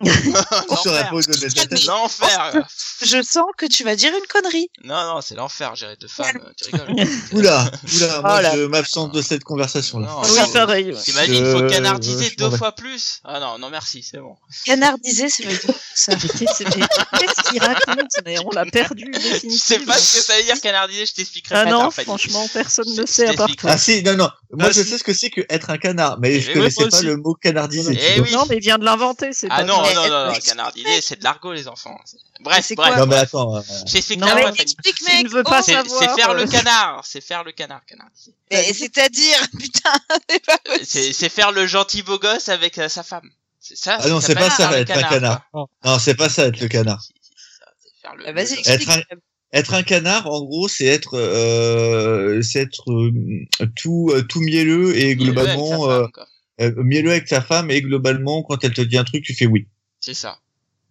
L'enfer. 1.86 2.52
de. 2.54 2.62
Je 3.06 3.22
sens 3.22 3.44
que 3.56 3.66
tu 3.66 3.84
vas 3.84 3.96
dire 3.96 4.12
une 4.16 4.26
connerie. 4.26 4.68
Non, 4.84 5.14
non, 5.14 5.20
c'est 5.20 5.34
l'enfer, 5.34 5.74
gérer 5.76 5.96
deux 6.00 6.08
femmes, 6.08 6.40
tu 6.56 6.70
rigoles. 6.74 7.06
Oula, 7.32 7.70
oula, 7.94 8.20
moi 8.20 8.36
Oh 8.38 8.42
là. 8.42 8.56
je 8.56 8.62
m'absente 8.64 9.12
de 9.14 9.22
cette 9.22 9.44
conversation-là. 9.44 10.06
Non, 10.08 10.22
Oui, 10.22 10.52
pareil. 10.52 10.92
ouais. 10.92 11.00
T'imagines, 11.00 11.34
il 11.34 11.44
faut 11.52 11.58
Je- 11.60 11.66
canardiser 11.74 12.30
je 12.30 12.36
deux 12.36 12.50
fois 12.50 12.72
plus 12.72 13.20
Ah 13.24 13.40
non, 13.40 13.58
non 13.58 13.70
merci, 13.70 14.02
c'est 14.02 14.18
bon. 14.18 14.36
Ça. 15.94 16.12
Mais 16.12 16.16
Qu'est-ce 17.18 17.50
qu'il 17.50 17.60
raconte 17.62 18.10
mais 18.24 18.36
On 18.44 18.50
l'a 18.50 18.64
perdu 18.66 19.12
Je 19.42 19.48
sais 19.56 19.78
pas 19.80 19.96
ce 19.96 20.18
que 20.18 20.22
ça 20.24 20.36
veut 20.36 20.44
dire 20.44 20.60
canardiser, 20.60 21.06
je 21.06 21.14
t'expliquerai 21.14 21.54
Ah 21.56 21.64
non, 21.66 21.90
franchement, 21.90 22.46
personne 22.52 22.84
Je- 22.94 23.00
ne 23.02 23.06
je 23.06 23.12
sait 23.12 23.26
à 23.28 23.34
part 23.34 23.48
toi. 23.56 23.70
Ah 23.72 23.78
si, 23.78 24.02
non, 24.02 24.16
non. 24.16 24.28
Moi 24.52 24.70
je 24.70 24.82
sais 24.82 24.98
ce 24.98 25.04
que 25.04 25.12
c'est 25.12 25.30
que 25.30 25.40
être 25.50 25.70
un 25.70 25.78
canard, 25.78 26.18
mais 26.20 26.40
je 26.40 26.50
Eh, 26.50 26.54
connaissais 26.54 26.80
moi 26.82 26.90
pas 26.90 27.02
le 27.02 27.16
mot 27.16 27.34
canardisé. 27.34 27.98
Eh. 28.16 28.20
Non, 28.32 28.44
mais 28.48 28.56
il 28.56 28.62
vient 28.62 28.78
de 28.78 28.84
l'inventer, 28.84 29.30
c'est 29.32 29.48
Ah 29.50 29.58
pas 29.58 29.64
non. 29.64 29.82
Non, 29.94 30.08
non, 30.08 30.26
non, 30.32 30.38
canardiser, 30.40 31.00
c'est 31.00 31.18
de 31.18 31.24
l'argot, 31.24 31.52
les 31.52 31.68
enfants. 31.68 31.98
Bref, 32.40 32.64
c'est 32.66 32.74
bref. 32.74 32.94
quoi 32.94 32.98
Non 33.00 33.06
mais 33.06 33.16
attends. 33.16 33.56
euh, 33.56 33.60
Non, 33.60 34.26
mais 34.26 34.34
Mais 34.34 34.42
Fanny. 34.42 34.60
explique, 34.60 34.94
Tu 34.96 35.04
mec. 35.04 35.24
ne 35.24 35.28
veux 35.30 35.42
pas 35.42 35.60
oh, 35.60 35.62
C'est 35.64 35.72
savoir, 35.72 36.00
c'est 36.00 36.20
faire 36.20 36.34
le 36.34 36.46
canard, 36.46 37.00
c'est 37.04 37.20
faire 37.20 37.44
le 37.44 37.52
canard, 37.52 37.84
canardiser. 37.86 38.34
mais 38.50 38.72
C'est-à-dire, 38.72 39.38
putain, 39.58 39.92
c'est 40.28 40.44
pas 40.44 40.58
possible. 40.58 40.84
C'est 40.86 41.12
c'est 41.12 41.28
faire 41.28 41.52
le 41.52 41.66
gentil 41.66 42.02
beau 42.02 42.18
gosse 42.18 42.48
avec 42.48 42.78
euh, 42.78 42.88
sa 42.88 43.02
femme. 43.02 43.30
C'est 43.60 43.76
ça 43.78 43.96
Ah 44.00 44.08
non, 44.08 44.20
c'est 44.20 44.34
pas 44.34 44.50
ça, 44.50 44.78
être 44.78 44.90
un 44.96 45.02
canard. 45.02 45.48
Non, 45.84 45.98
c'est 45.98 46.14
pas 46.14 46.28
ça 46.28 46.46
être 46.46 46.60
le 46.60 46.68
canard. 46.68 47.00
C'est 47.02 47.14
c'est 48.02 48.08
Ah, 48.26 48.32
Vas-y, 48.32 48.54
explique. 48.58 48.90
Être 49.52 49.74
un 49.74 49.84
canard, 49.84 50.26
en 50.26 50.42
gros, 50.42 50.66
c'est 50.66 50.84
être, 50.86 51.16
euh, 51.16 52.42
c'est 52.42 52.58
être 52.58 52.90
euh, 52.90 53.12
tout, 53.76 54.10
euh, 54.12 54.22
tout 54.22 54.40
mielleux 54.40 54.96
et 54.98 55.14
mielleux 55.14 55.38
avec 55.38 55.56
sa 55.56 55.56
globalement 55.56 55.82
femme, 55.86 56.08
euh, 56.60 56.66
euh, 56.66 56.72
mielleux 56.82 57.10
avec 57.12 57.26
ta 57.28 57.40
femme 57.40 57.70
et 57.70 57.80
globalement, 57.80 58.42
quand 58.42 58.64
elle 58.64 58.72
te 58.74 58.80
dit 58.80 58.98
un 58.98 59.04
truc, 59.04 59.22
tu 59.24 59.32
fais 59.32 59.46
oui. 59.46 59.68
C'est 60.04 60.12
ça. 60.12 60.38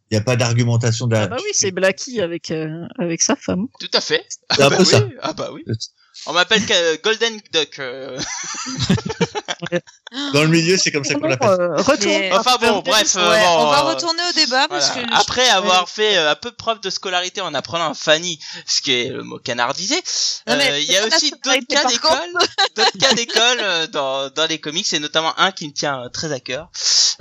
Il 0.10 0.16
y 0.16 0.18
a 0.18 0.22
pas 0.22 0.36
d'argumentation 0.36 1.06
Ah 1.06 1.10
derrière. 1.10 1.30
bah 1.30 1.38
oui, 1.40 1.52
c'est 1.54 1.70
Blacky 1.70 2.20
avec, 2.20 2.50
euh, 2.50 2.88
avec 2.98 3.22
sa 3.22 3.36
femme. 3.36 3.68
Tout 3.80 3.92
à 3.94 4.02
fait. 4.02 4.26
C'est 4.50 4.64
un 4.64 4.70
bah 4.72 4.78
peu 4.78 4.82
oui. 4.82 4.90
ça. 4.90 5.08
Ah 5.22 5.34
bah 5.34 5.52
oui. 5.54 5.64
On 6.26 6.34
m'appelle 6.34 6.64
Golden 7.04 7.40
Duck. 7.52 7.80
euh. 7.80 8.20
Dans 10.34 10.44
le 10.44 10.48
milieu, 10.50 10.78
c'est 10.78 10.92
comme 10.92 11.04
ça 11.04 11.16
qu'on 11.16 11.28
l'appelle. 11.28 11.50
euh, 11.50 11.78
Enfin 12.34 12.58
bon, 12.62 12.80
bref. 12.80 13.16
euh, 13.18 13.30
Ouais, 13.30 13.44
bon, 13.44 13.64
on 13.66 13.72
va 13.72 13.80
euh, 13.80 13.94
retourner 13.94 14.22
au 14.30 14.34
débat 14.34 14.68
parce 14.68 14.92
Voilà. 14.92 15.08
que 15.08 15.14
Après 15.16 15.46
je- 15.46 15.52
avoir 15.52 15.90
fait 15.90 16.16
un 16.18 16.36
peu 16.36 16.52
preuve 16.52 16.80
de 16.82 16.90
scolarité 16.90 17.42
en 17.42 17.54
apprenant 17.54 17.94
Fanny 17.94 18.40
ce 18.68 18.82
qui 18.82 18.92
est 18.94 19.10
le 19.10 19.24
mot 19.24 19.40
canardisé, 19.40 19.96
euh, 20.50 20.80
il 20.80 20.92
y 20.92 20.98
a 20.98 21.08
aussi 21.08 21.32
d'autres 21.44 21.66
cas 21.68 21.86
d'école, 21.86 22.34
d'autres 22.76 22.98
cas 23.00 23.14
d'école 23.14 23.88
dans, 23.92 24.30
dans 24.30 24.46
les 24.48 24.60
comics, 24.60 24.92
et 24.94 25.00
notamment 25.00 25.38
un 25.40 25.52
qui 25.52 25.68
me 25.68 25.74
tient 25.74 26.10
très 26.14 26.32
à 26.32 26.40
cœur, 26.40 26.70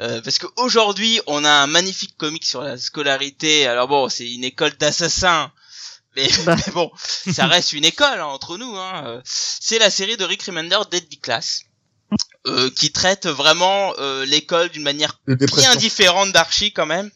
euh, 0.00 0.20
parce 0.22 0.38
qu'aujourd'hui 0.38 1.20
on 1.26 1.44
a 1.44 1.50
un 1.50 1.66
magnifique 1.66 2.14
comic 2.18 2.44
sur 2.44 2.60
la 2.62 2.76
scolarité. 2.76 3.66
Alors 3.66 3.88
bon, 3.88 4.08
c'est 4.10 4.30
une 4.30 4.44
école 4.44 4.72
d'assassins. 4.78 5.50
Mais, 6.16 6.28
Bah. 6.46 6.56
mais 6.66 6.72
bon, 6.72 6.90
ça 6.96 7.46
reste 7.46 7.72
une 7.72 7.84
école 7.84 8.20
hein, 8.20 8.26
entre 8.26 8.58
nous. 8.58 8.76
Hein. 8.76 9.04
Euh, 9.06 9.20
C'est 9.24 9.78
la 9.78 9.90
série 9.90 10.16
de 10.16 10.24
Rick 10.24 10.42
Remender, 10.42 10.78
Deadly 10.90 11.18
Class, 11.18 11.62
euh, 12.46 12.70
qui 12.70 12.92
traite 12.92 13.26
vraiment 13.26 13.94
euh, 13.98 14.24
l'école 14.26 14.68
d'une 14.70 14.82
manière 14.82 15.20
bien 15.26 15.76
différente 15.76 16.32
d'Archie 16.32 16.72
quand 16.72 16.86
même. 16.86 17.10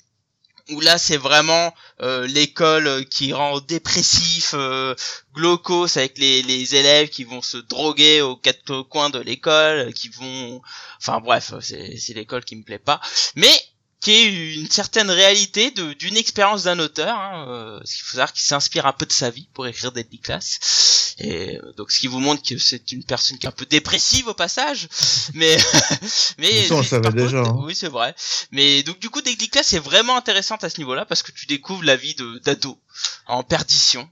Où 0.71 0.81
là 0.81 0.99
c'est 0.99 1.17
vraiment 1.17 1.73
euh, 2.01 2.27
l'école 2.27 3.07
qui 3.07 3.33
rend 3.33 3.61
dépressif, 3.61 4.51
euh, 4.55 4.97
glaucos 5.33 5.97
avec 5.97 6.19
les, 6.19 6.43
les 6.43 6.75
élèves 6.75 7.09
qui 7.09 7.23
vont 7.23 7.41
se 7.41 7.57
droguer 7.57 8.21
aux 8.21 8.35
quatre 8.35 8.83
coins 8.83 9.09
de 9.09 9.21
l'école, 9.21 9.93
qui 9.95 10.09
vont, 10.09 10.61
enfin 11.01 11.21
bref, 11.21 11.53
c'est 11.61 11.97
c'est 11.99 12.15
l'école 12.15 12.45
qui 12.45 12.57
me 12.57 12.65
plaît 12.65 12.81
pas, 12.81 13.01
mais 13.37 13.53
qui 14.01 14.13
est 14.13 14.55
une 14.55 14.71
certaine 14.71 15.11
réalité 15.11 15.71
d'une 15.71 16.17
expérience 16.17 16.65
d'un 16.65 16.79
auteur. 16.79 17.17
Hein, 17.19 17.47
euh, 17.49 17.81
il 17.85 18.03
faut 18.03 18.13
savoir 18.13 18.33
qu'il 18.33 18.45
s'inspire 18.45 18.87
un 18.87 18.93
peu 18.93 19.07
de 19.07 19.13
sa 19.13 19.31
vie 19.31 19.49
pour 19.55 19.67
écrire 19.67 19.93
Deadly 19.93 20.19
Class. 20.19 21.15
Et 21.19 21.57
euh, 21.57 21.73
donc 21.77 21.91
ce 21.91 21.99
qui 21.99 22.09
vous 22.09 22.21
montre 22.21 22.43
que 22.47 22.59
c'est 22.59 22.93
une 22.93 23.03
personne 23.03 23.39
qui 23.39 23.47
est 23.47 23.49
un 23.49 23.53
peu 23.53 23.65
dépressive 23.65 24.29
au 24.29 24.35
passage, 24.35 24.87
mais 25.33 25.57
mais 26.39 26.71
on 26.71 26.83
savait 26.83 27.11
déjà, 27.11 27.43
contre, 27.43 27.51
hein. 27.51 27.63
oui 27.65 27.75
c'est 27.75 27.89
vrai. 27.89 28.15
Mais 28.53 28.83
donc 28.83 28.99
du 28.99 29.09
coup 29.09 29.23
Deadly 29.23 29.49
Class 29.49 29.73
est 29.73 29.79
vraiment 29.79 30.17
intéressante 30.17 30.63
à 30.63 30.69
ce 30.69 30.79
niveau-là 30.79 31.07
parce 31.07 31.23
que 31.23 31.33
tu 31.33 31.47
découvres 31.47 31.85
la 31.85 31.97
vie 31.97 32.15
de 32.15 32.39
d'ado 32.45 32.79
en 33.27 33.43
perdition 33.43 34.09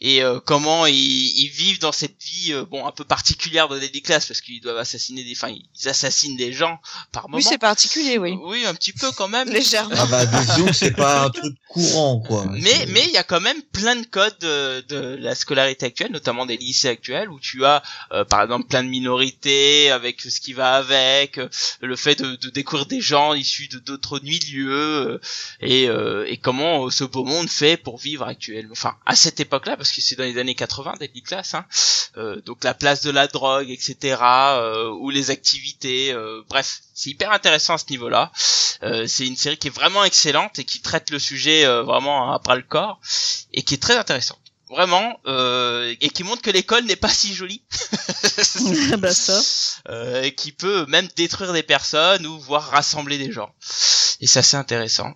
et 0.00 0.22
euh, 0.22 0.40
comment 0.40 0.86
ils, 0.86 0.94
ils 0.94 1.48
vivent 1.50 1.80
dans 1.80 1.92
cette 1.92 2.20
vie 2.22 2.52
euh, 2.52 2.64
bon 2.64 2.86
un 2.86 2.92
peu 2.92 3.04
particulière 3.04 3.68
de 3.68 3.78
Deadly 3.78 4.02
Class 4.02 4.26
parce 4.26 4.40
qu'ils 4.40 4.60
doivent 4.60 4.78
assassiner 4.78 5.24
des 5.24 5.32
enfin 5.32 5.48
ils 5.48 5.88
assassinent 5.88 6.36
des 6.36 6.52
gens 6.52 6.78
par 7.12 7.24
moment 7.28 7.36
Oui, 7.38 7.42
c'est 7.42 7.58
particulier, 7.58 8.18
oui. 8.18 8.36
oui 8.44 8.64
un 8.66 8.74
petit 8.74 8.92
peu 8.92 9.10
quand 9.12 9.28
même 9.28 9.48
Légèrement. 9.50 9.94
Ah 9.98 10.06
bah 10.06 10.26
disons 10.26 10.66
que 10.66 10.72
c'est 10.72 10.92
pas 10.92 11.24
un 11.24 11.30
truc 11.30 11.54
courant 11.68 12.20
quoi. 12.26 12.46
mais 12.50 12.86
mais 12.88 13.04
il 13.04 13.10
y 13.12 13.16
a 13.16 13.22
quand 13.24 13.40
même 13.40 13.60
plein 13.72 13.96
de 13.96 14.06
codes 14.06 14.36
de, 14.40 14.80
de 14.88 15.16
la 15.20 15.34
scolarité 15.34 15.86
actuelle, 15.86 16.12
notamment 16.12 16.46
des 16.46 16.56
lycées 16.56 16.88
actuels 16.88 17.28
où 17.30 17.40
tu 17.40 17.64
as 17.64 17.82
euh, 18.12 18.24
par 18.24 18.42
exemple 18.42 18.66
plein 18.68 18.82
de 18.82 18.88
minorités 18.88 19.90
avec 19.90 20.20
ce 20.20 20.40
qui 20.40 20.52
va 20.52 20.74
avec, 20.74 21.38
euh, 21.38 21.48
le 21.80 21.96
fait 21.96 22.20
de, 22.22 22.36
de 22.36 22.50
découvrir 22.50 22.86
des 22.86 23.00
gens 23.00 23.34
issus 23.34 23.68
de 23.68 23.78
d'autres 23.78 24.20
milieux 24.20 24.70
euh, 24.72 25.20
et, 25.60 25.88
euh, 25.88 26.24
et 26.28 26.36
comment 26.36 26.86
euh, 26.86 26.90
ce 26.90 27.04
beau 27.04 27.24
monde 27.24 27.48
fait 27.48 27.76
pour 27.76 27.98
vivre 27.98 28.21
actuellement. 28.28 28.72
Enfin 28.72 28.96
à 29.06 29.14
cette 29.14 29.40
époque-là 29.40 29.76
parce 29.76 29.92
que 29.92 30.00
c'est 30.00 30.16
dans 30.16 30.24
les 30.24 30.38
années 30.38 30.54
80 30.54 30.94
Deadly 31.00 31.22
Class, 31.22 31.54
hein, 31.54 31.64
euh, 32.16 32.40
donc 32.42 32.64
la 32.64 32.74
place 32.74 33.02
de 33.02 33.10
la 33.10 33.26
drogue, 33.26 33.70
etc. 33.70 34.16
euh, 34.22 34.90
ou 34.90 35.10
les 35.10 35.30
activités, 35.30 36.12
euh, 36.12 36.42
bref 36.48 36.80
c'est 36.94 37.10
hyper 37.10 37.32
intéressant 37.32 37.74
à 37.74 37.78
ce 37.78 37.86
niveau-là. 37.90 38.32
Euh, 38.82 39.06
c'est 39.06 39.26
une 39.26 39.36
série 39.36 39.56
qui 39.56 39.68
est 39.68 39.74
vraiment 39.74 40.04
excellente 40.04 40.58
et 40.58 40.64
qui 40.64 40.80
traite 40.80 41.10
le 41.10 41.18
sujet 41.18 41.64
euh, 41.64 41.82
vraiment 41.82 42.32
à 42.32 42.38
bras 42.38 42.56
le 42.56 42.62
corps 42.62 43.00
et 43.52 43.62
qui 43.62 43.74
est 43.74 43.82
très 43.82 43.96
intéressante. 43.96 44.38
Vraiment, 44.70 45.20
euh, 45.26 45.94
et 46.00 46.08
qui 46.08 46.24
montre 46.24 46.40
que 46.40 46.50
l'école 46.50 46.84
n'est 46.84 46.96
pas 46.96 47.10
si 47.10 47.34
jolie. 47.34 47.62
bah 48.98 49.12
ça. 49.12 49.38
Euh, 49.90 50.22
et 50.22 50.34
qui 50.34 50.50
peut 50.50 50.86
même 50.86 51.08
détruire 51.14 51.52
des 51.52 51.62
personnes 51.62 52.26
ou 52.26 52.40
voire 52.40 52.70
rassembler 52.70 53.18
des 53.18 53.30
gens. 53.30 53.54
Et 54.20 54.26
c'est 54.26 54.38
assez 54.38 54.56
intéressant. 54.56 55.12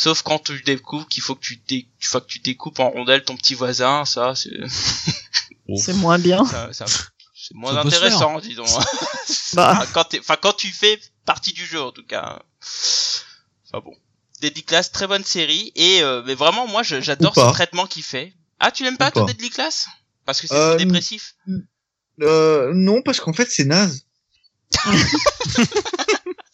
Sauf 0.00 0.22
quand 0.22 0.38
tu 0.38 0.62
découvres 0.62 1.08
qu'il 1.08 1.24
faut 1.24 1.34
que 1.34 1.40
tu, 1.40 1.56
dé... 1.66 1.88
il 2.00 2.06
faut 2.06 2.20
que 2.20 2.26
tu 2.26 2.38
découpes 2.38 2.78
en 2.78 2.88
rondelles 2.90 3.24
ton 3.24 3.36
petit 3.36 3.54
voisin, 3.56 4.04
ça 4.04 4.34
c'est 4.36 4.50
C'est 5.76 5.92
moins 5.94 6.20
bien. 6.20 6.44
ça, 6.46 6.72
ça- 6.72 6.84
c'est 7.34 7.54
moins 7.54 7.72
Ça 7.74 7.80
intéressant, 7.80 8.38
disons. 8.38 8.64
Bah, 9.54 9.72
Enfin, 9.72 9.86
quand 9.92 10.14
enfin 10.20 10.36
quand 10.40 10.52
tu 10.52 10.68
fais 10.70 11.00
partie 11.24 11.52
du 11.52 11.66
jeu 11.66 11.80
en 11.82 11.90
tout 11.90 12.04
cas. 12.06 12.40
Enfin 12.62 13.80
bon. 13.84 13.92
Deadly 14.40 14.62
Class, 14.62 14.92
très 14.92 15.08
bonne 15.08 15.24
série 15.24 15.72
et 15.74 16.00
euh, 16.02 16.22
mais 16.24 16.34
vraiment 16.36 16.68
moi 16.68 16.84
j'adore 16.84 17.34
ce 17.34 17.52
traitement 17.52 17.86
qu'il 17.86 18.04
fait. 18.04 18.32
Ah 18.60 18.70
tu 18.70 18.84
l'aimes 18.84 18.98
pas 18.98 19.10
toi 19.10 19.26
pas. 19.26 19.32
Deadly 19.32 19.50
Class? 19.50 19.88
Parce 20.26 20.40
que 20.40 20.46
c'est 20.46 20.54
Euh, 20.54 20.76
dépressif. 20.76 21.34
Euh, 22.22 22.70
non 22.72 23.02
parce 23.02 23.18
qu'en 23.18 23.32
fait 23.32 23.50
c'est 23.50 23.64
naze. 23.64 24.04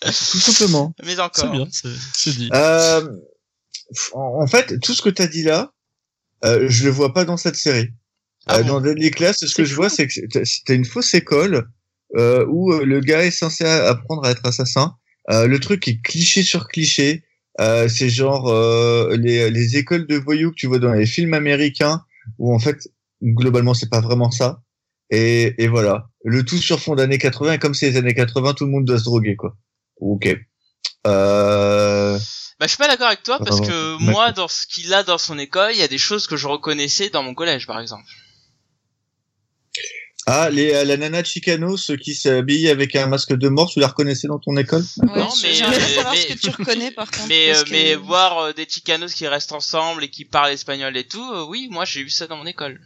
Tout 0.00 0.12
simplement. 0.12 0.94
Mais 1.02 1.14
C'est 1.14 1.20
encore. 1.20 1.50
bien, 1.50 1.66
c'est 1.70 1.88
c'est 2.14 2.36
dit. 2.36 2.50
Euh, 2.54 3.06
en 4.12 4.46
fait, 4.46 4.78
tout 4.80 4.94
ce 4.94 5.02
que 5.02 5.10
t'as 5.10 5.26
dit 5.26 5.42
là, 5.42 5.72
euh, 6.44 6.66
je 6.68 6.84
le 6.84 6.90
vois 6.90 7.12
pas 7.12 7.24
dans 7.24 7.36
cette 7.36 7.56
série. 7.56 7.88
Ah 8.46 8.56
Euh, 8.56 8.62
bon 8.62 8.68
dans 8.68 8.80
Deadly 8.80 9.10
Class, 9.10 9.38
ce 9.38 9.54
que 9.54 9.64
je 9.64 9.74
vois, 9.74 9.88
c'est 9.88 10.06
que 10.06 10.20
t'as 10.66 10.74
une 10.74 10.84
fausse 10.84 11.14
école 11.14 11.68
euh, 12.16 12.44
où 12.48 12.72
euh, 12.72 12.84
le 12.84 13.00
gars 13.00 13.24
est 13.24 13.30
censé 13.30 13.64
apprendre 13.64 14.24
à 14.24 14.30
être 14.30 14.46
assassin. 14.46 14.94
Euh, 15.30 15.46
le 15.46 15.58
truc 15.58 15.88
est 15.88 16.00
cliché 16.02 16.42
sur 16.42 16.68
cliché. 16.68 17.24
Euh, 17.60 17.88
c'est 17.88 18.08
genre 18.10 18.48
euh, 18.48 19.16
les, 19.16 19.50
les 19.50 19.76
écoles 19.76 20.06
de 20.06 20.16
voyous 20.16 20.50
que 20.50 20.56
tu 20.56 20.66
vois 20.66 20.78
dans 20.80 20.92
les 20.92 21.06
films 21.06 21.34
américains, 21.34 22.02
où 22.38 22.52
en 22.54 22.58
fait, 22.58 22.88
globalement, 23.22 23.74
c'est 23.74 23.88
pas 23.90 24.00
vraiment 24.00 24.30
ça. 24.30 24.60
Et, 25.10 25.54
et 25.62 25.68
voilà. 25.68 26.08
Le 26.24 26.44
tout 26.44 26.58
sur 26.58 26.80
fond 26.80 26.94
d'années 26.94 27.18
80, 27.18 27.54
et 27.54 27.58
comme 27.58 27.74
c'est 27.74 27.90
les 27.90 27.96
années 27.96 28.14
80, 28.14 28.54
tout 28.54 28.64
le 28.64 28.72
monde 28.72 28.84
doit 28.84 28.98
se 28.98 29.04
droguer, 29.04 29.36
quoi. 29.36 29.56
Ok. 30.00 30.36
Euh... 31.06 32.18
Bah 32.60 32.66
je 32.66 32.68
suis 32.68 32.78
pas 32.78 32.86
d'accord 32.88 33.08
avec 33.08 33.22
toi 33.24 33.38
parce 33.40 33.58
Ah, 33.62 33.66
que 33.66 33.92
d'accord. 33.92 34.00
moi 34.00 34.32
dans 34.32 34.48
ce 34.48 34.66
qu'il 34.66 34.92
a 34.94 35.02
dans 35.02 35.18
son 35.18 35.38
école, 35.38 35.72
il 35.72 35.78
y 35.78 35.82
a 35.82 35.88
des 35.88 35.98
choses 35.98 36.26
que 36.26 36.36
je 36.36 36.46
reconnaissais 36.46 37.10
dans 37.10 37.22
mon 37.22 37.34
collège 37.34 37.66
par 37.66 37.80
exemple. 37.80 38.04
Ah, 40.26 40.48
les, 40.48 40.72
euh, 40.72 40.84
la 40.84 40.96
nana 40.96 41.20
de 41.20 41.26
Chicano, 41.26 41.76
ceux 41.76 41.96
qui 41.96 42.14
s'habillent 42.14 42.68
avec 42.70 42.96
un 42.96 43.08
masque 43.08 43.34
de 43.34 43.48
mort, 43.50 43.70
tu 43.70 43.78
la 43.80 43.88
reconnaissais 43.88 44.26
dans 44.26 44.38
ton 44.38 44.56
école? 44.56 44.82
Ouais, 45.02 45.18
Non, 45.18 45.28
mais, 45.42 45.52
J'aimerais 45.52 45.76
euh, 45.82 45.94
savoir 45.96 46.14
mais- 46.14 46.20
ce 46.22 46.26
que 46.28 46.38
tu 46.38 46.48
reconnais 46.50 46.90
par 46.92 47.10
contre. 47.10 47.26
Mais 47.28 47.54
euh, 47.54 47.62
que- 47.64 47.70
mais 47.70 47.94
voir 47.94 48.38
euh, 48.38 48.52
des 48.54 48.66
Chicanos 48.66 49.12
qui 49.12 49.26
restent 49.28 49.52
ensemble 49.52 50.02
et 50.04 50.08
qui 50.08 50.24
parlent 50.24 50.52
espagnol 50.52 50.96
et 50.96 51.06
tout, 51.06 51.30
euh, 51.34 51.44
oui, 51.44 51.68
moi 51.70 51.84
j'ai 51.84 52.00
eu 52.00 52.08
ça 52.08 52.26
dans 52.26 52.38
mon 52.38 52.46
école. 52.46 52.80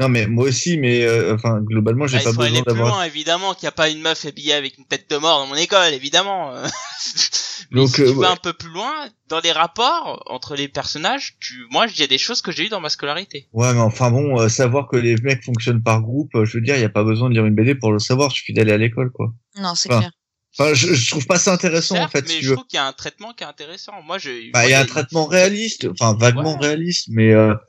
Non, 0.00 0.08
mais 0.08 0.26
moi 0.26 0.46
aussi, 0.48 0.76
mais 0.76 1.04
euh, 1.04 1.34
enfin, 1.36 1.60
globalement, 1.60 2.08
j'ai 2.08 2.16
Bah, 2.16 2.22
il 2.22 2.24
pas 2.24 2.30
faut 2.32 2.38
besoin 2.38 2.52
aller 2.52 2.62
plus 2.64 2.74
d'avoir. 2.74 2.88
loin, 2.96 3.04
évidemment, 3.04 3.54
qu'il 3.54 3.62
n'y 3.64 3.68
a 3.68 3.72
pas 3.72 3.88
une 3.90 4.00
meuf 4.00 4.24
habillée 4.24 4.52
avec 4.54 4.76
une 4.76 4.86
tête 4.86 5.08
de 5.08 5.16
mort 5.16 5.38
dans 5.38 5.46
mon 5.46 5.54
école, 5.54 5.92
évidemment. 5.92 6.52
euh. 6.52 6.66
Mais 7.70 7.80
Donc, 7.80 7.90
si 7.90 8.02
euh, 8.02 8.08
tu 8.08 8.14
vas 8.14 8.20
ouais. 8.20 8.26
un 8.32 8.36
peu 8.36 8.52
plus 8.52 8.70
loin, 8.70 9.08
dans 9.28 9.40
les 9.40 9.52
rapports 9.52 10.22
entre 10.26 10.56
les 10.56 10.66
personnages, 10.68 11.36
tu, 11.40 11.64
moi, 11.70 11.86
il 11.88 11.98
y 11.98 12.02
a 12.02 12.06
des 12.08 12.18
choses 12.18 12.42
que 12.42 12.50
j'ai 12.52 12.66
eues 12.66 12.68
dans 12.68 12.80
ma 12.80 12.88
scolarité. 12.88 13.48
Ouais, 13.52 13.72
mais 13.72 13.80
enfin 13.80 14.10
bon, 14.10 14.40
euh, 14.40 14.48
savoir 14.48 14.88
que 14.88 14.96
les 14.96 15.16
mecs 15.16 15.44
fonctionnent 15.44 15.82
par 15.82 16.02
groupe, 16.02 16.34
euh, 16.34 16.44
je 16.44 16.58
veux 16.58 16.60
dire, 16.64 16.74
il 16.76 16.80
y 16.82 16.84
a 16.84 16.88
pas 16.88 17.04
besoin 17.04 17.28
de 17.28 17.34
lire 17.34 17.46
une 17.46 17.54
BD 17.54 17.74
pour 17.76 17.92
le 17.92 17.98
savoir, 18.00 18.30
il 18.32 18.34
suffit 18.34 18.52
d'aller 18.52 18.72
à 18.72 18.76
l'école, 18.78 19.10
quoi. 19.12 19.32
Non, 19.56 19.74
c'est 19.76 19.90
Enfin, 19.90 20.00
clair. 20.00 20.10
Enfin, 20.58 20.74
je, 20.74 20.92
je 20.94 21.10
trouve 21.10 21.26
pas 21.26 21.38
ça 21.38 21.52
intéressant, 21.52 21.98
en 22.02 22.08
fait, 22.08 22.22
mais 22.22 22.34
si 22.34 22.42
je 22.42 22.48
veux. 22.50 22.54
trouve 22.56 22.66
qu'il 22.66 22.76
y 22.76 22.80
a 22.80 22.86
un 22.86 22.92
traitement 22.92 23.32
qui 23.32 23.42
est 23.42 23.46
intéressant. 23.46 23.92
Moi, 24.02 24.18
je, 24.18 24.52
Bah, 24.52 24.66
il 24.66 24.70
y 24.70 24.74
a 24.74 24.80
un 24.80 24.86
traitement 24.86 25.26
réaliste, 25.26 25.86
enfin, 25.90 26.16
vaguement 26.18 26.54
Ouais. 26.58 26.66
réaliste, 26.66 27.06
mais 27.10 27.32
euh, 27.32 27.54
faut- 27.54 27.60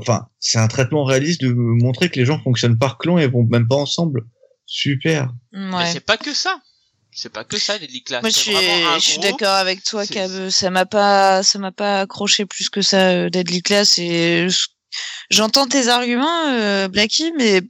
enfin, 0.00 0.26
c'est 0.40 0.58
un 0.58 0.68
traitement 0.68 1.04
réaliste 1.04 1.40
de 1.40 1.52
montrer 1.52 2.08
que 2.10 2.18
les 2.18 2.26
gens 2.26 2.38
fonctionnent 2.42 2.78
par 2.78 2.98
clan 2.98 3.18
et 3.18 3.26
vont 3.28 3.44
même 3.50 3.66
pas 3.68 3.76
ensemble. 3.76 4.22
Super. 4.66 5.30
Mais 5.52 5.74
Ouais. 5.76 5.90
c'est 5.92 6.00
pas 6.04 6.16
que 6.16 6.32
ça. 6.34 6.58
C'est 7.16 7.32
pas 7.32 7.44
que 7.44 7.58
ça, 7.58 7.78
les 7.78 7.86
League 7.86 8.04
Class. 8.06 8.22
Moi, 8.22 8.30
je 8.30 8.36
suis, 8.36 8.52
je 8.52 8.98
suis 9.00 9.18
d'accord 9.20 9.54
avec 9.54 9.84
toi, 9.84 10.04
Cab. 10.06 10.48
Ça 10.50 10.70
m'a 10.70 10.84
pas, 10.84 11.42
ça 11.44 11.58
m'a 11.60 11.70
pas 11.70 12.00
accroché 12.00 12.44
plus 12.44 12.68
que 12.68 12.82
ça, 12.82 13.10
euh, 13.10 13.30
Deadly 13.30 13.62
Class. 13.62 13.98
Et 13.98 14.48
je- 14.48 14.66
j'entends 15.30 15.66
tes 15.68 15.86
arguments, 15.88 16.48
euh, 16.48 16.88
Blacky, 16.88 17.32
mais 17.38 17.62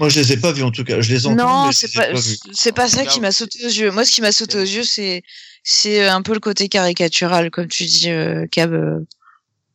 Moi, 0.00 0.08
je 0.08 0.18
les 0.20 0.32
ai 0.32 0.36
pas 0.38 0.50
vus, 0.52 0.62
en 0.64 0.70
tout 0.72 0.82
cas. 0.84 1.00
Je 1.00 1.10
les 1.12 1.26
entends, 1.26 1.36
non, 1.36 1.66
mais 1.68 1.72
c'est 1.72 1.92
pas, 1.92 2.08
c'est 2.52 2.72
pas 2.72 2.88
ça 2.88 3.04
qui 3.06 3.20
m'a 3.20 3.30
sauté 3.32 3.64
aux 3.64 3.68
yeux. 3.68 3.90
Moi, 3.92 4.04
ce 4.04 4.10
qui 4.12 4.20
m'a 4.22 4.32
sauté 4.32 4.56
aux 4.58 4.62
yeux, 4.62 4.84
c'est, 4.84 5.22
c'est 5.62 6.02
euh, 6.04 6.12
un 6.12 6.22
peu 6.22 6.34
le 6.34 6.40
côté 6.40 6.68
caricatural, 6.68 7.50
comme 7.50 7.68
tu 7.68 7.84
dis, 7.84 8.10
euh, 8.10 8.46
Cab. 8.50 8.72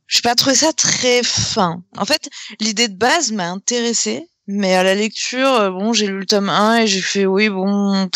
Euh. 0.04 0.08
Je 0.08 0.22
pas 0.22 0.36
trouvé 0.36 0.56
ça 0.56 0.74
très 0.74 1.24
fin. 1.24 1.84
En 1.98 2.06
fait, 2.06 2.30
l'idée 2.60 2.88
de 2.88 2.96
base 2.96 3.32
m'a 3.32 3.50
intéressée, 3.50 4.28
mais 4.48 4.76
à 4.76 4.84
la 4.84 4.96
lecture, 4.96 5.48
euh, 5.54 5.70
bon, 5.72 5.94
j'ai 5.94 6.08
lu 6.08 6.20
le 6.20 6.26
tome 6.26 6.50
1 6.50 6.78
et 6.82 6.88
j'ai 6.88 7.02
fait, 7.02 7.26
oui, 7.26 7.50
bon, 7.50 8.10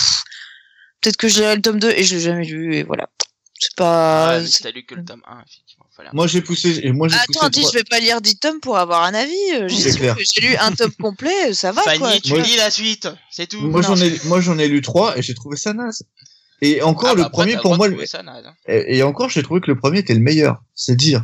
peut-être 1.02 1.18
que 1.18 1.28
je 1.28 1.40
lirai 1.40 1.56
le 1.56 1.62
tome 1.62 1.80
2 1.80 1.90
et 1.92 2.04
je 2.04 2.16
l'ai 2.16 2.22
jamais 2.22 2.46
lu 2.46 2.76
et 2.76 2.84
voilà. 2.84 3.08
C'est 3.60 3.74
pas. 3.76 4.46
C'est- 4.46 4.64
t'as 4.64 4.72
lu 4.72 4.86
que 4.86 4.94
le 4.96 5.04
tome 5.04 5.22
1, 5.28 5.42
effectivement. 5.48 5.86
Moi, 6.14 6.28
j'ai 6.28 6.42
poussé, 6.44 6.80
et 6.84 6.92
moi. 6.92 7.08
Attends, 7.12 7.50
dis, 7.50 7.64
je 7.64 7.72
vais 7.76 7.84
pas 7.84 8.00
lire 8.00 8.22
10 8.22 8.38
tomes 8.38 8.60
pour 8.60 8.78
avoir 8.78 9.02
un 9.04 9.16
avis. 9.16 9.34
euh, 9.56 9.68
J'ai 9.68 9.78
C'est 9.82 9.92
dit 9.94 9.98
clair. 9.98 10.16
que 10.16 10.22
j'ai 10.24 10.42
lu 10.42 10.56
un 10.58 10.72
tome 10.72 10.92
complet, 10.92 11.56
ça 11.56 11.72
va 11.72 11.82
Fanny, 11.82 11.98
quoi. 11.98 12.20
tu 12.20 12.34
Moi- 12.34 12.42
lis 12.44 12.56
la 12.56 12.70
suite, 12.70 13.08
c'est 13.32 13.48
tout. 13.48 13.60
Moi, 13.62 13.82
j'en 13.82 13.96
ai, 13.98 14.16
moi, 14.26 14.40
j'en 14.40 14.60
ai 14.60 14.68
lu 14.68 14.84
trois 14.84 15.18
et 15.18 15.24
j'ai 15.24 15.34
trouvé 15.34 15.58
ça 15.58 15.74
naze. 15.74 16.04
Et 16.62 16.84
encore, 16.84 17.10
Ah, 17.10 17.14
bah 17.14 17.18
le 17.22 17.22
après, 17.26 17.32
premier, 17.32 17.58
pour 17.58 17.76
moi, 17.78 17.88
le- 17.88 18.06
ça 18.06 18.22
naze, 18.22 18.46
hein. 18.46 18.54
et, 18.68 18.98
et 19.00 19.02
encore, 19.04 19.30
j'ai 19.32 19.42
trouvé 19.42 19.60
que 19.60 19.72
le 19.72 19.76
premier 19.80 19.98
était 20.00 20.14
le 20.14 20.20
meilleur. 20.20 20.62
C'est 20.76 20.96
dire. 20.96 21.24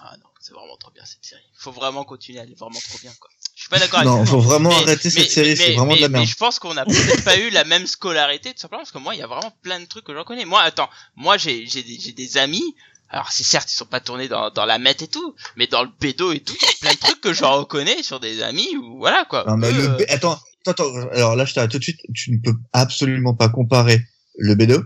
Ah 0.00 0.14
non, 0.18 0.26
c'est 0.40 0.52
vraiment 0.52 0.76
trop 0.76 0.92
bien 0.92 1.04
cette 1.04 1.24
série. 1.24 1.42
Faut 1.60 1.72
vraiment 1.72 2.04
continuer, 2.04 2.38
elle 2.38 2.50
est 2.50 2.58
vraiment 2.58 2.80
trop 2.80 2.98
bien 3.02 3.12
quoi. 3.20 3.28
Je 3.54 3.60
suis 3.64 3.68
pas 3.68 3.78
d'accord 3.78 3.98
avec 3.98 4.10
Non, 4.10 4.24
faut 4.24 4.40
vraiment 4.40 4.70
Mais- 4.70 4.76
arrêter 4.76 5.10
mais- 5.14 5.20
cette 5.20 5.30
série, 5.30 5.54
c'est 5.54 5.74
vraiment 5.74 5.94
de 5.94 6.00
la 6.00 6.08
merde. 6.08 6.22
Mais 6.24 6.26
je 6.26 6.34
pense 6.36 6.58
qu'on 6.58 6.74
a 6.78 6.86
peut-être 6.86 7.22
pas 7.22 7.38
eu 7.38 7.50
la 7.50 7.64
même 7.64 7.86
scolarité, 7.86 8.54
tout 8.54 8.58
simplement, 8.60 8.80
parce 8.80 8.92
que 8.92 8.98
moi, 8.98 9.14
il 9.14 9.18
y 9.18 9.22
a 9.22 9.26
vraiment 9.26 9.52
plein 9.62 9.78
de 9.78 9.84
trucs 9.84 10.04
que 10.04 10.14
j'en 10.14 10.24
connais. 10.24 10.46
Moi, 10.46 10.62
attends, 10.62 10.88
moi, 11.16 11.36
j'ai, 11.36 11.66
j'ai 11.66 11.82
des, 11.82 11.98
j'ai 12.00 12.12
des 12.12 12.38
amis. 12.38 12.74
Alors, 13.10 13.30
c'est 13.30 13.44
certes, 13.44 13.70
ils 13.70 13.76
sont 13.76 13.84
pas 13.84 14.00
tournés 14.00 14.28
dans, 14.28 14.50
dans 14.50 14.64
la 14.64 14.78
mette 14.78 15.02
et 15.02 15.08
tout, 15.08 15.34
mais 15.56 15.66
dans 15.66 15.82
le 15.82 15.90
pédo 15.90 16.32
et 16.32 16.40
tout, 16.40 16.54
il 16.58 16.64
y 16.64 16.68
a 16.68 16.72
plein 16.80 16.92
de 16.94 16.98
trucs 16.98 17.20
que 17.20 17.34
je 17.34 17.44
reconnais 17.44 18.02
sur 18.02 18.20
des 18.20 18.42
amis 18.42 18.74
ou 18.76 18.96
voilà, 18.96 19.26
quoi. 19.28 19.44
Non, 19.46 19.58
mais 19.58 19.70
le 19.70 19.82
euh, 19.84 20.04
attends, 20.08 20.38
attends, 20.66 20.84
attends, 20.84 21.08
alors 21.12 21.36
là, 21.36 21.44
je 21.44 21.52
t'arrête 21.52 21.70
tout 21.70 21.78
de 21.78 21.84
suite. 21.84 22.00
Tu 22.14 22.30
ne 22.30 22.38
peux 22.38 22.56
absolument 22.72 23.34
pas 23.34 23.50
comparer 23.50 24.00
le 24.38 24.54
B2 24.54 24.82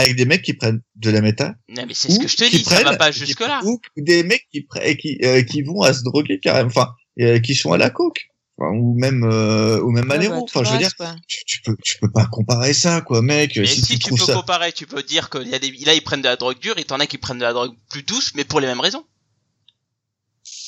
avec 0.00 0.16
des 0.16 0.24
mecs 0.24 0.42
qui 0.42 0.54
prennent 0.54 0.82
de 0.96 1.10
la 1.10 1.20
méta. 1.20 1.54
non, 1.68 1.84
mais 1.86 1.94
c'est 1.94 2.10
ce 2.10 2.18
ou 2.18 2.22
que 2.22 2.28
je 2.28 2.36
te 2.36 2.44
dis, 2.50 2.64
ça 2.64 2.76
va 2.76 2.80
prennent- 2.82 2.98
pas 2.98 3.10
jusque 3.12 3.40
là. 3.40 3.60
Ou 3.64 3.80
des 3.96 4.22
mecs 4.22 4.46
qui, 4.52 4.62
prennent- 4.62 4.96
qui, 4.96 5.18
euh, 5.24 5.42
qui 5.42 5.62
vont 5.62 5.82
à 5.82 5.92
se 5.92 6.02
droguer 6.02 6.38
carrément, 6.40 6.68
enfin, 6.68 6.90
euh, 7.20 7.38
qui 7.40 7.54
sont 7.54 7.72
à 7.72 7.78
la 7.78 7.90
coke. 7.90 8.26
Enfin, 8.58 8.76
ou 8.76 8.94
même, 8.98 9.24
euh, 9.24 9.80
ou 9.80 9.90
même 9.90 10.10
à 10.10 10.16
Ouais, 10.18 10.28
bah, 10.28 10.36
Enfin, 10.36 10.60
tout 10.60 10.64
je 10.66 10.72
veux 10.72 10.78
dire, 10.78 10.90
tu, 11.26 11.44
tu 11.46 11.62
peux, 11.62 11.74
tu 11.82 11.96
peux 11.98 12.10
pas 12.10 12.26
comparer 12.26 12.74
ça, 12.74 13.00
quoi, 13.00 13.22
mec. 13.22 13.56
Mais 13.56 13.64
si, 13.66 13.80
si, 13.80 13.98
tu 13.98 14.10
peux 14.10 14.16
ça. 14.18 14.34
comparer, 14.34 14.72
tu 14.72 14.86
peux 14.86 15.02
dire 15.02 15.30
qu'il 15.30 15.48
y 15.48 15.54
a 15.54 15.58
des, 15.58 15.70
là, 15.86 15.94
ils 15.94 16.02
prennent 16.02 16.20
de 16.20 16.28
la 16.28 16.36
drogue 16.36 16.58
dure, 16.58 16.76
et 16.78 16.84
t'en 16.84 17.00
as 17.00 17.06
qui 17.06 17.16
prennent 17.16 17.38
de 17.38 17.42
la 17.44 17.54
drogue 17.54 17.72
plus 17.88 18.02
douce, 18.02 18.32
mais 18.34 18.44
pour 18.44 18.60
les 18.60 18.66
mêmes 18.66 18.80
raisons. 18.80 19.04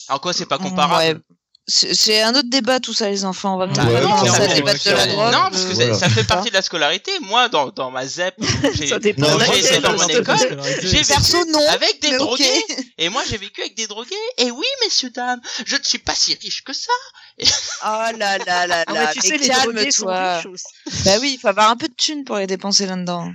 En 0.09 0.19
quoi 0.19 0.33
c'est 0.33 0.47
pas 0.47 0.59
comparable? 0.59 1.19
Ouais. 1.19 1.35
C'est 1.75 2.21
un 2.23 2.31
autre 2.35 2.49
débat 2.51 2.81
tout 2.81 2.93
ça 2.93 3.09
les 3.09 3.25
enfants. 3.25 3.55
On 3.55 3.59
va 3.59 3.67
peut-être 3.67 3.87
Ouais, 3.87 4.01
commencer 4.03 4.29
ça 4.31 4.43
à 4.43 4.47
débattre 4.49 4.85
de 4.85 4.91
la 4.91 5.07
drogue. 5.07 5.33
Non, 5.33 5.39
parce 5.51 5.65
que 5.65 5.69
ça- 5.75 5.85
Voilà. 5.85 5.95
ça 5.95 6.09
fait 6.11 6.25
partie 6.25 6.49
de 6.51 6.55
la 6.55 6.63
scolarité. 6.63 7.11
Moi, 7.23 7.49
dans, 7.49 7.69
dans 7.71 7.91
ma 7.91 8.07
ZEP, 8.07 8.35
j'ai 8.75 8.93
été 8.95 9.13
dans 9.15 9.31
mon 9.31 9.41
école, 10.09 10.37
j'ai 10.83 11.03
Perso 11.05 11.39
vécu 11.39 11.51
non. 11.53 11.67
avec 11.71 12.01
des 12.03 12.17
drogués. 12.19 12.65
Et 12.99 13.09
moi, 13.09 13.23
j'ai 13.29 13.39
vécu 13.39 13.63
avec 13.63 13.75
des 13.77 13.87
drogués. 13.87 14.15
Et 14.39 14.51
oui, 14.51 14.67
messieurs, 14.85 15.11
dames, 15.11 15.41
je 15.65 15.77
ne 15.77 15.83
suis 15.83 15.99
pas 15.99 16.15
si 16.15 16.35
riche 16.43 16.63
que 16.63 16.73
ça. 16.75 16.93
Oh 17.41 18.17
là 18.19 18.39
là 18.39 18.67
là 18.67 18.85
Ah, 18.87 18.93
mais 18.93 18.99
là. 18.99 19.13
tu 19.13 19.21
mais 19.23 19.29
sais, 19.29 19.39
les 19.39 19.49
drogués 19.49 19.91
sont 19.91 20.07
calme-toi. 20.07 20.37
riches 20.37 20.47
aussi. 20.47 21.05
Bah 21.05 21.13
oui, 21.21 21.33
il 21.35 21.41
faut 21.41 21.49
avoir 21.49 21.71
un 21.71 21.77
peu 21.77 21.89
de 21.89 21.95
thunes 21.95 22.25
pour 22.25 22.37
les 22.37 22.47
dépenser 22.47 22.87
là-dedans. 22.87 23.31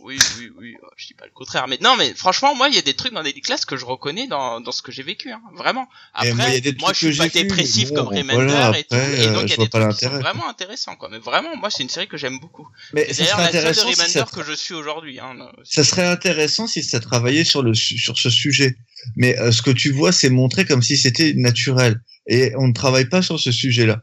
Oui, 0.00 0.16
oui, 0.38 0.50
oui, 0.58 0.74
euh, 0.82 0.86
je 0.96 1.06
dis 1.08 1.14
pas 1.14 1.24
le 1.26 1.32
contraire. 1.32 1.66
Mais 1.68 1.78
non, 1.80 1.96
mais 1.96 2.14
franchement, 2.14 2.54
moi, 2.54 2.68
il 2.68 2.74
y 2.74 2.78
a 2.78 2.82
des 2.82 2.94
trucs 2.94 3.12
dans 3.12 3.22
Daily 3.22 3.40
Class 3.40 3.64
que 3.64 3.76
je 3.76 3.84
reconnais 3.84 4.26
dans, 4.28 4.60
dans 4.60 4.70
ce 4.72 4.80
que 4.82 4.92
j'ai 4.92 5.02
vécu, 5.02 5.30
hein, 5.32 5.40
vraiment. 5.54 5.82
Et 6.22 6.28
Après, 6.30 6.34
moi, 6.34 6.48
il 6.48 6.54
y 6.54 6.56
a 6.56 6.60
des 6.60 6.72
moi, 6.78 6.92
trucs 6.92 6.96
je 7.00 7.08
suis 7.08 7.16
que 7.18 7.18
pas 7.18 7.28
dépressif 7.28 7.88
bon, 7.90 7.94
comme 7.96 8.08
Remender 8.08 8.34
voilà, 8.34 8.78
et 8.78 8.84
tout. 8.84 8.94
après, 8.94 9.22
Et 9.24 9.26
euh, 9.28 9.32
donc, 9.34 9.42
il 9.42 9.46
y 9.46 9.48
je 9.48 9.52
a 9.54 9.56
vois 9.56 9.64
des 9.64 9.70
pas 9.70 9.80
trucs 9.80 9.92
qui 9.92 9.98
sont 10.04 10.10
l'intérêt. 10.10 10.22
vraiment 10.22 10.48
intéressants, 10.48 10.96
quoi. 10.96 11.08
Mais 11.10 11.18
vraiment, 11.18 11.56
moi, 11.56 11.70
c'est 11.70 11.82
une 11.82 11.88
série 11.88 12.06
que 12.08 12.16
j'aime 12.16 12.38
beaucoup. 12.38 12.68
Mais 12.92 13.06
d'ailleurs, 13.18 13.38
la 13.38 13.50
seule 13.52 13.68
de 13.70 13.72
si 13.74 13.84
Remender 13.84 14.12
ça, 14.12 14.26
que 14.32 14.42
je 14.44 14.52
suis 14.52 14.74
aujourd'hui, 14.74 15.18
hein. 15.18 15.36
ça 15.64 15.82
serait 15.84 16.06
intéressant 16.06 16.66
si 16.66 16.82
ça 16.84 17.00
travaillait 17.00 17.44
sur 17.44 17.62
le 17.62 17.74
su- 17.74 17.98
sur 17.98 18.16
ce 18.18 18.30
sujet. 18.30 18.76
Mais 19.16 19.38
euh, 19.38 19.50
ce 19.52 19.62
que 19.62 19.70
tu 19.70 19.90
vois, 19.90 20.12
c'est 20.12 20.30
montré 20.30 20.64
comme 20.64 20.82
si 20.82 20.96
c'était 20.96 21.32
naturel. 21.34 22.00
Et 22.26 22.52
on 22.56 22.68
ne 22.68 22.72
travaille 22.72 23.08
pas 23.08 23.22
sur 23.22 23.40
ce 23.40 23.50
sujet-là. 23.50 24.02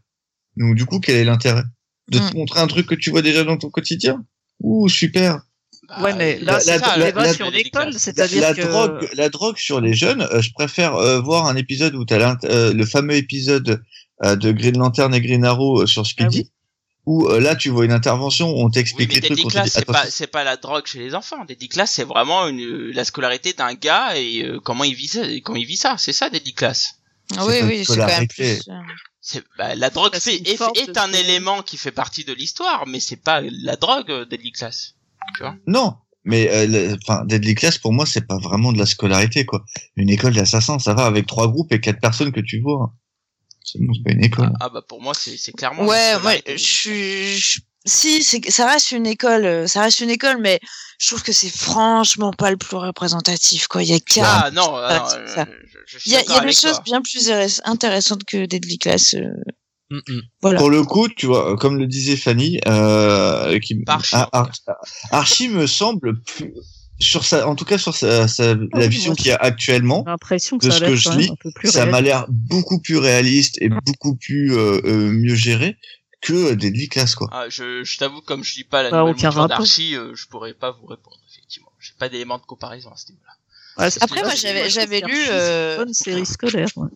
Donc 0.57 0.75
du 0.75 0.85
coup, 0.85 0.99
quel 0.99 1.15
est 1.17 1.25
l'intérêt 1.25 1.63
de 2.09 2.19
te 2.19 2.35
montrer 2.35 2.59
un 2.59 2.67
truc 2.67 2.87
que 2.87 2.95
tu 2.95 3.09
vois 3.11 3.21
déjà 3.21 3.43
dans 3.43 3.57
ton 3.57 3.69
quotidien? 3.69 4.25
Ouh, 4.61 4.87
super. 4.89 5.41
Bah, 5.87 6.01
Ouais, 6.01 6.13
mais 6.15 6.39
euh, 6.41 6.45
là, 6.45 6.51
la- 6.65 6.79
ça, 6.79 6.97
la- 6.97 7.33
sur 7.33 7.51
Class. 7.51 7.97
c'est-à-dire 7.97 8.41
la 8.41 8.53
que 8.53 8.61
drogue, 8.61 9.09
la 9.13 9.29
drogue 9.29 9.57
sur 9.57 9.81
les 9.81 9.93
jeunes, 9.93 10.21
euh, 10.31 10.41
je 10.41 10.51
préfère 10.53 10.95
euh, 10.95 11.19
voir 11.21 11.45
un 11.47 11.55
épisode 11.55 11.95
où 11.95 12.05
t'as 12.05 12.17
l'int- 12.17 12.43
euh, 12.45 12.73
le 12.73 12.85
fameux 12.85 13.15
épisode 13.15 13.83
euh, 14.23 14.35
de 14.35 14.51
Green 14.51 14.77
Lantern 14.77 15.13
et 15.13 15.21
Green 15.21 15.43
Arrow 15.45 15.81
euh, 15.81 15.85
sur 15.85 16.05
Speedy, 16.07 16.49
où 17.05 17.27
euh, 17.27 17.39
là 17.39 17.55
tu 17.55 17.69
vois 17.69 17.85
une 17.85 17.91
intervention, 17.91 18.49
où 18.51 18.61
on 18.61 18.65
Oui, 18.65 18.71
t'explique 18.71 19.09
mais 19.09 19.19
les 19.19 19.35
trucs, 19.35 19.51
c'est 19.67 19.85
pas, 19.85 20.05
c'est 20.09 20.27
pas 20.27 20.43
la 20.43 20.57
drogue 20.57 20.85
chez 20.87 20.99
les 20.99 21.13
enfants. 21.13 21.45
Deadly 21.45 21.69
Class, 21.69 21.91
c'est 21.91 22.03
vraiment 22.03 22.47
une, 22.47 22.91
la 22.91 23.03
scolarité 23.05 23.53
d'un 23.53 23.73
gars 23.75 24.15
et 24.17 24.43
euh, 24.43 24.59
comment 24.59 24.83
il 24.83 24.95
vit 24.95 25.07
ça, 25.07 25.21
comment 25.43 25.57
il 25.59 25.65
vit 25.67 25.77
ça. 25.77 25.95
C'est 25.99 26.13
ça, 26.13 26.29
Deadly 26.29 26.53
Class. 26.53 26.95
Ah 27.37 27.45
oui, 27.45 27.55
oui, 27.63 27.85
c'est 27.85 27.97
quand 27.97 28.07
même 28.07 28.27
plus. 28.27 28.43
euh, 28.69 28.73
C'est, 29.21 29.43
bah, 29.57 29.75
la 29.75 29.89
drogue 29.89 30.15
est, 30.15 30.97
un 30.97 31.11
élément 31.13 31.61
qui 31.63 31.77
fait 31.77 31.91
partie 31.91 32.23
de 32.23 32.33
l'histoire, 32.33 32.85
mais 32.87 32.99
c'est 32.99 33.15
pas 33.15 33.41
la 33.41 33.75
drogue, 33.75 34.09
euh, 34.11 34.25
Deadly 34.25 34.51
Class. 34.51 34.94
Non, 35.67 35.95
mais 36.23 36.49
euh, 36.49 36.95
enfin 37.01 37.23
Deadly 37.25 37.55
Class 37.55 37.77
pour 37.77 37.93
moi 37.93 38.05
c'est 38.05 38.25
pas 38.27 38.37
vraiment 38.37 38.73
de 38.73 38.79
la 38.79 38.85
scolarité 38.85 39.45
quoi. 39.45 39.63
Une 39.95 40.09
école 40.09 40.33
d'assassins, 40.33 40.79
ça 40.79 40.93
va 40.93 41.05
avec 41.05 41.27
trois 41.27 41.47
groupes 41.47 41.71
et 41.71 41.79
quatre 41.79 41.99
personnes 41.99 42.31
que 42.31 42.41
tu 42.41 42.59
vois. 42.61 42.93
C'est 43.63 43.79
bon, 43.79 43.93
c'est 43.93 44.03
pas 44.03 44.11
une 44.11 44.23
école. 44.23 44.51
Ah, 44.53 44.65
ah, 44.65 44.69
bah, 44.69 44.81
pour 44.87 45.01
moi, 45.01 45.13
c'est, 45.15 45.51
clairement. 45.53 45.85
Ouais, 45.85 46.13
scolarité. 46.17 46.43
je 46.45 46.63
suis. 46.63 47.63
Si, 47.87 48.23
ça 48.23 48.67
reste 48.67 48.91
une 48.91 49.05
école, 49.07 49.45
euh, 49.45 49.67
ça 49.67 49.81
reste 49.81 49.99
une 49.99 50.09
école, 50.09 50.37
mais 50.39 50.59
je 50.99 51.07
trouve 51.07 51.23
que 51.23 51.31
c'est 51.31 51.49
franchement 51.49 52.31
pas 52.31 52.49
le 52.51 52.57
plus 52.57 52.77
représentatif, 52.77 53.67
quoi. 53.67 53.83
Il 53.83 53.89
y 53.89 53.93
a 53.93 53.99
qu'à. 53.99 54.45
Ah, 54.45 54.51
non, 54.51 54.75
ah, 54.75 54.99
non, 54.99 55.27
ça. 55.27 55.45
je, 55.67 55.79
je 55.87 55.97
suis 55.97 56.09
Il 56.09 56.13
y 56.13 56.15
a, 56.15 56.21
il 56.23 56.31
y 56.31 56.35
a 56.35 56.41
des 56.41 56.53
choses 56.53 56.79
bien 56.83 57.01
plus 57.01 57.31
intéressantes 57.63 58.23
que 58.23 58.45
Deadly 58.45 58.77
Class. 58.77 59.15
euh, 59.15 59.29
Mm, 59.91 59.97
mm. 60.07 60.21
voilà. 60.41 60.59
Pour 60.59 60.69
le 60.69 60.83
coup, 60.83 61.07
tu 61.09 61.25
vois, 61.27 61.55
comme 61.57 61.77
le 61.77 61.85
disait 61.87 62.15
Fanny, 62.17 62.59
euh, 62.67 63.59
qui 63.59 63.83
Archie, 63.87 64.15
Ar- 64.15 64.29
en 64.33 64.39
Ar- 64.39 64.51
Archie 65.11 65.47
me 65.49 65.67
semble 65.67 66.19
plus 66.21 66.53
sur 66.99 67.23
sa, 67.25 67.47
en 67.47 67.55
tout 67.55 67.65
cas 67.65 67.77
sur 67.77 67.93
sa, 67.95 68.27
sa- 68.27 68.55
la 68.55 68.63
oui, 68.73 68.87
vision 68.87 69.13
qu'il 69.13 69.27
y 69.27 69.31
a 69.31 69.35
actuellement, 69.35 70.03
j'ai 70.05 70.11
l'impression 70.11 70.57
que 70.57 70.65
de 70.65 70.71
ça 70.71 70.77
ce 70.79 70.85
que 70.85 70.95
je 70.95 71.09
lis, 71.11 71.29
ça 71.65 71.85
m'a 71.85 72.01
l'air 72.01 72.25
beaucoup 72.29 72.79
plus 72.79 72.97
réaliste 72.97 73.61
et 73.61 73.69
beaucoup 73.69 74.15
plus 74.15 74.53
euh, 74.53 74.79
euh, 74.85 75.11
mieux 75.11 75.35
géré 75.35 75.77
que 76.21 76.53
Deadly 76.53 76.87
Class 76.89 77.13
quoi. 77.13 77.29
Ah, 77.31 77.45
je, 77.49 77.83
je 77.83 77.97
t'avoue, 77.97 78.21
comme 78.21 78.43
je 78.43 78.55
lis 78.55 78.63
pas 78.63 78.81
la 78.81 78.89
Bah, 78.89 79.03
nouvelle 79.05 79.47
d'Archie, 79.47 79.95
euh, 79.95 80.15
je 80.15 80.25
pourrais 80.27 80.53
pas 80.53 80.71
vous 80.71 80.87
répondre, 80.87 81.17
effectivement. 81.29 81.69
J'ai 81.79 81.93
pas 81.99 82.09
d'éléments 82.09 82.37
de 82.39 82.43
comparaison 82.45 82.89
à 82.91 82.97
ce 82.97 83.11
niveau-là. 83.11 83.85
Ouais, 83.85 83.91
Après, 84.01 84.23
moi, 84.23 84.33
j'avais- 84.33 85.01
lu, 85.01 85.13
euh, 85.29 85.75
une 85.77 85.83
bonne 85.83 85.93
série 85.93 86.25
scolaire. 86.25 86.69
ouais. 86.77 86.89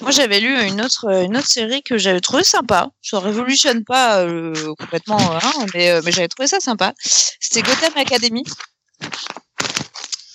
Moi, 0.00 0.10
j'avais 0.10 0.40
lu 0.40 0.58
une 0.66 0.80
autre, 0.80 1.06
euh, 1.06 1.24
une 1.24 1.36
autre 1.36 1.48
série 1.48 1.82
que 1.82 1.98
j'avais 1.98 2.20
trouvé 2.20 2.44
sympa. 2.44 2.90
Ça 3.02 3.18
révolutionne 3.18 3.84
pas 3.84 4.20
euh, 4.24 4.74
complètement, 4.78 5.18
hein, 5.20 5.52
mais, 5.74 5.90
euh, 5.90 6.00
j'avais 6.06 6.28
trouvé 6.28 6.46
ça 6.46 6.60
sympa. 6.60 6.94
C'était 6.98 7.62
Gotham 7.62 7.92
Academy. 7.96 8.44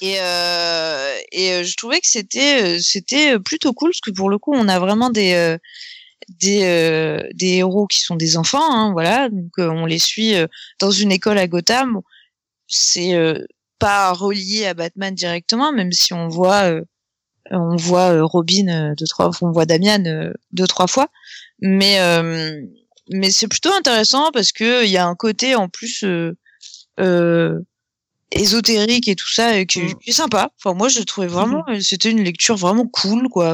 Et, 0.01 0.19
euh, 0.19 1.11
euh, 1.35 1.63
je 1.63 1.75
trouvais 1.77 1.99
que 1.99 2.07
c'était, 2.07 2.77
euh, 3.35 3.39
plutôt 3.39 3.73
cool 3.73 3.89
parce 3.89 4.01
que 4.01 4.11
pour 4.11 4.29
le 4.29 4.37
coup, 4.37 4.53
on 4.53 4.67
a 4.67 4.79
vraiment 4.79 5.09
des, 5.09 5.33
euh, 5.33 5.57
euh, 6.45 7.23
héros 7.39 7.87
qui 7.87 8.01
sont 8.01 8.15
des 8.15 8.37
enfants, 8.37 8.71
hein, 8.71 8.91
voilà. 8.91 9.29
Donc, 9.29 9.51
euh, 9.59 9.69
on 9.69 9.85
les 9.85 9.99
suit 9.99 10.35
euh, 10.35 10.47
dans 10.79 10.91
une 10.91 11.11
école 11.11 11.37
à 11.39 11.47
Gotham. 11.47 12.01
C'est 12.67 13.15
euh, 13.15 13.43
pas 13.79 14.11
relié 14.13 14.67
à 14.67 14.73
Batman 14.73 15.15
directement, 15.15 15.71
même 15.71 15.91
si 15.91 16.13
on 16.13 16.27
voit 16.27 16.69
euh, 16.69 16.81
on 17.51 17.75
voit 17.75 18.11
euh, 18.13 18.23
Robin 18.25 18.67
euh, 18.69 18.95
deux 18.95 19.05
trois 19.07 19.31
on 19.41 19.51
voit 19.51 19.65
Damian 19.65 20.03
euh, 20.05 20.33
deux 20.51 20.67
trois 20.67 20.87
fois 20.87 21.07
mais 21.61 21.99
euh, 21.99 22.61
mais 23.09 23.31
c'est 23.31 23.47
plutôt 23.47 23.71
intéressant 23.73 24.31
parce 24.31 24.51
que 24.51 24.83
il 24.85 24.89
y 24.91 24.97
a 24.97 25.07
un 25.07 25.15
côté 25.15 25.55
en 25.55 25.69
plus 25.69 26.03
euh, 26.03 26.37
euh, 26.99 27.59
ésotérique 28.31 29.07
et 29.07 29.15
tout 29.15 29.31
ça 29.31 29.53
euh, 29.53 29.65
qui, 29.65 29.79
Mm. 29.81 29.93
qui 30.03 30.09
est 30.09 30.13
sympa 30.13 30.49
enfin 30.59 30.75
moi 30.77 30.89
je 30.89 31.01
trouvais 31.01 31.27
vraiment 31.27 31.63
euh, 31.69 31.79
c'était 31.79 32.11
une 32.11 32.23
lecture 32.23 32.57
vraiment 32.57 32.85
cool 32.87 33.29
quoi. 33.29 33.53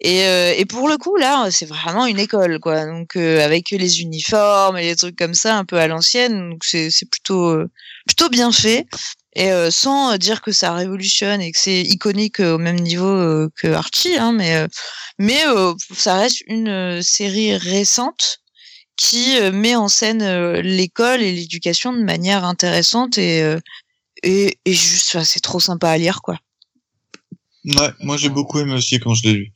Et 0.00 0.24
euh, 0.26 0.54
et 0.56 0.64
pour 0.64 0.88
le 0.88 0.96
coup 0.96 1.16
là 1.16 1.50
c'est 1.50 1.66
vraiment 1.66 2.06
une 2.06 2.18
école 2.18 2.58
quoi 2.58 2.86
donc 2.86 3.16
euh, 3.16 3.44
avec 3.44 3.70
les 3.70 4.00
uniformes 4.00 4.78
et 4.78 4.84
les 4.84 4.96
trucs 4.96 5.16
comme 5.16 5.34
ça 5.34 5.58
un 5.58 5.64
peu 5.64 5.78
à 5.78 5.86
l'ancienne 5.86 6.50
donc 6.50 6.64
c'est 6.64 7.10
plutôt 7.10 7.48
euh, 7.50 7.70
plutôt 8.06 8.28
bien 8.28 8.50
fait 8.50 8.86
et 9.34 9.52
euh, 9.52 9.70
sans 9.70 10.16
dire 10.18 10.42
que 10.42 10.52
ça 10.52 10.74
révolutionne 10.74 11.40
et 11.40 11.52
que 11.52 11.58
c'est 11.58 11.82
iconique 11.82 12.40
euh, 12.40 12.54
au 12.54 12.58
même 12.58 12.80
niveau 12.80 13.06
euh, 13.06 13.48
que 13.56 13.68
Archie, 13.68 14.16
hein, 14.16 14.32
mais 14.32 14.66
mais 15.18 15.42
ça 15.94 16.14
reste 16.14 16.42
une 16.46 17.02
série 17.02 17.56
récente 17.56 18.38
qui 18.96 19.38
met 19.52 19.76
en 19.76 19.88
scène 19.88 20.60
l'école 20.60 21.22
et 21.22 21.32
l'éducation 21.32 21.92
de 21.92 22.02
manière 22.02 22.44
intéressante 22.44 23.18
et 23.18 23.42
et, 24.22 24.58
et 24.64 24.72
juste, 24.72 25.22
c'est 25.24 25.40
trop 25.40 25.60
sympa 25.60 25.90
à 25.90 25.98
lire 25.98 26.20
quoi. 26.22 26.38
Ouais, 27.64 27.90
moi 28.00 28.16
j'ai 28.16 28.30
beaucoup 28.30 28.58
aimé 28.58 28.72
aussi 28.72 28.98
quand 28.98 29.14
je 29.14 29.28
l'ai 29.28 29.32
lu. 29.34 29.52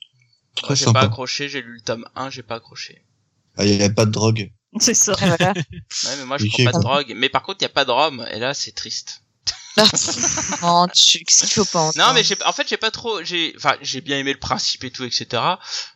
Très 0.54 0.76
j'ai 0.76 0.92
pas 0.92 1.02
accroché, 1.02 1.48
j'ai 1.48 1.62
lu 1.62 1.74
le 1.74 1.80
tome 1.80 2.06
1, 2.14 2.30
j'ai 2.30 2.42
pas 2.42 2.56
accroché. 2.56 3.02
Ah, 3.56 3.64
il 3.64 3.76
y 3.76 3.82
a 3.82 3.90
pas 3.90 4.06
de 4.06 4.10
drogue. 4.10 4.50
C'est 4.78 4.94
ça. 4.94 5.14
Ouais, 5.14 6.16
mais 6.18 6.24
moi, 6.24 6.38
je 6.38 6.46
prends 6.46 6.64
pas 6.64 6.78
de 6.78 6.82
drogue. 6.82 7.12
Mais 7.16 7.28
par 7.28 7.42
contre, 7.42 7.58
il 7.60 7.64
y 7.64 7.66
a 7.66 7.70
pas 7.70 7.84
de 7.84 7.90
rhum, 7.90 8.26
et 8.32 8.38
là, 8.38 8.54
c'est 8.54 8.72
triste. 8.72 9.23
Non, 10.62 10.86
tu- 10.88 11.24
qu'est-ce 11.24 11.44
qu'il 11.46 11.52
faut 11.54 11.64
pas 11.64 11.80
Non, 11.80 11.88
entendre 11.88 12.14
mais 12.14 12.24
j'ai, 12.24 12.36
en 12.44 12.52
fait, 12.52 12.68
j'ai 12.68 12.76
pas 12.76 12.90
trop, 12.90 13.22
j'ai, 13.24 13.52
enfin, 13.56 13.74
j'ai 13.82 14.00
bien 14.00 14.18
aimé 14.18 14.32
le 14.32 14.38
principe 14.38 14.84
et 14.84 14.90
tout, 14.90 15.04
etc. 15.04 15.26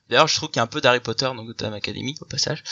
D'ailleurs, 0.09 0.27
je 0.27 0.35
trouve 0.37 0.49
qu'il 0.49 0.57
y 0.57 0.61
a 0.61 0.63
un 0.63 0.67
peu 0.67 0.81
d'Harry 0.81 1.01
Potter 1.01 1.27
dans 1.27 1.45
Gotham 1.45 1.75
Academy, 1.75 2.15
au 2.21 2.25
passage. 2.25 2.65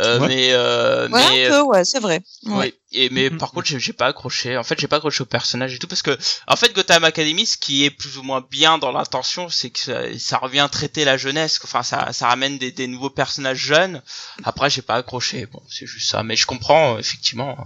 Euh, 0.00 0.18
Ouais. 0.20 0.26
mais, 0.28 0.48
euh, 0.52 1.08
Ouais, 1.08 1.20
mais, 1.30 1.46
un 1.46 1.50
peu, 1.50 1.60
ouais, 1.62 1.84
c'est 1.84 2.00
vrai. 2.00 2.22
Ouais. 2.44 2.52
Oui, 2.54 2.74
et 2.94 3.08
mais 3.10 3.30
Mhm. 3.30 3.38
par 3.38 3.52
contre 3.52 3.66
j'ai 3.68 3.78
j'ai 3.80 3.92
pas 3.94 4.06
accroché. 4.06 4.56
En 4.58 4.64
fait 4.64 4.78
j'ai 4.78 4.86
pas 4.88 4.96
accroché 4.96 5.22
au 5.22 5.26
personnage 5.26 5.74
et 5.74 5.78
tout 5.78 5.86
parce 5.86 6.02
que 6.02 6.18
en 6.46 6.56
fait 6.56 6.74
Gotham 6.74 7.04
Academy 7.04 7.46
ce 7.46 7.56
qui 7.56 7.84
est 7.84 7.90
plus 7.90 8.18
ou 8.18 8.22
moins 8.22 8.44
bien 8.50 8.76
dans 8.76 8.92
l'intention 8.92 9.48
c'est 9.48 9.70
que 9.70 9.78
ça, 9.78 10.18
ça 10.18 10.36
revient 10.36 10.68
traiter 10.70 11.04
la 11.06 11.16
jeunesse. 11.16 11.58
Enfin 11.64 11.82
ça 11.82 12.12
ça 12.12 12.26
ramène 12.26 12.58
des, 12.58 12.70
des 12.70 12.86
nouveaux 12.88 13.08
personnages 13.08 13.56
jeunes. 13.58 14.02
Après 14.44 14.68
j'ai 14.68 14.82
pas 14.82 14.96
accroché. 14.96 15.46
Bon 15.46 15.62
c'est 15.70 15.86
juste 15.86 16.10
ça. 16.10 16.22
Mais 16.22 16.36
je 16.36 16.44
comprends 16.46 16.96
euh, 16.96 16.98
effectivement 16.98 17.56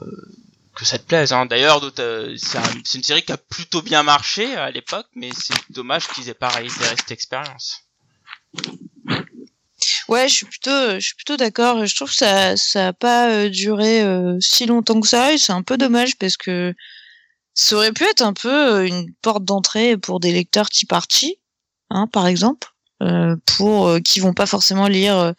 euh, 0.00 0.06
que 0.74 0.84
ça 0.84 0.98
te 0.98 1.04
plaise. 1.04 1.32
Hein. 1.32 1.46
D'ailleurs 1.46 1.80
euh, 1.98 2.34
c'est 2.36 2.58
un- 2.58 2.82
une 2.94 3.02
série 3.02 3.22
qui 3.22 3.32
a 3.32 3.36
plutôt 3.36 3.82
bien 3.82 4.02
marché 4.02 4.54
à 4.56 4.70
l'époque 4.70 5.06
mais 5.14 5.30
c'est 5.36 5.54
dommage 5.70 6.08
qu'ils 6.08 6.28
aient 6.28 6.34
pas 6.34 6.48
réitéré 6.48 6.94
cette 6.96 7.12
expérience. 7.12 7.80
Ouais, 10.08 10.28
je 10.28 10.34
suis 10.34 10.46
plutôt, 10.46 10.94
je 10.94 11.00
suis 11.00 11.14
plutôt 11.14 11.36
d'accord. 11.36 11.84
Je 11.86 11.94
trouve 11.94 12.08
que 12.10 12.14
ça, 12.16 12.56
ça 12.56 12.88
a 12.88 12.92
pas 12.92 13.30
euh, 13.30 13.48
duré 13.48 14.02
euh, 14.02 14.36
si 14.40 14.66
longtemps 14.66 15.00
que 15.00 15.08
ça, 15.08 15.36
c'est 15.38 15.52
un 15.52 15.62
peu 15.62 15.76
dommage 15.78 16.16
parce 16.16 16.36
que 16.36 16.74
ça 17.54 17.76
aurait 17.76 17.92
pu 17.92 18.04
être 18.04 18.22
un 18.22 18.32
peu 18.34 18.48
euh, 18.74 18.86
une 18.86 19.12
porte 19.22 19.44
d'entrée 19.44 19.96
pour 19.96 20.20
des 20.20 20.32
lecteurs 20.32 20.68
type 20.68 20.92
Archie, 20.92 21.38
hein, 21.90 22.06
par 22.06 22.26
exemple, 22.26 22.68
euh, 23.02 23.36
pour 23.56 23.88
euh, 23.88 24.00
qui 24.00 24.20
vont 24.20 24.34
pas 24.34 24.46
forcément 24.46 24.88
lire 24.88 25.16
euh, 25.18 25.32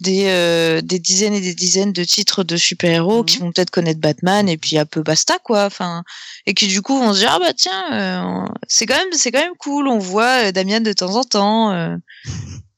des 0.00 0.24
euh, 0.26 0.80
des 0.80 0.98
dizaines 0.98 1.34
et 1.34 1.40
des 1.40 1.54
dizaines 1.54 1.92
de 1.92 2.04
titres 2.04 2.42
de 2.44 2.56
super-héros, 2.56 3.18
Mhm. 3.20 3.24
qui 3.26 3.38
vont 3.38 3.52
peut-être 3.52 3.70
connaître 3.70 4.00
Batman 4.00 4.48
et 4.48 4.56
puis 4.58 4.78
un 4.78 4.86
peu 4.86 5.02
basta 5.02 5.38
quoi. 5.44 5.64
Enfin, 5.66 6.02
et 6.46 6.54
qui 6.54 6.66
du 6.68 6.82
coup 6.82 6.98
vont 6.98 7.12
se 7.12 7.18
dire 7.20 7.32
ah 7.32 7.38
bah 7.38 7.52
tiens, 7.54 8.44
euh, 8.44 8.46
c'est 8.68 8.86
quand 8.86 8.96
même 8.96 9.12
c'est 9.12 9.30
quand 9.30 9.40
même 9.42 9.56
cool. 9.58 9.88
On 9.88 9.98
voit 9.98 10.48
euh, 10.48 10.52
Damien 10.52 10.80
de 10.80 10.92
temps 10.92 11.14
en 11.16 11.24
temps. 11.24 11.70
euh, 11.72 11.96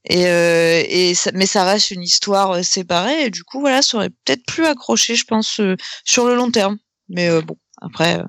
et, 0.05 0.27
euh, 0.27 0.83
et 0.89 1.15
ça, 1.15 1.31
mais 1.33 1.47
ça 1.47 1.65
reste 1.65 1.93
une 1.93 2.03
histoire 2.03 2.51
euh, 2.51 2.63
séparée 2.65 3.27
et 3.27 3.31
du 3.31 3.45
coup 3.45 3.61
voilà 3.61 3.83
ça 3.83 3.99
aurait 3.99 4.11
peut-être 4.11 4.45
plus 4.47 4.67
accroché 4.67 5.15
je 5.15 5.25
pense 5.25 5.61
euh, 5.61 5.77
sur 6.05 6.27
le 6.27 6.35
long 6.35 6.51
terme 6.51 6.77
mais 7.09 7.29
euh, 7.29 7.41
bon 7.41 7.57
après 7.81 8.19
euh, 8.19 8.25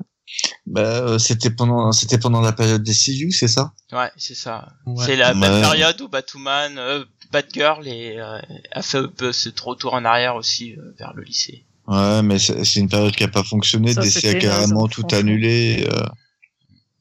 Bah, 0.67 0.81
euh, 0.81 1.17
c'était 1.17 1.49
pendant, 1.49 1.91
c'était 1.91 2.19
pendant 2.19 2.41
la 2.41 2.51
période 2.53 2.83
des 2.83 2.93
CU, 2.93 3.31
c'est 3.31 3.47
ça? 3.47 3.73
Ouais 3.91 4.11
c'est 4.17 4.35
ça. 4.35 4.67
Ouais. 4.85 5.03
C'est 5.05 5.15
la 5.15 5.33
même 5.33 5.61
période 5.61 5.99
où 6.01 6.07
Batwoman, 6.09 6.77
euh, 6.77 7.05
Batgirl 7.34 7.88
et, 7.88 8.15
euh, 8.18 8.39
a 8.72 8.81
fait 8.81 8.99
un 8.99 9.07
peu 9.07 9.34
ce 9.34 9.49
retour 9.61 9.93
en 9.95 10.05
arrière 10.05 10.35
aussi 10.35 10.73
euh, 10.77 10.93
vers 10.97 11.14
le 11.14 11.23
lycée. 11.23 11.65
Ouais, 11.88 12.22
mais 12.22 12.39
c'est 12.39 12.76
une 12.80 12.88
période 12.88 13.14
qui 13.15 13.23
a 13.26 13.27
pas 13.27 13.43
fonctionné. 13.43 13.93
Ça, 13.93 14.01
DC 14.01 14.23
a 14.26 14.35
carrément 14.35 14.88
tout 14.88 15.05
annulé 15.11 15.85
euh, 15.91 16.05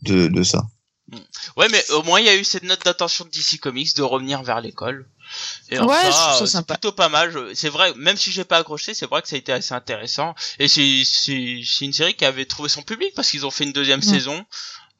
de, 0.03 0.27
de 0.29 0.43
ça. 0.43 0.63
Ouais, 1.57 1.69
mais 1.71 1.85
au 1.91 2.03
moins 2.03 2.19
il 2.21 2.27
y 2.27 2.31
a 2.31 2.35
eu 2.37 2.43
cette 2.45 2.63
note 2.63 2.83
d'attention 2.85 3.25
de 3.27 3.31
DC 3.31 3.61
Comics 3.61 3.95
de 3.97 4.03
revenir 4.03 4.43
vers 4.43 4.61
l'école. 4.63 5.07
Et 5.71 5.79
Ouais, 5.79 6.11
ça, 6.11 6.35
euh, 6.35 6.39
c'est 6.41 6.47
sympa. 6.47 6.75
plutôt 6.75 6.93
pas 6.93 7.09
mal. 7.11 7.35
C'est 7.55 7.69
vrai, 7.69 7.93
même 7.97 8.17
si 8.17 8.33
j'ai 8.33 8.45
pas 8.45 8.59
accroché, 8.59 8.95
c'est 8.95 9.07
vrai 9.07 9.21
que 9.23 9.29
ça 9.29 9.37
a 9.37 9.39
été 9.39 9.53
assez 9.53 9.75
intéressant. 9.75 10.35
Et 10.59 10.69
c'est 10.69 11.85
une 11.85 11.93
série 11.93 12.15
qui 12.15 12.25
avait 12.25 12.47
trouvé 12.47 12.69
son 12.71 12.83
public 12.83 13.13
parce 13.15 13.31
qu'ils 13.31 13.45
ont 13.47 13.51
fait 13.51 13.65
une 13.65 13.73
deuxième 13.73 14.01
Mm. 14.01 14.15
saison. 14.15 14.45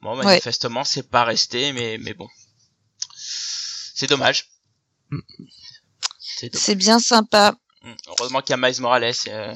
Bon, 0.01 0.15
Ouais. 0.17 0.25
manifestement, 0.25 0.83
c'est 0.83 1.09
pas 1.09 1.23
resté, 1.23 1.73
mais 1.73 1.97
mais 1.99 2.13
bon, 2.13 2.27
c'est 3.95 4.07
dommage. 4.07 4.49
Mm. 5.13 6.49
C'est 6.53 6.75
bien 6.75 6.99
sympa. 6.99 7.55
Mm. 7.83 7.91
Heureusement 8.09 8.41
qu'il 8.41 8.51
y 8.51 8.53
a 8.53 8.57
Miles 8.57 8.81
Morales 8.81 9.13
euh, 9.27 9.53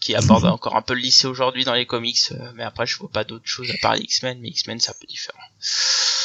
qui 0.00 0.14
aborde 0.14 0.44
encore 0.46 0.76
un 0.76 0.82
peu 0.82 0.94
le 0.94 1.00
lycée 1.00 1.26
aujourd'hui 1.26 1.64
dans 1.64 1.74
les 1.74 1.86
comics, 1.86 2.18
euh, 2.32 2.52
mais 2.54 2.62
après 2.64 2.86
je 2.86 2.96
vois 2.98 3.10
pas 3.10 3.24
d'autres 3.24 3.46
choses 3.46 3.70
à 3.70 3.74
part 3.80 3.94
les 3.94 4.02
X-Men, 4.02 4.38
mais 4.40 4.48
X-Men 4.48 4.80
c'est 4.80 4.90
un 4.90 4.94
peu 5.00 5.06
différent. 5.06 5.38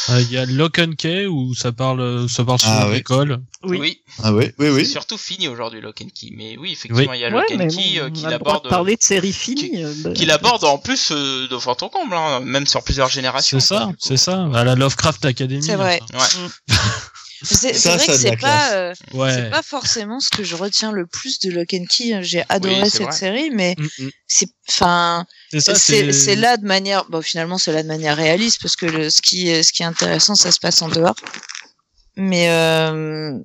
Euh, 0.10 0.22
Il 0.22 0.32
y 0.32 0.38
a 0.38 0.46
Lock 0.46 0.80
and 0.80 0.94
Key 0.98 1.28
où 1.28 1.54
ça 1.56 1.72
parle, 1.72 2.28
ça 2.30 2.44
parle 2.44 2.60
sur 2.60 2.70
Ah 2.70 2.88
oui. 2.90 2.96
l'école. 2.96 3.42
Oui. 3.64 4.02
Ah 4.22 4.34
oui, 4.34 4.52
oui, 4.60 4.66
C'est 4.68 4.72
oui. 4.74 4.86
surtout 4.86 5.18
fini 5.18 5.48
aujourd'hui 5.48 5.80
Lock 5.82 6.02
and 6.02 6.10
Key, 6.14 6.30
mais 6.36 6.58
oui 6.58 6.74
effectivement 6.74 7.14
il 7.14 7.22
y 7.22 7.26
a 7.26 7.30
Ouais, 7.30 7.34
Lock 7.34 7.52
and 7.52 7.58
mais 7.58 7.68
Key 7.68 8.00
euh, 8.00 8.10
qui 8.10 8.24
on 8.26 8.28
a 8.28 8.32
le 8.32 8.38
droit 8.40 8.54
l'aborde 8.54 8.64
de 8.66 8.70
parler 8.70 8.96
de 8.98 9.02
séries 9.02 9.32
finies. 9.34 9.84
euh, 9.84 9.94
bah, 10.04 10.12
qui 10.12 10.26
l'aborde 10.26 10.64
en 10.66 10.78
plus 10.78 11.12
euh, 11.12 11.48
de 11.48 11.58
fond 11.58 11.76
en 11.80 11.90
comble, 11.90 12.14
hein, 12.16 12.42
même 12.42 12.68
sur 12.68 12.84
plusieurs 12.84 13.10
générations. 13.10 13.60
C'est 13.62 13.66
ça, 13.66 13.92
c'est 13.98 14.18
ça. 14.18 14.50
À 14.54 14.64
la 14.66 14.76
Lovecraft 14.76 15.24
Academy. 15.26 15.64
C'est 15.64 15.76
vrai. 15.76 16.00
enfin. 16.14 16.42
Ouais. 16.44 16.76
C'est 17.44 17.74
vrai 17.90 18.08
que 18.08 18.14
c'est 18.18 18.38
pas, 18.38 18.74
euh, 18.74 18.94
Ouais. 19.14 19.50
pas 19.50 19.62
forcément 19.62 20.20
ce 20.20 20.30
que 20.30 20.44
je 20.44 20.56
retiens 20.56 20.92
le 20.92 21.06
plus 21.06 21.40
de 21.40 21.52
Lock 21.52 21.74
and 21.74 21.86
Key. 21.90 22.18
J'ai 22.22 22.44
adoré 22.50 22.82
Oui, 22.84 22.90
cette 22.90 23.02
vrai. 23.04 23.12
série, 23.12 23.50
mais 23.52 23.76
Mm, 23.78 23.88
mm. 24.06 24.10
c'est, 24.28 24.50
enfin, 24.70 25.26
C'est 25.60 26.36
là 26.36 26.58
de 26.58 26.66
manière, 26.66 27.06
bon 27.10 27.22
finalement 27.22 27.58
c'est 27.58 27.72
là 27.74 27.84
de 27.84 27.88
manière 27.88 28.16
réaliste 28.18 28.62
parce 28.62 28.76
que 28.76 28.86
le, 28.86 29.10
ce 29.10 29.22
qui 29.22 29.50
est, 29.50 29.62
ce 29.64 29.72
qui 29.74 29.84
est 29.84 29.86
intéressant 29.86 30.36
ça 30.36 30.52
se 30.52 30.60
passe 30.60 30.82
en 30.82 30.88
dehors. 30.90 31.16
Mais 32.16 32.50
euh, 32.50 33.38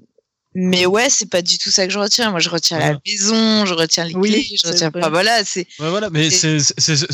mais 0.55 0.87
ouais 0.87 1.09
c'est 1.11 1.29
pas 1.31 1.43
du 1.43 1.59
tout 1.59 1.71
ça 1.71 1.87
que 1.87 1.93
je 1.93 1.99
retiens. 1.99 2.31
Moi 2.31 2.41
je 2.41 2.49
retiens 2.51 2.79
la 2.79 2.99
maison, 3.07 3.65
je 3.67 3.75
retiens 3.75 4.05
les 4.05 4.15
Oui, 4.15 4.31
clés, 4.31 4.57
je 4.63 4.69
retiens 4.69 4.91
vrai. 4.91 5.01
pas. 5.01 5.11
Voilà 5.11 5.45
c'est 5.45 5.67
Ouais, 5.79 5.91
voilà, 5.91 6.09
mais 6.11 6.31
C'est- 6.31 6.59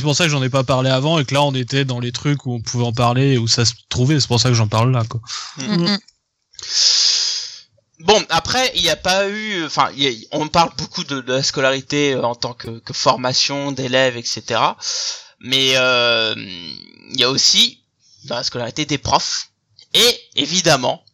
pour 0.03 0.15
ça 0.17 0.25
que 0.25 0.31
j'en 0.31 0.43
ai 0.43 0.49
pas 0.51 0.65
parlé 0.65 0.91
avant 0.91 1.19
et 1.19 1.25
que 1.25 1.35
là 1.35 1.43
on 1.43 1.55
était 1.55 1.85
dans 1.85 2.01
les 2.01 2.13
trucs 2.13 2.47
où 2.47 2.53
on 2.55 2.61
pouvait 2.61 2.85
en 2.85 2.93
parler 2.93 3.35
et 3.35 3.39
où 3.39 3.47
ça 3.49 3.65
se 3.65 3.73
trouvait. 3.89 4.19
C'est 4.21 4.29
pour 4.29 4.41
ça 4.41 4.49
que 4.49 4.55
j'en 4.55 4.69
parle 4.69 4.93
là, 4.93 5.03
quoi. 5.09 5.21
Mm, 5.59 5.85
mm. 5.85 5.99
Bon, 8.01 8.23
après, 8.29 8.73
il 8.75 8.83
n'y 8.83 8.91
a 8.91 8.97
pas 8.97 9.29
eu, 9.29 9.65
enfin, 9.65 9.91
on 10.33 10.49
parle 10.49 10.71
beaucoup 10.77 11.05
de, 11.05 11.21
la 11.27 11.43
scolarité 11.43 12.15
euh, 12.15 12.23
en 12.23 12.35
tant 12.35 12.53
que, 12.53 12.81
formation 12.93 13.71
d'élèves, 13.73 14.17
etc. 14.17 14.61
Mais 15.41 15.75
euh, 15.77 16.35
il 16.37 17.21
y 17.21 17.25
a 17.25 17.31
aussi 17.31 17.81
dans 18.25 18.37
la 18.37 18.43
scolarité 18.43 18.85
des 18.85 18.99
profs. 18.99 19.51
Et 19.95 20.21
évidemment, 20.35 21.05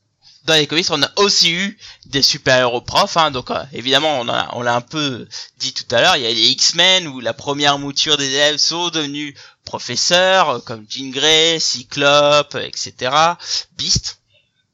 dans 0.47 0.55
les 0.55 0.67
comics, 0.67 0.87
on 0.91 1.03
a 1.03 1.11
aussi 1.17 1.53
eu 1.53 1.79
des 2.07 2.23
super-héros 2.23 2.81
profs. 2.81 3.19
Hein, 3.19 3.31
donc 3.31 3.51
euh, 3.51 3.63
évidemment, 3.75 4.19
on 4.19 4.29
a- 4.29 4.49
on 4.55 4.63
l'a 4.63 4.75
un 4.75 4.81
peu 4.81 5.29
dit 5.59 5.75
tout 5.75 5.85
à 5.95 6.01
l'heure, 6.01 6.17
il 6.17 6.23
y 6.23 6.27
a 6.27 6.31
les 6.33 6.49
X-Men 6.49 7.07
où 7.09 7.21
la 7.21 7.35
première 7.35 7.79
mouture 7.79 8.17
des 8.17 8.27
élèves 8.31 8.57
sont 8.57 8.89
devenus 8.89 9.35
professeurs, 9.65 10.65
comme 10.65 10.87
Jean 10.89 11.11
Grey, 11.11 11.59
Cyclope, 11.61 12.55
etc. 12.57 13.15
Beast, 13.77 14.20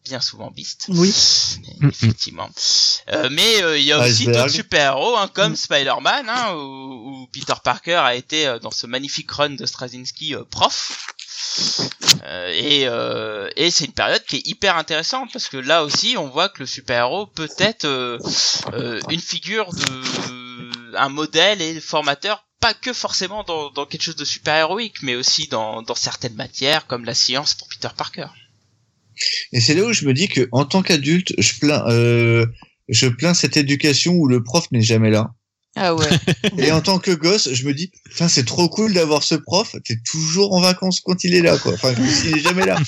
bien 0.07 0.21
souvent 0.21 0.51
Beast. 0.51 0.87
Oui. 0.89 1.13
Effectivement. 1.83 2.49
Euh, 3.13 3.29
mais 3.31 3.63
euh, 3.63 3.79
il 3.79 3.85
y 3.85 3.93
a 3.93 4.01
aussi 4.01 4.27
d'autres 4.27 4.49
super-héros, 4.49 5.17
hein, 5.17 5.29
comme 5.33 5.53
Mm. 5.53 5.57
Spider-Man, 5.57 6.29
hein, 6.29 6.55
où, 6.55 7.23
où 7.23 7.27
Peter 7.33 7.55
Parker 7.63 7.95
a 7.97 8.15
été 8.15 8.47
euh, 8.47 8.59
dans 8.59 8.71
ce 8.71 8.87
magnifique 8.87 9.31
run 9.31 9.51
de 9.51 9.67
Straczynski 9.67 10.35
euh, 10.35 10.45
prof. 10.51 11.07
Euh, 12.25 12.49
et 12.55 12.87
euh, 12.87 13.49
et 13.57 13.71
c'est 13.71 13.87
une 13.87 13.93
période 13.93 14.23
qui 14.25 14.37
est 14.37 14.47
hyper 14.47 14.77
intéressante 14.77 15.31
parce 15.33 15.49
que 15.49 15.57
là 15.57 15.85
aussi 15.85 16.17
on 16.19 16.29
voit 16.29 16.49
que 16.51 16.61
le 16.61 16.67
super-héros 16.67 17.27
peut 17.27 17.49
être 17.59 17.85
euh, 17.87 18.19
euh, 18.75 19.01
une 19.11 19.21
figure 19.21 19.73
de 19.73 20.97
un 20.97 21.09
modèle 21.09 21.63
et 21.63 21.81
formateur 21.81 22.45
pas 22.61 22.75
que 22.75 22.93
forcément 22.93 23.43
dans, 23.45 23.71
dans 23.71 23.87
quelque 23.87 24.03
chose 24.03 24.17
de 24.17 24.25
super 24.25 24.55
héroïque 24.57 25.03
mais 25.03 25.15
aussi 25.15 25.47
dans, 25.49 25.83
dans 25.83 25.95
certaines 25.95 26.35
matières 26.35 26.87
comme 26.87 27.05
la 27.05 27.15
science 27.15 27.55
pour 27.55 27.69
Peter 27.69 27.89
Parker. 27.97 28.27
Et 29.53 29.61
c'est 29.61 29.75
là 29.75 29.85
où 29.85 29.93
je 29.93 30.07
me 30.07 30.15
dis 30.15 30.29
que 30.29 30.49
en 30.53 30.65
tant 30.65 30.83
qu'adulte, 30.83 31.33
je 31.39 31.59
plains, 31.59 31.85
euh, 31.89 32.47
je 32.89 33.09
plains 33.09 33.35
cette 33.35 33.57
éducation 33.57 34.15
où 34.15 34.27
le 34.27 34.43
prof 34.43 34.67
n'est 34.73 34.83
jamais 34.83 35.11
là. 35.11 35.31
ah 35.77 35.95
ouais. 35.95 36.09
Et 36.59 36.73
en 36.73 36.81
tant 36.81 36.99
que 36.99 37.11
gosse, 37.11 37.53
je 37.53 37.67
me 37.67 37.75
dis, 37.75 37.91
enfin, 38.13 38.29
c'est 38.29 38.45
trop 38.45 38.69
cool 38.69 38.95
d'avoir 38.95 39.23
ce 39.23 39.35
prof. 39.35 39.75
T'es 39.85 39.97
toujours 40.05 40.55
en 40.55 40.61
vacances 40.61 41.01
quand 41.01 41.25
il 41.25 41.35
est 41.35 41.43
là, 41.43 41.59
quoi. 41.59 41.75
Enfin, 41.75 41.95
il 42.27 42.37
est 42.37 42.41
jamais 42.41 42.67
là. 42.67 42.79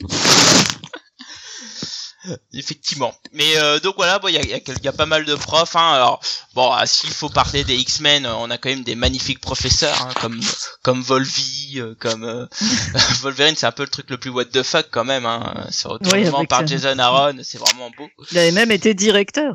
Effectivement. 2.52 3.14
Mais 3.32 3.56
euh, 3.56 3.78
donc 3.80 3.94
voilà, 3.96 4.18
bon, 4.18 4.28
il 4.28 4.34
y 4.34 4.38
a, 4.38 4.42
il 4.42 4.48
y 4.48 4.54
a 4.54 4.60
quel- 4.60 4.76
il 4.78 4.84
y 4.84 4.88
a 4.88 4.92
pas 4.92 5.06
mal 5.06 5.24
de 5.24 5.34
profs. 5.34 5.76
Hein. 5.76 5.92
Alors 5.92 6.20
bon, 6.54 6.70
ah, 6.72 6.86
s'il 6.86 7.10
faut 7.10 7.28
parler 7.28 7.64
des 7.64 7.76
X-Men, 7.76 8.26
euh, 8.26 8.34
on 8.36 8.50
a 8.50 8.58
quand 8.58 8.68
même 8.68 8.82
des 8.84 8.94
magnifiques 8.94 9.40
professeurs, 9.40 10.00
hein, 10.02 10.12
comme 10.20 10.40
comme 10.82 11.02
Volvi, 11.02 11.74
euh, 11.76 11.94
comme 11.98 12.24
euh, 12.24 12.46
Wolverine. 13.22 13.54
C'est 13.56 13.66
un 13.66 13.72
peu 13.72 13.82
le 13.84 13.88
truc 13.90 14.10
le 14.10 14.18
plus 14.18 14.30
what 14.30 14.46
the 14.46 14.62
fuck 14.62 14.88
quand 14.90 15.04
même. 15.04 15.26
Hein. 15.26 15.66
Ce 15.70 15.86
retournement 15.88 16.38
avec, 16.38 16.48
par 16.50 16.66
Jason 16.66 16.98
Aaron, 16.98 17.36
c'est 17.42 17.58
vraiment 17.58 17.90
beau. 17.96 18.08
Il 18.32 18.38
avait 18.38 18.52
même 18.52 18.70
été 18.70 18.94
directeur. 18.94 19.54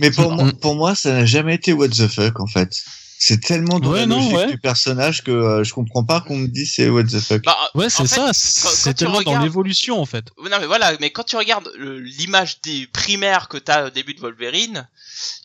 Mais 0.00 0.10
pour 0.10 0.32
moi, 0.32 0.52
pour 0.60 0.74
moi, 0.76 0.94
ça 0.94 1.12
n'a 1.12 1.24
jamais 1.26 1.54
été 1.54 1.72
what 1.72 1.88
the 1.88 2.08
fuck, 2.08 2.40
en 2.40 2.46
fait. 2.46 2.70
C'est 3.18 3.40
tellement 3.40 3.80
dans 3.80 3.90
Ouais, 3.92 4.00
la 4.00 4.06
non, 4.06 4.16
logique 4.18 4.34
ouais. 4.36 4.50
du 4.50 4.58
personnage 4.58 5.22
que 5.22 5.30
euh, 5.30 5.64
je 5.64 5.72
comprends 5.72 6.04
pas 6.04 6.20
qu'on 6.20 6.36
me 6.36 6.46
dise 6.48 6.72
c'est 6.74 6.88
what 6.90 7.04
the 7.04 7.20
fuck. 7.20 7.42
Bah, 7.44 7.56
Ouais, 7.74 7.86
en 7.86 7.88
c'est 7.88 8.02
fait, 8.02 8.14
ça. 8.16 8.30
C'est 8.34 8.94
tellement 8.94 9.22
dans 9.22 9.38
l'évolution 9.38 9.98
en 10.00 10.04
fait. 10.04 10.26
Non 10.50 10.58
mais 10.60 10.66
voilà, 10.66 10.92
mais 11.00 11.10
quand 11.10 11.22
tu 11.24 11.36
regardes 11.36 11.70
le- 11.78 12.00
l'image 12.00 12.60
des 12.62 12.86
primaires 12.88 13.48
que 13.48 13.56
t'as 13.56 13.86
au 13.86 13.90
début 13.90 14.12
de 14.14 14.20
Wolverine, 14.20 14.88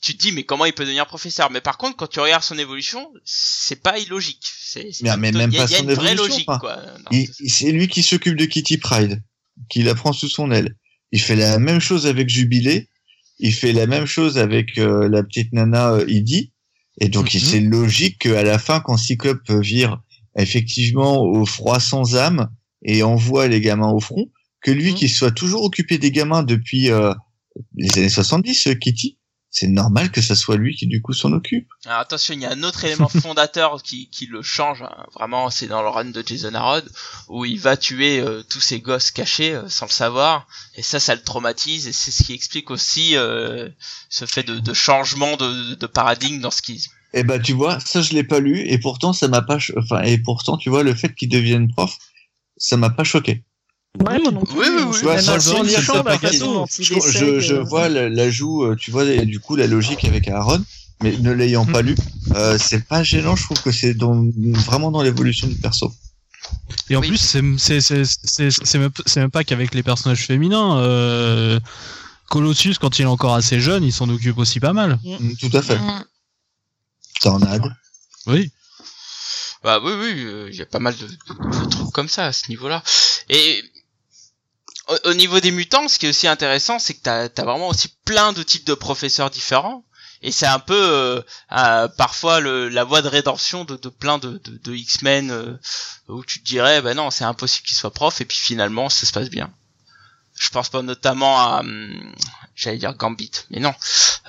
tu 0.02 0.18
te 0.18 0.22
dis 0.22 0.32
mais 0.34 0.44
comment 0.44 0.66
il 0.66 0.74
peut 0.74 0.84
devenir 0.84 1.06
professeur? 1.06 1.52
Mais 1.52 1.62
par 1.62 1.78
contre, 1.78 1.96
quand 1.96 2.08
tu 2.08 2.20
regardes 2.20 2.44
son 2.44 2.58
évolution, 2.58 3.08
c'est 3.24 3.82
pas 3.82 3.98
illogique. 3.98 4.46
C'est 4.62 4.90
Mais- 5.02 5.16
même 5.16 5.36
il 5.36 5.56
y 5.56 5.60
a, 5.60 5.66
pas 5.66 5.70
il 5.70 5.72
y 5.72 5.76
a 5.76 5.78
son 5.80 5.84
une 5.86 5.94
vraie 5.94 6.14
évolution, 6.14 6.44
c'est 7.48 7.72
lui 7.72 7.88
qui 7.88 8.04
s'occupe 8.04 8.36
de 8.36 8.46
Kitty 8.46 8.78
Pride, 8.78 9.22
qui 9.70 9.84
la 9.84 9.96
prend 9.96 10.14
sous 10.14 10.30
son 10.30 10.52
aile. 10.52 10.76
Il 11.12 11.22
fait 11.22 11.36
la 11.36 11.60
même 11.60 11.80
chose 11.80 12.06
avec 12.08 12.30
Jubilé. 12.30 12.90
Il 13.40 13.54
fait 13.54 13.72
la 13.72 13.88
même 13.88 14.06
chose 14.06 14.38
avec 14.38 14.78
euh, 14.78 15.08
la 15.10 15.24
petite 15.24 15.54
nana 15.54 15.94
euh, 15.94 16.06
Edie. 16.08 16.52
Et 17.00 17.10
donc, 17.10 17.34
Mhm. 17.34 17.40
c'est 17.40 17.60
logique 17.60 18.20
qu'à 18.20 18.44
la 18.44 18.60
fin, 18.60 18.80
quand 18.80 18.98
Cyclope 18.98 19.50
vire 19.52 20.02
effectivement 20.38 21.22
au 21.22 21.46
froid 21.46 21.80
sans 21.80 22.16
âme 22.16 22.50
et 22.84 23.04
envoie 23.04 23.48
les 23.48 23.62
gamins 23.62 23.92
au 23.92 24.00
front, 24.00 24.26
que 24.62 24.72
lui 24.72 24.92
Mhm. 24.92 24.96
qui 24.96 25.10
soit 25.10 25.32
toujours 25.32 25.64
occupé 25.64 25.98
des 25.98 26.12
gamins 26.12 26.44
depuis 26.44 26.92
euh, 26.92 27.14
les 27.76 27.98
années 27.98 28.10
70, 28.10 28.68
euh, 28.68 28.74
Kitty, 28.74 29.18
c'est 29.52 29.68
normal 29.68 30.12
que 30.12 30.22
ça 30.22 30.36
soit 30.36 30.58
lui 30.58 30.76
qui 30.76 30.86
du 30.88 31.02
coup 31.02 31.14
s'en 31.14 31.32
occupe. 31.34 31.68
Alors 31.86 32.00
attention, 32.00 32.34
il 32.36 32.42
y 32.42 32.46
a 32.46 32.52
un 32.52 32.64
autre 32.64 32.86
élément 32.86 33.08
fondateur 33.22 33.82
qui, 33.82 34.10
qui 34.10 34.28
le 34.28 34.42
change. 34.42 34.84
hein. 34.84 35.06
Vraiment, 35.16 35.50
c'est 35.50 35.68
dans 35.68 35.82
le 35.82 35.90
run 35.90 36.06
de 36.06 36.24
Jason 36.26 36.54
Aaron 36.54 36.84
où 37.30 37.46
il 37.46 37.60
va 37.60 37.76
tuer 37.76 38.20
euh, 38.20 38.44
tous 38.48 38.62
ces 38.62 38.80
gosses 38.80 39.10
cachés 39.12 39.56
euh, 39.56 39.68
sans 39.70 39.88
le 39.88 39.92
savoir. 39.92 40.48
Et 40.76 40.84
ça, 40.84 41.00
ça 41.00 41.16
le 41.16 41.22
traumatise 41.24 41.88
et 41.88 41.94
c'est 41.94 42.12
ce 42.12 42.24
qui 42.24 42.34
explique 42.34 42.70
aussi 42.70 43.18
euh, 43.18 43.68
ce 44.10 44.26
fait 44.26 44.44
de, 44.44 44.60
de 44.60 44.74
changement 44.74 45.36
de, 45.38 45.74
de 45.76 45.86
paradigme 45.88 46.40
dans 46.42 46.52
ce 46.52 46.62
qu'il. 46.62 46.80
Eh 47.14 47.24
ben, 47.24 47.42
tu 47.42 47.54
vois, 47.54 47.80
ça 47.80 48.04
je 48.04 48.14
l'ai 48.14 48.24
pas 48.24 48.40
lu 48.40 48.60
et 48.68 48.78
pourtant 48.78 49.14
ça 49.14 49.28
m'a 49.28 49.42
pas, 49.42 49.58
cho- 49.58 49.74
enfin 49.80 50.04
et 50.04 50.20
pourtant 50.20 50.58
tu 50.58 50.70
vois 50.70 50.84
le 50.84 50.94
fait 50.94 51.16
qu'il 51.16 51.30
devienne 51.30 51.68
prof, 51.74 51.98
ça 52.58 52.78
m'a 52.78 52.92
pas 52.92 53.04
choqué. 53.04 53.44
Ouais, 54.08 54.18
non. 54.20 54.42
Oui, 54.56 54.66
oui, 54.70 54.84
oui. 54.88 54.96
Tu 54.98 55.04
vois, 55.04 55.16
Même 55.16 55.22
sans- 55.24 55.40
ça, 55.40 56.04
pas 56.04 56.18
Je, 56.22 57.54
euh, 57.54 57.64
vois 57.64 57.90
l'ajout, 57.90 58.64
euh, 58.64 58.76
tu 58.76 58.92
vois, 58.92 59.06
du 59.26 59.40
coup 59.40 59.56
la 59.56 59.68
logique 59.68 60.06
avec 60.06 60.28
Aaron, 60.28 60.64
mais 61.04 61.18
ne 61.18 61.32
l'ayant 61.32 61.66
pas 61.66 61.82
lu, 61.82 61.96
euh, 62.36 62.58
c'est 62.60 62.86
pas 62.88 63.04
gênant. 63.04 63.36
Je 63.36 63.44
trouve 63.44 63.62
que 63.62 63.72
c'est 63.72 63.94
dans, 63.94 64.26
vraiment 64.66 64.92
dans 64.92 65.02
l'évolution 65.02 65.48
du 65.48 65.56
perso. 65.56 65.92
Et 66.90 66.96
en 66.96 67.02
Oui. 67.02 67.10
plus, 67.10 67.18
c'est 67.18 67.42
même, 67.42 69.32
pas 69.32 69.44
qu'avec 69.44 69.74
les 69.76 69.84
personnages 69.84 70.26
féminins. 70.26 70.78
Euh, 70.80 71.60
Colossus, 72.30 72.76
quand 72.80 73.00
il 73.00 73.04
est 73.04 73.06
encore 73.06 73.34
assez 73.36 73.60
jeune, 73.60 73.84
il 73.84 73.92
s'en 73.92 74.08
occupe 74.10 74.38
aussi 74.38 74.60
pas 74.60 74.72
mal. 74.74 75.00
Mm, 75.04 75.34
Tout 75.40 75.50
à 75.58 75.62
fait. 75.62 75.78
Mm. 75.80 76.04
Tornade. 77.22 77.76
Oui. 78.28 78.52
Bah 79.64 79.80
oui, 79.84 79.92
oui, 79.94 80.14
euh, 80.24 80.48
il 80.52 80.56
y 80.58 80.62
a 80.62 80.66
pas 80.66 80.80
mal 80.80 80.96
de, 80.96 81.06
de- 81.08 81.66
de 81.66 81.70
trucs 81.70 81.92
comme 81.92 82.08
ça 82.08 82.26
à 82.28 82.32
ce 82.32 82.48
niveau-là. 82.50 82.82
Et 83.30 83.62
au 85.06 85.14
niveau 85.14 85.40
des 85.40 85.52
mutants, 85.52 85.88
ce 85.88 86.00
qui 86.00 86.06
est 86.06 86.10
aussi 86.10 86.28
intéressant, 86.28 86.80
c'est 86.80 86.94
que 86.94 87.02
t'as 87.02 87.24
as 87.24 87.44
vraiment 87.44 87.68
aussi 87.68 87.90
plein 88.06 88.34
de 88.34 88.44
types 88.44 88.66
de 88.66 88.74
professeurs 88.74 89.30
différents. 89.30 89.84
Et 90.22 90.32
c'est 90.32 90.48
un 90.48 90.60
peu 90.60 90.76
euh, 90.76 91.22
euh, 91.54 91.88
parfois 91.88 92.42
le, 92.42 92.68
la 92.68 92.84
voie 92.84 93.02
de 93.02 93.08
rédemption 93.08 93.64
de, 93.64 93.76
plein 93.90 94.18
de, 94.18 94.42
de, 94.44 94.76
X-Men 94.76 95.32
euh, 95.32 95.58
où 96.10 96.26
tu 96.26 96.42
te 96.42 96.46
dirais, 96.46 96.82
bah 96.82 96.94
non, 96.94 97.10
c'est 97.10 97.24
impossible 97.24 97.66
qu'il 97.66 97.78
soit 97.78 97.94
prof, 97.94 98.20
et 98.20 98.26
puis 98.26 98.38
finalement, 98.38 98.90
ça 98.90 99.06
se 99.06 99.14
passe 99.14 99.30
bien. 99.30 99.54
Je 100.40 100.50
pense 100.52 100.70
pas 100.70 100.82
notamment 100.82 101.38
à, 101.40 101.60
hum, 101.60 102.14
j'allais 102.56 102.78
dire 102.78 102.96
Gambit, 102.96 103.32
mais 103.52 103.60
non. 103.60 103.74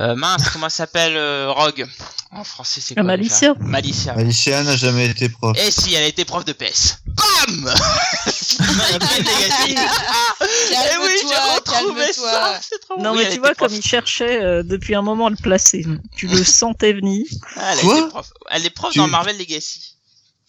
Euh, 0.01 0.15
mince, 0.17 0.51
comment 0.53 0.69
s'appelle 0.69 1.17
euh, 1.17 1.51
Rogue? 1.53 1.87
En 2.33 2.43
français, 2.45 2.81
c'est 2.81 2.95
quoi 2.95 3.03
déjà? 3.17 3.17
Malicia. 3.17 3.55
Malicia. 3.61 4.13
Alicia 4.15 4.63
n'a 4.65 4.77
jamais 4.77 5.07
été 5.09 5.29
prof. 5.29 5.57
Et 5.59 5.71
si 5.71 5.95
elle 5.95 6.07
était 6.07 6.25
prof 6.25 6.45
de 6.45 6.53
PS 6.53 6.99
Bam 7.07 7.73
Legacy. 9.19 9.75
Eh 10.73 10.97
oui, 11.03 11.13
j'ai 11.29 11.55
retrouvé 11.55 12.13
ça. 12.13 12.59
C'est 12.63 12.79
trop 12.81 13.01
Non, 13.01 13.15
mais 13.15 13.29
tu 13.31 13.39
vois, 13.39 13.55
comme 13.55 13.73
il 13.73 13.83
cherchait 13.85 14.43
euh, 14.43 14.63
depuis 14.63 14.95
un 14.95 15.03
moment 15.03 15.27
à 15.27 15.31
le 15.31 15.37
placer. 15.37 15.85
Tu 16.17 16.27
le 16.29 16.43
sentais 16.45 16.93
venir, 16.93 17.27
Ah, 17.57 17.73
elle, 17.73 17.79
a 17.79 17.83
Quoi? 17.83 17.99
été 17.99 18.09
prof. 18.09 18.31
elle 18.51 18.67
est 18.67 18.71
prof 18.71 18.93
Tu- 18.93 18.99
dans 18.99 19.09
Marvel 19.09 19.37
Legacy. 19.39 19.97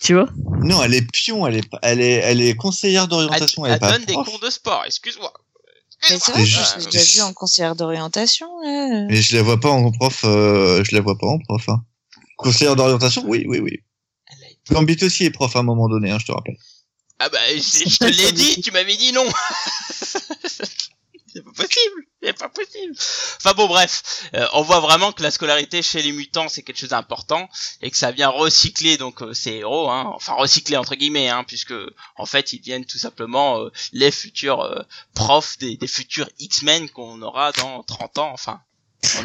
tu 0.01 0.13
vois? 0.13 0.29
Non, 0.63 0.81
elle 0.83 0.93
est 0.95 1.01
pion, 1.11 1.45
elle 1.47 1.57
est, 1.57 1.69
elle 1.81 2.01
est, 2.01 2.13
elle 2.23 2.41
est 2.41 2.55
conseillère 2.55 3.07
d'orientation, 3.07 3.65
elle, 3.65 3.71
elle 3.73 3.77
est 3.77 3.79
pas 3.79 3.91
donne 3.91 4.05
des 4.05 4.13
cours 4.13 4.39
de 4.39 4.49
sport, 4.49 4.83
excuse-moi. 4.85 5.33
Mais 6.09 6.17
c'est 6.19 6.31
vrai, 6.31 6.45
je 6.45 6.79
l'ai 6.79 6.85
déjà 6.85 7.03
vu 7.15 7.21
en 7.21 7.33
conseillère 7.33 7.75
d'orientation. 7.75 8.47
là. 8.61 9.05
Mais 9.07 9.21
je 9.21 9.35
la 9.35 9.43
vois 9.43 9.59
pas 9.59 9.69
en 9.69 9.91
prof, 9.91 10.21
euh, 10.25 10.83
je 10.83 10.95
la 10.95 11.01
vois 11.01 11.17
pas 11.17 11.27
en 11.27 11.39
prof. 11.39 11.69
Hein. 11.69 11.83
Conseillère 12.37 12.75
d'orientation, 12.75 13.23
oui, 13.27 13.45
oui, 13.47 13.59
oui. 13.59 13.79
Été- 14.31 14.73
Gambit 14.73 14.97
aussi 15.03 15.25
est 15.25 15.31
prof 15.31 15.55
à 15.55 15.59
un 15.59 15.63
moment 15.63 15.87
donné, 15.89 16.09
hein, 16.11 16.17
je 16.19 16.25
te 16.25 16.31
rappelle. 16.31 16.57
Ah 17.19 17.29
bah, 17.29 17.37
je 17.55 17.61
je 17.89 17.97
te 17.97 18.05
l'ai 18.05 18.31
dit, 18.31 18.61
tu 18.61 18.71
m'avais 18.71 18.95
dit 18.97 19.11
non. 19.13 19.25
c'est 19.93 21.43
pas 21.43 21.51
possible, 21.55 22.01
c'est 22.21 22.37
pas 22.37 22.49
possible. 22.49 22.93
Enfin 23.37 23.53
bon, 23.55 23.67
bref, 23.67 24.29
euh, 24.35 24.47
on 24.53 24.61
voit 24.61 24.79
vraiment 24.79 25.11
que 25.11 25.23
la 25.23 25.31
scolarité 25.31 25.81
chez 25.81 26.01
les 26.01 26.11
mutants 26.11 26.49
c'est 26.49 26.61
quelque 26.61 26.77
chose 26.77 26.89
d'important 26.89 27.49
et 27.81 27.89
que 27.89 27.97
ça 27.97 28.11
vient 28.11 28.29
recycler 28.29 28.97
donc 28.97 29.21
euh, 29.21 29.33
ces 29.33 29.51
héros, 29.51 29.89
hein, 29.89 30.11
enfin 30.15 30.33
recycler 30.33 30.77
entre 30.77 30.95
guillemets, 30.95 31.29
hein, 31.29 31.43
puisque 31.45 31.73
en 32.15 32.25
fait 32.25 32.53
ils 32.53 32.59
deviennent 32.59 32.85
tout 32.85 32.99
simplement 32.99 33.59
euh, 33.59 33.69
les 33.93 34.11
futurs 34.11 34.61
euh, 34.61 34.81
profs 35.13 35.57
des, 35.57 35.77
des 35.77 35.87
futurs 35.87 36.29
X-Men 36.39 36.89
qu'on 36.89 37.21
aura 37.21 37.51
dans 37.53 37.83
30 37.83 38.17
ans, 38.19 38.31
enfin. 38.31 38.61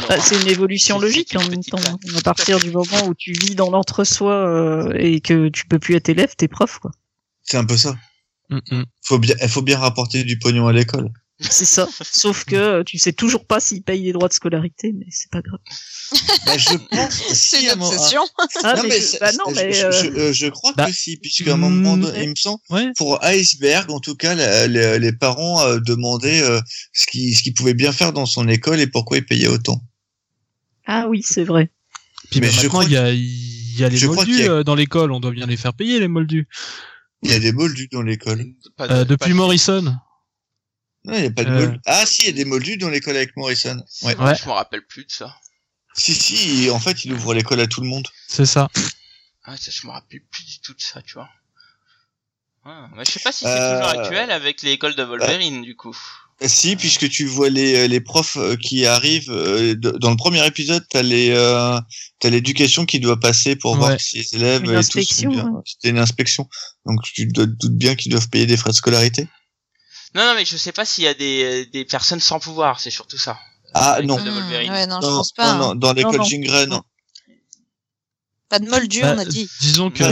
Bah, 0.08 0.18
c'est 0.20 0.40
une 0.40 0.48
évolution 0.48 0.98
logique 0.98 1.36
en 1.36 1.46
même 1.48 1.62
temps. 1.62 1.76
classe. 1.76 2.16
À 2.16 2.22
partir 2.22 2.58
du 2.58 2.70
moment 2.70 3.06
où 3.06 3.14
tu 3.14 3.32
vis 3.32 3.54
dans 3.54 3.70
l'entre-soi 3.70 4.32
euh, 4.32 4.92
et 4.98 5.20
que 5.20 5.48
tu 5.48 5.66
peux 5.66 5.78
plus 5.78 5.94
être 5.96 6.08
élève, 6.08 6.34
t'es 6.36 6.48
prof, 6.48 6.78
quoi. 6.78 6.92
C'est 7.42 7.58
un 7.58 7.64
peu 7.64 7.76
ça. 7.76 7.96
Mm, 8.48 8.58
mm. 8.70 8.84
Faut 9.02 9.18
bien, 9.18 9.34
il 9.42 9.48
faut 9.48 9.62
bien 9.62 9.78
rapporter 9.78 10.24
du 10.24 10.38
pognon 10.38 10.66
à 10.66 10.72
l'école. 10.72 11.10
C'est 11.38 11.66
ça. 11.66 11.86
Sauf 12.02 12.44
que 12.44 12.56
euh, 12.56 12.82
tu 12.82 12.96
sais 12.98 13.12
toujours 13.12 13.44
pas 13.44 13.60
s'ils 13.60 13.82
payent 13.82 14.04
les 14.04 14.12
droits 14.12 14.28
de 14.28 14.32
scolarité, 14.32 14.92
mais 14.98 15.04
c'est 15.10 15.30
pas 15.30 15.42
grave. 15.42 15.60
Bah, 16.46 16.56
je 16.56 16.76
pense, 16.88 17.14
C'est 17.34 17.58
si, 17.58 17.66
une 17.66 17.82
obsession. 17.82 18.22
Ah, 18.64 18.74
non, 18.76 18.82
mais, 18.84 18.88
mais, 18.88 19.00
je- 19.00 19.04
c'est- 19.06 19.20
bah 19.20 19.32
non, 19.32 19.52
mais 19.54 19.72
je, 19.72 19.90
je, 19.90 20.32
je 20.32 20.46
crois 20.46 20.72
bah, 20.74 20.86
que 20.86 20.92
si, 20.92 21.18
puisqu'à 21.18 21.52
un 21.52 21.56
moment 21.58 21.96
mm, 21.96 22.00
donné, 22.00 22.22
il 22.24 22.30
me 22.30 22.34
semble, 22.36 22.60
Ouais. 22.70 22.90
pour 22.96 23.22
Iceberg, 23.22 23.90
en 23.90 24.00
tout 24.00 24.14
cas, 24.16 24.34
la- 24.34 24.66
les, 24.66 24.98
les 24.98 25.12
parents 25.12 25.60
euh, 25.66 25.78
demandaient 25.78 26.40
euh, 26.42 26.58
ce 26.94 27.04
qu'ils 27.06 27.36
ce 27.36 27.50
pouvaient 27.50 27.74
bien 27.74 27.92
faire 27.92 28.14
dans 28.14 28.24
son 28.26 28.48
école 28.48 28.80
et 28.80 28.86
pourquoi 28.86 29.18
ils 29.18 29.26
payaient 29.26 29.48
autant. 29.48 29.80
ah 30.86 31.06
oui, 31.08 31.22
c'est 31.22 31.44
vrai. 31.44 31.70
Puis 32.30 32.40
Mais 32.40 32.46
bah, 32.46 32.52
je 32.52 32.56
maintenant, 32.62 32.68
crois 32.70 32.84
il 32.84 32.92
y 32.92 32.96
a, 32.96 33.12
il 33.12 33.78
y 33.78 33.84
a 33.84 33.88
les 33.90 34.06
moldus 34.06 34.36
qu'il 34.36 34.48
a- 34.48 34.52
euh, 34.52 34.64
dans 34.64 34.74
l'école. 34.74 35.12
On 35.12 35.20
doit 35.20 35.32
bien 35.32 35.46
les 35.46 35.58
faire 35.58 35.74
payer, 35.74 36.00
les 36.00 36.08
moldus. 36.08 36.48
Il 37.22 37.30
y 37.30 37.34
a 37.34 37.38
des 37.40 37.52
moldus 37.52 37.88
dans 37.92 38.02
l'école. 38.02 38.42
Euh, 38.80 39.04
depuis 39.04 39.30
de- 39.30 39.34
Morrison. 39.34 39.96
Non, 41.06 41.16
il 41.16 41.24
y 41.24 41.26
a 41.26 41.30
pas 41.30 41.44
de 41.44 41.50
Euh. 41.50 41.66
moldus. 41.66 41.80
Ah 41.86 42.04
si, 42.04 42.22
il 42.22 42.26
y 42.26 42.30
a 42.30 42.32
des 42.32 42.44
moldus 42.44 42.76
dans 42.76 42.88
l'école 42.90 43.16
avec 43.16 43.36
Morrison. 43.36 43.80
Ouais. 44.02 44.16
Ouais. 44.16 44.34
Je 44.34 44.44
me 44.46 44.52
rappelle 44.52 44.84
plus 44.86 45.04
de 45.04 45.10
ça. 45.12 45.34
Si, 45.94 46.14
si, 46.14 46.68
en 46.70 46.78
fait, 46.80 47.04
il 47.04 47.12
ouvre 47.14 47.32
l'école 47.32 47.60
à 47.60 47.66
tout 47.66 47.80
le 47.80 47.88
monde. 47.88 48.06
C'est 48.28 48.44
ça. 48.44 48.68
Ah, 49.44 49.56
ça, 49.56 49.70
je 49.72 49.86
me 49.86 49.92
rappelle 49.92 50.20
plus 50.30 50.44
du 50.44 50.58
tout 50.60 50.74
de 50.74 50.80
ça, 50.80 51.00
tu 51.02 51.14
vois. 51.14 51.28
Ah, 52.64 52.88
mais 52.96 53.04
je 53.04 53.12
sais 53.12 53.20
pas 53.20 53.30
si 53.32 53.44
c'est 53.44 53.46
Euh, 53.50 53.80
toujours 53.80 54.00
actuel 54.00 54.30
avec 54.32 54.62
l'école 54.62 54.96
de 54.96 55.02
Wolverine, 55.04 55.62
du 55.62 55.76
coup. 55.76 55.96
Euh, 56.42 56.48
Si, 56.48 56.74
puisque 56.76 57.08
tu 57.08 57.24
vois 57.24 57.48
les, 57.48 57.86
les 57.88 58.00
profs 58.00 58.36
qui 58.60 58.84
arrivent 58.84 59.30
dans 59.30 60.10
le 60.10 60.16
premier 60.16 60.44
épisode, 60.46 60.84
t'as 60.90 61.02
les 61.02 61.30
euh, 61.30 61.78
t'as 62.18 62.28
l'éducation 62.28 62.84
qui 62.84 62.98
doit 63.00 63.18
passer 63.20 63.54
pour 63.56 63.76
voir 63.76 63.98
si 64.00 64.18
les 64.18 64.34
élèves 64.34 64.62
et 64.64 64.66
tout 64.66 64.72
sont 64.72 64.76
inspection, 64.78 65.30
bien. 65.30 65.44
ouais. 65.48 65.62
C'était 65.64 65.90
une 65.90 65.98
inspection, 65.98 66.48
donc 66.84 67.00
tu 67.04 67.28
te 67.28 67.40
doutes 67.42 67.76
bien 67.78 67.94
qu'ils 67.94 68.10
doivent 68.12 68.28
payer 68.28 68.44
des 68.46 68.56
frais 68.58 68.70
de 68.70 68.74
scolarité. 68.76 69.28
Non, 70.14 70.24
non, 70.24 70.34
mais 70.34 70.44
je 70.44 70.56
sais 70.56 70.72
pas 70.72 70.84
s'il 70.84 71.04
y 71.04 71.08
a 71.08 71.14
des, 71.14 71.66
des 71.66 71.84
personnes 71.84 72.20
sans 72.20 72.38
pouvoir, 72.40 72.80
c'est 72.80 72.90
surtout 72.90 73.18
ça. 73.18 73.38
Ah 73.74 73.98
non, 74.02 74.16
Wolverine. 74.16 74.70
ouais, 74.72 74.86
non, 74.86 75.00
je 75.02 75.06
non, 75.06 75.16
pense 75.18 75.32
pas. 75.32 75.46
non, 75.46 75.52
hein. 75.52 75.58
non, 75.68 75.74
dans 75.74 75.92
l'école 75.92 76.16
non. 76.18 76.24
Gingren, 76.24 76.66
Non. 76.68 76.82
Pas 78.48 78.60
de 78.60 78.68
moldu, 78.70 79.00
Bah, 79.00 79.14
on 79.16 79.18
a 79.18 79.24
dit. 79.24 79.48
Disons 79.60 79.90
que 79.90 80.04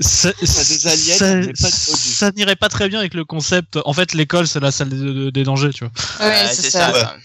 ça, 0.00 0.32
des 0.32 0.86
aliens, 0.86 1.16
ça, 1.16 1.34
mais 1.36 1.52
pas 1.52 1.70
de 1.70 1.90
moldus. 1.90 2.14
ça 2.14 2.30
n'irait 2.32 2.56
pas 2.56 2.68
très 2.70 2.88
bien 2.88 2.98
avec 3.00 3.14
le 3.14 3.24
concept. 3.24 3.78
En 3.84 3.92
fait, 3.92 4.14
l'école, 4.14 4.48
c'est 4.48 4.58
la 4.60 4.72
salle 4.72 4.88
des, 4.88 4.96
de- 4.96 5.30
des 5.30 5.44
dangers, 5.44 5.70
tu 5.74 5.84
vois. 5.84 6.26
Ouais, 6.26 6.48
c'est 6.54 6.70
ça. 6.70 6.92
ça. 6.92 7.16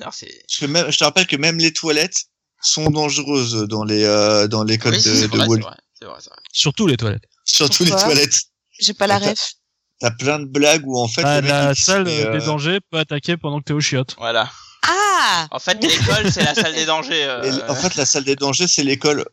Non, 0.00 0.06
c'est... 0.10 0.26
Parce 0.48 0.58
que 0.58 0.66
même, 0.66 0.90
je 0.90 0.96
te 0.98 1.04
rappelle 1.04 1.26
que 1.26 1.36
même 1.36 1.58
les 1.58 1.72
toilettes 1.72 2.24
sont 2.62 2.88
dangereuses 2.90 3.66
dans 3.68 3.84
les 3.84 4.04
euh, 4.04 4.48
dans 4.48 4.64
l'école 4.64 4.94
Oui, 4.94 5.02
de, 5.02 5.26
de 5.26 5.26
vrai, 5.26 5.46
Wall. 5.46 5.60
vrai, 5.60 5.76
c'est 5.98 6.04
vrai, 6.06 6.16
c'est 6.20 6.30
vrai. 6.30 6.38
Surtout 6.52 6.86
les 6.86 6.96
toilettes. 6.96 7.24
Surtout 7.44 7.84
les 7.84 7.90
toilettes. 7.90 8.38
J'ai 8.80 8.94
pas 8.94 9.06
la 9.06 9.18
ref. 9.18 9.52
T'as 10.00 10.10
plein 10.10 10.38
de 10.38 10.46
blagues 10.46 10.86
où 10.86 10.98
en 10.98 11.08
fait 11.08 11.22
Ah, 11.24 11.40
mec, 11.42 11.50
la 11.50 11.74
salle 11.74 12.06
euh, 12.08 12.38
des 12.38 12.44
dangers 12.46 12.78
peut 12.90 12.98
attaquer 12.98 13.36
pendant 13.36 13.58
que 13.60 13.64
t'es 13.64 13.72
au 13.74 13.80
chiottes. 13.80 14.16
Voilà. 14.18 14.50
Ah 14.82 15.46
En 15.50 15.58
fait, 15.58 15.82
l'école, 15.82 16.32
c'est 16.32 16.42
la 16.42 16.54
salle 16.54 16.74
des 16.74 16.86
dangers. 16.86 17.24
euh, 17.24 17.68
en 17.68 17.74
fait, 17.74 17.94
la 17.96 18.06
salle 18.06 18.24
des 18.24 18.34
dangers, 18.34 18.66
c'est 18.66 18.82
l'école. 18.82 19.26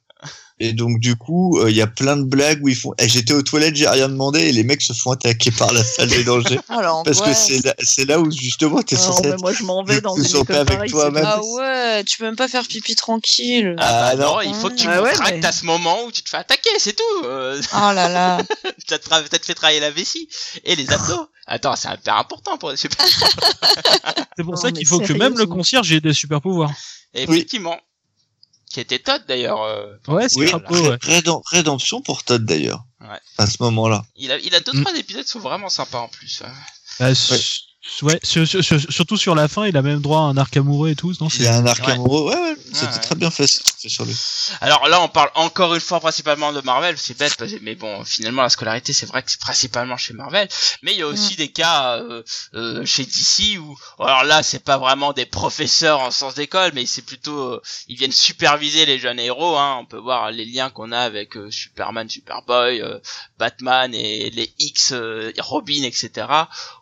Et 0.59 0.73
donc, 0.73 0.99
du 0.99 1.15
coup, 1.15 1.59
euh, 1.59 1.69
il 1.69 1.75
y 1.77 1.83
a 1.83 1.87
plein 1.87 2.17
de 2.17 2.23
blagues 2.23 2.63
où 2.63 2.67
ils 2.67 2.75
font. 2.75 2.91
Eh, 2.97 3.07
J'étais 3.07 3.33
aux 3.33 3.43
toilettes, 3.43 3.75
j'ai 3.75 3.87
rien 3.87 4.09
demandé, 4.09 4.39
et 4.39 4.51
les 4.51 4.63
mecs 4.63 4.81
se 4.81 4.91
font 4.93 5.11
attaquer 5.11 5.51
par 5.51 5.71
la 5.71 5.83
salle 5.83 6.09
des 6.09 6.23
dangers. 6.23 6.59
Parce 7.05 7.21
que 7.21 7.31
c'est 7.33 7.63
là, 7.63 7.75
c'est 7.79 8.05
là 8.05 8.19
où 8.19 8.31
justement 8.31 8.81
t'es 8.81 8.95
Non, 8.95 9.01
censé 9.03 9.35
moi 9.39 9.53
je 9.53 9.63
m'en 9.63 9.83
vais 9.83 10.01
dans 10.01 10.15
tu 10.15 10.21
une 10.21 10.25
école 10.41 10.55
avec 10.55 10.89
toi-même. 10.89 11.23
c'est 11.23 11.29
Ah 11.29 11.41
ouais, 11.43 12.03
tu 12.05 12.17
peux 12.17 12.23
même 12.25 12.35
pas 12.35 12.47
faire 12.47 12.65
pipi 12.65 12.95
tranquille. 12.95 13.75
Ah, 13.77 14.09
Ah, 14.09 14.15
bah 14.15 14.23
non, 14.25 14.33
non. 14.37 14.41
il 14.41 14.55
faut 14.55 14.69
que 14.69 14.75
tu 14.75 14.87
Ah 14.89 15.03
ouais, 15.03 15.11
mais- 15.31 15.45
à 15.45 15.51
ce 15.51 15.63
moment 15.65 16.03
où 16.05 16.11
tu 16.11 16.23
te 16.23 16.29
fais 16.29 16.37
attaquer, 16.37 16.69
c'est 16.79 16.95
tout. 16.95 17.25
Euh, 17.25 17.61
Oh 17.73 17.91
là 17.93 18.09
là. 18.09 18.37
ça 18.89 18.97
te 18.97 19.07
ça 19.07 19.21
te 19.21 19.45
fait 19.45 19.53
travailler 19.53 19.79
la 19.79 19.91
vessie 19.91 20.27
et 20.63 20.75
les 20.75 20.91
abdos. 20.91 21.27
Attends, 21.45 21.75
c'est 21.75 21.87
hyper 21.93 22.17
important 22.17 22.57
pour 22.57 22.71
les 22.71 22.77
super. 22.77 23.05
C'est 24.35 24.43
pour 24.43 24.53
Non, 24.55 24.59
ça 24.59 24.71
qu'il 24.71 24.87
faut 24.87 24.99
que 24.99 25.13
même 25.13 25.37
le 25.37 25.45
concierge 25.45 25.91
ait 25.91 26.01
des 26.01 26.13
super 26.13 26.41
pouvoirs. 26.41 26.71
Effectivement. 27.13 27.77
Qui 28.69 28.79
était 28.81 28.99
Todd 28.99 29.23
d'ailleurs. 29.27 29.61
euh, 29.63 29.95
Ouais, 30.07 30.27
c'est 30.29 30.39
Oui, 30.39 30.51
un 30.53 30.59
peu, 30.59 30.77
ouais. 30.79 30.97
rédem- 30.97 31.41
rédemption 31.51 32.01
pour 32.01 32.23
Todd 32.23 32.43
d'ailleurs. 32.45 32.83
Ouais. 33.01 33.19
À 33.37 33.47
ce 33.47 33.57
moment-là. 33.63 34.03
Il 34.17 34.31
a, 34.31 34.37
il 34.39 34.53
a 34.55 34.59
deux 34.59 34.73
Mm. 34.73 34.81
trois 34.83 34.97
épisodes 34.97 35.23
qui 35.23 35.31
sont 35.31 35.39
vraiment 35.39 35.69
sympas 35.69 35.99
en 35.99 36.09
plus. 36.09 36.41
hein. 36.45 36.51
Bah, 36.99 37.13
ouais, 38.01 38.19
sur- 38.23 38.47
sur- 38.47 38.63
sur- 38.63 38.79
surtout 38.91 39.17
sur 39.17 39.35
la 39.35 39.47
fin, 39.47 39.65
il 39.65 39.75
a 39.77 39.81
même 39.81 39.99
droit 40.01 40.19
à 40.19 40.23
un 40.23 40.37
arc 40.37 40.55
amoureux 40.57 40.89
et 40.89 40.95
tout. 40.95 41.13
Non, 41.21 41.27
Il 41.39 41.47
a 41.47 41.57
un 41.57 41.65
arc 41.65 41.87
amoureux. 41.87 42.29
Ouais, 42.31 42.35
ouais, 42.39 42.55
c'était 42.73 42.93
ouais. 42.93 42.99
très 42.99 43.15
bien 43.15 43.31
fait, 43.31 43.47
sur 43.47 44.05
lui. 44.05 44.15
Alors 44.61 44.87
là, 44.87 45.01
on 45.01 45.07
parle 45.07 45.29
encore 45.35 45.73
une 45.75 45.81
fois 45.81 45.99
principalement 45.99 46.51
de 46.53 46.61
Marvel, 46.61 46.97
c'est 46.97 47.17
bête, 47.17 47.35
mais 47.61 47.75
bon, 47.75 48.03
finalement 48.03 48.41
la 48.41 48.49
scolarité, 48.49 48.93
c'est 48.93 49.05
vrai 49.05 49.23
que 49.23 49.31
c'est 49.31 49.39
principalement 49.39 49.97
chez 49.97 50.13
Marvel, 50.13 50.47
mais 50.83 50.93
il 50.93 50.99
y 50.99 51.01
a 51.01 51.07
aussi 51.07 51.35
des 51.35 51.49
cas 51.49 51.97
euh, 51.97 52.23
euh, 52.55 52.85
chez 52.85 53.03
DC 53.05 53.57
où, 53.59 53.77
alors 53.99 54.23
là, 54.23 54.43
c'est 54.43 54.63
pas 54.63 54.77
vraiment 54.77 55.13
des 55.13 55.25
professeurs 55.25 55.99
en 55.99 56.11
sens 56.11 56.35
d'école, 56.35 56.71
mais 56.73 56.85
c'est 56.85 57.01
plutôt, 57.05 57.53
euh, 57.53 57.61
ils 57.87 57.97
viennent 57.97 58.11
superviser 58.11 58.85
les 58.85 58.99
jeunes 58.99 59.19
héros. 59.19 59.55
Hein. 59.57 59.77
On 59.79 59.85
peut 59.85 59.97
voir 59.97 60.31
les 60.31 60.45
liens 60.45 60.69
qu'on 60.69 60.91
a 60.91 60.99
avec 60.99 61.37
euh, 61.37 61.49
Superman, 61.51 62.09
Superboy, 62.09 62.81
euh, 62.81 62.99
Batman 63.39 63.93
et 63.93 64.29
les 64.31 64.51
X, 64.59 64.91
euh, 64.93 65.31
Robin, 65.39 65.83
etc. 65.83 66.27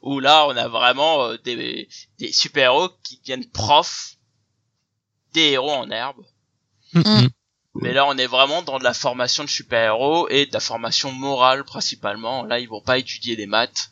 Où 0.01 0.19
là, 0.19 0.45
on 0.47 0.55
a 0.55 0.67
vraiment 0.67 0.94
euh, 0.99 1.37
des, 1.43 1.87
des 2.19 2.31
super 2.31 2.71
héros 2.71 2.89
qui 3.03 3.17
deviennent 3.19 3.49
profs 3.49 4.15
des 5.33 5.51
héros 5.51 5.71
en 5.71 5.89
herbe. 5.91 6.23
Mm, 6.93 6.99
mm. 6.99 7.29
Mais 7.75 7.91
là, 7.91 8.05
on 8.05 8.17
est 8.17 8.27
vraiment 8.27 8.61
dans 8.61 8.79
de 8.79 8.83
la 8.83 8.93
formation 8.93 9.43
de 9.43 9.49
super-héros 9.49 10.29
et 10.29 10.45
de 10.45 10.53
la 10.53 10.61
formation 10.61 11.11
morale 11.11 11.65
principalement. 11.65 12.45
Là, 12.45 12.59
ils 12.59 12.69
vont 12.69 12.81
pas 12.81 12.97
étudier 12.97 13.35
les 13.35 13.47
maths, 13.47 13.91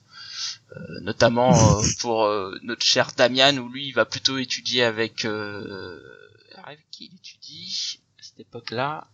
euh, 0.71 0.79
notamment 1.01 1.79
euh, 1.79 1.83
pour 1.99 2.23
euh, 2.23 2.57
notre 2.63 2.85
cher 2.85 3.11
Damian, 3.17 3.57
où 3.57 3.67
lui, 3.67 3.87
il 3.87 3.91
va 3.93 4.05
plutôt 4.05 4.37
étudier 4.37 4.83
avec... 4.83 5.25
Euh... 5.25 5.99
Avec 6.65 6.89
qui 6.91 7.11
il 7.11 7.15
étudie 7.15 7.99
à 8.19 8.23
cette 8.23 8.39
époque-là 8.39 9.07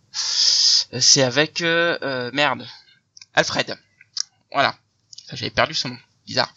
Euh, 0.92 1.00
C'est 1.00 1.22
avec... 1.22 1.62
Euh, 1.62 1.98
euh, 2.02 2.30
merde. 2.32 2.64
Alfred. 3.34 3.76
Voilà. 4.52 4.76
J'avais 5.30 5.50
perdu 5.50 5.74
son 5.74 5.88
nom. 5.88 5.98
Bizarre. 6.30 6.54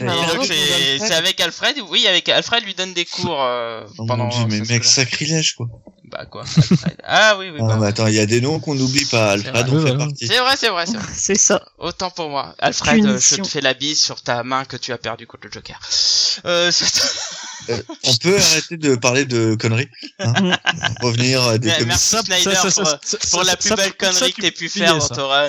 Bravo, 0.00 0.44
c'est 0.44 1.14
avec 1.14 1.40
Alfred, 1.40 1.78
oui, 1.88 2.06
avec 2.06 2.28
Alfred 2.28 2.62
lui 2.62 2.74
donne 2.74 2.92
des 2.92 3.06
cours 3.06 3.42
euh, 3.42 3.86
Oh 3.96 4.04
pendant... 4.04 4.26
mon 4.26 4.28
dieu, 4.28 4.44
mais 4.50 4.60
mec, 4.68 4.84
sacrilège 4.84 5.54
quoi. 5.54 5.66
Bah 6.04 6.26
quoi 6.26 6.42
Alfred. 6.42 6.96
Ah 7.04 7.36
oui, 7.38 7.48
oui. 7.48 7.58
Ah, 7.62 7.68
bah, 7.68 7.76
mais 7.80 7.86
attends, 7.86 8.06
il 8.06 8.14
y 8.14 8.18
a 8.18 8.26
des 8.26 8.42
noms 8.42 8.60
qu'on 8.60 8.74
n'oublie 8.74 9.06
pas. 9.06 9.30
Alfred 9.30 9.66
Ouais, 9.70 9.90
fait 9.90 9.96
partie. 9.96 10.26
C'est 10.26 10.38
vrai, 10.38 10.56
c'est 10.58 10.68
vrai, 10.68 10.84
c'est 10.84 10.98
vrai. 10.98 11.12
C'est 11.16 11.38
ça. 11.38 11.64
Autant 11.78 12.10
pour 12.10 12.28
moi. 12.28 12.54
Alfred, 12.58 13.02
euh, 13.06 13.18
je 13.18 13.36
te 13.36 13.48
fais 13.48 13.62
la 13.62 13.72
bise 13.72 13.98
sur 13.98 14.20
ta 14.20 14.42
main 14.42 14.66
que 14.66 14.76
tu 14.76 14.92
as 14.92 14.98
perdue 14.98 15.26
contre 15.26 15.46
le 15.46 15.52
Joker. 15.52 15.80
Euh, 16.44 16.70
Euh, 17.70 17.82
on 18.04 18.14
peut 18.16 18.36
arrêter 18.36 18.76
de 18.76 18.96
parler 18.96 19.24
de 19.24 19.54
conneries. 19.54 19.88
Hein 20.18 20.56
Revenir 21.02 21.42
à 21.42 21.58
des 21.58 21.68
Ouais, 21.68 21.84
merci 21.84 22.16
Snyder 22.16 22.56
pour, 22.74 22.98
pour 23.30 23.42
la 23.44 23.56
plus 23.56 23.74
belle 23.74 23.94
connerie 23.94 24.32
que 24.32 24.40
t'aies 24.40 24.50
pu 24.50 24.68
faire 24.68 24.96
dans 24.98 25.08
ton 25.08 25.28
run. 25.28 25.48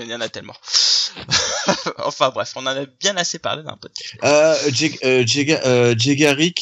Il 0.00 0.08
y 0.08 0.14
en 0.14 0.20
a 0.20 0.28
tellement. 0.28 0.54
enfin 2.04 2.30
bref, 2.30 2.52
on 2.56 2.60
en 2.60 2.66
a 2.66 2.86
bien 3.00 3.16
assez 3.16 3.38
parlé 3.38 3.62
d'un 3.62 3.76
podcast. 3.76 4.16
Euh, 4.24 4.56
Jay, 4.72 4.98
euh, 5.04 5.24
Ga- 5.24 5.60
euh, 5.66 5.94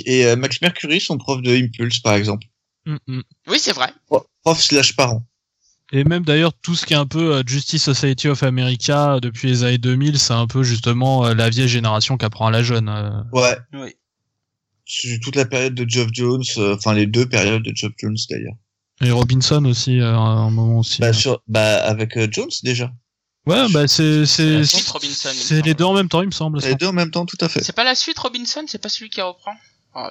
et 0.04 0.26
euh, 0.26 0.36
Max 0.36 0.60
Mercury 0.60 1.00
sont 1.00 1.18
profs 1.18 1.42
de 1.42 1.54
Impulse, 1.54 2.00
par 2.00 2.14
exemple. 2.14 2.46
Mm, 2.86 2.96
mm. 3.06 3.22
Oui, 3.48 3.58
c'est 3.60 3.72
vrai. 3.72 3.92
Pro- 4.06 4.26
Prof 4.42 4.60
slash 4.60 4.96
parent. 4.96 5.22
Et 5.90 6.04
même 6.04 6.24
d'ailleurs 6.24 6.52
tout 6.52 6.74
ce 6.76 6.84
qui 6.84 6.92
est 6.92 6.96
un 6.98 7.06
peu 7.06 7.42
Justice 7.46 7.82
Society 7.82 8.28
of 8.28 8.42
America 8.42 9.18
depuis 9.22 9.48
les 9.48 9.64
années 9.64 9.78
2000, 9.78 10.18
c'est 10.18 10.34
un 10.34 10.46
peu 10.46 10.62
justement 10.62 11.32
la 11.32 11.48
vieille 11.48 11.68
génération 11.68 12.18
qui 12.18 12.26
apprend 12.26 12.46
à 12.46 12.50
la 12.50 12.62
jeune. 12.62 13.24
Ouais. 13.32 13.56
Oui. 13.72 13.94
Sur 14.90 15.20
toute 15.20 15.36
la 15.36 15.44
période 15.44 15.74
de 15.74 15.88
Geoff 15.88 16.08
Jones, 16.12 16.42
euh, 16.56 16.74
enfin 16.76 16.94
les 16.94 17.06
deux 17.06 17.26
périodes 17.28 17.62
de 17.62 17.72
Geoff 17.74 17.92
Jones 18.00 18.16
d'ailleurs. 18.30 18.54
Et 19.02 19.10
Robinson 19.10 19.64
aussi, 19.66 20.00
euh, 20.00 20.12
à 20.14 20.16
un 20.18 20.50
moment 20.50 20.78
aussi. 20.78 21.00
Bah, 21.00 21.12
sur, 21.12 21.40
bah 21.46 21.76
avec 21.84 22.16
euh, 22.16 22.26
Jones 22.30 22.48
déjà. 22.62 22.90
Ouais, 23.46 23.66
bah 23.70 23.86
c'est 23.86 24.24
C'est 24.26 24.50
la 24.50 24.64
c'est 24.64 24.76
suite 24.78 24.88
Robinson. 24.88 25.28
il 25.32 25.36
me 25.38 25.42
c'est 25.42 25.62
les 25.64 25.74
deux 25.74 25.84
en 25.84 25.94
même 25.94 26.08
temps, 26.08 26.22
il 26.22 26.26
me 26.26 26.32
semble. 26.32 26.58
Les 26.60 26.74
deux 26.74 26.86
en 26.86 26.92
même 26.92 27.10
temps, 27.10 27.26
tout 27.26 27.36
à 27.40 27.48
fait. 27.48 27.62
C'est 27.62 27.74
pas 27.74 27.84
la 27.84 27.94
suite 27.94 28.18
Robinson, 28.18 28.64
c'est 28.66 28.80
pas 28.80 28.88
celui 28.88 29.10
qui 29.10 29.20
reprend? 29.20 29.52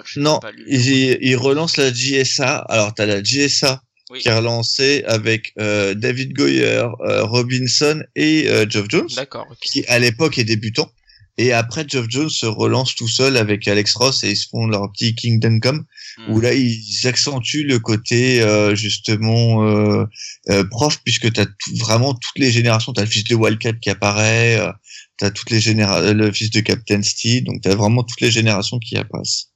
Je 0.04 0.14
sais 0.14 0.20
Non, 0.20 0.38
ils, 0.68 1.18
ils 1.22 1.36
relancent 1.36 1.76
la 1.76 1.90
GSA. 1.92 2.58
Alors 2.68 2.94
t'as 2.94 3.06
la 3.06 3.20
GSA 3.22 3.82
Oui. 4.10 4.20
qui 4.20 4.28
est 4.28 4.36
relancée 4.36 5.02
avec 5.06 5.52
euh, 5.58 5.94
David 5.94 6.34
Goyer, 6.34 6.84
euh, 7.00 7.24
Robinson 7.24 8.02
et 8.16 8.48
euh, 8.48 8.66
Geoff 8.68 8.86
Jones, 8.88 9.08
D'accord. 9.16 9.46
ok. 9.50 9.58
qui 9.60 9.84
à 9.86 9.98
l'époque 9.98 10.38
est 10.38 10.44
débutant. 10.44 10.90
Et 11.38 11.52
après, 11.52 11.86
Geoff 11.88 12.06
Jones 12.08 12.30
se 12.30 12.46
relance 12.46 12.94
tout 12.94 13.08
seul 13.08 13.36
avec 13.36 13.66
Alex 13.66 13.94
Ross 13.94 14.24
et 14.24 14.30
ils 14.30 14.36
se 14.36 14.48
font 14.48 14.66
leur 14.66 14.92
petit 14.92 15.14
Kingdom 15.14 15.60
Come, 15.60 15.84
Hmm. 16.18 16.32
où 16.32 16.40
là, 16.40 16.52
ils 16.52 17.06
accentuent 17.06 17.64
le 17.64 17.78
côté 17.78 18.42
euh, 18.42 18.74
justement 18.74 19.62
euh, 19.64 20.04
euh, 20.50 20.64
prof, 20.64 20.98
puisque 21.04 21.32
tu 21.32 21.40
as 21.40 21.46
vraiment 21.76 22.12
toutes 22.12 22.38
les 22.38 22.50
générations. 22.50 22.92
Tu 22.92 23.00
as 23.00 23.04
le 23.04 23.10
fils 23.10 23.24
de 23.24 23.36
Wildcat 23.36 23.74
qui 23.74 23.88
apparaît, 23.88 24.58
euh, 24.58 24.72
tu 25.16 25.24
as 25.24 25.30
toutes 25.30 25.50
les 25.50 25.60
générations, 25.60 26.12
le 26.14 26.32
fils 26.32 26.50
de 26.50 26.60
Captain 26.60 27.02
Steed, 27.02 27.44
donc 27.44 27.62
tu 27.62 27.68
as 27.68 27.76
vraiment 27.76 28.02
toutes 28.02 28.20
les 28.20 28.32
générations 28.32 28.80
qui 28.80 28.96
apparaissent. 28.96 29.50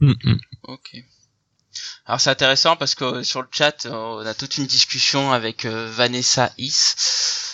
Mm, 0.00 0.12
mm. 0.24 0.38
Ok. 0.62 1.04
Alors 2.06 2.20
c'est 2.20 2.30
intéressant 2.30 2.76
parce 2.76 2.94
que 2.94 3.22
sur 3.22 3.42
le 3.42 3.48
chat, 3.50 3.84
euh, 3.84 3.92
on 3.92 4.26
a 4.26 4.32
toute 4.32 4.56
une 4.56 4.66
discussion 4.66 5.32
avec 5.32 5.66
euh, 5.66 5.90
Vanessa 5.90 6.52
Is 6.56 6.94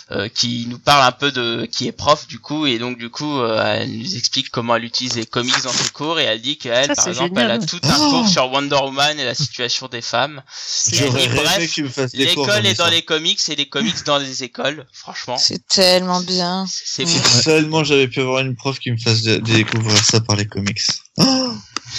qui 0.33 0.65
nous 0.69 0.79
parle 0.79 1.05
un 1.07 1.11
peu 1.11 1.31
de 1.31 1.65
qui 1.71 1.87
est 1.87 1.91
prof 1.91 2.27
du 2.27 2.39
coup 2.39 2.65
et 2.65 2.79
donc 2.79 2.97
du 2.97 3.09
coup 3.09 3.39
euh, 3.39 3.63
elle 3.79 3.97
nous 3.97 4.15
explique 4.15 4.49
comment 4.49 4.75
elle 4.75 4.83
utilise 4.83 5.15
les 5.15 5.25
comics 5.25 5.61
dans 5.63 5.71
ses 5.71 5.89
cours 5.89 6.19
et 6.19 6.23
elle 6.23 6.41
dit 6.41 6.57
qu'elle 6.57 6.93
par 6.93 7.07
exemple 7.07 7.29
génial. 7.35 7.51
elle 7.51 7.61
a 7.63 7.65
tout 7.65 7.79
un 7.83 7.97
Oh 7.99 8.09
cours 8.09 8.27
sur 8.27 8.51
Wonder 8.51 8.75
Woman 8.75 9.19
et 9.19 9.25
la 9.25 9.35
situation 9.35 9.87
des 9.87 10.01
femmes. 10.01 10.41
Et 10.93 10.99
rêvé 11.07 11.41
bref. 11.43 12.09
L'école 12.13 12.65
est 12.65 12.77
dans 12.77 12.89
les 12.89 13.03
comics 13.03 13.39
et 13.49 13.55
les 13.55 13.67
comics 13.69 14.03
dans 14.05 14.17
les 14.17 14.43
écoles. 14.43 14.85
Franchement, 14.91 15.37
C'est 15.37 15.65
tellement 15.67 16.21
bien. 16.21 16.65
c'est 16.69 17.05
Ouais. 17.05 17.41
Seulement 17.43 17.83
j'avais 17.83 18.07
pu 18.07 18.21
avoir 18.21 18.39
une 18.41 18.55
prof 18.55 18.79
qui 18.79 18.91
me 18.91 18.97
fasse 18.97 19.21
de- 19.23 19.37
découvrir 19.37 19.97
ça 20.03 20.19
par 20.21 20.35
les 20.35 20.45
comics. 20.45 20.81
Oh 21.17 21.53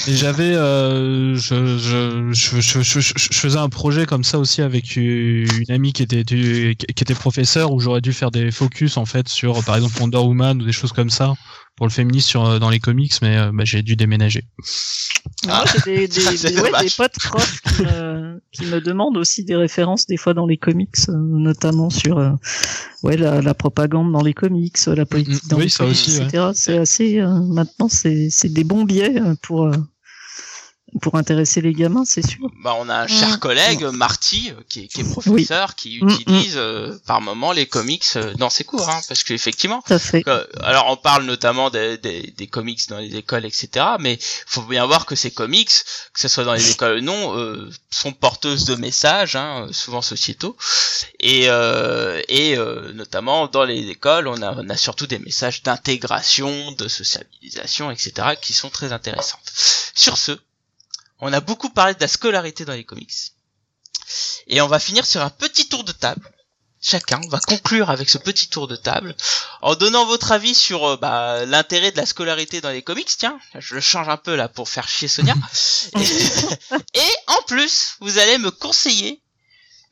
Et 0.08 0.16
j'avais, 0.16 0.54
euh, 0.54 1.36
je, 1.36 2.32
faisais 3.32 3.58
un 3.58 3.68
projet 3.68 4.06
comme 4.06 4.24
ça 4.24 4.38
aussi 4.38 4.62
avec 4.62 4.96
une 4.96 5.70
amie 5.70 5.92
qui 5.92 6.02
était, 6.02 6.24
qui 6.24 6.74
était 6.88 7.14
professeur 7.14 7.72
où 7.72 7.78
j'aurais 7.78 8.00
dû 8.00 8.12
faire 8.12 8.30
des 8.30 8.50
focus 8.50 8.96
en 8.96 9.04
fait 9.04 9.28
sur, 9.28 9.62
par 9.64 9.76
exemple, 9.76 10.00
Wonder 10.00 10.18
Woman 10.18 10.60
ou 10.62 10.64
des 10.64 10.72
choses 10.72 10.92
comme 10.92 11.10
ça 11.10 11.34
pour 11.76 11.86
le 11.86 11.90
féminisme 11.92 12.28
sur, 12.28 12.60
dans 12.60 12.70
les 12.70 12.80
comics, 12.80 13.12
mais 13.22 13.36
euh, 13.38 13.50
bah, 13.52 13.64
j'ai 13.64 13.82
dû 13.82 13.96
déménager. 13.96 14.44
Ah. 15.48 15.64
Moi, 15.64 15.82
j'ai 15.84 16.06
des, 16.06 16.08
des, 16.08 16.20
Ça, 16.36 16.50
des- 16.50 16.60
ouais, 16.60 16.70
des 16.80 16.90
potes 16.96 17.18
profs 17.24 17.60
qui 17.62 17.82
me, 17.82 18.42
qui 18.52 18.66
me 18.66 18.80
demandent 18.80 19.16
aussi 19.16 19.44
des 19.44 19.56
références 19.56 20.06
des 20.06 20.16
fois 20.16 20.34
dans 20.34 20.46
les 20.46 20.56
comics, 20.58 20.94
euh, 21.08 21.12
notamment 21.16 21.90
sur 21.90 22.18
euh, 22.18 22.30
ouais 23.02 23.16
la, 23.16 23.40
la 23.40 23.54
propagande 23.54 24.12
dans 24.12 24.22
les 24.22 24.34
comics, 24.34 24.76
la 24.86 25.06
politique 25.06 25.44
Mm, 25.44 25.48
dans 25.48 25.56
oui, 25.56 25.62
les 25.64 25.68
ça 25.70 25.84
comics, 25.84 25.92
aussi, 25.92 26.18
ouais. 26.18 26.24
etc. 26.26 26.50
C'est 26.54 26.76
assez 26.78 27.20
euh, 27.20 27.40
maintenant 27.40 27.88
c'est 27.88 28.28
c'est 28.30 28.52
des 28.52 28.64
bons 28.64 28.84
biais 28.84 29.20
euh, 29.20 29.34
pour 29.42 29.64
euh, 29.66 29.72
pour 31.00 31.14
intéresser 31.16 31.60
les 31.60 31.72
gamins, 31.72 32.04
c'est 32.04 32.26
sûr. 32.26 32.48
Bah, 32.62 32.74
on 32.78 32.88
a 32.88 32.94
un 33.02 33.06
cher 33.06 33.36
Mm. 33.36 33.38
collègue, 33.38 33.84
Marty, 33.84 34.50
euh, 34.50 34.60
qui 34.68 34.80
est, 34.84 34.88
qui 34.88 35.00
est 35.00 35.04
professeur, 35.10 35.74
qui 35.74 35.98
Mm, 36.02 36.08
utilise 36.10 36.54
euh, 36.56 36.98
par 37.06 37.20
moment 37.20 37.52
les 37.52 37.66
comics 37.66 38.04
euh, 38.16 38.34
dans 38.34 38.50
ses 38.50 38.64
cours, 38.64 38.88
hein, 38.88 39.00
parce 39.08 39.24
qu'effectivement, 39.24 39.82
Tout 39.86 39.94
à 39.94 39.98
fait. 39.98 40.22
Euh, 40.28 40.44
alors 40.62 40.86
on 40.90 40.96
parle 40.96 41.24
notamment 41.24 41.70
des, 41.70 41.96
des, 41.98 42.32
des 42.36 42.46
comics 42.46 42.86
dans 42.88 42.98
les 42.98 43.16
écoles, 43.16 43.44
etc. 43.46 43.86
Mais 44.00 44.18
faut 44.46 44.62
bien 44.62 44.84
voir 44.86 45.06
que 45.06 45.14
ces 45.16 45.30
comics, 45.30 45.70
que 46.12 46.20
ce 46.20 46.28
soit 46.28 46.44
dans 46.44 46.54
les 46.54 46.70
écoles 46.70 46.98
ou 46.98 47.02
non, 47.02 47.36
euh, 47.38 47.70
sont 47.90 48.12
porteuses 48.12 48.64
de 48.66 48.74
messages, 48.74 49.34
hein, 49.36 49.68
souvent 49.72 50.02
sociétaux, 50.02 50.56
et, 51.20 51.44
euh, 51.48 52.20
et 52.28 52.56
euh, 52.58 52.92
notamment 52.92 53.46
dans 53.46 53.64
les 53.64 53.88
écoles, 53.88 54.28
on 54.28 54.40
a, 54.42 54.54
on 54.56 54.68
a 54.68 54.76
surtout 54.76 55.06
des 55.06 55.18
messages 55.18 55.62
d'intégration, 55.62 56.72
de 56.72 56.88
sociabilisation, 56.88 57.90
etc. 57.90 58.12
qui 58.40 58.52
sont 58.52 58.68
très 58.70 58.92
intéressantes. 58.92 59.52
Sur 59.94 60.16
ce, 60.18 60.32
on 61.22 61.32
a 61.32 61.40
beaucoup 61.40 61.70
parlé 61.70 61.94
de 61.94 62.00
la 62.00 62.08
scolarité 62.08 62.66
dans 62.66 62.74
les 62.74 62.84
comics, 62.84 63.32
et 64.46 64.60
on 64.60 64.68
va 64.68 64.78
finir 64.78 65.06
sur 65.06 65.22
un 65.22 65.30
petit 65.30 65.68
tour 65.68 65.84
de 65.84 65.92
table 65.92 66.30
chacun 66.82 67.20
va 67.30 67.38
conclure 67.38 67.90
avec 67.90 68.10
ce 68.10 68.18
petit 68.18 68.48
tour 68.48 68.66
de 68.66 68.76
table 68.76 69.16
en 69.62 69.76
donnant 69.76 70.04
votre 70.04 70.32
avis 70.32 70.54
sur 70.54 70.84
euh, 70.84 70.96
bah, 70.96 71.46
l'intérêt 71.46 71.92
de 71.92 71.96
la 71.96 72.06
scolarité 72.06 72.60
dans 72.60 72.70
les 72.70 72.82
comics. 72.82 73.08
Tiens, 73.16 73.38
je 73.58 73.74
le 73.76 73.80
change 73.80 74.08
un 74.08 74.16
peu 74.16 74.34
là 74.34 74.48
pour 74.48 74.68
faire 74.68 74.88
chier 74.88 75.08
Sonia. 75.08 75.34
et, 75.96 76.98
et 76.98 77.14
en 77.28 77.42
plus, 77.46 77.94
vous 78.00 78.18
allez 78.18 78.36
me 78.38 78.50
conseiller 78.50 79.22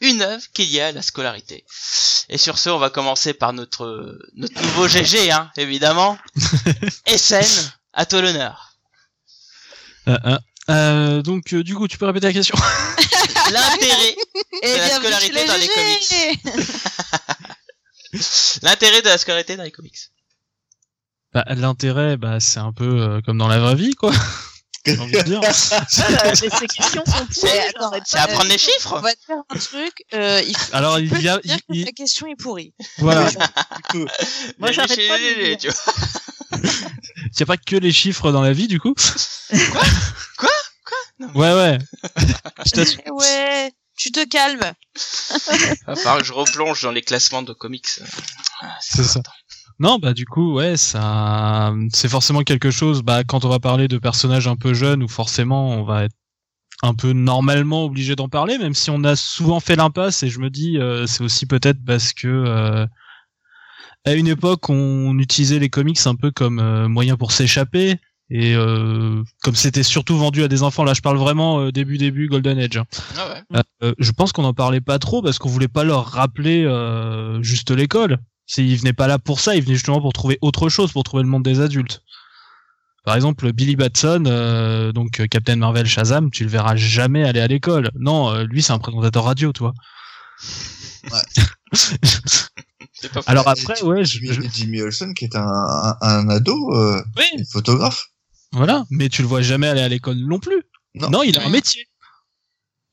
une 0.01 0.23
œuvre 0.23 0.43
qui 0.53 0.63
est 0.63 0.67
liée 0.67 0.81
à 0.81 0.93
la 0.93 1.03
scolarité. 1.03 1.65
Et 2.29 2.39
sur 2.39 2.59
ce, 2.59 2.71
on 2.71 2.79
va 2.79 2.91
commencer 2.91 3.35
par 3.35 3.53
notre 3.53 4.19
notre 4.35 4.61
nouveau 4.63 4.89
GG, 4.89 5.31
hein, 5.31 5.51
évidemment. 5.57 6.19
SN, 7.07 7.71
à 7.93 8.07
toi 8.07 8.23
l'honneur. 8.23 8.77
Euh, 10.09 10.39
euh, 10.69 10.73
euh, 11.19 11.23
donc, 11.23 11.53
euh, 11.55 11.63
du 11.65 11.75
coup, 11.75 11.89
tu 11.89 11.97
peux 11.99 12.07
répéter 12.07 12.27
la 12.27 12.33
question 12.33 12.57
L'intérêt, 13.53 14.17
Et 14.63 14.77
la 14.77 14.91
scolarité 14.91 15.45
dans 15.47 15.57
les 15.57 15.67
GG. 15.67 16.41
l'intérêt 18.63 19.03
de 19.03 19.09
la 19.09 19.19
scolarité 19.19 19.57
dans 19.57 19.63
les 19.65 19.71
comics. 19.71 19.97
bah, 21.33 21.45
L'intérêt, 21.49 22.17
bah, 22.17 22.39
c'est 22.41 22.61
un 22.61 22.73
peu 22.73 22.85
euh, 23.01 23.21
comme 23.25 23.39
dans 23.39 23.49
la 23.49 23.59
vraie 23.59 23.75
vie, 23.75 23.95
quoi. 23.95 24.13
J'ai 24.87 24.99
envie 24.99 25.13
de 25.13 25.23
dire. 25.23 25.41
Ah, 25.45 26.35
ces 26.35 26.49
questions 26.49 27.05
sont 27.05 27.27
pourries, 27.27 27.29
C'est 28.05 28.19
apprendre 28.19 28.47
les 28.49 28.55
On 28.55 28.59
chiffres. 28.59 28.99
va 29.01 29.15
te 29.15 29.25
faire 29.27 29.37
un 29.51 29.59
truc. 29.59 29.93
Euh, 30.15 30.43
il 30.47 30.57
faut 30.57 30.75
Alors, 30.75 30.99
il 30.99 31.07
y 31.23 31.29
a, 31.29 31.39
dire 31.39 31.59
il- 31.69 31.85
que 31.85 31.91
ta 31.91 31.93
question 31.93 32.27
est 32.29 32.37
pourrie. 32.37 32.73
voilà, 32.99 33.29
Moi, 34.59 34.69
Les 34.69 34.73
j'arrête 34.73 35.09
pas 35.09 35.19
les- 35.19 35.35
de 35.35 35.41
les- 35.41 35.57
dire. 35.57 35.75
tu 35.75 36.59
vois. 36.59 36.61
Il 37.33 37.37
n'y 37.39 37.43
a 37.43 37.47
pas 37.47 37.57
que 37.57 37.77
les 37.77 37.93
chiffres 37.93 38.33
dans 38.33 38.43
la 38.43 38.53
vie, 38.53 38.69
du 38.69 38.81
coup. 38.81 38.95
Quoi? 39.71 39.83
Quoi? 40.37 40.99
Non. 41.19 41.29
Ouais, 41.35 41.55
ouais. 41.55 41.79
Je 42.67 42.71
t'assure. 42.71 43.01
Ouais, 43.07 43.73
tu 43.97 44.11
te 44.11 44.27
calmes. 44.27 44.61
Que 45.87 46.25
je 46.25 46.33
replonge 46.33 46.83
dans 46.83 46.91
les 46.91 47.03
classements 47.03 47.43
de 47.43 47.53
comics. 47.53 47.87
Ah, 48.61 48.77
C'est 48.81 49.05
ça. 49.05 49.23
Non, 49.79 49.99
bah 49.99 50.13
du 50.13 50.27
coup, 50.27 50.55
ouais, 50.55 50.77
ça, 50.77 51.73
c'est 51.93 52.09
forcément 52.09 52.43
quelque 52.43 52.71
chose. 52.71 53.03
Bah, 53.03 53.25
quand 53.25 53.47
on 53.47 53.49
va 53.49 53.59
parler 53.61 53.89
de 53.89 53.97
personnages 53.97 54.47
un 54.47 54.57
peu 54.57 54.75
jeunes, 54.75 55.03
où 55.03 55.09
forcément, 55.09 55.71
on 55.71 55.85
va 55.85 56.05
être 56.05 56.15
un 56.83 56.95
peu 56.95 57.13
normalement 57.13 57.85
obligé 57.85 58.15
d'en 58.17 58.29
parler, 58.29 58.59
même 58.59 58.75
si 58.75 58.91
on 58.91 59.05
a 59.05 59.17
souvent 59.17 59.61
fait 59.61 59.77
l'impasse. 59.77 60.23
Et 60.23 60.29
je 60.29 60.39
me 60.39 60.51
dis, 60.51 60.79
euh, 60.79 61.07
c'est 61.07 61.23
aussi 61.23 61.47
peut-être 61.47 61.79
parce 61.85 62.13
que 62.13 62.29
euh, 62.29 62.87
à 64.05 64.15
une 64.15 64.29
époque, 64.29 64.69
on 64.71 65.19
utilisait 65.19 65.59
les 65.59 65.69
comics 65.69 65.99
un 66.07 66.15
peu 66.15 66.31
comme 66.31 66.59
euh, 66.59 66.89
moyen 66.89 67.17
pour 67.17 67.33
s'échapper. 67.33 67.97
Et 68.33 68.55
euh, 68.55 69.25
comme 69.43 69.57
c'était 69.57 69.83
surtout 69.83 70.17
vendu 70.17 70.45
à 70.45 70.49
des 70.49 70.63
enfants, 70.63 70.85
là 70.85 70.95
je 70.95 71.01
parle 71.01 71.19
vraiment 71.19 71.61
euh, 71.61 71.73
début 71.73 71.99
début 71.99 72.29
Golden 72.29 72.59
Age. 72.61 72.77
hein. 72.77 72.85
Ah 73.19 73.29
ouais. 73.53 73.63
Euh, 73.83 73.93
je 73.99 74.13
pense 74.13 74.31
qu'on 74.33 74.45
en 74.45 74.55
parlait 74.55 74.81
pas 74.81 75.01
trop 75.01 75.21
parce 75.21 75.39
qu'on 75.39 75.49
voulait 75.49 75.67
pas 75.67 75.83
leur 75.83 76.07
rappeler 76.07 76.65
euh, 76.65 77.43
juste 77.43 77.73
l'école. 77.73 78.19
Ils 78.57 78.77
venaient 78.77 78.93
pas 78.93 79.09
là 79.09 79.19
pour 79.19 79.41
ça, 79.41 79.57
ils 79.57 79.63
venaient 79.63 79.75
justement 79.75 80.01
pour 80.01 80.13
trouver 80.13 80.39
autre 80.43 80.69
chose, 80.69 80.93
pour 80.93 81.03
trouver 81.03 81.25
le 81.25 81.29
monde 81.29 81.43
des 81.43 81.61
adultes. 81.61 82.03
Par 83.05 83.17
exemple, 83.17 83.53
Billy 83.53 83.77
Batson, 83.77 84.25
euh, 84.27 84.93
donc 84.93 85.21
euh, 85.21 85.27
Captain 85.27 85.57
Marvel 85.57 85.87
Shazam, 85.87 86.31
tu 86.31 86.45
le 86.45 86.51
verras 86.51 86.77
jamais 86.77 87.25
aller 87.25 87.41
à 87.41 87.47
l'école. 87.49 87.91
Non, 87.99 88.31
euh, 88.31 88.45
lui 88.45 88.63
c'est 88.63 88.73
un 88.73 88.79
présentateur 88.79 89.25
radio, 89.25 89.53
toi. 89.53 89.73
C'est 90.39 91.11
pas. 93.09 93.21
Alors 93.27 93.49
après, 93.49 93.83
ouais, 93.83 94.05
je, 94.05 94.19
Jimmy, 94.19 94.33
je- 94.35 94.43
Jimmy 94.53 94.81
Olsen 94.83 95.15
qui 95.15 95.25
est 95.25 95.37
un, 95.37 95.43
un, 95.47 95.97
un 96.01 96.29
ado, 96.29 96.75
euh, 96.75 97.03
oui, 97.17 97.45
photographe. 97.53 98.07
voilà, 98.53 98.85
mais 98.91 99.09
tu 99.09 99.23
le 99.23 99.29
vois 99.29 99.43
jamais 99.43 99.69
aller 99.69 99.81
à 99.83 99.89
l'école 99.89 100.19
non 100.19 100.39
plus. 100.39 100.63
Non. 100.95 101.09
Non, 101.11 101.23
il 101.23 101.39
a 101.39 101.45
un 101.47 101.49
métier. 101.51 101.87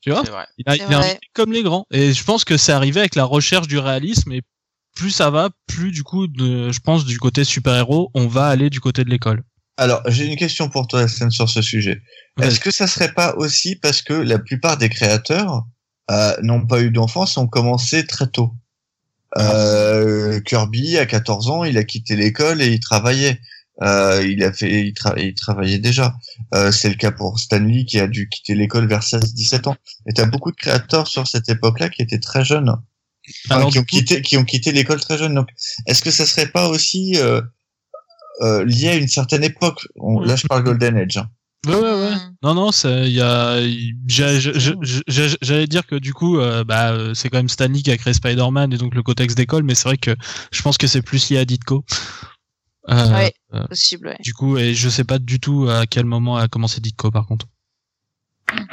Tu 0.00 0.10
vois? 0.10 0.22
Vrai. 0.22 0.46
Il 0.58 0.64
a, 0.68 0.72
C'est 0.72 0.78
il 0.78 0.94
a 0.94 0.98
un 0.98 1.02
métier 1.02 1.18
comme 1.34 1.52
les 1.52 1.62
grands. 1.62 1.84
Et 1.90 2.12
je 2.12 2.24
pense 2.24 2.44
que 2.44 2.56
c'est 2.56 2.72
arrivé 2.72 3.00
avec 3.00 3.14
la 3.16 3.24
recherche 3.24 3.66
du 3.66 3.78
réalisme. 3.78 4.30
Et 4.32 4.42
plus 4.94 5.10
ça 5.10 5.30
va, 5.30 5.50
plus 5.66 5.90
du 5.90 6.02
coup, 6.04 6.26
de, 6.28 6.70
je 6.70 6.80
pense, 6.80 7.04
du 7.04 7.18
côté 7.18 7.44
super-héros, 7.44 8.10
on 8.14 8.26
va 8.28 8.46
aller 8.46 8.70
du 8.70 8.80
côté 8.80 9.04
de 9.04 9.10
l'école. 9.10 9.42
Alors, 9.76 10.02
j'ai 10.06 10.24
une 10.26 10.36
question 10.36 10.68
pour 10.70 10.86
toi, 10.88 11.06
Stan, 11.06 11.30
sur 11.30 11.48
ce 11.48 11.62
sujet. 11.62 12.02
Est-ce 12.40 12.58
que 12.60 12.70
ça 12.72 12.86
serait 12.86 13.12
pas 13.12 13.34
aussi 13.36 13.76
parce 13.76 14.02
que 14.02 14.12
la 14.12 14.38
plupart 14.38 14.76
des 14.76 14.88
créateurs 14.88 15.62
euh, 16.10 16.36
n'ont 16.42 16.66
pas 16.66 16.80
eu 16.80 16.90
d'enfance, 16.90 17.36
ont 17.36 17.46
commencé 17.46 18.06
très 18.06 18.28
tôt? 18.28 18.52
Euh, 19.36 20.40
Kirby, 20.40 20.96
à 20.98 21.06
14 21.06 21.50
ans, 21.50 21.64
il 21.64 21.76
a 21.78 21.84
quitté 21.84 22.16
l'école 22.16 22.62
et 22.62 22.68
il 22.68 22.80
travaillait. 22.80 23.38
euh, 23.82 24.24
il 24.26 24.42
a 24.42 24.52
fait, 24.52 24.70
il, 24.86 24.92
tra- 24.92 25.14
il 25.18 25.34
travaillait 25.34 25.78
déjà. 25.78 26.16
Euh, 26.54 26.72
c'est 26.72 26.88
le 26.88 26.94
cas 26.96 27.12
pour 27.12 27.38
Stanley 27.38 27.84
qui 27.84 28.00
a 28.00 28.06
dû 28.08 28.28
quitter 28.28 28.54
l'école 28.54 28.88
vers 28.88 29.02
16-17 29.02 29.68
ans. 29.68 29.76
Et 30.06 30.12
t'as 30.14 30.24
beaucoup 30.26 30.50
de 30.50 30.56
créateurs 30.56 31.06
sur 31.06 31.26
cette 31.28 31.48
époque-là 31.48 31.88
qui 31.88 32.02
étaient 32.02 32.18
très 32.18 32.44
jeunes, 32.44 32.74
Enfin, 33.44 33.56
Alors, 33.56 33.70
qui 33.70 33.78
ont 33.78 33.82
coup- 33.82 33.86
quitté, 33.88 34.22
qui 34.22 34.36
ont 34.38 34.44
quitté 34.44 34.72
l'école 34.72 35.00
très 35.00 35.18
jeunes. 35.18 35.34
Donc, 35.34 35.48
est-ce 35.86 36.00
que 36.02 36.10
ça 36.10 36.24
serait 36.24 36.48
pas 36.48 36.68
aussi 36.68 37.12
euh, 37.18 37.42
euh, 38.40 38.64
lié 38.64 38.88
à 38.88 38.94
une 38.96 39.06
certaine 39.08 39.44
époque? 39.44 39.86
On- 39.96 40.20
Là, 40.20 40.34
je 40.36 40.46
parle 40.46 40.62
Golden 40.64 40.96
Age. 40.96 41.18
hein. 41.18 41.28
Ouais, 41.66 41.74
ouais, 41.74 41.80
ouais. 41.80 42.14
Non, 42.42 42.54
non, 42.54 42.70
ça, 42.72 43.04
il 43.04 43.12
y 43.12 43.20
a, 43.20 43.60
j'allais 44.06 45.66
dire 45.66 45.86
que 45.86 45.96
du 45.96 46.14
coup, 46.14 46.38
euh, 46.38 46.62
bah, 46.64 46.92
euh, 46.92 47.14
c'est 47.14 47.28
quand 47.30 47.38
même 47.38 47.48
Stanley 47.48 47.82
qui 47.82 47.90
a 47.90 47.96
créé 47.96 48.14
Spider-Man 48.14 48.72
et 48.72 48.78
donc 48.78 48.94
le 48.94 49.02
contexte 49.02 49.36
d'école, 49.36 49.64
mais 49.64 49.74
c'est 49.74 49.88
vrai 49.88 49.98
que 49.98 50.14
je 50.52 50.62
pense 50.62 50.78
que 50.78 50.86
c'est 50.86 51.02
plus 51.02 51.28
lié 51.30 51.38
à 51.38 51.44
Ditko. 51.44 51.84
Euh, 52.90 53.12
Ouais. 53.12 53.34
euh, 53.54 53.66
Possible, 53.66 54.08
ouais. 54.08 54.16
du 54.20 54.32
coup, 54.34 54.56
et 54.56 54.72
je 54.74 54.88
sais 54.88 55.04
pas 55.04 55.18
du 55.18 55.40
tout 55.40 55.68
à 55.68 55.86
quel 55.86 56.06
moment 56.06 56.36
a 56.36 56.48
commencé 56.48 56.80
Ditko 56.80 57.10
par 57.10 57.26
contre. 57.26 57.46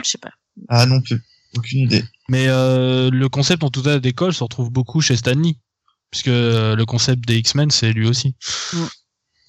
Je 0.04 0.10
sais 0.10 0.18
pas. 0.20 0.32
Ah 0.70 0.86
non 0.86 1.02
plus, 1.02 1.22
aucune 1.58 1.80
idée. 1.82 2.06
Mais 2.30 2.46
euh, 2.48 3.10
le 3.12 3.28
concept 3.30 3.64
en 3.64 3.70
tout 3.72 3.82
cas 3.84 4.00
d'école 4.00 4.34
se 4.34 4.44
retrouve 4.44 4.70
beaucoup 4.72 5.02
chez 5.02 5.18
Stanley, 5.18 5.56
puisque 6.12 6.28
le 6.28 6.84
concept 6.86 7.28
des 7.28 7.38
X-Men 7.40 7.72
c'est 7.72 7.92
lui 7.92 8.08
aussi. 8.08 8.36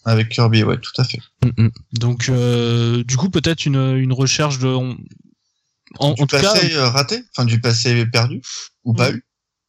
Avec 0.09 0.29
Kirby, 0.31 0.63
ouais, 0.63 0.79
tout 0.79 0.93
à 0.99 1.05
fait. 1.05 1.19
Mm, 1.45 1.65
mm. 1.65 1.71
Donc, 1.99 2.29
euh, 2.29 3.03
du 3.05 3.17
coup, 3.17 3.29
peut-être 3.29 3.67
une, 3.67 3.97
une 3.97 4.13
recherche 4.13 4.59
de. 4.59 4.69
on- 4.69 4.97
En, 5.99 6.13
du 6.15 6.23
en 6.23 6.27
tout 6.27 6.37
cas, 6.37 6.53
passé 6.55 6.75
euh, 6.75 6.89
raté, 6.89 7.23
enfin 7.37 7.45
du 7.45 7.61
passé 7.61 8.07
perdu? 8.07 8.41
Ou 8.85 8.93
pas 8.95 9.11
Mm. 9.11 9.17
eu? 9.17 9.23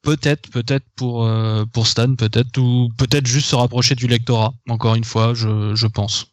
peut-être, 0.03 0.49
peut-être 0.51 0.85
pour 0.95 1.25
euh, 1.25 1.65
pour 1.73 1.85
Stan, 1.87 2.15
peut-être 2.15 2.57
ou 2.59 2.89
peut-être 2.97 3.27
juste 3.27 3.47
se 3.49 3.55
rapprocher 3.55 3.93
du 3.95 4.07
lectorat. 4.07 4.53
Encore 4.69 4.95
une 4.95 5.03
fois, 5.03 5.33
je, 5.33 5.75
je 5.75 5.87
pense. 5.87 6.27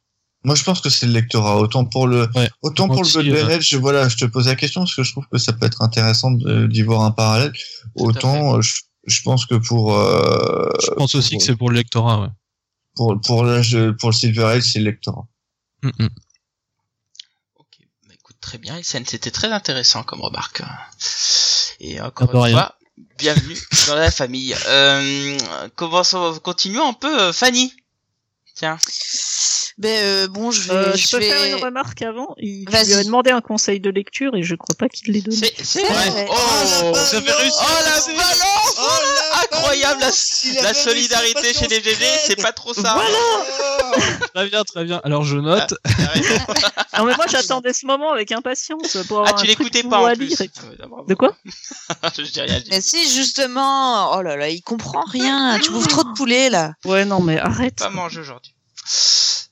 Moi, 0.44 0.54
je 0.54 0.62
pense 0.62 0.80
que 0.82 0.90
c'est 0.90 1.06
le 1.06 1.12
lectorat. 1.12 1.56
Autant 1.58 1.84
pour 1.86 2.06
le, 2.06 2.28
Ouais. 2.34 2.48
autant 2.62 2.86
pour 2.88 3.02
le 3.02 3.32
euh, 3.34 3.56
Age, 3.56 3.74
voilà, 3.76 4.08
je 4.08 4.16
te 4.18 4.26
pose 4.26 4.46
la 4.46 4.54
question 4.56 4.82
parce 4.82 4.94
que 4.94 5.02
je 5.02 5.10
trouve 5.12 5.24
que 5.32 5.38
ça 5.38 5.52
peut 5.54 5.64
être 5.66 5.80
intéressant 5.82 6.30
de- 6.30 6.66
d'y 6.66 6.82
voir 6.82 7.00
un 7.02 7.10
parallèle. 7.10 7.52
Autant, 7.96 8.60
je, 8.60 8.74
je 9.06 9.22
pense 9.22 9.46
que 9.46 9.54
pour, 9.54 9.94
euh, 9.98 10.68
Je 10.86 10.90
pense 10.92 11.14
aussi 11.14 11.30
pour- 11.30 11.38
que 11.38 11.44
c'est 11.44 11.56
pour 11.56 11.70
le 11.70 11.76
lectorat. 11.76 12.20
Ouais. 12.22 12.28
Pour 12.94 13.20
pour 13.20 13.44
l'âge, 13.44 13.72
de- 13.72 13.90
pour 13.90 14.10
le 14.10 14.14
Silver 14.14 14.44
Age, 14.44 14.62
c'est 14.72 14.78
le 14.78 14.86
lectorat. 14.86 15.26
Mm, 15.82 15.88
mm. 15.98 16.08
Ok, 17.56 17.66
bah, 18.08 18.14
écoute, 18.14 18.36
très 18.40 18.58
bien, 18.58 18.78
Isen, 18.78 19.04
c'était 19.06 19.30
très 19.30 19.52
intéressant 19.52 20.02
comme 20.02 20.20
remarque. 20.20 20.62
Et 21.80 22.00
encore 22.00 22.28
Ah, 22.34 22.48
une 22.48 22.52
fois, 22.54 22.74
bienvenue 23.18 23.58
dans 23.88 23.96
la 23.96 24.10
famille. 24.10 24.54
Euh, 24.66 25.36
commençons, 25.76 26.38
continuons 26.42 26.88
un 26.88 26.92
peu, 26.94 27.20
euh, 27.20 27.32
Fanny. 27.32 27.72
Tiens. 28.54 28.78
Ben 29.76 29.88
euh, 30.04 30.28
bon, 30.28 30.52
je 30.52 30.62
vais. 30.68 30.72
Euh, 30.72 30.92
je 30.92 30.98
je 30.98 31.10
peux 31.10 31.18
vais... 31.18 31.28
faire 31.28 31.56
une 31.58 31.64
remarque 31.64 32.00
avant? 32.02 32.36
Il 32.38 32.64
lui 32.66 32.76
a 32.76 33.02
demandé 33.02 33.32
un 33.32 33.40
conseil 33.40 33.80
de 33.80 33.90
lecture 33.90 34.36
et 34.36 34.44
je 34.44 34.54
crois 34.54 34.76
pas 34.78 34.88
qu'il 34.88 35.12
l'ait 35.12 35.20
donné. 35.20 35.36
C'est, 35.36 35.64
c'est 35.64 35.82
Ouais, 35.82 35.88
vrai. 35.92 36.10
ouais. 36.14 36.26
Oh, 36.30 36.34
Oh, 36.84 36.92
la 36.92 36.98
ça 37.00 37.20
fait 37.20 37.26
balance. 37.26 37.54
Oh, 37.58 37.64
la 37.84 38.14
balance! 38.14 38.74
Oh, 38.78 38.82
la, 39.32 39.33
A 39.34 40.62
la 40.62 40.74
solidarité 40.74 41.52
chez 41.54 41.66
les 41.68 41.82
GG, 41.82 42.04
c'est 42.26 42.40
pas 42.42 42.52
trop 42.52 42.74
ça. 42.74 43.00
Très 44.34 44.48
bien, 44.48 44.64
très 44.64 44.84
bien. 44.84 45.00
Alors 45.04 45.24
je 45.24 45.36
note. 45.38 45.74
Non 46.98 47.04
mais 47.06 47.14
moi 47.16 47.26
j'attendais 47.28 47.72
ce 47.72 47.86
moment 47.86 48.12
avec 48.12 48.30
impatience 48.32 48.96
pour 49.08 49.18
Ah, 49.18 49.28
avoir 49.28 49.42
tu 49.42 49.50
un 49.50 49.54
truc 49.54 49.58
l'écoutais 49.72 49.82
pas 49.88 50.00
en 50.00 50.06
à 50.06 50.14
plus. 50.14 50.40
et- 50.40 50.50
Ah 50.82 50.86
bravo. 50.86 51.06
De 51.08 51.14
quoi 51.14 51.36
Je 52.16 52.22
dis 52.22 52.40
rien 52.40 52.60
dit. 52.60 52.68
Mais 52.70 52.80
si, 52.80 53.08
justement. 53.12 54.12
Oh 54.16 54.22
là 54.22 54.36
là, 54.36 54.48
il 54.48 54.62
comprend 54.62 55.04
rien. 55.04 55.58
Tu 55.60 55.70
bouffes 55.70 55.88
trop 55.88 56.04
de 56.04 56.12
poulet 56.12 56.50
là. 56.50 56.74
Ouais 56.84 57.04
non 57.04 57.20
mais 57.20 57.38
arrête. 57.38 57.76
Pas 57.78 57.90
manger 57.90 58.20
aujourd'hui. 58.20 58.54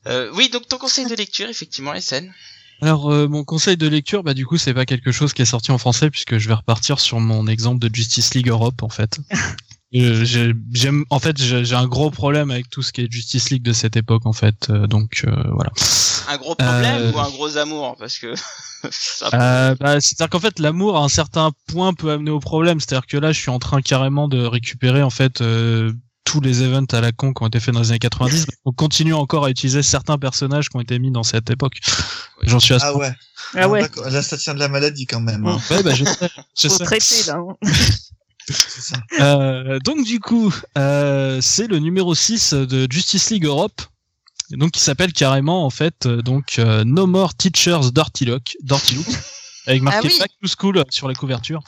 Euh, 0.06 0.30
oui, 0.34 0.48
donc 0.50 0.66
ton 0.68 0.78
conseil 0.78 1.06
de 1.06 1.14
lecture, 1.14 1.48
effectivement, 1.48 1.92
SN. 2.00 2.30
Alors 2.80 3.12
euh, 3.12 3.28
mon 3.28 3.44
conseil 3.44 3.76
de 3.76 3.86
lecture, 3.86 4.24
bah 4.24 4.34
du 4.34 4.44
coup 4.44 4.59
c'est 4.59 4.74
pas 4.74 4.84
quelque 4.86 5.12
chose 5.12 5.32
qui 5.32 5.42
est 5.42 5.46
sorti 5.46 5.70
en 5.70 5.78
français 5.78 6.10
puisque 6.10 6.38
je 6.38 6.48
vais 6.48 6.54
repartir 6.54 6.98
sur 6.98 7.20
mon 7.20 7.46
exemple 7.46 7.78
de 7.78 7.94
Justice 7.94 8.34
League 8.34 8.48
Europe 8.48 8.82
en 8.82 8.88
fait. 8.88 9.18
Euh, 9.94 10.24
j'ai- 10.24 10.55
J'aime, 10.73 11.05
en 11.10 11.19
fait, 11.19 11.36
j'ai 11.40 11.64
j'ai 11.64 11.74
un 11.74 11.86
gros 11.86 12.10
problème 12.10 12.51
avec 12.51 12.70
tout 12.70 12.82
ce 12.82 12.93
qui 12.93 13.02
est 13.02 13.12
Justice 13.12 13.51
League 13.51 13.62
de 13.62 13.73
cette 13.74 13.97
époque 13.97 14.24
en 14.24 14.32
fait. 14.32 14.69
euh, 14.70 14.86
donc 14.86 15.23
euh, 15.27 15.31
voilà. 15.52 15.70
Un 16.28 16.36
gros 16.39 16.55
problème 16.55 17.02
Euh, 17.02 17.12
ou 17.12 17.19
un 17.20 17.28
gros 17.31 17.56
amour 17.56 17.97
Parce 17.98 18.19
que. 18.19 18.35
Euh, 19.32 19.77
bah, 19.78 20.01
c'est-à-dire 20.01 20.28
qu'en 20.28 20.40
fait, 20.40 20.59
l'amour 20.59 20.97
à 20.97 21.05
un 21.05 21.09
certain 21.09 21.52
point 21.69 21.94
peut 21.94 22.10
amener 22.10 22.32
au 22.32 22.40
problème. 22.40 22.81
C'est-à-dire 22.81 23.06
que 23.06 23.16
là, 23.16 23.31
je 23.31 23.39
suis 23.40 23.51
en 23.51 23.60
train 23.60 23.81
carrément 23.81 24.27
de 24.27 24.40
récupérer 24.44 25.05
en 25.05 25.10
fait 25.10 25.40
euh, 25.40 25.93
tous 26.24 26.40
les 26.40 26.62
events 26.62 26.86
à 26.93 27.01
la 27.01 27.12
con 27.12 27.32
qui 27.32 27.44
ont 27.44 27.47
été 27.47 27.60
faits 27.60 27.73
dans 27.74 27.81
les 27.81 27.90
années 27.90 28.01
90. 28.01 28.47
On 28.64 28.73
continue 28.73 29.14
encore 29.14 29.44
à 29.44 29.51
utiliser 29.51 29.85
certains 29.85 30.19
personnages 30.19 30.69
qui 30.69 30.77
ont 30.77 30.81
été 30.81 30.98
mis 30.98 31.12
dans 31.12 31.23
cette 31.23 31.48
époque. 31.51 31.78
J'en 32.43 32.59
suis 32.59 32.74
à 32.74 32.78
Ah 32.82 32.97
ouais. 32.97 33.12
Ah 33.55 33.66
Non, 33.66 33.70
ouais. 33.70 33.89
Là, 34.10 34.20
ça 34.20 34.36
tient 34.36 34.55
de 34.55 34.59
la 34.59 34.66
maladie 34.69 35.06
quand 35.06 35.20
même. 35.20 35.47
hein. 35.47 35.60
Ouais, 35.70 35.82
bah, 35.85 35.94
je 35.94 36.05
sais, 36.05 36.28
je 36.59 36.69
Faut 36.69 36.74
sais. 36.78 36.85
traiter 36.85 37.23
là. 37.28 37.39
Euh, 39.20 39.78
donc 39.81 40.05
du 40.05 40.20
coup, 40.20 40.52
euh, 40.77 41.40
c'est 41.40 41.66
le 41.66 41.78
numéro 41.78 42.14
6 42.14 42.55
de 42.55 42.90
Justice 42.90 43.31
League 43.31 43.44
Europe. 43.44 43.82
Donc 44.51 44.73
qui 44.73 44.81
s'appelle 44.81 45.12
carrément 45.12 45.64
en 45.64 45.70
fait 45.70 46.05
euh, 46.05 46.20
donc 46.20 46.59
euh, 46.59 46.85
No 46.85 47.06
More 47.06 47.35
Teachers 47.35 47.90
Dirty 47.93 48.27
Look, 48.27 48.56
Dirty 48.62 48.97
Look 48.97 49.06
avec 49.66 49.81
marqué 49.81 50.09
Ah 50.09 50.09
oui. 50.12 50.19
Back 50.19 50.31
to 50.43 50.48
School 50.48 50.85
sur 50.90 51.09
la 51.09 51.14
couverture. 51.14 51.62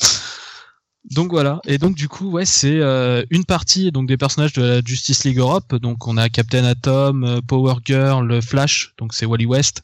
Donc 1.10 1.30
voilà, 1.30 1.60
et 1.66 1.78
donc 1.78 1.94
du 1.94 2.08
coup 2.08 2.30
ouais 2.30 2.46
c'est 2.46 2.80
une 3.30 3.44
partie 3.44 3.92
donc 3.92 4.08
des 4.08 4.16
personnages 4.16 4.54
de 4.54 4.62
la 4.62 4.80
Justice 4.84 5.24
League 5.24 5.38
Europe. 5.38 5.74
Donc 5.76 6.06
on 6.06 6.16
a 6.16 6.28
Captain 6.28 6.64
Atom, 6.64 7.40
Power 7.46 7.74
Girl, 7.84 8.40
Flash, 8.42 8.94
donc 8.98 9.12
c'est 9.14 9.26
Wally 9.26 9.46
West, 9.46 9.82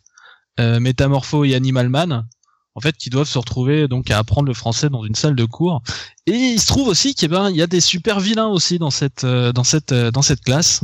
Métamorpho 0.58 1.44
et 1.44 1.54
Animal 1.54 1.90
Man. 1.90 2.26
En 2.74 2.80
fait, 2.80 2.96
qui 2.96 3.10
doivent 3.10 3.28
se 3.28 3.38
retrouver 3.38 3.88
donc 3.88 4.10
à 4.10 4.18
apprendre 4.18 4.46
le 4.46 4.54
français 4.54 4.88
dans 4.88 5.04
une 5.04 5.14
salle 5.14 5.34
de 5.34 5.44
cours. 5.44 5.82
Et 6.26 6.32
il 6.32 6.60
se 6.60 6.66
trouve 6.66 6.88
aussi 6.88 7.14
qu'il 7.14 7.28
ben, 7.28 7.50
il 7.50 7.56
y 7.56 7.62
a 7.62 7.66
des 7.66 7.80
super 7.80 8.20
vilains 8.20 8.46
aussi 8.46 8.78
dans 8.78 8.90
cette 8.90 9.24
euh, 9.24 9.52
dans 9.52 9.64
cette 9.64 9.92
euh, 9.92 10.10
dans 10.10 10.22
cette 10.22 10.42
classe. 10.42 10.82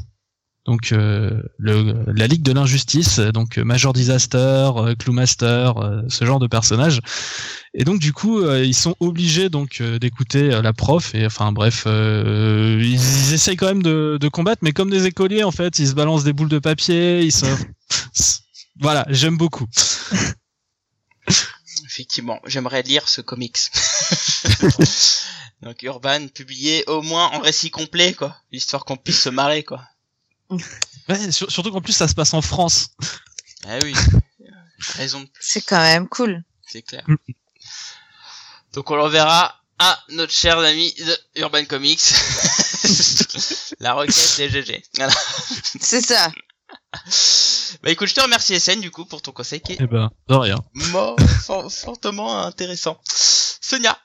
Donc 0.66 0.90
euh, 0.90 1.42
le, 1.58 1.94
la 2.12 2.26
Ligue 2.26 2.42
de 2.42 2.52
l'injustice, 2.52 3.20
donc 3.20 3.56
euh, 3.56 3.62
Major 3.62 3.92
Disaster, 3.92 4.70
Cluemaster, 4.98 5.78
euh, 5.78 6.02
ce 6.08 6.24
genre 6.24 6.40
de 6.40 6.48
personnages. 6.48 7.00
Et 7.72 7.84
donc 7.84 8.00
du 8.00 8.12
coup, 8.12 8.40
euh, 8.40 8.64
ils 8.64 8.74
sont 8.74 8.96
obligés 8.98 9.48
donc 9.48 9.80
euh, 9.80 10.00
d'écouter 10.00 10.48
la 10.60 10.72
prof 10.72 11.14
et 11.14 11.24
enfin 11.24 11.52
bref, 11.52 11.84
euh, 11.86 12.80
ils, 12.80 12.94
ils 12.94 13.32
essayent 13.32 13.56
quand 13.56 13.68
même 13.68 13.82
de, 13.82 14.18
de 14.20 14.28
combattre, 14.28 14.62
mais 14.62 14.72
comme 14.72 14.90
des 14.90 15.06
écoliers 15.06 15.44
en 15.44 15.52
fait, 15.52 15.78
ils 15.78 15.86
se 15.86 15.94
balancent 15.94 16.24
des 16.24 16.32
boules 16.32 16.48
de 16.48 16.58
papier, 16.58 17.22
ils 17.22 17.32
se 17.32 17.46
voilà, 18.80 19.06
j'aime 19.08 19.36
beaucoup. 19.36 19.66
Effectivement, 21.96 22.40
j'aimerais 22.44 22.82
lire 22.82 23.08
ce 23.08 23.22
comics. 23.22 23.56
donc 25.62 25.82
Urban 25.82 26.28
publié 26.28 26.84
au 26.88 27.00
moins 27.00 27.28
en 27.28 27.38
récit 27.38 27.70
complet, 27.70 28.12
quoi. 28.12 28.36
Histoire 28.52 28.84
qu'on 28.84 28.98
puisse 28.98 29.22
se 29.22 29.30
marrer, 29.30 29.64
quoi. 29.64 29.82
Ouais, 31.08 31.32
sur- 31.32 31.50
surtout 31.50 31.70
qu'en 31.72 31.80
plus 31.80 31.94
ça 31.94 32.06
se 32.08 32.14
passe 32.14 32.34
en 32.34 32.42
France. 32.42 32.88
Ah 33.66 33.78
oui. 33.82 33.94
Raison 34.96 35.20
de 35.20 35.26
plus, 35.26 35.42
C'est 35.42 35.62
quand 35.62 35.78
même 35.80 36.06
cool. 36.08 36.42
c'est 36.66 36.82
clair. 36.82 37.04
Mm. 37.06 37.14
Donc 38.74 38.90
on 38.90 38.96
l'enverra 38.96 39.62
à 39.78 39.98
notre 40.10 40.32
cher 40.32 40.58
ami 40.58 40.92
de 40.94 41.16
Urban 41.36 41.64
Comics. 41.64 42.02
La 43.80 43.94
requête 43.94 44.34
des 44.36 44.50
GG. 44.50 44.82
Voilà. 44.96 45.14
C'est 45.80 46.02
ça. 46.04 46.30
Bah 47.82 47.90
écoute, 47.90 48.08
je 48.08 48.14
te 48.14 48.20
remercie 48.20 48.58
SN 48.58 48.80
du 48.80 48.90
coup 48.90 49.04
pour 49.04 49.20
ton 49.22 49.32
conseil 49.32 49.60
qui 49.60 49.72
est 49.72 49.78
Eh 49.80 49.86
ben, 49.86 50.10
de 50.28 50.34
rien. 50.34 50.56
fortement 51.68 52.42
intéressant. 52.42 52.98
Sonia. 53.04 53.98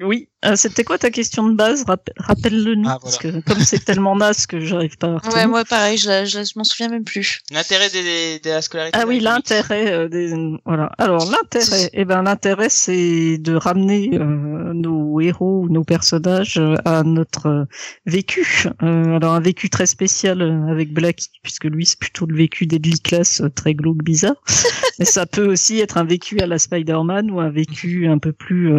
Oui. 0.00 0.28
Euh, 0.44 0.54
C'était 0.56 0.84
quoi 0.84 0.98
ta 0.98 1.10
question 1.10 1.48
de 1.48 1.54
base? 1.54 1.84
Rapp- 1.86 2.10
Rappelle-le-nous 2.18 2.88
Ah, 2.88 2.98
parce 3.02 3.16
que 3.18 3.40
comme 3.40 3.58
c'est 3.60 3.84
tellement 3.84 4.14
naze 4.14 4.46
que 4.46 4.60
j'arrive 4.60 4.96
pas 4.98 5.08
à 5.08 5.14
retenir. 5.14 5.34
Ouais, 5.34 5.46
moi 5.46 5.64
pareil, 5.64 5.96
je, 5.96 6.24
je, 6.26 6.44
je 6.44 6.52
m'en 6.56 6.64
souviens 6.64 6.88
même 6.88 7.04
plus. 7.04 7.40
L'intérêt 7.50 7.88
des- 7.90 8.02
des- 8.02 8.38
de 8.40 8.50
la 8.50 8.60
scolarité. 8.62 8.98
Ah 9.00 9.06
oui, 9.06 9.20
l'intérêt 9.20 9.92
euh, 9.92 10.08
des 10.08 10.34
voilà. 10.66 10.92
Alors 10.98 11.28
l'intérêt, 11.30 11.90
eh 11.94 12.04
ben 12.04 12.22
l'intérêt 12.22 12.68
c'est 12.68 13.38
de 13.38 13.54
ramener 13.54 14.10
euh, 14.14 14.72
nos 14.74 15.18
héros 15.20 15.62
ou 15.62 15.68
nos 15.72 15.82
personnages 15.84 16.58
euh, 16.58 16.74
à 16.84 17.02
notre 17.02 17.46
euh, 17.46 17.64
vécu. 18.04 18.66
Euh, 18.82 19.16
alors 19.16 19.32
un 19.34 19.40
vécu 19.40 19.70
très 19.70 19.86
spécial 19.86 20.42
euh, 20.42 20.70
avec 20.70 20.92
Blackie 20.92 21.30
puisque 21.42 21.64
lui 21.64 21.86
c'est 21.86 21.98
plutôt 21.98 22.26
le 22.26 22.36
vécu 22.36 22.66
d'Edley 22.66 22.98
Class 23.02 23.40
euh, 23.40 23.48
très 23.48 23.74
glauque 23.74 24.04
bizarre. 24.04 24.36
Mais 24.98 25.04
ça 25.06 25.26
peut 25.26 25.46
aussi 25.50 25.80
être 25.80 25.96
un 25.96 26.04
vécu 26.04 26.38
à 26.40 26.46
la 26.46 26.58
Spider-Man 26.58 27.30
ou 27.30 27.40
un 27.40 27.50
vécu 27.50 28.06
un 28.06 28.18
peu 28.18 28.32
plus 28.32 28.72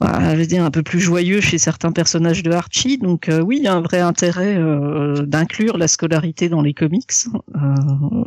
voilà, 0.00 0.34
je 0.34 0.40
veux 0.40 0.46
dire 0.46 0.64
un 0.64 0.70
peu 0.70 0.82
plus 0.82 1.00
joyeux 1.00 1.40
chez 1.40 1.58
certains 1.58 1.90
personnages 1.90 2.42
de 2.42 2.52
Archie. 2.52 2.98
Donc 2.98 3.28
euh, 3.28 3.40
oui, 3.40 3.56
il 3.58 3.64
y 3.64 3.66
a 3.66 3.74
un 3.74 3.80
vrai 3.80 4.00
intérêt 4.00 4.56
euh, 4.56 5.26
d'inclure 5.26 5.76
la 5.76 5.88
scolarité 5.88 6.48
dans 6.48 6.62
les 6.62 6.72
comics. 6.72 7.10
Euh, 7.56 8.24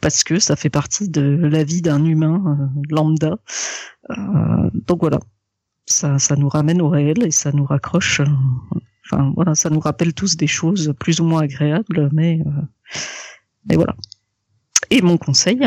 parce 0.00 0.22
que 0.22 0.38
ça 0.38 0.54
fait 0.54 0.70
partie 0.70 1.08
de 1.08 1.22
la 1.22 1.64
vie 1.64 1.82
d'un 1.82 2.04
humain 2.04 2.42
euh, 2.46 2.80
lambda. 2.90 3.38
Donc 4.86 5.00
voilà, 5.00 5.18
ça, 5.86 6.18
ça 6.18 6.36
nous 6.36 6.48
ramène 6.48 6.82
au 6.82 6.90
réel 6.90 7.24
et 7.24 7.30
ça 7.30 7.50
nous 7.52 7.64
raccroche. 7.64 8.20
enfin 9.06 9.32
voilà, 9.34 9.54
ça 9.54 9.70
nous 9.70 9.80
rappelle 9.80 10.12
tous 10.12 10.36
des 10.36 10.46
choses 10.46 10.94
plus 11.00 11.20
ou 11.20 11.24
moins 11.24 11.40
agréables, 11.42 12.10
mais 12.12 12.40
Et 13.70 13.76
voilà. 13.76 13.96
Et 14.90 15.00
mon 15.00 15.16
conseil, 15.16 15.58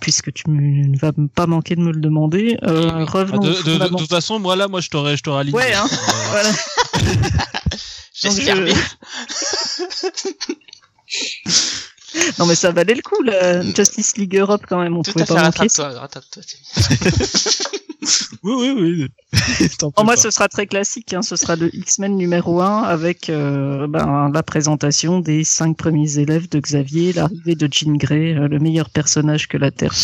puisque 0.00 0.32
tu 0.32 0.44
ne 0.48 0.96
vas 0.98 1.12
pas 1.34 1.46
manquer 1.46 1.76
de 1.76 1.80
me 1.80 1.92
le 1.92 2.00
demander, 2.00 2.56
euh, 2.64 2.90
Ah, 2.92 3.04
revenons 3.04 3.42
de, 3.42 3.48
aux 3.50 3.52
de- 3.52 3.58
de- 3.58 3.62
de 3.64 3.70
fondamentaux. 3.72 3.96
toute 3.98 4.10
façon, 4.10 4.38
moi 4.38 4.56
là, 4.56 4.68
moi 4.68 4.80
je 4.80 4.88
t'aurais, 4.88 5.16
je 5.16 5.22
t'aurais 5.22 5.40
aligné. 5.40 5.56
Ouais, 5.56 5.74
hein. 5.74 5.86
Euh, 5.90 5.96
Voilà. 6.30 6.50
J'espère 8.14 8.60
bien. 8.62 8.74
Non 12.38 12.46
mais 12.46 12.54
ça 12.56 12.72
valait 12.72 12.94
le 12.94 13.02
coup, 13.02 13.22
la 13.22 13.62
Justice 13.62 14.16
League 14.16 14.36
Europe 14.36 14.64
quand 14.68 14.80
même, 14.80 14.96
on 14.96 15.02
Tout 15.02 15.12
pouvait 15.12 15.22
à 15.22 15.26
fait, 15.26 15.34
pas 15.34 15.42
manquer. 15.44 15.58
rattrape-toi, 15.68 16.00
rattrape-toi. 16.00 16.42
Oui, 18.42 18.52
oui, 18.54 18.72
oui. 18.76 19.08
Fais 19.38 19.68
moi, 20.04 20.14
pas. 20.14 20.16
ce 20.16 20.30
sera 20.30 20.48
très 20.48 20.66
classique. 20.66 21.12
Hein. 21.12 21.22
Ce 21.22 21.36
sera 21.36 21.56
le 21.56 21.74
X-Men 21.74 22.16
numéro 22.16 22.60
1 22.60 22.82
avec 22.82 23.28
euh, 23.28 23.86
ben, 23.88 24.30
la 24.32 24.42
présentation 24.42 25.20
des 25.20 25.44
cinq 25.44 25.76
premiers 25.76 26.18
élèves 26.18 26.48
de 26.48 26.60
Xavier, 26.60 27.12
l'arrivée 27.12 27.54
de 27.56 27.68
Jean 27.70 27.96
Grey, 27.96 28.34
euh, 28.34 28.48
le 28.48 28.58
meilleur 28.58 28.90
personnage 28.90 29.48
que 29.48 29.56
la 29.58 29.70
Terre. 29.70 29.94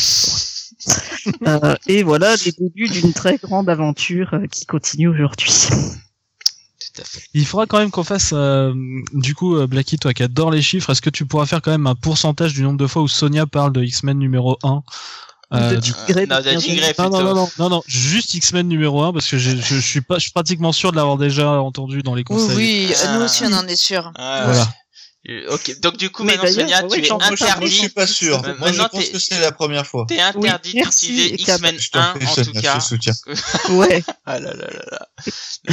Euh, 1.46 1.74
et 1.86 2.02
voilà 2.02 2.34
les 2.44 2.52
débuts 2.52 2.88
d'une 2.88 3.12
très 3.12 3.38
grande 3.38 3.68
aventure 3.68 4.34
euh, 4.34 4.46
qui 4.46 4.66
continue 4.66 5.08
aujourd'hui. 5.08 5.52
Tout 5.70 7.00
à 7.00 7.04
fait. 7.04 7.22
Il 7.32 7.46
faudra 7.46 7.66
quand 7.66 7.78
même 7.78 7.90
qu'on 7.90 8.04
fasse, 8.04 8.32
euh, 8.34 8.72
du 9.12 9.34
coup, 9.34 9.56
euh, 9.56 9.66
Blacky, 9.66 9.98
toi 9.98 10.12
qui 10.12 10.22
adore 10.22 10.50
les 10.50 10.62
chiffres, 10.62 10.90
est-ce 10.90 11.00
que 11.00 11.10
tu 11.10 11.26
pourras 11.26 11.46
faire 11.46 11.62
quand 11.62 11.70
même 11.70 11.86
un 11.86 11.94
pourcentage 11.94 12.52
du 12.54 12.62
nombre 12.62 12.78
de 12.78 12.86
fois 12.86 13.02
où 13.02 13.08
Sonia 13.08 13.46
parle 13.46 13.72
de 13.72 13.82
X-Men 13.82 14.18
numéro 14.18 14.58
1 14.62 14.82
euh, 15.52 15.78
non, 16.28 17.10
non, 17.10 17.10
non, 17.10 17.22
non, 17.22 17.34
non, 17.34 17.48
non, 17.58 17.68
non, 17.70 17.82
juste 17.86 18.34
X-Men 18.34 18.66
numéro 18.68 19.02
1 19.02 19.12
parce 19.12 19.28
que 19.28 19.36
j'ai- 19.38 19.56
je, 19.56 19.74
je 19.76 19.80
suis 19.80 20.00
pas, 20.00 20.16
je 20.16 20.22
suis 20.24 20.32
pratiquement 20.32 20.72
sûr 20.72 20.90
de 20.90 20.96
l'avoir 20.96 21.16
déjà 21.18 21.50
entendu 21.60 22.02
dans 22.02 22.14
les 22.14 22.20
Oui, 22.20 22.24
conseils. 22.24 22.56
oui, 22.56 22.94
Ah. 23.04 23.16
nous 23.18 23.24
aussi 23.24 23.44
on 23.44 23.52
en 23.52 23.66
est 23.66 23.76
sûr. 23.76 24.10
Ah, 24.16 24.42
Voilà. 24.46 24.68
Euh, 25.26 25.54
Ok, 25.54 25.80
donc 25.80 25.96
du 25.96 26.10
coup 26.10 26.22
Mais 26.22 26.36
maintenant 26.36 26.50
Sonia, 26.52 26.82
oui, 26.84 27.00
tu 27.00 27.06
es 27.06 27.08
Moi, 27.10 27.18
je 27.34 27.44
interdit. 27.44 27.70
suis 27.70 27.88
pas 27.88 28.06
sûr. 28.06 28.42
Euh, 28.44 28.54
Moi, 28.58 28.72
je 28.72 28.82
pense 28.82 29.08
que 29.08 29.18
c'est 29.18 29.40
la 29.40 29.52
première 29.52 29.86
fois. 29.86 30.04
T'es 30.06 30.20
interdit 30.20 30.72
Oui, 30.74 30.80
merci, 30.82 31.06
d'utiliser. 31.06 31.34
X-Men 31.40 31.78
Je 31.78 31.90
t'en 31.90 32.00
1 32.00 32.12
prie, 32.14 32.26
en 32.26 32.34
tout 32.34 32.42
je 32.44 32.60
cas. 32.60 32.78
Ouais. 33.70 34.04
Ah 34.26 34.38
là 34.38 34.52
là 34.52 34.66
là 34.70 34.82
là. 34.90 35.06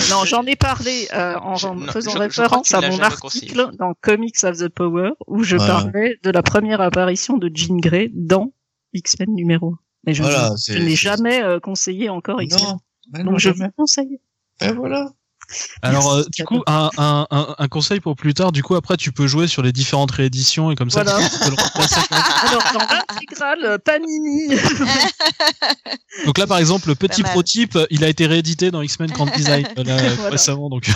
Non, 0.10 0.24
j'en 0.24 0.44
ai 0.46 0.56
parlé 0.56 1.10
euh, 1.14 1.36
en 1.42 1.56
Je- 1.56 1.68
non, 1.68 1.86
faisant 1.92 2.12
je- 2.12 2.16
je 2.16 2.22
référence 2.22 2.68
tu 2.70 2.76
à 2.76 2.82
mon 2.90 3.00
article 3.02 3.72
dans 3.78 3.94
Comics 4.02 4.42
of 4.46 4.58
the 4.58 4.70
Power 4.70 5.10
où 5.28 5.44
je 5.44 5.58
Ouais. 5.58 5.68
parlais 5.68 6.18
de 6.24 6.30
la 6.32 6.44
première 6.44 6.80
apparition 6.80 7.36
de 7.38 7.52
Jean 7.54 7.76
Grey 7.76 8.10
dans 8.14 8.54
X-Men 8.94 9.34
numéro 9.34 9.74
1. 9.74 9.78
Mais 10.08 10.14
je, 10.14 10.24
Voilà, 10.24 10.54
je 10.68 10.74
n'ai 10.78 10.96
jamais 10.96 11.42
euh, 11.44 11.60
conseillé 11.60 12.10
encore 12.10 12.42
X-Men. 12.42 12.64
Non, 12.64 12.80
mais 13.14 13.24
non, 13.24 13.32
Donc 13.32 13.40
je 13.40 13.50
jamais. 13.54 13.66
vous 13.66 13.72
conseille. 13.78 14.20
Et 14.62 14.72
voilà. 14.72 15.10
Alors, 15.82 16.14
euh, 16.14 16.24
du 16.34 16.46
coup, 16.46 16.64
un, 16.66 16.90
un, 16.98 17.28
un, 17.30 17.56
un 17.58 17.68
conseil 17.68 18.00
pour 18.00 18.16
plus 18.16 18.34
tard, 18.34 18.54
du 18.54 18.64
coup, 18.64 18.76
après, 18.76 18.96
tu 18.96 19.12
peux 19.12 19.28
jouer 19.28 19.48
sur 19.48 19.62
les 19.62 19.74
différentes 19.74 20.12
rééditions 20.12 20.72
et 20.72 20.76
comme 20.76 20.90
ça, 20.90 21.04
Voilà. 21.04 21.28
tu 21.28 21.38
peux 21.40 21.50
le. 21.50 21.56
Alors 22.48 22.64
dans 22.74 22.80
l'intégrale 22.96 23.66
euh, 23.66 23.78
Panini. 23.78 24.56
Donc 26.26 26.38
là, 26.38 26.48
par 26.48 26.58
exemple, 26.58 26.88
le 26.88 26.96
petit 26.96 27.22
prototype, 27.22 27.78
il 27.90 28.04
a 28.06 28.08
été 28.08 28.28
réédité 28.28 28.72
dans 28.72 28.82
X-Men 28.82 29.12
Grand 29.12 29.26
Design 29.26 29.68
euh, 29.78 29.84
là, 29.84 29.98
Voilà. 30.16 30.30
récemment. 30.30 30.70
Donc, 30.70 30.90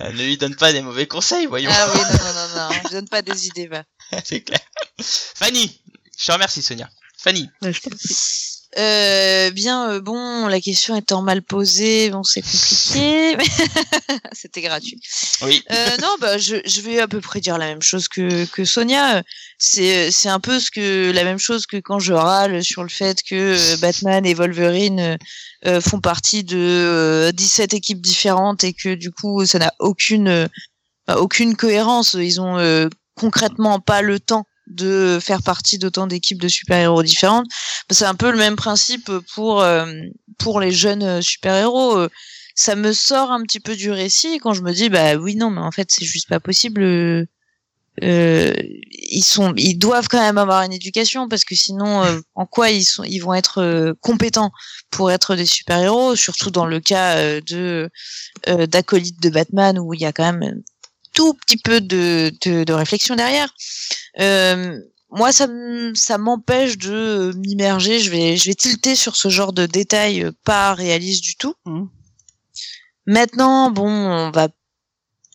Euh, 0.00 0.10
ne 0.10 0.22
lui 0.24 0.36
donne 0.36 0.56
pas 0.56 0.72
des 0.72 0.82
mauvais 0.82 1.06
conseils, 1.06 1.46
voyons. 1.46 1.70
Ah 1.72 1.86
oui, 1.94 2.00
non, 2.00 2.18
non, 2.18 2.32
non, 2.34 2.68
non, 2.68 2.80
je 2.88 2.92
donne 2.94 3.08
pas 3.08 3.22
des 3.22 3.46
idées, 3.46 3.68
va. 3.68 3.84
c'est 4.24 4.42
clair. 4.42 4.60
Fanny, 5.00 5.80
je 6.18 6.26
te 6.26 6.32
remercie 6.32 6.62
Sonia. 6.62 6.88
Fanny, 7.18 7.48
Ouais. 7.62 7.72
Euh, 8.76 9.50
bien, 9.50 9.88
euh, 9.90 10.00
bon, 10.00 10.48
la 10.48 10.60
question 10.60 10.96
étant 10.96 11.22
mal 11.22 11.42
posée, 11.42 12.10
bon, 12.10 12.24
c'est 12.24 12.42
compliqué. 12.42 13.36
C'était 14.32 14.62
gratuit. 14.62 15.00
oui. 15.42 15.62
Euh, 15.70 15.96
non, 16.02 16.16
bah, 16.20 16.38
je, 16.38 16.56
je 16.64 16.80
vais 16.80 17.00
à 17.00 17.06
peu 17.06 17.20
près 17.20 17.40
dire 17.40 17.56
la 17.58 17.66
même 17.66 17.82
chose 17.82 18.08
que, 18.08 18.44
que 18.46 18.64
Sonia. 18.64 19.22
C'est, 19.58 20.10
c'est 20.10 20.28
un 20.28 20.40
peu 20.40 20.58
ce 20.58 20.70
que, 20.70 21.12
la 21.12 21.22
même 21.24 21.38
chose 21.38 21.66
que 21.66 21.76
quand 21.76 22.00
je 22.00 22.12
râle 22.12 22.64
sur 22.64 22.82
le 22.82 22.88
fait 22.88 23.22
que 23.22 23.56
euh, 23.56 23.76
Batman 23.76 24.26
et 24.26 24.34
Wolverine 24.34 25.18
euh, 25.66 25.80
font 25.80 26.00
partie 26.00 26.42
de 26.42 26.58
euh, 26.58 27.32
17 27.32 27.74
équipes 27.74 28.00
différentes 28.00 28.64
et 28.64 28.72
que 28.72 28.94
du 28.94 29.12
coup, 29.12 29.46
ça 29.46 29.58
n'a 29.60 29.72
aucune, 29.78 30.48
aucune 31.08 31.54
cohérence. 31.56 32.14
Ils 32.14 32.40
ont 32.40 32.58
euh, 32.58 32.88
concrètement 33.14 33.80
pas 33.80 34.02
le 34.02 34.20
temps 34.20 34.46
de 34.66 35.18
faire 35.20 35.42
partie 35.42 35.78
d'autant 35.78 36.06
d'équipes 36.06 36.40
de 36.40 36.48
super-héros 36.48 37.02
différentes. 37.02 37.46
C'est 37.90 38.06
un 38.06 38.14
peu 38.14 38.30
le 38.30 38.38
même 38.38 38.56
principe 38.56 39.10
pour, 39.34 39.60
euh, 39.60 39.86
pour 40.38 40.60
les 40.60 40.72
jeunes 40.72 41.20
super-héros. 41.20 41.98
Euh, 41.98 42.08
ça 42.54 42.76
me 42.76 42.92
sort 42.92 43.30
un 43.32 43.42
petit 43.42 43.60
peu 43.60 43.76
du 43.76 43.90
récit 43.90 44.38
quand 44.38 44.54
je 44.54 44.62
me 44.62 44.72
dis 44.72 44.88
bah 44.88 45.16
oui 45.16 45.34
non 45.34 45.50
mais 45.50 45.60
en 45.60 45.72
fait 45.72 45.90
c'est 45.90 46.04
juste 46.04 46.28
pas 46.28 46.40
possible 46.40 46.82
euh, 48.02 48.52
ils 48.90 49.22
sont 49.22 49.54
ils 49.56 49.76
doivent 49.76 50.08
quand 50.08 50.20
même 50.20 50.38
avoir 50.38 50.62
une 50.62 50.72
éducation 50.72 51.28
parce 51.28 51.44
que 51.44 51.54
sinon 51.54 52.02
euh, 52.04 52.20
en 52.34 52.46
quoi 52.46 52.70
ils 52.70 52.84
sont 52.84 53.04
ils 53.04 53.20
vont 53.20 53.34
être 53.34 53.58
euh, 53.58 53.92
compétents 54.00 54.50
pour 54.90 55.10
être 55.10 55.36
des 55.36 55.46
super 55.46 55.78
héros 55.78 56.16
surtout 56.16 56.50
dans 56.50 56.66
le 56.66 56.80
cas 56.80 57.16
euh, 57.18 57.40
de 57.40 57.90
d'acolytes 58.66 59.22
de 59.22 59.30
Batman 59.30 59.78
où 59.78 59.94
il 59.94 60.00
y 60.00 60.06
a 60.06 60.12
quand 60.12 60.32
même 60.32 60.62
tout 61.14 61.32
petit 61.34 61.56
peu 61.56 61.80
de 61.80 62.30
de, 62.44 62.64
de 62.64 62.72
réflexion 62.72 63.16
derrière 63.16 63.52
euh, 64.20 64.78
moi 65.10 65.32
ça 65.32 65.46
ça 65.94 66.18
m'empêche 66.18 66.76
de 66.76 67.32
m'immerger 67.36 68.00
je 68.00 68.10
vais 68.10 68.36
je 68.36 68.46
vais 68.50 68.54
tilter 68.54 68.94
sur 68.96 69.16
ce 69.16 69.28
genre 69.28 69.52
de 69.52 69.66
détails 69.66 70.30
pas 70.44 70.74
réalistes 70.74 71.24
du 71.24 71.36
tout 71.36 71.54
Mhm. 71.64 71.88
Maintenant, 73.06 73.70
bon, 73.70 73.86
on 73.90 74.30
va, 74.30 74.48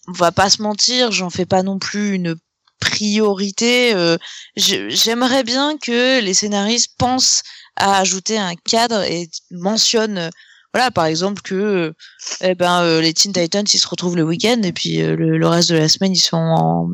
on 0.07 0.11
va 0.13 0.31
pas 0.31 0.49
se 0.49 0.61
mentir, 0.61 1.11
j'en 1.11 1.29
fais 1.29 1.45
pas 1.45 1.61
non 1.61 1.77
plus 1.77 2.15
une 2.15 2.35
priorité. 2.79 3.93
euh, 3.93 4.17
J'aimerais 4.55 5.43
bien 5.43 5.77
que 5.77 6.19
les 6.19 6.33
scénaristes 6.33 6.93
pensent 6.97 7.43
à 7.75 7.99
ajouter 7.99 8.37
un 8.39 8.55
cadre 8.55 9.03
et 9.03 9.29
mentionnent, 9.51 10.31
voilà, 10.73 10.91
par 10.91 11.05
exemple 11.05 11.41
que, 11.41 11.55
euh, 11.55 11.93
eh 12.41 12.55
ben, 12.55 12.81
euh, 12.83 13.01
les 13.01 13.13
Teen 13.13 13.33
Titans 13.33 13.65
ils 13.73 13.79
se 13.79 13.87
retrouvent 13.87 14.15
le 14.15 14.23
week-end 14.23 14.61
et 14.63 14.71
puis 14.71 15.01
euh, 15.01 15.15
le, 15.15 15.37
le 15.37 15.47
reste 15.47 15.69
de 15.69 15.75
la 15.77 15.89
semaine 15.89 16.13
ils 16.13 16.19
sont 16.19 16.37
en- 16.37 16.89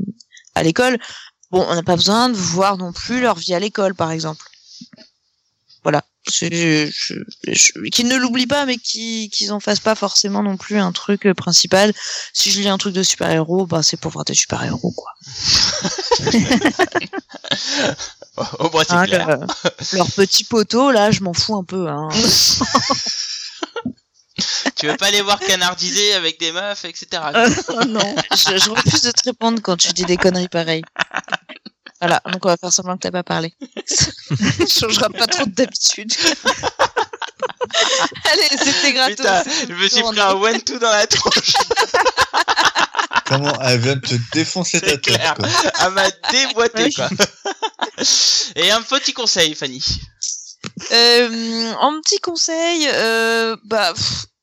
à 0.55 0.63
l'école. 0.63 0.97
Bon, 1.51 1.65
on 1.69 1.75
n'a 1.75 1.83
pas 1.83 1.95
besoin 1.95 2.29
de 2.29 2.35
voir 2.35 2.77
non 2.77 2.91
plus 2.93 3.21
leur 3.21 3.35
vie 3.37 3.53
à 3.53 3.59
l'école, 3.59 3.93
par 3.95 4.11
exemple. 4.11 4.43
Voilà. 5.83 6.03
C'est- 6.27 6.49
je- 6.51 6.89
je- 6.91 7.13
je- 7.53 7.89
qu'ils 7.91 8.07
ne 8.07 8.15
l'oublient 8.17 8.47
pas, 8.47 8.65
mais 8.65 8.77
qu'ils 8.77 9.29
qu'ils 9.29 9.51
en 9.53 9.59
fassent 9.59 9.79
pas 9.79 9.93
forcément 9.93 10.41
non 10.41 10.57
plus 10.57 10.79
un 10.79 10.91
truc 10.91 11.31
principal. 11.33 11.93
Si 12.33 12.49
je 12.51 12.59
lis 12.61 12.67
un 12.67 12.79
truc 12.79 12.95
de 12.95 13.03
super-héros, 13.03 13.67
bah 13.67 13.83
c'est 13.83 13.97
pour 13.99 14.11
voir 14.11 14.25
des 14.25 14.33
super-héros, 14.33 14.91
quoi. 14.91 15.11
Au 18.59 18.69
moins 18.71 18.83
c'est 18.87 18.93
Hein, 18.93 19.05
clair. 19.05 19.27
le- 19.27 19.45
leur 19.97 20.09
petit 20.11 20.43
poteau, 20.45 20.91
là, 20.91 21.11
je 21.11 21.21
m'en 21.21 21.33
fous 21.33 21.55
un 21.55 21.63
peu. 21.63 21.87
Hein. 21.89 22.09
Tu 24.75 24.87
veux 24.87 24.97
pas 24.97 25.07
aller 25.07 25.21
voir 25.21 25.39
canardiser 25.39 26.13
avec 26.13 26.37
des 26.41 26.51
meufs, 26.51 26.83
etc. 26.83 27.07
Euh, 27.33 27.49
oh 27.69 27.85
non. 27.85 28.15
je, 28.31 28.57
je 28.57 28.69
refuse 28.69 29.03
de 29.03 29.11
te 29.11 29.23
répondre 29.23 29.61
quand 29.61 29.77
tu 29.77 29.93
dis 29.93 30.03
des 30.03 30.17
conneries 30.17 30.49
pareilles. 30.49 30.83
Voilà, 32.01 32.21
donc 32.25 32.45
on 32.45 32.49
va 32.49 32.57
faire 32.57 32.73
semblant 32.73 32.95
que 32.97 33.03
t'as 33.03 33.11
pas 33.11 33.23
parlé. 33.23 33.53
Ça 33.87 34.11
changera 34.67 35.09
pas 35.09 35.27
trop 35.27 35.45
d'habitude. 35.45 36.11
Allez, 38.31 38.47
c'était 38.57 38.93
gratos. 38.93 39.15
Putain, 39.15 39.43
je 39.69 39.73
me 39.73 39.87
suis 39.87 40.01
pris 40.03 40.19
un 40.19 40.33
one-two 40.33 40.79
dans 40.79 40.91
la 40.91 41.07
tronche. 41.07 41.53
Comment 43.25 43.59
elle 43.61 43.79
vient 43.79 43.95
de 43.95 44.01
te 44.01 44.15
défoncer 44.33 44.81
ta 44.81 44.97
tête, 44.97 45.21
quoi. 45.37 45.47
Elle 45.81 45.93
m'a 45.93 46.09
déboîté, 46.31 46.91
quoi. 46.91 47.09
Et 48.55 48.71
un 48.71 48.81
petit 48.81 49.13
conseil, 49.13 49.55
Fanny. 49.55 49.81
Euh, 50.91 51.73
en 51.79 52.01
petit 52.01 52.19
conseil, 52.19 52.87
euh, 52.93 53.55
bah, 53.65 53.93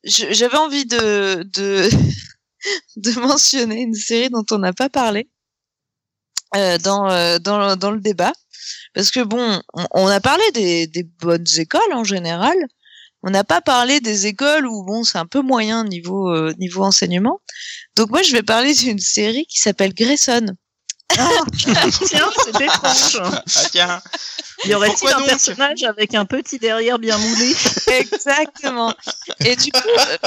j'avais 0.03 0.57
envie 0.57 0.85
de, 0.85 1.43
de, 1.43 1.89
de 2.97 3.19
mentionner 3.19 3.81
une 3.81 3.93
série 3.93 4.29
dont 4.29 4.45
on 4.51 4.59
n'a 4.59 4.73
pas 4.73 4.89
parlé 4.89 5.29
euh, 6.55 6.77
dans, 6.79 7.09
euh, 7.09 7.39
dans, 7.39 7.75
dans 7.75 7.91
le 7.91 7.99
débat. 7.99 8.33
Parce 8.93 9.11
que 9.11 9.21
bon, 9.21 9.61
on, 9.73 9.85
on 9.91 10.07
a 10.07 10.19
parlé 10.19 10.43
des, 10.53 10.87
des 10.87 11.03
bonnes 11.03 11.45
écoles 11.57 11.93
en 11.93 12.03
général. 12.03 12.55
On 13.23 13.29
n'a 13.31 13.43
pas 13.43 13.61
parlé 13.61 14.01
des 14.01 14.27
écoles 14.27 14.67
où 14.67 14.83
bon, 14.85 15.03
c'est 15.03 15.17
un 15.17 15.25
peu 15.25 15.41
moyen 15.41 15.85
niveau, 15.85 16.29
euh, 16.29 16.53
niveau 16.59 16.83
enseignement. 16.83 17.41
Donc 17.95 18.09
moi, 18.09 18.21
je 18.21 18.33
vais 18.33 18.43
parler 18.43 18.73
d'une 18.73 18.99
série 18.99 19.45
qui 19.47 19.59
s'appelle 19.59 19.93
Grayson. 19.93 20.45
Ah, 21.17 21.29
tiens, 22.05 22.29
c'est 22.43 22.61
étrange. 22.61 23.21
Ah 23.23 23.43
tiens. 23.71 24.01
Y 24.65 24.73
aurait-il 24.75 25.09
un 25.09 25.21
personnage 25.23 25.83
avec 25.83 26.13
un 26.15 26.25
petit 26.25 26.57
derrière 26.57 26.97
bien 26.99 27.17
moulé 27.17 27.53
Exactement. 27.87 28.93
Et 29.43 29.55
du 29.57 29.71
coup, 29.71 29.79
euh, 29.99 30.17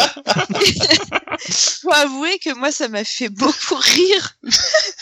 faut 1.82 1.92
avouer 1.92 2.38
que 2.38 2.52
moi, 2.54 2.70
ça 2.72 2.88
m'a 2.88 3.04
fait 3.04 3.28
beaucoup 3.28 3.76
rire 3.76 4.34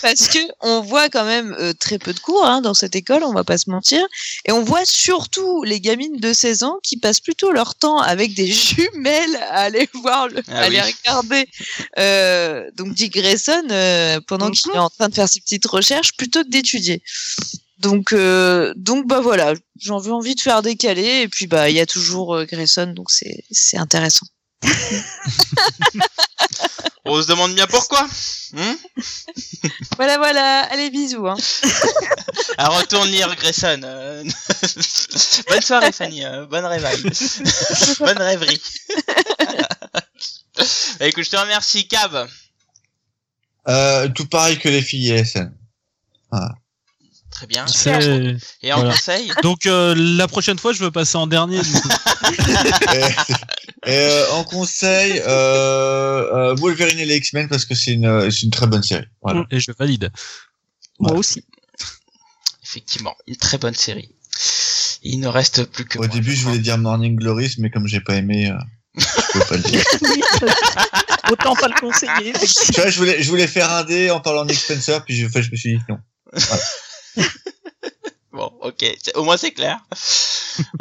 parce 0.02 0.28
que 0.28 0.38
on 0.60 0.80
voit 0.82 1.08
quand 1.08 1.24
même 1.24 1.56
euh, 1.58 1.72
très 1.72 1.98
peu 1.98 2.12
de 2.12 2.20
cours 2.20 2.44
hein, 2.46 2.60
dans 2.60 2.74
cette 2.74 2.94
école, 2.94 3.24
on 3.24 3.32
va 3.32 3.44
pas 3.44 3.58
se 3.58 3.70
mentir, 3.70 4.04
et 4.44 4.52
on 4.52 4.62
voit 4.62 4.84
surtout 4.84 5.64
les 5.64 5.80
gamines 5.80 6.18
de 6.18 6.32
16 6.32 6.62
ans 6.62 6.76
qui 6.82 6.96
passent 6.98 7.20
plutôt 7.20 7.50
leur 7.50 7.74
temps 7.74 7.98
avec 7.98 8.34
des 8.34 8.46
jumelles 8.46 9.36
à 9.50 9.62
aller 9.62 9.88
voir, 9.94 10.28
le, 10.28 10.42
Ah 10.48 10.58
à 10.58 10.62
aller 10.64 10.80
oui. 10.84 10.94
regarder. 11.04 11.48
Euh, 11.98 12.70
donc 12.76 12.94
Dick 12.94 13.14
Grayson 13.14 13.64
euh, 13.70 14.20
pendant 14.26 14.50
qu'il 14.50 14.70
Mhm. 14.70 14.76
est 14.76 14.80
en 14.80 14.90
train 14.90 15.08
de 15.08 15.14
faire 15.14 15.28
ses 15.28 15.40
petites 15.40 15.66
recherches 15.74 16.16
plutôt 16.16 16.42
que 16.44 16.48
d'étudier. 16.48 17.02
Donc, 17.78 18.12
euh, 18.12 18.72
donc 18.76 19.06
bah 19.06 19.20
voilà, 19.20 19.52
j'en 19.80 19.98
veux 19.98 20.12
envie 20.12 20.34
de 20.34 20.40
faire 20.40 20.62
décaler 20.62 21.22
et 21.22 21.28
puis 21.28 21.46
bah 21.46 21.68
il 21.68 21.76
y 21.76 21.80
a 21.80 21.86
toujours 21.86 22.34
euh, 22.34 22.44
Grayson, 22.46 22.86
donc 22.86 23.10
c'est 23.10 23.44
c'est 23.50 23.76
intéressant. 23.76 24.26
On 27.06 27.20
se 27.20 27.26
demande 27.28 27.54
bien 27.54 27.66
pourquoi. 27.66 28.06
Hmm 28.52 28.74
Voilà 29.96 30.16
voilà, 30.16 30.60
allez 30.70 30.90
bisous. 30.90 31.26
Hein. 31.26 31.36
Ah, 32.58 32.68
retourne 32.68 33.08
lire 33.10 33.34
Grayson. 33.36 33.80
euh. 33.84 34.22
Bonne 35.48 35.60
soirée 35.62 35.92
Fanny, 35.92 36.22
bonne 36.48 36.64
réveil. 36.64 37.02
bonne 37.98 38.18
rêverie. 38.18 38.60
Bah, 40.98 41.06
écoute, 41.06 41.24
je 41.24 41.30
te 41.30 41.36
remercie 41.36 41.88
Cab. 41.88 42.28
Euh, 43.68 44.08
tout 44.08 44.26
pareil 44.26 44.58
que 44.58 44.68
les 44.68 44.82
filles 44.82 45.24
Très 47.30 47.46
bien. 47.48 47.64
Et 48.62 48.72
en 48.72 48.76
Voilà. 48.76 48.90
conseil 48.92 49.32
Donc 49.42 49.66
euh, 49.66 49.94
la 49.96 50.28
prochaine 50.28 50.58
fois, 50.58 50.72
je 50.72 50.84
veux 50.84 50.92
passer 50.92 51.16
en 51.16 51.26
dernier. 51.26 51.60
du 51.60 51.72
coup. 51.72 51.88
et, 52.92 53.90
et, 53.90 53.96
euh, 53.98 54.30
en 54.32 54.44
conseil, 54.44 55.20
euh, 55.26 56.50
euh, 56.52 56.54
Wolverine 56.54 56.98
et 57.00 57.04
les 57.04 57.16
X-Men 57.16 57.48
parce 57.48 57.64
que 57.64 57.74
c'est 57.74 57.92
une, 57.92 58.30
c'est 58.30 58.42
une 58.42 58.50
très 58.50 58.68
bonne 58.68 58.84
série. 58.84 59.06
Voilà. 59.20 59.44
Et 59.50 59.58
je 59.58 59.72
valide. 59.76 60.12
Moi 61.00 61.14
aussi. 61.14 61.44
Effectivement, 62.62 63.14
une 63.26 63.36
très 63.36 63.58
bonne 63.58 63.74
série. 63.74 64.14
Il 65.02 65.18
ne 65.20 65.28
reste 65.28 65.64
plus 65.64 65.84
que 65.84 65.98
Au 65.98 66.02
moi, 66.02 66.08
début, 66.08 66.34
je 66.34 66.44
voulais 66.44 66.58
dire 66.60 66.78
Morning 66.78 67.16
Glories, 67.16 67.56
mais 67.58 67.70
comme 67.70 67.86
j'ai 67.88 68.00
pas 68.00 68.14
aimé, 68.14 68.48
euh, 68.50 68.56
je 68.96 69.04
peux 69.32 69.44
pas 69.44 69.56
le 69.56 69.62
dire. 69.62 69.84
Autant 71.30 71.54
pas 71.56 71.68
le 71.68 71.78
conseiller. 71.80 72.30
effectivement. 72.30 72.74
tu 72.74 72.80
vois, 72.80 72.90
je 72.90 72.98
voulais, 72.98 73.22
je 73.22 73.28
voulais 73.28 73.46
faire 73.48 73.70
un 73.72 73.82
dé 73.84 74.10
en 74.10 74.20
parlant 74.20 74.46
Spencer, 74.48 75.04
puis 75.04 75.16
je, 75.16 75.26
enfin, 75.26 75.40
je 75.42 75.50
me 75.50 75.56
suis 75.56 75.76
dit 75.76 75.82
non. 75.88 75.98
Bon, 78.32 78.50
ok, 78.62 78.84
au 79.14 79.22
moins 79.22 79.36
c'est 79.36 79.52
clair. 79.52 79.78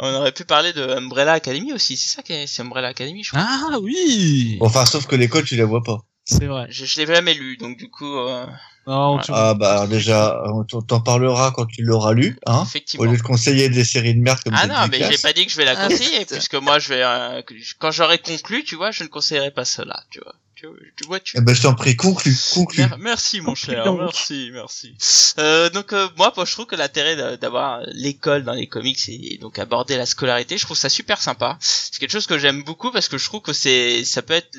On 0.00 0.12
aurait 0.14 0.32
pu 0.32 0.44
parler 0.44 0.72
de 0.72 0.82
Umbrella 0.82 1.34
Academy 1.34 1.72
aussi, 1.72 1.96
c'est 1.96 2.16
ça 2.16 2.22
qui 2.22 2.32
est, 2.32 2.48
c'est 2.48 2.62
Umbrella 2.62 2.88
Academy, 2.88 3.22
je 3.22 3.30
crois. 3.30 3.42
Ah 3.46 3.78
oui, 3.80 4.58
Enfin, 4.60 4.84
sauf 4.86 5.06
que 5.06 5.14
l'école, 5.14 5.44
tu 5.44 5.54
la 5.54 5.64
vois 5.64 5.82
pas. 5.84 6.00
c'est 6.24 6.46
vrai. 6.46 6.66
Je, 6.70 6.84
je 6.84 7.00
l'ai 7.00 7.06
jamais 7.06 7.32
lu, 7.34 7.56
donc 7.56 7.76
du 7.76 7.88
coup, 7.90 8.12
euh, 8.18 8.44
Non, 8.88 9.20
tu- 9.20 9.30
Ah 9.32 9.54
bah 9.54 9.70
alors 9.72 9.86
déjà, 9.88 10.42
on 10.46 10.64
t'en- 10.64 11.00
parleras 11.00 11.52
quand 11.52 11.66
tu 11.66 11.82
l'auras 11.82 12.12
lu, 12.12 12.36
hein. 12.46 12.58
Au 12.58 12.64
effectivement. 12.64 13.04
lieu 13.08 13.16
de 13.18 13.22
conseiller 13.22 13.68
des 13.68 13.84
séries 13.84 14.14
de 14.16 14.20
merde 14.20 14.40
comme 14.42 14.54
Ah 14.56 14.66
non, 14.66 14.88
mais 14.90 14.98
j'ai 15.08 15.18
pas 15.18 15.32
dit 15.32 15.46
que 15.46 15.52
je 15.52 15.56
vais 15.56 15.64
la 15.64 15.76
Ah, 15.78 15.88
conseiller, 15.88 16.24
puisque 16.26 16.54
moi 16.54 16.80
je 16.80 16.88
vais, 16.88 17.04
euh, 17.04 17.40
quand 17.78 17.92
j'aurai 17.92 18.18
conclu, 18.18 18.64
tu 18.64 18.74
vois, 18.74 18.90
je 18.90 19.04
ne 19.04 19.08
conseillerai 19.08 19.52
pas 19.52 19.64
cela, 19.64 20.02
tu 20.10 20.18
vois. 20.18 20.34
Tu, 20.78 20.92
tu 20.96 21.04
vois, 21.06 21.20
tu. 21.20 21.36
Eh 21.36 21.40
ben, 21.40 21.54
je 21.54 21.62
t'en 21.62 21.74
prie, 21.74 21.96
conclue, 21.96 22.34
conclue. 22.52 22.80
Mer- 22.82 22.98
Merci 22.98 23.40
mon 23.40 23.54
cher, 23.54 23.84
donc. 23.84 23.98
merci, 24.00 24.50
merci. 24.52 24.94
Euh, 25.38 25.68
donc 25.70 25.92
euh, 25.92 26.08
moi, 26.16 26.32
je 26.44 26.52
trouve 26.52 26.66
que 26.66 26.76
l'intérêt 26.76 27.16
d'a- 27.16 27.36
d'avoir 27.36 27.80
l'école 27.92 28.44
dans 28.44 28.52
les 28.54 28.66
comics 28.66 29.00
et 29.08 29.38
donc 29.40 29.58
aborder 29.58 29.96
la 29.96 30.06
scolarité, 30.06 30.56
je 30.58 30.64
trouve 30.64 30.76
ça 30.76 30.88
super 30.88 31.20
sympa. 31.20 31.56
C'est 31.60 31.98
quelque 31.98 32.10
chose 32.12 32.26
que 32.26 32.38
j'aime 32.38 32.62
beaucoup 32.64 32.90
parce 32.90 33.08
que 33.08 33.18
je 33.18 33.24
trouve 33.26 33.40
que 33.42 33.52
c'est, 33.52 34.04
ça 34.04 34.22
peut 34.22 34.34
être 34.34 34.56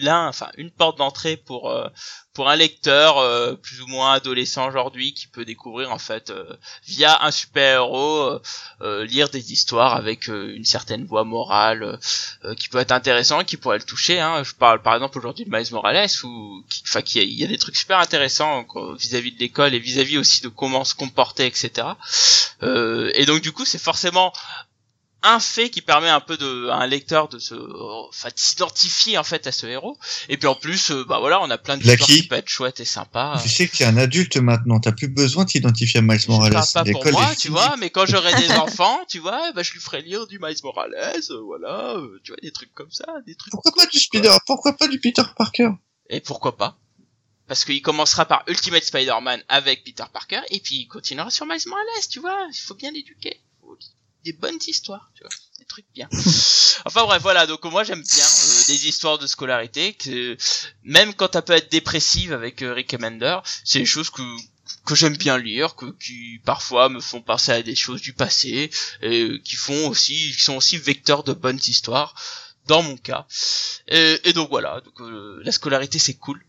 l'un, 0.00 0.28
enfin 0.28 0.50
une 0.56 0.70
porte 0.70 0.98
d'entrée 0.98 1.36
pour 1.36 1.70
euh, 1.70 1.88
pour 2.38 2.48
un 2.48 2.54
lecteur 2.54 3.18
euh, 3.18 3.54
plus 3.54 3.82
ou 3.82 3.88
moins 3.88 4.12
adolescent 4.12 4.68
aujourd'hui 4.68 5.12
qui 5.12 5.26
peut 5.26 5.44
découvrir 5.44 5.90
en 5.90 5.98
fait 5.98 6.30
euh, 6.30 6.56
via 6.86 7.24
un 7.24 7.32
super 7.32 7.74
héros 7.74 8.22
euh, 8.22 8.40
euh, 8.80 9.04
lire 9.04 9.28
des 9.28 9.52
histoires 9.52 9.94
avec 9.94 10.28
euh, 10.28 10.54
une 10.54 10.64
certaine 10.64 11.04
voie 11.04 11.24
morale 11.24 11.98
qui 12.56 12.68
peut 12.68 12.78
être 12.78 12.92
intéressant, 12.92 13.42
qui 13.42 13.56
pourrait 13.56 13.78
le 13.78 13.84
toucher. 13.84 14.20
Hein. 14.20 14.44
Je 14.44 14.54
parle 14.54 14.80
par 14.82 14.94
exemple 14.94 15.18
aujourd'hui 15.18 15.44
de 15.44 15.50
Miles 15.50 15.72
Morales 15.72 16.06
ou 16.22 16.62
qui, 16.70 16.84
enfin, 16.86 17.02
qui 17.02 17.18
il 17.18 17.34
y 17.34 17.42
a 17.42 17.48
des 17.48 17.58
trucs 17.58 17.76
super 17.76 17.98
intéressants 17.98 18.66
vis-à-vis 18.96 19.32
de 19.32 19.40
l'école 19.40 19.74
et 19.74 19.80
vis-à-vis 19.80 20.18
aussi 20.18 20.40
de 20.40 20.48
comment 20.48 20.84
se 20.84 20.94
comporter, 20.94 21.46
etc. 21.46 21.88
Et 22.62 23.24
donc 23.26 23.42
du 23.42 23.50
coup, 23.50 23.64
c'est 23.64 23.82
forcément 23.82 24.32
un 25.22 25.40
fait 25.40 25.68
qui 25.70 25.82
permet 25.82 26.08
un 26.08 26.20
peu 26.20 26.36
de 26.36 26.68
à 26.68 26.76
un 26.76 26.86
lecteur 26.86 27.28
de 27.28 27.38
se 27.38 27.54
enfin 28.08 28.28
de 28.28 28.38
s'identifier 28.38 29.18
en 29.18 29.24
fait 29.24 29.46
à 29.48 29.52
ce 29.52 29.66
héros 29.66 29.98
et 30.28 30.36
puis 30.36 30.46
en 30.46 30.54
plus 30.54 30.90
euh, 30.90 31.04
bah 31.04 31.18
voilà 31.18 31.40
on 31.42 31.50
a 31.50 31.58
plein 31.58 31.76
d'histoires 31.76 32.08
Lucky. 32.08 32.22
qui 32.22 32.28
peuvent 32.28 32.38
être 32.38 32.48
chouettes 32.48 32.78
et 32.80 32.84
sympas 32.84 33.40
Tu 33.42 33.48
sais 33.48 33.66
que 33.66 33.76
t'es 33.76 33.84
un 33.84 33.96
adulte 33.96 34.36
maintenant, 34.36 34.78
t'as 34.78 34.92
plus 34.92 35.08
besoin 35.08 35.44
de 35.44 35.50
t'identifier 35.50 35.98
à 35.98 36.02
Miles 36.02 36.20
Morales. 36.28 36.52
parle 36.52 36.66
pas 36.72 36.84
pour 36.84 37.12
moi 37.12 37.34
tu 37.34 37.48
vois 37.48 37.76
mais 37.78 37.90
quand 37.90 38.06
j'aurai 38.06 38.32
des 38.34 38.52
enfants 38.58 39.00
tu 39.08 39.18
vois 39.18 39.52
bah 39.52 39.62
je 39.62 39.72
lui 39.72 39.80
ferai 39.80 40.02
lire 40.02 40.26
du 40.28 40.38
Miles 40.38 40.56
Morales 40.62 40.94
euh, 40.94 41.40
voilà 41.44 41.96
euh, 41.96 42.20
tu 42.22 42.30
vois 42.30 42.40
des 42.40 42.52
trucs 42.52 42.72
comme 42.74 42.92
ça 42.92 43.06
des 43.26 43.34
trucs 43.34 43.50
Pourquoi 43.50 43.72
pas 43.72 43.86
du 43.86 43.98
Spider, 43.98 44.36
pourquoi 44.46 44.76
pas 44.76 44.86
du 44.86 45.00
Peter 45.00 45.22
Parker? 45.36 45.70
Et 46.10 46.20
pourquoi 46.20 46.56
pas? 46.56 46.78
Parce 47.48 47.64
qu'il 47.64 47.80
commencera 47.82 48.26
par 48.26 48.44
Ultimate 48.46 48.84
Spider-Man 48.84 49.42
avec 49.48 49.82
Peter 49.82 50.04
Parker, 50.12 50.40
et 50.50 50.60
puis 50.60 50.76
il 50.76 50.86
continuera 50.86 51.30
sur 51.30 51.46
Miles 51.46 51.66
Morales, 51.66 51.86
tu 52.10 52.20
vois. 52.20 52.46
Il 52.52 52.58
faut 52.58 52.74
bien 52.74 52.90
l'éduquer. 52.90 53.40
Des 54.24 54.32
bonnes 54.32 54.58
histoires, 54.66 55.10
tu 55.14 55.22
vois. 55.22 55.30
Des 55.58 55.64
trucs 55.64 55.86
bien. 55.94 56.08
enfin 56.84 57.04
bref, 57.04 57.22
voilà. 57.22 57.46
Donc 57.46 57.64
moi 57.64 57.84
j'aime 57.84 58.02
bien 58.02 58.24
euh, 58.24 58.66
des 58.66 58.88
histoires 58.88 59.18
de 59.18 59.26
scolarité, 59.26 59.94
que 59.94 60.36
même 60.82 61.14
quand 61.14 61.34
elle 61.36 61.42
peut 61.42 61.52
être 61.54 61.70
dépressive 61.70 62.32
avec 62.32 62.62
euh, 62.62 62.72
Rick 62.72 62.90
Commander, 62.90 63.38
c'est 63.64 63.80
des 63.80 63.86
choses 63.86 64.10
que 64.10 64.22
que 64.84 64.94
j'aime 64.94 65.16
bien 65.16 65.38
lire, 65.38 65.74
que 65.76 65.86
qui 65.98 66.40
parfois 66.44 66.88
me 66.88 67.00
font 67.00 67.20
penser 67.20 67.52
à 67.52 67.62
des 67.62 67.74
choses 67.74 68.00
du 68.00 68.12
passé, 68.12 68.70
et 69.02 69.22
euh, 69.22 69.38
qui 69.38 69.56
font 69.56 69.88
aussi, 69.88 70.32
qui 70.32 70.42
sont 70.42 70.56
aussi 70.56 70.78
vecteurs 70.78 71.24
de 71.24 71.32
bonnes 71.32 71.60
histoires 71.66 72.14
dans 72.66 72.82
mon 72.82 72.96
cas. 72.96 73.26
Et, 73.88 74.20
et 74.24 74.32
donc 74.32 74.50
voilà, 74.50 74.80
donc, 74.80 75.00
euh, 75.00 75.40
la 75.42 75.52
scolarité 75.52 75.98
c'est 75.98 76.14
cool. 76.14 76.42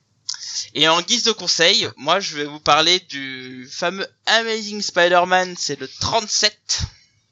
Et 0.73 0.87
en 0.87 1.01
guise 1.01 1.23
de 1.23 1.31
conseil, 1.31 1.89
moi 1.97 2.19
je 2.19 2.35
vais 2.35 2.45
vous 2.45 2.59
parler 2.59 2.99
du 2.99 3.67
fameux 3.71 4.07
Amazing 4.25 4.81
Spider-Man, 4.81 5.55
c'est 5.57 5.79
le 5.79 5.87
37 5.87 6.81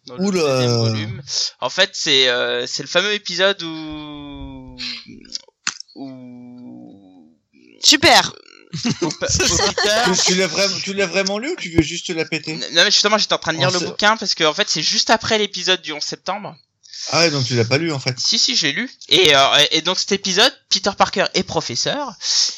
dans 0.07 0.15
le 0.15 0.23
Oula. 0.23 0.41
deuxième 0.41 0.77
volume. 0.77 1.21
En 1.59 1.69
fait, 1.69 1.91
c'est 1.93 2.27
euh, 2.29 2.65
c'est 2.65 2.81
le 2.83 2.89
fameux 2.89 3.13
épisode 3.13 3.61
où 3.63 4.75
où 5.95 7.33
Super. 7.83 8.33
où- 9.01 9.05
où 9.05 9.09
Peter- 9.09 10.21
Tu, 10.25 10.35
l'as 10.35 10.47
vraiment, 10.47 10.75
tu 10.83 10.93
l'as 10.93 11.05
vraiment 11.05 11.37
lu 11.39 11.51
ou 11.51 11.55
tu 11.55 11.69
veux 11.69 11.81
juste 11.81 12.09
la 12.09 12.25
péter? 12.25 12.55
Non 12.55 12.83
mais 12.83 12.91
justement 12.91 13.17
j'étais 13.17 13.33
en 13.33 13.37
train 13.37 13.53
de 13.53 13.59
lire 13.59 13.69
Oh, 13.73 13.79
le 13.79 13.85
bouquin 13.87 14.17
parce 14.17 14.35
que 14.35 14.43
en 14.43 14.53
fait 14.53 14.67
c'est 14.69 14.81
juste 14.81 15.09
après 15.09 15.37
l'épisode 15.37 15.81
du 15.81 15.93
11 15.93 16.01
septembre. 16.03 16.55
Ah 17.11 17.29
donc 17.29 17.45
tu 17.45 17.55
l'as 17.55 17.65
pas 17.65 17.77
lu 17.77 17.91
en 17.91 17.99
fait. 17.99 18.19
Si 18.19 18.37
si 18.37 18.55
j'ai 18.55 18.71
lu. 18.71 18.89
Et, 19.09 19.35
euh, 19.35 19.65
et 19.71 19.81
donc 19.81 19.97
cet 19.97 20.11
épisode 20.11 20.53
Peter 20.69 20.91
Parker 20.97 21.25
est 21.33 21.43
professeur. 21.43 22.13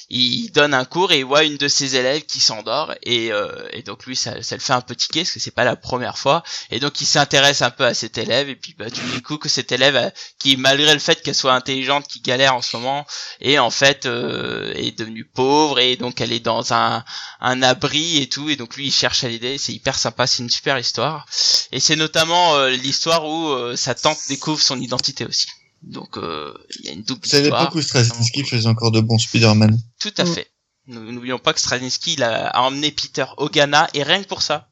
Il 0.10 0.50
donne 0.52 0.74
un 0.74 0.86
cours 0.86 1.12
et 1.12 1.20
il 1.20 1.26
voit 1.26 1.44
une 1.44 1.58
de 1.58 1.68
ses 1.68 1.96
élèves 1.96 2.24
qui 2.26 2.40
s'endort 2.40 2.94
et, 3.04 3.32
euh, 3.32 3.68
et 3.72 3.84
donc 3.84 4.06
lui 4.08 4.16
ça, 4.16 4.42
ça 4.42 4.56
le 4.56 4.62
fait 4.62 4.74
un 4.74 4.82
peu 4.82 4.96
tiquer 4.96 5.22
parce 5.22 5.32
que 5.32 5.40
c'est 5.40 5.52
pas 5.52 5.64
la 5.64 5.76
première 5.76 6.18
fois. 6.18 6.44
Et 6.72 6.80
donc 6.80 7.00
il 7.02 7.06
s'intéresse 7.06 7.62
un 7.62 7.70
peu 7.70 7.86
à 7.86 7.94
cet 7.94 8.18
élève 8.18 8.50
et 8.50 8.56
puis 8.56 8.76
bah 8.78 8.90
tu 8.90 9.02
découvres 9.14 9.40
que 9.40 9.50
cet 9.50 9.72
élève 9.72 9.96
euh, 9.96 10.10
qui 10.40 10.58
malgré 10.58 10.94
le 10.94 11.00
fait 11.00 11.22
qu'elle 11.22 11.36
soit 11.36 11.54
intelligente 11.54 12.08
qui 12.08 12.22
galère 12.22 12.56
en 12.56 12.62
ce 12.64 12.76
moment 12.76 13.06
est 13.42 13.60
en 13.60 13.70
fait 13.70 14.08
euh, 14.08 14.74
est 14.76 14.98
devenue 14.98 15.26
pauvre 15.26 15.80
et 15.80 15.96
donc 15.96 16.22
elle 16.22 16.34
est 16.34 16.40
dans 16.40 16.74
un, 16.74 17.04
un 17.40 17.62
abri 17.62 18.18
et 18.18 18.28
tout. 18.28 18.50
Et 18.50 18.56
donc 18.56 18.76
lui 18.76 18.88
il 18.88 18.92
cherche 18.92 19.24
à 19.24 19.28
l'aider. 19.28 19.60
C'est 19.60 19.74
hyper 19.74 19.98
sympa. 19.98 20.26
C'est 20.26 20.42
une 20.42 20.50
super 20.50 20.80
histoire. 20.80 21.28
Et 21.72 21.80
c'est 21.80 21.96
notamment 21.96 22.56
euh, 22.56 22.70
l'histoire 22.70 23.26
où 23.28 23.50
euh, 23.50 23.76
sa 23.76 23.94
tante 23.94 24.18
découvre 24.40 24.61
son 24.61 24.80
identité 24.80 25.26
aussi 25.26 25.48
donc 25.82 26.18
euh, 26.18 26.53
il 26.80 26.86
y 26.86 26.90
a 26.90 26.91
une 26.94 27.03
double 27.03 27.26
C'est 27.26 27.41
histoire 27.41 27.61
l'époque 27.61 27.76
où 27.76 27.82
Straczynski 27.82 28.44
faisait 28.44 28.68
encore 28.68 28.91
de 28.91 28.99
bons 29.02 29.18
Spider-Man. 29.20 29.80
tout 29.99 30.14
à 30.18 30.24
Mm. 30.26 30.34
fait. 30.36 30.48
Nous- 30.88 31.11
N'oublions 31.14 31.40
pas 31.40 31.53
que 31.53 31.60
Straczynski 31.60 32.14
il 32.14 32.24
a, 32.24 32.48
a 32.48 32.61
emmené 32.61 32.91
Peter 32.91 33.26
au 33.38 33.48
Ghana 33.48 33.88
et 33.94 34.02
rien 34.03 34.22
que 34.24 34.28
pour 34.28 34.41
ça, 34.41 34.68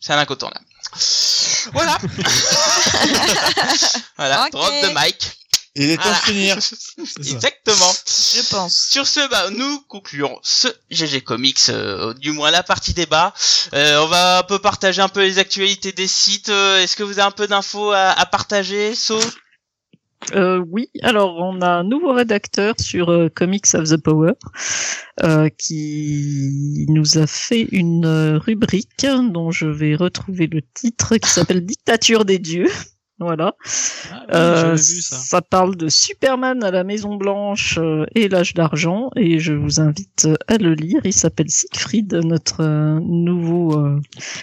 c'est 0.00 0.12
un 0.12 0.18
incontournable. 0.18 0.64
Voilà. 1.72 1.96
voilà. 4.18 4.48
Drop 4.52 4.70
de 4.82 4.88
mic. 5.04 5.32
Il 5.74 5.88
est 5.90 5.96
temps 5.96 6.02
Voilà. 6.02 6.18
de 6.18 6.22
finir. 6.24 6.56
Exactement. 7.18 7.92
Je 8.06 8.50
pense. 8.50 8.88
Sur 8.90 9.06
ce, 9.06 9.26
bah, 9.30 9.48
nous 9.50 9.80
concluons 9.88 10.38
ce 10.42 10.68
GG 10.90 11.22
Comics, 11.22 11.58
euh, 11.70 12.12
du 12.14 12.32
moins 12.32 12.50
la 12.50 12.62
partie 12.62 12.92
débat. 12.92 13.32
Euh, 13.72 14.02
on 14.02 14.06
va 14.06 14.38
un 14.40 14.42
peu 14.42 14.58
partager 14.58 15.00
un 15.00 15.08
peu 15.08 15.20
les 15.20 15.38
actualités 15.38 15.92
des 15.92 16.06
sites. 16.08 16.50
Euh, 16.50 16.78
Est-ce 16.82 16.94
que 16.96 17.02
vous 17.02 17.18
avez 17.18 17.26
un 17.28 17.30
peu 17.30 17.46
d'infos 17.46 17.90
à, 17.92 18.08
à 18.10 18.26
partager, 18.26 18.94
So 18.94 19.18
Euh, 20.34 20.62
oui, 20.70 20.88
alors 21.02 21.36
on 21.38 21.60
a 21.62 21.68
un 21.68 21.84
nouveau 21.84 22.12
rédacteur 22.12 22.74
sur 22.78 23.10
euh, 23.10 23.28
Comics 23.34 23.74
of 23.74 23.88
the 23.88 23.96
Power 23.96 24.34
euh, 25.24 25.48
qui 25.58 26.86
nous 26.90 27.18
a 27.18 27.26
fait 27.26 27.66
une 27.72 28.36
rubrique 28.44 29.06
dont 29.06 29.50
je 29.50 29.66
vais 29.66 29.96
retrouver 29.96 30.46
le 30.46 30.60
titre 30.74 31.16
qui 31.16 31.28
s'appelle 31.30 31.64
Dictature 31.66 32.24
des 32.24 32.38
dieux. 32.38 32.68
Voilà. 33.18 33.54
Ah, 34.10 34.24
oui, 34.28 34.34
Euh, 34.34 34.74
vu 34.74 35.00
ça. 35.02 35.16
ça 35.16 35.42
parle 35.42 35.76
de 35.76 35.88
Superman 35.88 36.64
à 36.64 36.70
la 36.70 36.82
Maison 36.82 37.14
Blanche 37.16 37.78
euh, 37.78 38.04
et 38.14 38.28
l'âge 38.28 38.54
d'argent 38.54 39.10
et 39.16 39.38
je 39.38 39.52
vous 39.52 39.80
invite 39.80 40.24
euh, 40.26 40.34
à 40.48 40.58
le 40.58 40.74
lire. 40.74 41.00
Il 41.04 41.12
s'appelle 41.12 41.48
Siegfried, 41.50 42.12
notre 42.24 42.64
nouveau 43.00 43.78
euh, 43.78 44.00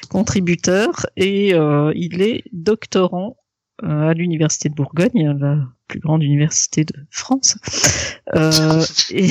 contributeur 0.09 1.05
et 1.17 1.53
euh, 1.53 1.91
il 1.95 2.21
est 2.21 2.43
doctorant 2.53 3.35
à 3.81 4.13
l'université 4.13 4.69
de 4.69 4.75
Bourgogne, 4.75 5.37
la 5.39 5.57
plus 5.89 5.99
grande 5.99 6.23
université 6.23 6.85
de 6.85 6.93
France, 7.11 7.57
euh, 8.35 8.81
et 9.11 9.29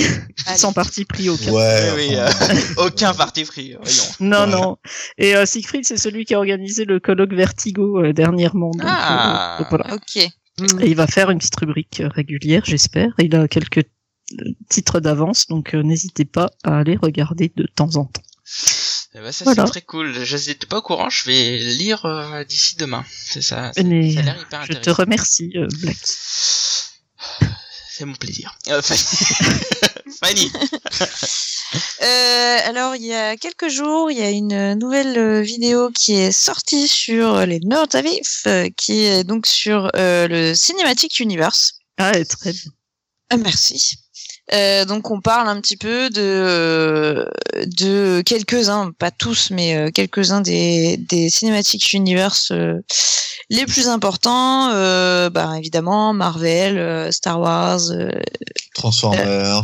sans 0.57 0.75
parti 0.75 1.07
pris 1.07 1.31
aucun. 1.31 1.51
Ouais. 1.53 1.91
Oui, 1.97 2.09
euh, 2.13 2.29
aucun 2.77 3.15
parti 3.15 3.45
pris, 3.45 3.75
voyons. 3.81 4.03
Non, 4.21 4.45
Ouais. 4.45 4.51
non. 4.61 4.77
Et 5.17 5.35
euh, 5.35 5.47
Siegfried, 5.47 5.87
c'est 5.87 5.97
celui 5.97 6.27
qui 6.27 6.35
a 6.35 6.39
organisé 6.39 6.85
le 6.85 7.01
colloque 7.01 7.33
Vertigo 7.33 8.03
euh, 8.05 8.13
dernièrement. 8.13 8.73
Donc, 8.73 8.83
Ah. 8.85 9.55
euh, 9.55 9.59
donc 9.63 9.69
voilà. 9.71 9.95
Ok. 9.95 10.17
Et 10.17 10.31
il 10.91 10.97
va 10.97 11.07
faire 11.07 11.31
une 11.31 11.39
petite 11.39 11.57
rubrique 11.57 12.01
euh, 12.01 12.09
régulière, 12.09 12.63
j'espère. 12.67 13.15
Il 13.19 13.35
a 13.37 13.47
quelques 13.49 13.85
titres 14.69 15.01
d'avance, 15.01 15.47
donc 15.47 15.75
euh, 15.75 15.83
n'hésitez 15.83 16.25
pas 16.27 16.51
à 16.65 16.79
aller 16.79 16.97
regarder 17.01 17.51
de 17.57 17.65
temps 17.67 17.95
en 17.97 18.05
temps. 18.05 18.23
Eh 19.19 19.23
ben, 19.23 19.33
ça 19.33 19.45
Voilà. 19.45 19.65
c'est 19.67 19.71
très 19.73 19.83
cool. 19.83 20.13
Je 20.25 20.37
n'étais 20.37 20.67
pas 20.67 20.79
au 20.79 20.83
courant, 20.83 21.11
je 21.11 21.25
vais 21.27 21.59
lire 21.59 22.05
euh, 22.07 22.45
d'ici 22.45 22.77
demain. 22.77 23.05
C'est 23.11 23.43
ça. 23.43 23.73
ça- 23.75 23.83
Mais, 23.83 24.13
ça 24.15 24.21
a 24.21 24.23
l'air 24.23 24.41
hyper 24.41 24.65
Je 24.67 24.75
te 24.75 24.91
remercie, 24.91 25.51
euh, 25.57 25.67
Black. 25.81 25.97
C'est 27.91 28.05
mon 28.05 28.15
plaisir. 28.15 28.57
Euh, 28.69 28.81
Fanny. 28.83 29.03
Fanny. 30.21 30.53
Euh, 32.03 32.59
alors, 32.65 32.95
il 32.95 33.05
y 33.05 33.13
a 33.15 33.37
quelques 33.37 33.69
jours, 33.69 34.11
il 34.13 34.19
y 34.19 34.23
a 34.23 34.31
une 34.31 34.75
nouvelle 34.75 35.43
vidéo 35.43 35.91
qui 35.91 36.15
est 36.15 36.31
sortie 36.33 36.87
sur 36.87 37.45
les 37.45 37.59
Nerds 37.61 37.95
à 37.95 38.03
vif, 38.03 38.47
qui 38.77 39.01
est 39.05 39.25
donc 39.25 39.47
sur 39.49 39.91
euh, 39.97 40.29
le 40.29 40.55
Cinematic 40.55 41.19
Universe. 41.19 41.73
Ah, 41.99 42.13
très 42.25 42.53
bien. 42.53 42.71
Ah, 43.31 43.37
merci. 43.37 43.97
Euh, 44.55 44.85
donc 44.87 45.11
on 45.11 45.21
parle 45.21 45.47
un 45.49 45.61
petit 45.61 45.77
peu 45.77 46.09
de 46.11 47.29
de 47.67 48.23
quelques-uns, 48.25 48.93
pas 48.99 49.11
tous, 49.11 49.51
mais 49.51 49.77
euh, 49.77 49.91
quelques-uns 49.91 50.41
des 50.41 50.97
des 50.97 51.29
Cinematic 51.29 51.93
Universe 51.93 52.51
euh, 52.53 52.75
les 53.51 53.67
plus 53.67 53.89
importants. 53.89 54.71
Euh, 54.73 55.29
bah 55.29 55.53
évidemment 55.59 56.15
Marvel, 56.15 56.79
euh, 56.79 57.11
Star 57.13 57.39
Wars, 57.41 57.91
euh, 57.91 58.11
Transformers. 58.75 59.63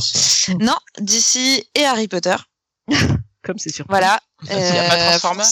non 0.61 0.77
DC 1.01 1.67
et 1.75 1.85
Harry 1.85 2.09
Potter. 2.09 2.37
Comme 3.43 3.59
c'est 3.59 3.75
sûr. 3.75 3.85
Voilà. 3.89 4.21
Il 4.51 4.57
y 4.57 4.61
a 4.79 4.89
pas 4.89 4.97
Euh, 4.97 5.19
Transformers 5.19 5.47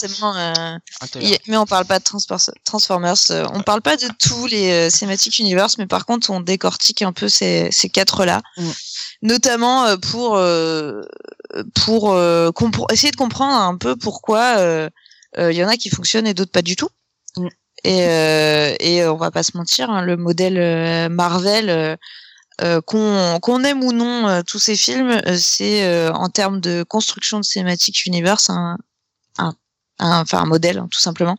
euh, 1.15 1.19
y- 1.21 1.37
mais 1.47 1.57
on 1.57 1.65
parle 1.65 1.85
pas 1.85 1.97
de 1.99 2.03
Transpor- 2.03 2.51
Transformers. 2.65 3.15
euh, 3.31 3.45
on 3.53 3.61
parle 3.63 3.81
pas 3.81 3.97
de 3.97 4.07
tous 4.19 4.45
les 4.47 4.69
euh, 4.71 4.89
Cinematic 4.91 5.37
Universe, 5.39 5.77
mais 5.79 5.87
par 5.87 6.05
contre, 6.05 6.29
on 6.29 6.39
décortique 6.39 7.01
un 7.01 7.11
peu 7.13 7.27
ces, 7.29 7.69
ces 7.71 7.89
quatre-là, 7.89 8.41
Mm. 8.57 8.69
Notamment 9.23 9.85
euh, 9.85 9.97
pour 9.97 10.37
euh, 10.37 11.01
pour 11.83 12.13
euh, 12.13 12.51
essayer 12.91 13.09
de 13.11 13.15
comprendre 13.15 13.53
un 13.53 13.75
peu 13.77 13.95
pourquoi 13.95 14.89
il 15.37 15.53
y 15.53 15.63
en 15.63 15.67
a 15.67 15.77
qui 15.77 15.89
fonctionnent 15.89 16.27
et 16.27 16.35
d'autres 16.35 16.51
pas 16.51 16.61
du 16.61 16.75
tout. 16.75 16.89
Mm. 17.37 17.47
Et 17.85 18.05
euh, 18.07 18.75
et 18.79 19.05
on 19.07 19.17
va 19.17 19.31
pas 19.31 19.43
se 19.43 19.57
mentir, 19.57 19.89
hein, 19.89 20.03
le 20.03 20.17
modèle 20.17 21.09
Marvel. 21.09 21.97
euh, 22.61 22.81
qu'on 22.81 23.39
qu'on 23.41 23.63
aime 23.63 23.83
ou 23.83 23.93
non 23.93 24.27
euh, 24.27 24.41
tous 24.45 24.59
ces 24.59 24.75
films, 24.75 25.09
euh, 25.09 25.37
c'est 25.37 25.85
euh, 25.85 26.11
en 26.13 26.29
termes 26.29 26.59
de 26.59 26.83
construction 26.83 27.39
de 27.39 27.45
Cinematic 27.45 28.05
Universe 28.05 28.49
un, 28.49 28.77
un, 29.39 29.53
un- 30.03 30.21
enfin 30.21 30.39
un 30.39 30.45
modèle 30.45 30.77
hein, 30.79 30.87
tout 30.91 30.99
simplement. 30.99 31.35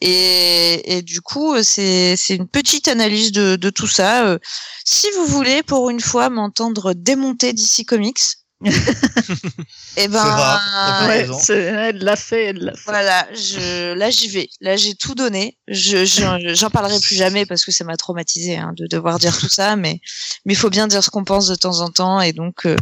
Et, 0.00 0.96
et 0.96 1.02
du 1.02 1.20
coup, 1.20 1.54
euh, 1.54 1.62
c'est 1.64 2.16
une 2.30 2.48
petite 2.48 2.88
analyse 2.88 3.32
de, 3.32 3.56
de 3.56 3.70
tout 3.70 3.88
ça. 3.88 4.24
Euh, 4.26 4.38
Si 4.84 5.08
vous 5.16 5.26
voulez, 5.26 5.62
pour 5.62 5.90
une 5.90 6.00
fois, 6.00 6.30
m'entendre 6.30 6.94
démonter 6.94 7.52
DC 7.52 7.84
Comics, 7.86 8.20
et 9.96 10.08
ben 10.08 10.20
rare, 10.20 10.60
ça 11.00 11.06
fait 11.08 11.28
Ouais, 11.28 11.70
elle 11.90 11.98
l'a 11.98 12.16
fait, 12.16 12.44
elle 12.46 12.58
l'a 12.58 12.72
fait. 12.72 12.80
voilà, 12.86 13.26
je, 13.32 13.92
là 13.94 14.10
j'y 14.10 14.26
vais. 14.28 14.48
Là 14.60 14.76
j'ai 14.76 14.94
tout 14.96 15.14
donné. 15.14 15.56
Je, 15.68 16.04
je- 16.04 16.54
j'en 16.54 16.68
parlerai 16.70 16.98
plus 17.00 17.14
jamais 17.16 17.46
parce 17.46 17.64
que 17.64 17.70
ça 17.70 17.84
m'a 17.84 17.96
traumatisé 17.96 18.56
hein, 18.56 18.72
de 18.76 18.86
devoir 18.88 19.18
dire 19.20 19.36
tout 19.38 19.48
ça, 19.48 19.76
mais 19.76 20.00
mais 20.44 20.54
il 20.54 20.56
faut 20.56 20.70
bien 20.70 20.88
dire 20.88 21.04
ce 21.04 21.10
qu'on 21.10 21.24
pense 21.24 21.46
de 21.46 21.54
temps 21.54 21.80
en 21.80 21.88
temps 21.90 22.20
et 22.20 22.32
donc 22.32 22.66
euh, 22.66 22.76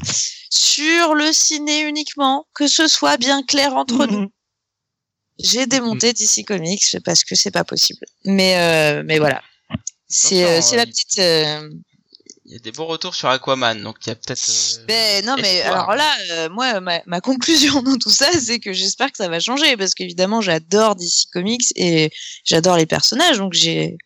sur 0.51 1.15
le 1.15 1.31
ciné 1.33 1.83
uniquement, 1.83 2.47
que 2.55 2.67
ce 2.69 2.89
soit 2.89 3.17
bien 3.19 3.43
clair 3.43 3.75
entre 3.75 4.07
nous. 4.11 4.29
J'ai 5.39 5.67
démonté 5.67 6.13
DC 6.13 6.45
Comics 6.47 6.97
parce 7.05 7.25
que 7.25 7.35
c'est 7.35 7.51
pas 7.51 7.65
possible. 7.65 8.07
Mais 8.25 8.57
euh, 8.59 9.03
mais 9.05 9.19
voilà. 9.19 9.43
C'est 10.09 10.45
euh, 10.45 10.61
c'est 10.63 10.75
euh, 10.77 10.79
la 10.79 10.87
petite. 10.87 11.19
euh, 11.19 11.69
Il 12.47 12.53
y 12.53 12.57
a 12.57 12.59
des 12.61 12.71
bons 12.73 12.87
retours 12.87 13.15
sur 13.15 13.29
Aquaman, 13.29 13.83
donc 13.83 13.97
il 14.07 14.11
y 14.11 14.13
a 14.13 14.15
peut-être. 14.15 14.41
Ben 14.87 15.25
non, 15.27 15.35
mais 15.37 15.57
espoir. 15.57 15.75
alors 15.91 15.97
là, 15.97 16.15
euh, 16.31 16.49
moi, 16.49 16.81
ma, 16.81 17.03
ma 17.07 17.21
conclusion 17.21 17.83
dans 17.89 17.99
tout 17.99 18.11
ça, 18.11 18.31
c'est 18.41 18.61
que 18.61 18.73
j'espère 18.73 19.11
que 19.11 19.17
ça 19.17 19.29
va 19.29 19.41
changer 19.41 19.77
parce 19.77 19.95
qu'évidemment, 19.95 20.41
j'adore 20.41 20.95
DC 20.95 21.27
Comics 21.33 21.73
et 21.75 22.11
j'adore 22.45 22.77
les 22.77 22.87
personnages, 22.87 23.39
donc 23.39 23.53
j'ai 23.53 23.97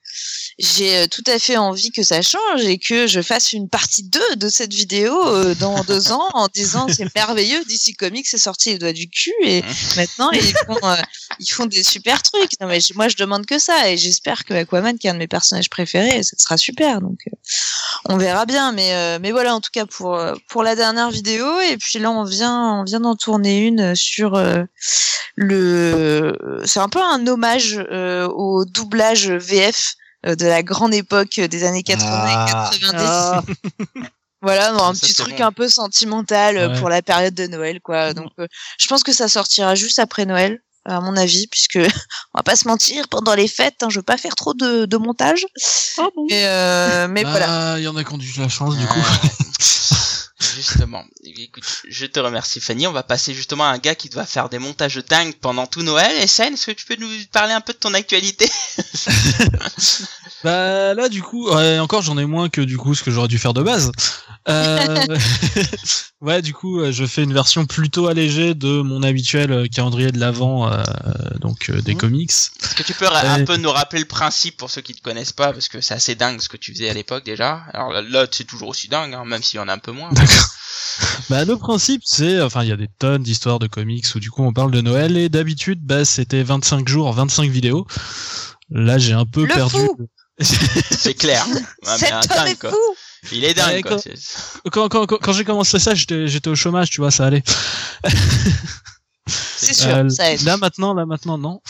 j'ai 0.60 0.96
euh, 0.98 1.06
tout 1.06 1.24
à 1.26 1.38
fait 1.38 1.56
envie 1.56 1.90
que 1.90 2.02
ça 2.02 2.20
change 2.22 2.64
et 2.64 2.78
que 2.78 3.06
je 3.06 3.22
fasse 3.22 3.52
une 3.52 3.68
partie 3.68 4.02
2 4.02 4.36
de 4.36 4.48
cette 4.48 4.72
vidéo 4.72 5.14
euh, 5.28 5.54
dans 5.54 5.82
deux 5.88 6.12
ans 6.12 6.28
en 6.34 6.48
disant 6.48 6.86
c'est 6.88 7.12
merveilleux, 7.14 7.62
DC 7.64 7.96
Comics 7.98 8.26
est 8.32 8.38
sorti 8.38 8.70
les 8.70 8.78
doigts 8.78 8.92
du 8.92 9.08
cul 9.08 9.32
et 9.42 9.62
maintenant 9.96 10.30
ils 10.32 10.42
font 10.66 10.78
euh, 10.84 10.96
ils 11.38 11.50
font 11.50 11.66
des 11.66 11.82
super 11.82 12.22
trucs. 12.22 12.52
Non 12.60 12.66
mais 12.66 12.78
moi 12.94 13.08
je 13.08 13.16
demande 13.16 13.46
que 13.46 13.58
ça 13.58 13.90
et 13.90 13.96
j'espère 13.96 14.44
que 14.44 14.54
Aquaman 14.54 14.98
qui 14.98 15.06
est 15.06 15.10
un 15.10 15.14
de 15.14 15.18
mes 15.18 15.28
personnages 15.28 15.70
préférés, 15.70 16.22
ça 16.22 16.36
sera 16.38 16.56
super 16.56 17.00
donc. 17.00 17.18
euh, 17.26 17.36
on 18.06 18.16
verra 18.16 18.46
bien 18.46 18.72
mais 18.72 18.94
euh, 18.94 19.18
mais 19.20 19.30
voilà 19.30 19.54
en 19.54 19.60
tout 19.60 19.70
cas 19.72 19.86
pour 19.86 20.14
euh, 20.16 20.34
pour 20.48 20.62
la 20.62 20.76
dernière 20.76 21.10
vidéo 21.10 21.46
et 21.60 21.76
puis 21.76 21.98
là 21.98 22.10
on 22.10 22.24
vient 22.24 22.80
on 22.80 22.84
vient 22.84 23.00
d'en 23.00 23.16
tourner 23.16 23.60
une 23.66 23.94
sur 23.94 24.34
euh, 24.34 24.62
le 25.36 26.36
c'est 26.64 26.80
un 26.80 26.88
peu 26.88 27.00
un 27.00 27.26
hommage 27.26 27.78
euh, 27.90 28.28
au 28.28 28.64
doublage 28.64 29.30
VF 29.30 29.94
de 30.26 30.46
la 30.46 30.62
grande 30.62 30.92
époque 30.94 31.40
des 31.40 31.64
années 31.64 31.82
80 31.82 32.24
Ah. 32.28 32.70
et 32.72 32.78
90 32.78 33.04
Ah, 33.06 33.42
voilà 34.42 34.72
non, 34.72 34.84
un 34.84 34.94
Ça, 34.94 35.00
petit 35.06 35.14
truc 35.14 35.36
bon. 35.38 35.44
un 35.44 35.52
peu 35.52 35.68
sentimental 35.68 36.56
euh, 36.56 36.68
Ouais. 36.68 36.78
pour 36.78 36.88
la 36.88 37.02
période 37.02 37.34
de 37.34 37.46
Noël 37.46 37.80
quoi 37.82 38.14
donc 38.14 38.30
euh, 38.38 38.46
je 38.78 38.86
pense 38.86 39.02
que 39.02 39.12
ça 39.12 39.28
sortira 39.28 39.74
juste 39.74 39.98
après 39.98 40.24
Noël 40.26 40.60
à 40.86 41.00
mon 41.00 41.14
avis 41.16 41.46
puisque 41.48 41.76
on 42.34 42.38
va 42.38 42.42
pas 42.42 42.56
se 42.56 42.66
mentir 42.66 43.08
pendant 43.08 43.34
les 43.34 43.48
fêtes 43.48 43.82
hein, 43.82 43.88
je 43.90 43.98
veux 43.98 44.02
pas 44.02 44.16
faire 44.16 44.34
trop 44.34 44.54
de, 44.54 44.86
de 44.86 44.96
montage 44.96 45.44
ah 45.98 46.08
bon. 46.16 46.26
mais 46.30 46.46
euh, 46.46 47.06
mais 47.08 47.22
Bah, 47.24 47.30
voilà 47.30 47.74
il 47.78 47.84
y 47.84 47.88
en 47.88 47.96
a 47.96 48.04
qui 48.04 48.12
ont 48.14 48.18
eu 48.18 48.32
de 48.36 48.40
la 48.40 48.48
chance 48.48 48.76
du 48.78 48.86
coup. 48.86 49.04
Justement. 50.60 51.04
Écoute, 51.24 51.64
je 51.88 52.06
te 52.06 52.20
remercie 52.20 52.60
Fanny. 52.60 52.86
On 52.86 52.92
va 52.92 53.02
passer 53.02 53.34
justement 53.34 53.64
à 53.64 53.68
un 53.72 53.78
gars 53.78 53.94
qui 53.94 54.08
doit 54.08 54.26
faire 54.26 54.48
des 54.48 54.58
montages 54.58 55.00
dingues 55.08 55.34
pendant 55.40 55.66
tout 55.66 55.82
Noël. 55.82 56.12
Et 56.20 56.24
est-ce 56.24 56.66
que 56.66 56.72
tu 56.72 56.84
peux 56.84 56.96
nous 56.96 57.08
parler 57.32 57.52
un 57.52 57.60
peu 57.60 57.72
de 57.72 57.78
ton 57.78 57.94
actualité? 57.94 58.50
Bah 60.42 60.94
là 60.94 61.10
du 61.10 61.22
coup, 61.22 61.50
ouais, 61.50 61.78
encore 61.80 62.00
j'en 62.00 62.16
ai 62.16 62.24
moins 62.24 62.48
que 62.48 62.62
du 62.62 62.78
coup 62.78 62.94
ce 62.94 63.02
que 63.02 63.10
j'aurais 63.10 63.28
dû 63.28 63.38
faire 63.38 63.52
de 63.52 63.62
base. 63.62 63.92
Euh... 64.48 65.04
ouais 66.22 66.40
du 66.40 66.54
coup 66.54 66.80
je 66.90 67.04
fais 67.04 67.22
une 67.24 67.34
version 67.34 67.66
plutôt 67.66 68.06
allégée 68.06 68.54
de 68.54 68.80
mon 68.80 69.02
habituel 69.02 69.68
calendrier 69.68 70.12
de 70.12 70.18
l'avant 70.18 70.72
euh, 70.72 70.82
donc 71.40 71.68
euh, 71.68 71.82
des 71.82 71.92
Mhm. 71.92 72.00
comics. 72.00 72.30
Est-ce 72.30 72.74
que 72.74 72.82
tu 72.82 72.94
peux 72.94 73.06
un 73.06 73.44
peu 73.44 73.56
nous 73.56 73.70
rappeler 73.70 74.00
le 74.00 74.06
principe 74.06 74.56
pour 74.56 74.70
ceux 74.70 74.80
qui 74.80 74.94
te 74.94 75.02
connaissent 75.02 75.32
pas 75.34 75.52
Parce 75.52 75.68
que 75.68 75.82
c'est 75.82 75.94
assez 75.94 76.14
dingue 76.14 76.40
ce 76.40 76.48
que 76.48 76.56
tu 76.56 76.72
faisais 76.72 76.88
à 76.88 76.94
l'époque 76.94 77.24
déjà? 77.24 77.62
Alors 77.74 77.92
là, 77.92 78.26
c'est 78.30 78.44
toujours 78.44 78.68
aussi 78.68 78.88
dingue, 78.88 79.12
hein, 79.12 79.24
même 79.26 79.42
s'il 79.42 79.58
y 79.58 79.60
en 79.60 79.68
a 79.68 79.72
un 79.74 79.78
peu 79.78 79.92
moins. 79.92 80.10
D'accord. 80.12 80.49
Bah 81.28 81.44
le 81.44 81.56
principe 81.56 82.02
c'est, 82.04 82.40
enfin 82.40 82.62
il 82.62 82.68
y 82.68 82.72
a 82.72 82.76
des 82.76 82.88
tonnes 82.98 83.22
d'histoires 83.22 83.58
de 83.58 83.66
comics 83.66 84.06
où 84.14 84.20
du 84.20 84.30
coup 84.30 84.42
on 84.42 84.52
parle 84.52 84.70
de 84.70 84.80
Noël 84.80 85.16
et 85.16 85.28
d'habitude 85.28 85.80
bah 85.84 86.04
c'était 86.04 86.42
25 86.42 86.88
jours, 86.88 87.12
25 87.12 87.50
vidéos. 87.50 87.86
Là 88.70 88.98
j'ai 88.98 89.12
un 89.12 89.26
peu 89.26 89.42
Le 89.42 89.54
perdu. 89.54 89.78
C'est 90.40 91.14
clair. 91.14 91.46
Ouais, 91.86 91.96
mais 92.00 92.06
cet 92.06 92.12
homme 92.12 92.20
dingue, 92.28 92.48
est 92.48 92.60
quoi. 92.60 92.70
fou 92.70 92.76
Il 93.32 93.44
est 93.44 93.54
dingue 93.54 93.74
Ouais, 93.74 93.82
quoi. 93.82 93.96
Quand, 94.70 94.88
quand, 94.88 95.06
quand, 95.06 95.18
quand 95.18 95.32
j'ai 95.32 95.44
commencé 95.44 95.78
ça 95.78 95.94
j'étais 95.94 96.28
j'étais 96.28 96.48
au 96.48 96.54
chômage 96.54 96.90
tu 96.90 97.00
vois 97.00 97.10
ça 97.10 97.26
allait. 97.26 97.42
c'est 99.26 99.74
sûr 99.74 99.90
Euh, 99.90 100.08
ça 100.08 100.32
aide 100.32 100.42
là 100.42 100.56
maintenant, 100.56 100.94
là 100.94 101.06
maintenant, 101.06 101.38
non. 101.38 101.60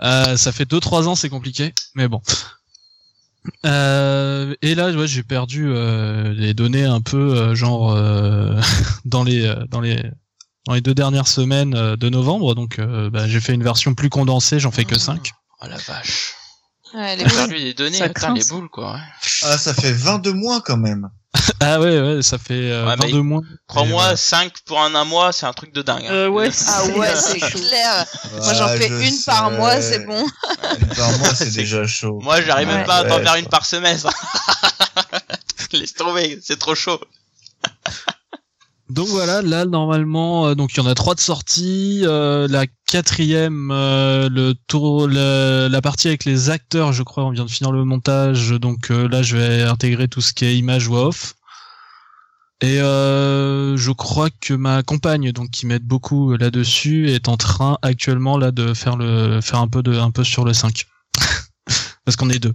Euh, 0.00 0.36
ça 0.36 0.52
fait 0.52 0.68
2-3 0.68 1.06
ans, 1.06 1.14
c'est 1.14 1.28
compliqué, 1.28 1.74
mais 1.94 2.08
bon. 2.08 2.20
Euh, 3.66 4.54
et 4.62 4.74
là, 4.74 4.90
ouais, 4.90 5.06
j'ai 5.06 5.22
perdu 5.22 5.68
euh, 5.68 6.32
les 6.34 6.54
données 6.54 6.84
un 6.84 7.00
peu, 7.00 7.36
euh, 7.36 7.54
genre 7.54 7.92
euh, 7.92 8.60
dans 9.04 9.24
les 9.24 9.46
euh, 9.46 9.64
dans 9.68 9.80
les 9.80 10.02
dans 10.66 10.74
les 10.74 10.80
deux 10.80 10.94
dernières 10.94 11.28
semaines 11.28 11.74
euh, 11.74 11.96
de 11.96 12.08
novembre. 12.08 12.54
Donc, 12.54 12.78
euh, 12.78 13.10
bah, 13.10 13.26
j'ai 13.26 13.40
fait 13.40 13.54
une 13.54 13.62
version 13.62 13.94
plus 13.94 14.10
condensée. 14.10 14.60
J'en 14.60 14.70
fais 14.70 14.84
que 14.84 14.98
5 14.98 15.32
Oh 15.60 15.66
la 15.68 15.76
vache. 15.78 16.34
Ouais, 16.94 17.16
les 17.16 17.24
perdu 17.24 17.56
des 17.56 17.74
données, 17.74 17.98
Ça 17.98 18.04
attends, 18.04 18.14
craint, 18.14 18.34
les 18.34 18.44
boules, 18.44 18.68
quoi. 18.68 18.94
ouais. 18.94 19.00
Ah, 19.42 19.58
ça 19.58 19.74
fait 19.74 19.92
22 19.92 20.32
mois 20.32 20.60
quand 20.60 20.76
même. 20.76 21.08
Ah 21.60 21.80
ouais, 21.80 22.00
ouais, 22.00 22.22
ça 22.22 22.38
fait 22.38 22.54
euh, 22.70 22.86
Ouais, 22.86 22.94
mais 23.00 23.06
22 23.06 23.22
mois. 23.22 23.42
Crois-moi, 23.66 23.88
Et 23.88 23.92
voilà. 24.04 24.16
5 24.16 24.52
pour 24.64 24.80
un 24.80 24.94
un 24.94 25.04
mois, 25.04 25.32
c'est 25.32 25.46
un 25.46 25.52
truc 25.52 25.72
de 25.74 25.82
dingue. 25.82 26.04
hein. 26.06 26.12
Euh, 26.12 26.28
ouais. 26.28 26.50
Ah 26.68 26.84
ouais, 26.86 27.14
c'est 27.16 27.38
clair. 27.38 28.06
Moi, 28.42 28.54
j'en 28.54 28.66
Ouais, 28.68 28.78
fais 28.78 28.88
je 28.88 29.08
une 29.08 29.22
par 29.24 29.50
mois, 29.50 29.80
c'est 29.80 30.06
bon. 30.06 30.24
Une 30.80 30.86
par 30.88 31.12
mois, 31.18 31.34
c'est 31.34 31.52
déjà 31.52 31.86
chaud. 31.86 32.18
Moi, 32.22 32.40
j'arrive 32.42 32.68
même 32.68 32.78
Ouais. 32.80 32.84
pas 32.86 32.96
à 32.98 33.04
t'en 33.04 33.16
Ouais, 33.16 33.22
faire 33.24 33.34
une 33.36 33.46
par 33.48 33.66
semestre. 33.66 34.08
Laisse 35.72 35.94
tomber, 35.94 36.38
c'est 36.42 36.58
trop 36.58 36.74
chaud. 36.74 37.00
Donc 38.90 39.08
voilà, 39.08 39.42
là 39.42 39.66
normalement, 39.66 40.46
euh, 40.48 40.54
donc 40.54 40.72
il 40.72 40.78
y 40.78 40.80
en 40.80 40.86
a 40.86 40.94
trois 40.94 41.14
de 41.14 41.20
sortie. 41.20 42.00
Euh, 42.04 42.48
la 42.48 42.66
quatrième, 42.86 43.70
euh, 43.70 44.30
le 44.30 44.54
tour, 44.66 45.06
le- 45.06 45.68
la 45.70 45.82
partie 45.82 46.08
avec 46.08 46.24
les 46.24 46.48
acteurs, 46.48 46.92
je 46.94 47.02
crois, 47.02 47.24
on 47.24 47.30
vient 47.30 47.44
de 47.44 47.50
finir 47.50 47.70
le 47.70 47.84
montage. 47.84 48.50
Donc 48.52 48.90
euh, 48.90 49.06
là, 49.08 49.22
je 49.22 49.36
vais 49.36 49.62
intégrer 49.62 50.08
tout 50.08 50.22
ce 50.22 50.32
qui 50.32 50.46
est 50.46 50.56
image 50.56 50.86
voix 50.88 51.08
off. 51.08 51.34
Et 52.60 52.80
euh, 52.80 53.76
je 53.76 53.90
crois 53.92 54.30
que 54.40 54.54
ma 54.54 54.82
compagne, 54.82 55.30
donc 55.32 55.50
qui 55.50 55.66
m'aide 55.66 55.84
beaucoup 55.84 56.34
là-dessus, 56.36 57.10
est 57.10 57.28
en 57.28 57.36
train 57.36 57.78
actuellement 57.82 58.36
là 58.38 58.50
de 58.52 58.72
faire 58.74 58.96
le, 58.96 59.40
faire 59.42 59.60
un 59.60 59.68
peu 59.68 59.82
de, 59.82 59.96
un 59.96 60.10
peu 60.10 60.24
sur 60.24 60.44
le 60.44 60.54
5 60.54 60.86
parce 62.04 62.16
qu'on 62.16 62.30
est 62.30 62.40
deux. 62.40 62.54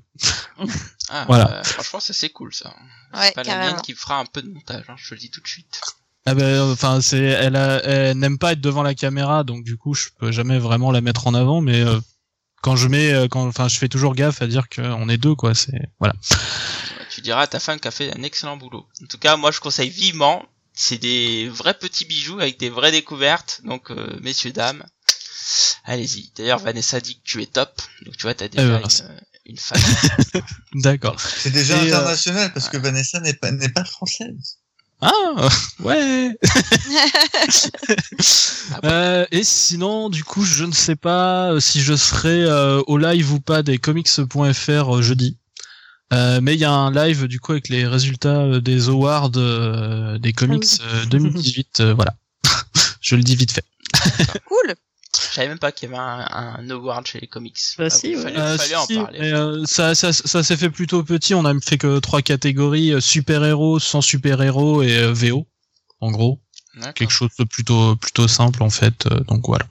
Ah, 1.09 1.23
Voilà. 1.27 1.59
euh, 1.59 1.63
franchement, 1.63 1.99
ça 2.01 2.11
c'est 2.11 2.29
cool, 2.31 2.53
ça. 2.53 2.73
Ouais, 3.13 3.27
C'est 3.27 3.35
pas 3.35 3.43
la 3.43 3.55
mienne 3.71 3.81
qui 3.81 3.93
fera 3.93 4.17
un 4.19 4.25
peu 4.25 4.41
de 4.41 4.49
montage, 4.49 4.83
hein, 4.89 4.95
je 4.97 5.07
te 5.09 5.13
le 5.13 5.19
dis 5.21 5.29
tout 5.29 5.39
de 5.41 5.47
suite. 5.47 5.79
Ah 6.25 6.35
ben, 6.35 6.61
enfin, 6.71 7.01
c'est, 7.01 7.19
elle, 7.19 7.55
a- 7.57 7.83
elle 7.83 8.17
n'aime 8.17 8.37
pas 8.37 8.53
être 8.53 8.61
devant 8.61 8.83
la 8.83 8.95
caméra, 8.95 9.43
donc 9.43 9.63
du 9.63 9.75
coup, 9.77 9.93
je 9.93 10.07
peux 10.17 10.31
jamais 10.31 10.57
vraiment 10.57 10.91
la 10.91 11.01
mettre 11.01 11.27
en 11.27 11.33
avant, 11.33 11.59
mais 11.61 11.81
euh, 11.81 11.99
quand 12.61 12.77
je 12.77 12.87
mets, 12.87 13.13
euh, 13.13 13.27
quand, 13.27 13.45
enfin, 13.45 13.67
je 13.67 13.77
fais 13.77 13.89
toujours 13.89 14.15
gaffe 14.15 14.41
à 14.41 14.47
dire 14.47 14.69
qu'on 14.69 15.09
est 15.09 15.17
deux, 15.17 15.35
quoi. 15.35 15.53
C'est 15.53 15.89
voilà. 15.99 16.13
Tu 17.11 17.19
diras 17.21 17.41
à 17.41 17.47
ta 17.47 17.59
femme 17.59 17.79
qu'elle 17.79 17.89
a 17.89 17.91
fait 17.91 18.17
un 18.17 18.23
excellent 18.23 18.55
boulot. 18.57 18.87
En 19.03 19.05
tout 19.07 19.17
cas, 19.17 19.35
moi, 19.35 19.51
je 19.51 19.59
conseille 19.59 19.89
vivement. 19.89 20.45
C'est 20.73 20.97
des 20.97 21.49
vrais 21.49 21.75
petits 21.75 22.05
bijoux 22.05 22.39
avec 22.39 22.57
des 22.57 22.69
vraies 22.71 22.91
découvertes. 22.91 23.61
Donc, 23.65 23.91
euh, 23.91 24.17
messieurs, 24.21 24.51
dames, 24.53 24.83
allez-y. 25.83 26.31
D'ailleurs, 26.35 26.57
Vanessa 26.59 26.99
dit 27.01 27.15
que 27.17 27.23
tu 27.23 27.43
es 27.43 27.45
top. 27.45 27.81
Donc, 28.05 28.15
tu 28.17 28.23
vois, 28.23 28.33
t'as 28.33 28.47
déjà 28.47 28.79
ben, 28.79 28.79
une, 28.79 29.05
euh, 29.05 29.19
une 29.45 29.57
fan. 29.57 29.79
D'accord. 30.73 31.19
C'est 31.19 31.51
déjà 31.51 31.75
Et, 31.77 31.91
euh, 31.91 31.95
international 31.97 32.51
parce 32.53 32.69
que 32.69 32.77
Vanessa 32.77 33.19
n'est 33.19 33.33
pas, 33.35 33.51
n'est 33.51 33.69
pas 33.69 33.83
française. 33.85 34.57
Ah 35.05 35.49
ouais. 35.83 36.35
Ah 36.45 37.45
Euh, 38.85 39.25
et 39.31 39.43
sinon, 39.43 40.09
du 40.09 40.23
coup, 40.23 40.43
je 40.43 40.63
ne 40.63 40.71
sais 40.71 40.95
pas 40.95 41.51
euh, 41.51 41.59
si 41.59 41.81
je 41.81 41.93
serai 41.95 42.43
euh, 42.43 42.81
au 42.87 42.97
live 42.97 43.33
ou 43.33 43.39
pas 43.39 43.61
des 43.63 43.77
comics.fr 43.77 44.95
euh, 44.95 45.01
jeudi. 45.01 45.37
Euh, 46.13 46.39
mais 46.41 46.53
il 46.53 46.59
y 46.59 46.65
a 46.65 46.71
un 46.71 46.91
live 46.91 47.27
du 47.27 47.39
coup 47.39 47.51
avec 47.53 47.69
les 47.69 47.85
résultats 47.87 48.41
euh, 48.41 48.61
des 48.61 48.87
awards 48.89 49.31
euh, 49.35 50.17
des 50.19 50.31
comics 50.31 50.63
euh, 50.81 51.05
2018. 51.05 51.79
euh, 51.79 51.93
voilà, 51.93 52.13
je 53.01 53.15
le 53.15 53.23
dis 53.23 53.35
vite 53.35 53.51
fait. 53.51 53.65
Cool. 54.45 54.75
Je 55.15 55.35
savais 55.35 55.47
même 55.47 55.59
pas 55.59 55.71
qu'il 55.71 55.89
y 55.89 55.93
avait 55.93 56.01
un, 56.01 56.27
un 56.59 56.69
award 56.69 57.05
chez 57.05 57.19
les 57.19 57.27
comics. 57.27 57.57
Bah 57.77 57.85
Ah 57.87 57.89
si, 57.89 58.13
bon, 58.15 58.23
ouais. 58.23 58.33
fallait, 58.33 58.39
Euh, 58.39 58.57
fallait 58.57 58.75
en 58.75 58.87
parler. 58.87 59.19
mais, 59.19 59.33
euh, 59.33 59.63
ça, 59.65 59.93
ça, 59.95 60.11
ça 60.13 60.43
s'est 60.43 60.57
fait 60.57 60.69
plutôt 60.69 61.03
petit. 61.03 61.33
On 61.35 61.45
a 61.45 61.53
fait 61.59 61.77
que 61.77 61.99
trois 61.99 62.21
catégories 62.21 62.99
super 63.01 63.43
héros, 63.43 63.79
sans 63.79 64.01
super 64.01 64.41
héros 64.41 64.81
et 64.81 64.97
euh, 64.97 65.13
VO. 65.13 65.47
En 66.01 66.11
gros, 66.11 66.41
quelque 66.95 67.11
chose 67.11 67.29
de 67.39 67.43
plutôt 67.45 67.95
plutôt 67.95 68.27
simple 68.27 68.61
en 68.63 68.69
fait. 68.69 69.05
euh, 69.07 69.19
donc 69.21 69.45
voilà. 69.47 69.65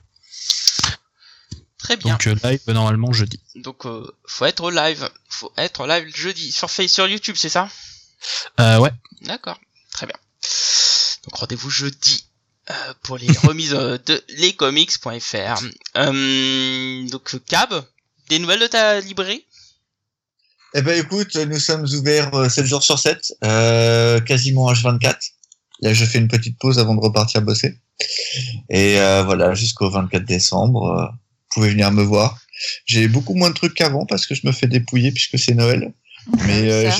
Très 1.77 1.97
bien. 1.97 2.13
Donc 2.13 2.27
euh, 2.27 2.35
live 2.43 2.61
normalement 2.67 3.11
jeudi. 3.11 3.41
Donc, 3.55 3.85
euh, 3.85 4.09
faut 4.25 4.45
être 4.45 4.63
au 4.63 4.69
live. 4.69 5.09
Faut 5.29 5.51
être 5.57 5.81
au 5.81 5.87
live 5.87 6.07
jeudi. 6.15 6.51
Sur, 6.51 6.71
Face- 6.71 6.91
sur 6.91 7.07
YouTube, 7.07 7.35
c'est 7.37 7.49
ça? 7.49 7.67
Euh, 8.61 8.79
ouais. 8.79 8.91
D'accord, 9.21 9.59
très 9.91 10.05
bien. 10.07 10.15
Donc 11.25 11.35
rendez-vous 11.35 11.69
jeudi 11.69 12.25
euh, 12.69 12.93
pour 13.03 13.17
les 13.17 13.27
remises 13.43 13.73
euh, 13.73 13.97
de 14.05 14.21
lescomics.fr. 14.37 15.63
Euh, 15.97 17.09
donc 17.09 17.35
Cab, 17.47 17.83
des 18.29 18.39
nouvelles 18.39 18.61
de 18.61 18.67
ta 18.67 18.99
librairie? 18.99 19.45
Eh 20.75 20.81
ben 20.81 20.99
écoute, 20.99 21.35
nous 21.35 21.59
sommes 21.59 21.85
ouverts 21.93 22.33
euh, 22.33 22.49
7 22.49 22.65
jours 22.65 22.83
sur 22.83 22.97
7, 22.97 23.33
euh, 23.43 24.19
quasiment 24.21 24.71
H24. 24.71 25.15
Là, 25.81 25.93
je 25.93 26.05
fais 26.05 26.17
une 26.17 26.27
petite 26.27 26.57
pause 26.57 26.79
avant 26.79 26.95
de 26.95 27.01
repartir 27.01 27.41
bosser. 27.41 27.75
Et 28.69 28.99
euh, 28.99 29.23
voilà, 29.23 29.53
jusqu'au 29.53 29.89
24 29.89 30.25
décembre, 30.25 30.85
euh, 30.87 31.05
vous 31.05 31.47
pouvez 31.55 31.69
venir 31.69 31.91
me 31.91 32.01
voir. 32.01 32.39
J'ai 32.85 33.07
beaucoup 33.07 33.35
moins 33.35 33.49
de 33.49 33.55
trucs 33.55 33.73
qu'avant 33.73 34.05
parce 34.05 34.25
que 34.25 34.35
je 34.35 34.47
me 34.47 34.51
fais 34.51 34.67
dépouiller 34.67 35.11
puisque 35.11 35.37
c'est 35.37 35.53
Noël. 35.53 35.93
Mais 36.47 36.71
euh, 36.71 36.91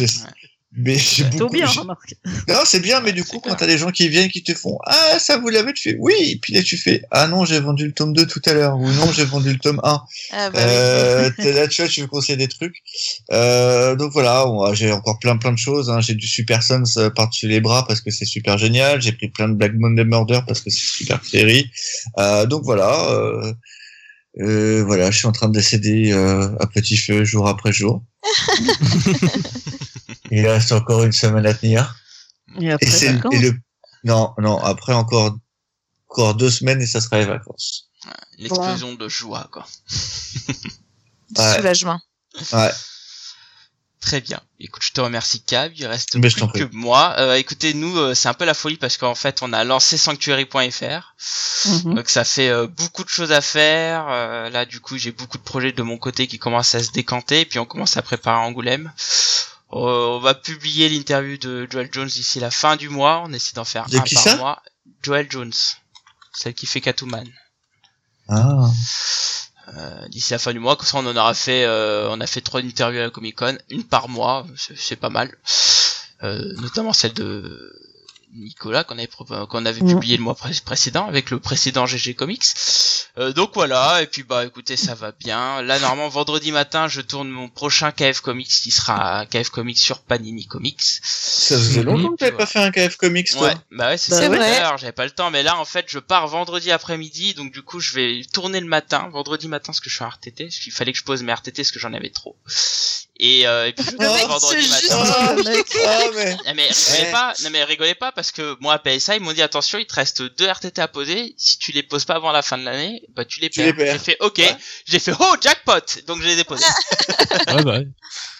mais 0.75 0.97
j'ai 0.97 1.23
Plutôt 1.23 1.45
beaucoup. 1.45 1.53
bien, 1.55 1.67
remarque. 1.67 2.15
Non, 2.47 2.61
c'est 2.65 2.79
bien, 2.79 2.99
mais 3.01 3.11
du 3.11 3.21
c'est 3.21 3.29
coup, 3.29 3.39
quand 3.39 3.55
t'as 3.55 3.67
des 3.67 3.77
gens 3.77 3.91
qui 3.91 4.09
viennent, 4.09 4.29
qui 4.29 4.43
te 4.43 4.53
font 4.53 4.77
Ah, 4.85 5.19
ça 5.19 5.37
vous 5.37 5.49
l'avez, 5.49 5.73
tu 5.73 5.91
fais 5.91 5.95
Oui, 5.99 6.13
et 6.19 6.39
puis 6.41 6.53
là 6.53 6.63
tu 6.63 6.77
fais 6.77 7.03
Ah 7.11 7.27
non, 7.27 7.45
j'ai 7.45 7.59
vendu 7.59 7.85
le 7.85 7.91
tome 7.93 8.13
2 8.13 8.25
tout 8.25 8.41
à 8.45 8.53
l'heure, 8.53 8.77
ou 8.77 8.89
non, 8.91 9.11
j'ai 9.11 9.25
vendu 9.25 9.51
le 9.51 9.59
tome 9.59 9.79
1. 9.83 10.01
Ah 10.31 10.49
bah. 10.49 10.59
Euh, 10.59 11.29
là, 11.53 11.67
tu 11.67 11.81
vois, 11.81 11.89
tu 11.89 12.01
veux 12.01 12.07
conseiller 12.07 12.37
des 12.37 12.47
trucs. 12.47 12.75
Euh, 13.31 13.95
donc 13.95 14.11
voilà, 14.13 14.45
j'ai 14.73 14.91
encore 14.91 15.19
plein 15.19 15.37
plein 15.37 15.51
de 15.51 15.57
choses. 15.57 15.89
Hein. 15.89 15.99
J'ai 16.01 16.15
du 16.15 16.27
Super 16.27 16.63
Sons 16.63 16.83
euh, 16.97 17.09
par-dessus 17.09 17.47
les 17.47 17.61
bras 17.61 17.85
parce 17.87 18.01
que 18.01 18.11
c'est 18.11 18.25
super 18.25 18.57
génial. 18.57 19.01
J'ai 19.01 19.11
pris 19.11 19.29
plein 19.29 19.47
de 19.49 19.53
Black 19.53 19.73
Monday 19.75 20.03
Murder 20.05 20.39
parce 20.47 20.61
que 20.61 20.69
c'est 20.69 20.85
super 20.85 21.23
série. 21.23 21.69
Euh, 22.17 22.45
donc 22.45 22.63
voilà, 22.63 23.09
euh, 23.11 23.53
euh, 24.39 24.83
voilà, 24.85 25.11
je 25.11 25.17
suis 25.17 25.27
en 25.27 25.31
train 25.31 25.47
de 25.47 25.53
décéder 25.53 26.11
euh, 26.11 26.55
à 26.59 26.67
petit 26.67 26.97
feu 26.97 27.23
jour 27.23 27.47
après 27.47 27.71
jour. 27.71 28.03
Il 30.31 30.47
reste 30.47 30.71
encore 30.71 31.03
une 31.03 31.11
semaine 31.11 31.45
à 31.45 31.53
tenir. 31.53 31.95
Et 32.59 32.65
Et 32.65 32.71
après, 32.71 32.89
c'est 32.89 33.13
vacances. 33.13 33.33
et 33.33 33.39
le 33.39 33.53
non 34.03 34.33
non 34.37 34.57
après 34.57 34.93
encore 34.93 35.37
encore 36.09 36.35
deux 36.35 36.49
semaines 36.49 36.81
et 36.81 36.87
ça 36.87 37.01
sera 37.01 37.19
les 37.19 37.25
vacances. 37.25 37.89
L'explosion 38.37 38.93
de 38.95 39.07
joie, 39.07 39.47
quoi. 39.51 39.65
Du 41.29 41.41
ouais. 41.41 41.55
soulagement. 41.55 41.99
Ouais. 42.51 42.69
Très 44.03 44.19
bien. 44.19 44.41
Écoute, 44.59 44.83
je 44.83 44.91
te 44.91 44.99
remercie 44.99 45.41
Cab. 45.41 45.71
Il 45.75 45.85
reste 45.85 46.15
Mais 46.15 46.29
plus 46.29 46.35
que 46.35 46.69
moi. 46.75 47.15
Euh, 47.19 47.35
écoutez, 47.35 47.73
nous, 47.73 47.97
euh, 47.97 48.13
c'est 48.13 48.27
un 48.27 48.33
peu 48.33 48.43
la 48.43 48.53
folie 48.53 48.75
parce 48.75 48.97
qu'en 48.97 49.15
fait, 49.15 49.41
on 49.41 49.53
a 49.53 49.63
lancé 49.63 49.97
Sanctuary.fr. 49.97 51.15
Mhm. 51.65 51.93
Donc 51.95 52.09
ça 52.09 52.25
fait 52.25 52.49
euh, 52.49 52.67
beaucoup 52.67 53.05
de 53.05 53.09
choses 53.09 53.31
à 53.31 53.39
faire. 53.39 54.07
Euh, 54.09 54.49
là, 54.49 54.65
du 54.65 54.81
coup, 54.81 54.97
j'ai 54.97 55.11
beaucoup 55.11 55.37
de 55.37 55.43
projets 55.43 55.71
de 55.71 55.83
mon 55.83 55.97
côté 55.97 56.27
qui 56.27 56.37
commencent 56.37 56.75
à 56.75 56.83
se 56.83 56.91
décanter. 56.91 57.41
Et 57.41 57.45
puis 57.45 57.59
on 57.59 57.65
commence 57.65 57.95
à 57.95 58.01
préparer 58.01 58.39
Angoulême. 58.39 58.91
Euh, 59.71 60.17
on 60.17 60.19
va 60.19 60.33
publier 60.33 60.89
l'interview 60.89 61.37
de 61.37 61.65
Joel 61.71 61.89
Jones 61.91 62.07
d'ici 62.07 62.41
la 62.41 62.51
fin 62.51 62.75
du 62.75 62.89
mois. 62.89 63.23
On 63.25 63.31
essaie 63.31 63.53
d'en 63.55 63.63
faire 63.63 63.87
De 63.87 63.97
un 63.97 64.01
qui 64.01 64.15
par 64.15 64.23
ça 64.23 64.35
mois. 64.35 64.61
Joel 65.01 65.27
Jones, 65.29 65.53
celle 66.33 66.53
qui 66.53 66.65
fait 66.65 66.81
Catwoman. 66.81 67.27
Ah. 68.27 68.69
Euh, 69.69 70.07
d'ici 70.09 70.33
la 70.33 70.39
fin 70.39 70.51
du 70.51 70.59
mois, 70.59 70.75
comme 70.75 70.85
ça 70.85 70.97
on 70.97 71.05
en 71.05 71.15
aura 71.15 71.33
fait, 71.33 71.65
euh, 71.65 72.07
on 72.09 72.19
a 72.19 72.27
fait 72.27 72.41
trois 72.41 72.61
interviews 72.61 72.99
à 72.99 73.03
la 73.03 73.09
Comic 73.09 73.37
Con, 73.37 73.57
une 73.69 73.83
par 73.83 74.09
mois, 74.09 74.45
c'est 74.57 74.97
pas 74.97 75.09
mal. 75.09 75.31
Euh, 76.23 76.53
notamment 76.57 76.93
celle 76.93 77.13
de 77.13 77.73
Nicolas 78.35 78.83
qu'on 78.83 78.97
avait 78.97 79.07
qu'on 79.49 79.65
avait 79.65 79.81
Mhm. 79.81 79.87
publié 79.93 80.17
le 80.17 80.23
mois 80.23 80.35
pré- 80.35 80.51
précédent 80.65 81.07
avec 81.07 81.29
le 81.29 81.39
précédent 81.39 81.85
GG 81.85 82.13
Comics. 82.15 82.43
Euh, 83.17 83.31
donc 83.33 83.51
voilà, 83.53 84.01
et 84.01 84.07
puis 84.07 84.23
bah 84.23 84.43
écoutez, 84.45 84.75
ça 84.77 84.95
va 84.95 85.11
bien. 85.11 85.61
Là 85.61 85.79
normalement 85.79 86.09
vendredi 86.09 86.51
matin, 86.51 86.87
je 86.87 87.01
tourne 87.01 87.29
mon 87.29 87.47
prochain 87.49 87.91
KF 87.91 88.21
Comics 88.21 88.47
qui 88.47 88.71
sera 88.71 89.19
un 89.19 89.25
KF 89.25 89.49
Comics 89.49 89.77
sur 89.77 89.99
Panini 90.01 90.47
Comics. 90.47 90.81
Ça 90.81 91.57
faisait 91.57 91.83
longtemps 91.83 92.11
que 92.11 92.17
t'avais 92.17 92.31
pas 92.37 92.45
fait 92.45 92.59
un 92.59 92.71
KF 92.71 92.97
Comics, 92.97 93.29
toi. 93.31 93.49
Ouais, 93.49 93.55
bah 93.71 93.87
ouais, 93.89 93.97
c'est 93.97 94.11
Bah 94.11 94.29
ouais. 94.29 94.37
D'ailleurs, 94.39 94.77
j'avais 94.77 94.91
pas 94.93 95.05
le 95.05 95.11
temps, 95.11 95.29
mais 95.29 95.43
là, 95.43 95.57
en 95.59 95.65
fait, 95.65 95.85
je 95.87 95.99
pars 95.99 96.27
vendredi 96.27 96.71
après-midi, 96.71 97.33
donc 97.35 97.51
du 97.53 97.61
coup, 97.61 97.79
je 97.79 97.93
vais 97.93 98.21
tourner 98.33 98.59
le 98.59 98.67
matin, 98.67 99.09
vendredi 99.11 99.47
matin, 99.47 99.67
parce 99.67 99.79
que 99.79 99.89
je 99.89 99.95
suis 99.95 100.03
en 100.03 100.09
RTT, 100.09 100.45
parce 100.45 100.57
qu'il 100.57 100.71
fallait 100.73 100.91
que 100.91 100.97
je 100.99 101.03
pose 101.03 101.21
mes 101.23 101.31
RTT, 101.33 101.61
parce 101.61 101.71
que 101.71 101.79
j'en 101.79 101.93
avais 101.93 102.09
trop. 102.09 102.35
Et, 103.19 103.45
euh, 103.47 103.67
et 103.67 103.73
puis 103.73 103.85
je 103.85 103.91
mec, 103.97 104.27
vendredi 104.27 104.67
matin. 104.69 104.79
juste- 104.79 104.91
Ah, 104.91 105.35
mec. 105.35 105.77
ah, 105.85 105.99
mais... 106.15 106.35
Non 106.45 106.53
mais 106.55 106.63
rigolez 106.67 107.03
Ouais. 107.03 107.11
pas, 107.11 107.33
non 107.43 107.49
mais 107.51 107.63
rigolez 107.63 107.93
pas 107.95 108.11
parce 108.11 108.31
que 108.31 108.57
moi 108.59 108.73
à 108.73 108.79
PSA 108.79 109.15
ils 109.17 109.21
m'ont 109.21 109.33
dit 109.33 109.41
attention 109.43 109.77
il 109.77 109.85
te 109.85 109.93
reste 109.93 110.23
deux 110.23 110.47
RTT 110.47 110.79
à 110.81 110.87
poser, 110.87 111.35
si 111.37 111.59
tu 111.59 111.71
les 111.73 111.83
poses 111.83 112.05
pas 112.05 112.15
avant 112.15 112.31
la 112.31 112.41
fin 112.41 112.57
de 112.57 112.63
l'année, 112.63 113.03
bah 113.09 113.23
tu 113.23 113.39
les 113.39 113.51
Tu 113.51 113.61
perds. 113.73 113.93
J'ai 113.93 113.99
fait 113.99 114.17
ok, 114.19 114.37
Ouais. 114.39 114.57
j'ai 114.85 114.97
fait 114.99 115.13
oh 115.19 115.35
jackpot, 115.39 115.73
donc 116.07 116.21
je 116.21 116.27
les 116.27 116.39
ai 116.39 116.43
posés. 116.43 116.65
Ouais, 117.47 117.63
bah, 117.63 117.77
ouais. 117.79 117.87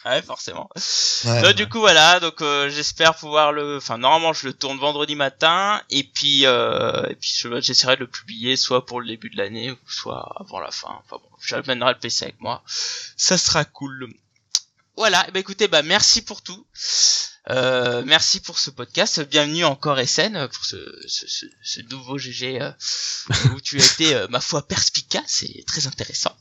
ouais 0.06 0.22
forcément. 0.22 0.70
Ouais. 1.26 1.42
Donc, 1.42 1.54
du 1.54 1.68
coup 1.70 1.80
voilà, 1.80 2.20
donc 2.20 2.42
euh, 2.42 2.70
j'espère 2.70 3.16
pouvoir 3.16 3.52
le, 3.52 3.78
enfin 3.78 3.98
normalement 3.98 4.34
je 4.34 4.48
le 4.48 4.54
tourne 4.54 4.80
vendredi 4.80 5.16
matin 5.16 5.82
et 5.92 6.04
puis 6.04 6.46
euh, 6.46 7.04
et 7.10 7.16
puis 7.16 7.32
je- 7.38 7.62
j'essaierai 7.62 7.96
de 7.96 8.02
le 8.02 8.08
publier 8.08 8.56
soit 8.56 8.86
pour 8.86 9.02
le 9.02 9.08
début 9.08 9.30
de 9.30 9.38
l'année 9.38 9.72
ou 9.72 9.78
soit 9.88 10.28
avant 10.40 10.60
la 10.60 10.72
fin. 10.72 11.00
Enfin 11.06 11.18
bon, 11.22 11.30
j'amènerai 11.46 11.94
le 11.94 12.00
PC 12.00 12.26
avec 12.26 12.40
moi, 12.42 12.64
ça 13.18 13.38
sera 13.38 13.66
cool. 13.66 14.12
Voilà, 14.96 15.26
bah 15.34 15.40
écoutez, 15.40 15.68
bah 15.68 15.82
merci 15.82 16.22
pour 16.22 16.42
tout. 16.42 16.66
Euh, 17.50 18.04
merci 18.06 18.40
pour 18.40 18.58
ce 18.58 18.70
podcast. 18.70 19.20
Bienvenue 19.30 19.66
encore 19.66 20.00
SN 20.00 20.48
pour 20.48 20.64
ce, 20.64 20.78
ce, 21.08 21.28
ce, 21.28 21.46
ce 21.62 21.82
nouveau 21.92 22.18
GG 22.18 22.62
euh, 22.62 22.72
où 23.54 23.60
tu 23.60 23.82
as 23.82 23.86
été, 23.86 24.16
euh, 24.16 24.28
ma 24.30 24.40
foi, 24.40 24.66
perspicace 24.66 25.44
et 25.44 25.62
très 25.68 25.86
intéressant. 25.86 26.34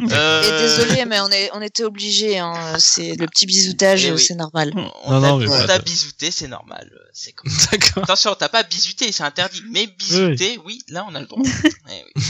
Euh, 0.00 0.42
Et 0.42 0.62
désolé, 0.62 1.04
mais 1.04 1.20
on, 1.20 1.28
est, 1.30 1.50
on 1.52 1.62
était 1.62 1.84
obligés. 1.84 2.40
Hein. 2.40 2.52
C'est 2.80 3.14
le 3.14 3.28
petit 3.28 3.46
bisoutage, 3.46 4.06
Eh 4.06 4.10
oui. 4.10 4.20
c'est 4.20 4.34
normal. 4.34 4.72
On 5.04 5.20
t'a 5.46 5.66
pas 5.68 5.78
bisouté, 5.78 6.32
c'est 6.32 6.48
normal. 6.48 6.90
euh, 6.92 6.98
C'est 7.12 7.30
comme 7.30 7.52
D'accord. 7.70 8.02
Attention, 8.02 8.34
t'as 8.34 8.48
pas 8.48 8.64
bisuté, 8.64 9.12
c'est 9.12 9.22
interdit. 9.22 9.62
Mais 9.70 9.86
bisuter, 9.86 10.58
oui, 10.64 10.80
là 10.88 11.06
on 11.08 11.14
a 11.14 11.20
le 11.20 11.26
droit. 11.26 11.40
Eh 11.44 12.02
oui. 12.16 12.22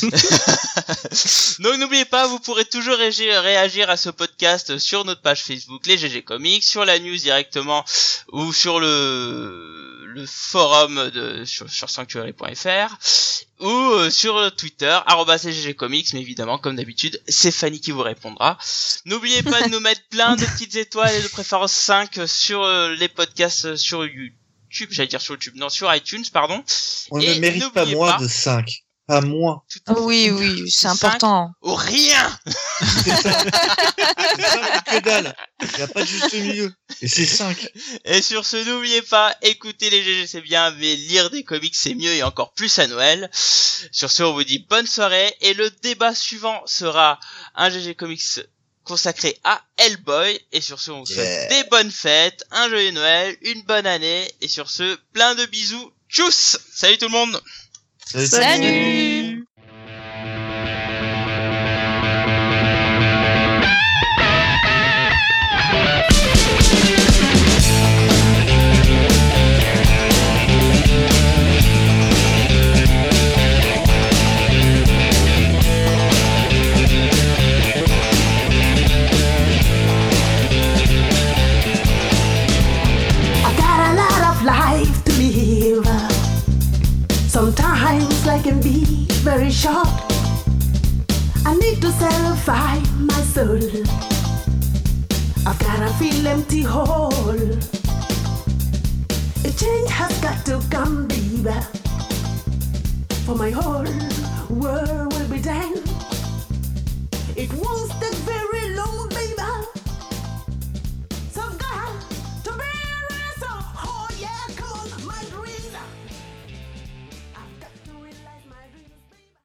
Donc 1.60 1.76
n'oubliez 1.78 2.06
pas, 2.06 2.26
vous 2.26 2.38
pourrez 2.40 2.64
toujours 2.64 2.96
réagir, 2.96 3.42
réagir 3.42 3.90
à 3.90 3.98
ce 3.98 4.08
podcast 4.08 4.78
sur 4.78 5.04
notre 5.04 5.20
page 5.20 5.42
Facebook, 5.44 5.86
les 5.86 5.98
GG 5.98 6.22
Comics, 6.22 6.64
sur 6.64 6.86
la 6.86 6.98
news 6.98 7.26
directement 7.50 7.84
ou 8.32 8.52
sur 8.52 8.80
le 8.80 9.86
le 10.12 10.26
forum 10.26 11.08
de 11.10 11.44
sur, 11.44 11.70
sur 11.70 11.88
sanctuary.fr 11.88 12.96
ou 13.60 13.68
euh, 13.68 14.10
sur 14.10 14.54
Twitter 14.56 14.98
arobase 15.06 15.44
les 15.44 15.52
GG 15.52 15.74
Comics. 15.74 16.12
Mais 16.14 16.20
évidemment, 16.20 16.58
comme 16.58 16.74
d'habitude, 16.76 17.20
c'est 17.28 17.52
Fanny 17.52 17.80
qui 17.80 17.92
vous 17.92 18.02
répondra. 18.02 18.58
N'oubliez 19.04 19.42
pas 19.44 19.62
de 19.62 19.68
nous 19.70 19.78
mettre 19.80 20.00
plein 20.10 20.34
de 20.34 20.44
petites 20.44 20.74
étoiles 20.74 21.14
et 21.14 21.22
de 21.22 21.28
préférence 21.28 21.72
5 21.72 22.18
sur 22.26 22.62
euh, 22.64 22.94
les 22.96 23.08
podcasts 23.08 23.66
euh, 23.66 23.76
sur 23.76 24.04
YouTube, 24.04 24.88
j'allais 24.90 25.06
dire 25.08 25.20
sur 25.20 25.34
YouTube, 25.34 25.54
non, 25.56 25.68
sur 25.68 25.94
iTunes, 25.94 26.24
pardon. 26.32 26.64
On 27.12 27.20
Et 27.20 27.34
ne 27.36 27.40
mérite 27.40 27.72
pas 27.72 27.84
moins 27.84 28.12
pas- 28.12 28.18
de 28.18 28.26
5. 28.28 28.82
Tout 29.68 29.80
à 29.86 29.94
fait. 29.94 30.00
Oui, 30.00 30.30
oui, 30.30 30.70
c'est 30.70 30.88
important. 30.88 31.52
Ou 31.62 31.74
rien 31.74 32.38
C'est 32.80 33.16
5. 33.16 33.50
C'est 34.36 34.42
5 34.42 34.84
que 34.84 35.00
dalle. 35.00 35.36
Il 35.62 35.76
n'y 35.76 35.82
a 35.82 35.88
pas 35.88 36.02
de 36.02 36.06
juste 36.06 36.32
milieu. 36.34 36.72
Et 37.02 37.08
c'est 37.08 37.26
5. 37.26 37.68
Et 38.04 38.22
sur 38.22 38.44
ce, 38.46 38.56
n'oubliez 38.68 39.02
pas, 39.02 39.34
écouter 39.42 39.90
les 39.90 40.02
GG 40.02 40.26
c'est 40.26 40.40
bien, 40.40 40.70
mais 40.72 40.96
lire 40.96 41.30
des 41.30 41.44
comics 41.44 41.74
c'est 41.74 41.94
mieux 41.94 42.12
et 42.14 42.22
encore 42.22 42.52
plus 42.52 42.78
à 42.78 42.86
Noël. 42.86 43.28
Sur 43.32 44.10
ce, 44.10 44.22
on 44.22 44.32
vous 44.32 44.44
dit 44.44 44.66
bonne 44.68 44.86
soirée 44.86 45.34
et 45.40 45.54
le 45.54 45.70
débat 45.82 46.14
suivant 46.14 46.60
sera 46.66 47.18
un 47.54 47.70
GG 47.70 47.94
Comics 47.94 48.22
consacré 48.84 49.38
à 49.44 49.60
Hellboy. 49.76 50.40
Et 50.52 50.60
sur 50.60 50.80
ce, 50.80 50.90
on 50.90 51.00
vous 51.00 51.06
souhaite 51.06 51.50
Yeah. 51.50 51.62
des 51.62 51.68
bonnes 51.68 51.90
fêtes, 51.92 52.44
un 52.50 52.68
joyeux 52.68 52.90
Noël, 52.92 53.36
une 53.42 53.62
bonne 53.62 53.86
année. 53.86 54.30
Et 54.40 54.48
sur 54.48 54.70
ce, 54.70 54.96
plein 55.12 55.34
de 55.34 55.46
bisous. 55.46 55.92
Tchuss 56.08 56.58
Salut 56.74 56.98
tout 56.98 57.04
le 57.06 57.12
monde 57.12 57.40
Salut. 58.10 58.34
I 58.34 59.42
satisfy 92.00 92.78
my 92.98 93.20
soul. 93.34 93.60
I've 95.46 95.58
got 95.58 95.82
a 95.82 95.90
feel 95.98 96.26
empty 96.26 96.62
hole. 96.62 97.12
A 99.44 99.50
change 99.60 99.90
has 99.90 100.14
got 100.20 100.38
to 100.46 100.62
come, 100.70 101.06
baby. 101.08 101.58
For 103.26 103.34
my 103.34 103.50
whole 103.50 103.92
world 104.48 105.12
will 105.12 105.28
be 105.28 105.40
done. 105.42 105.76
It 107.36 107.52
won't 107.52 107.90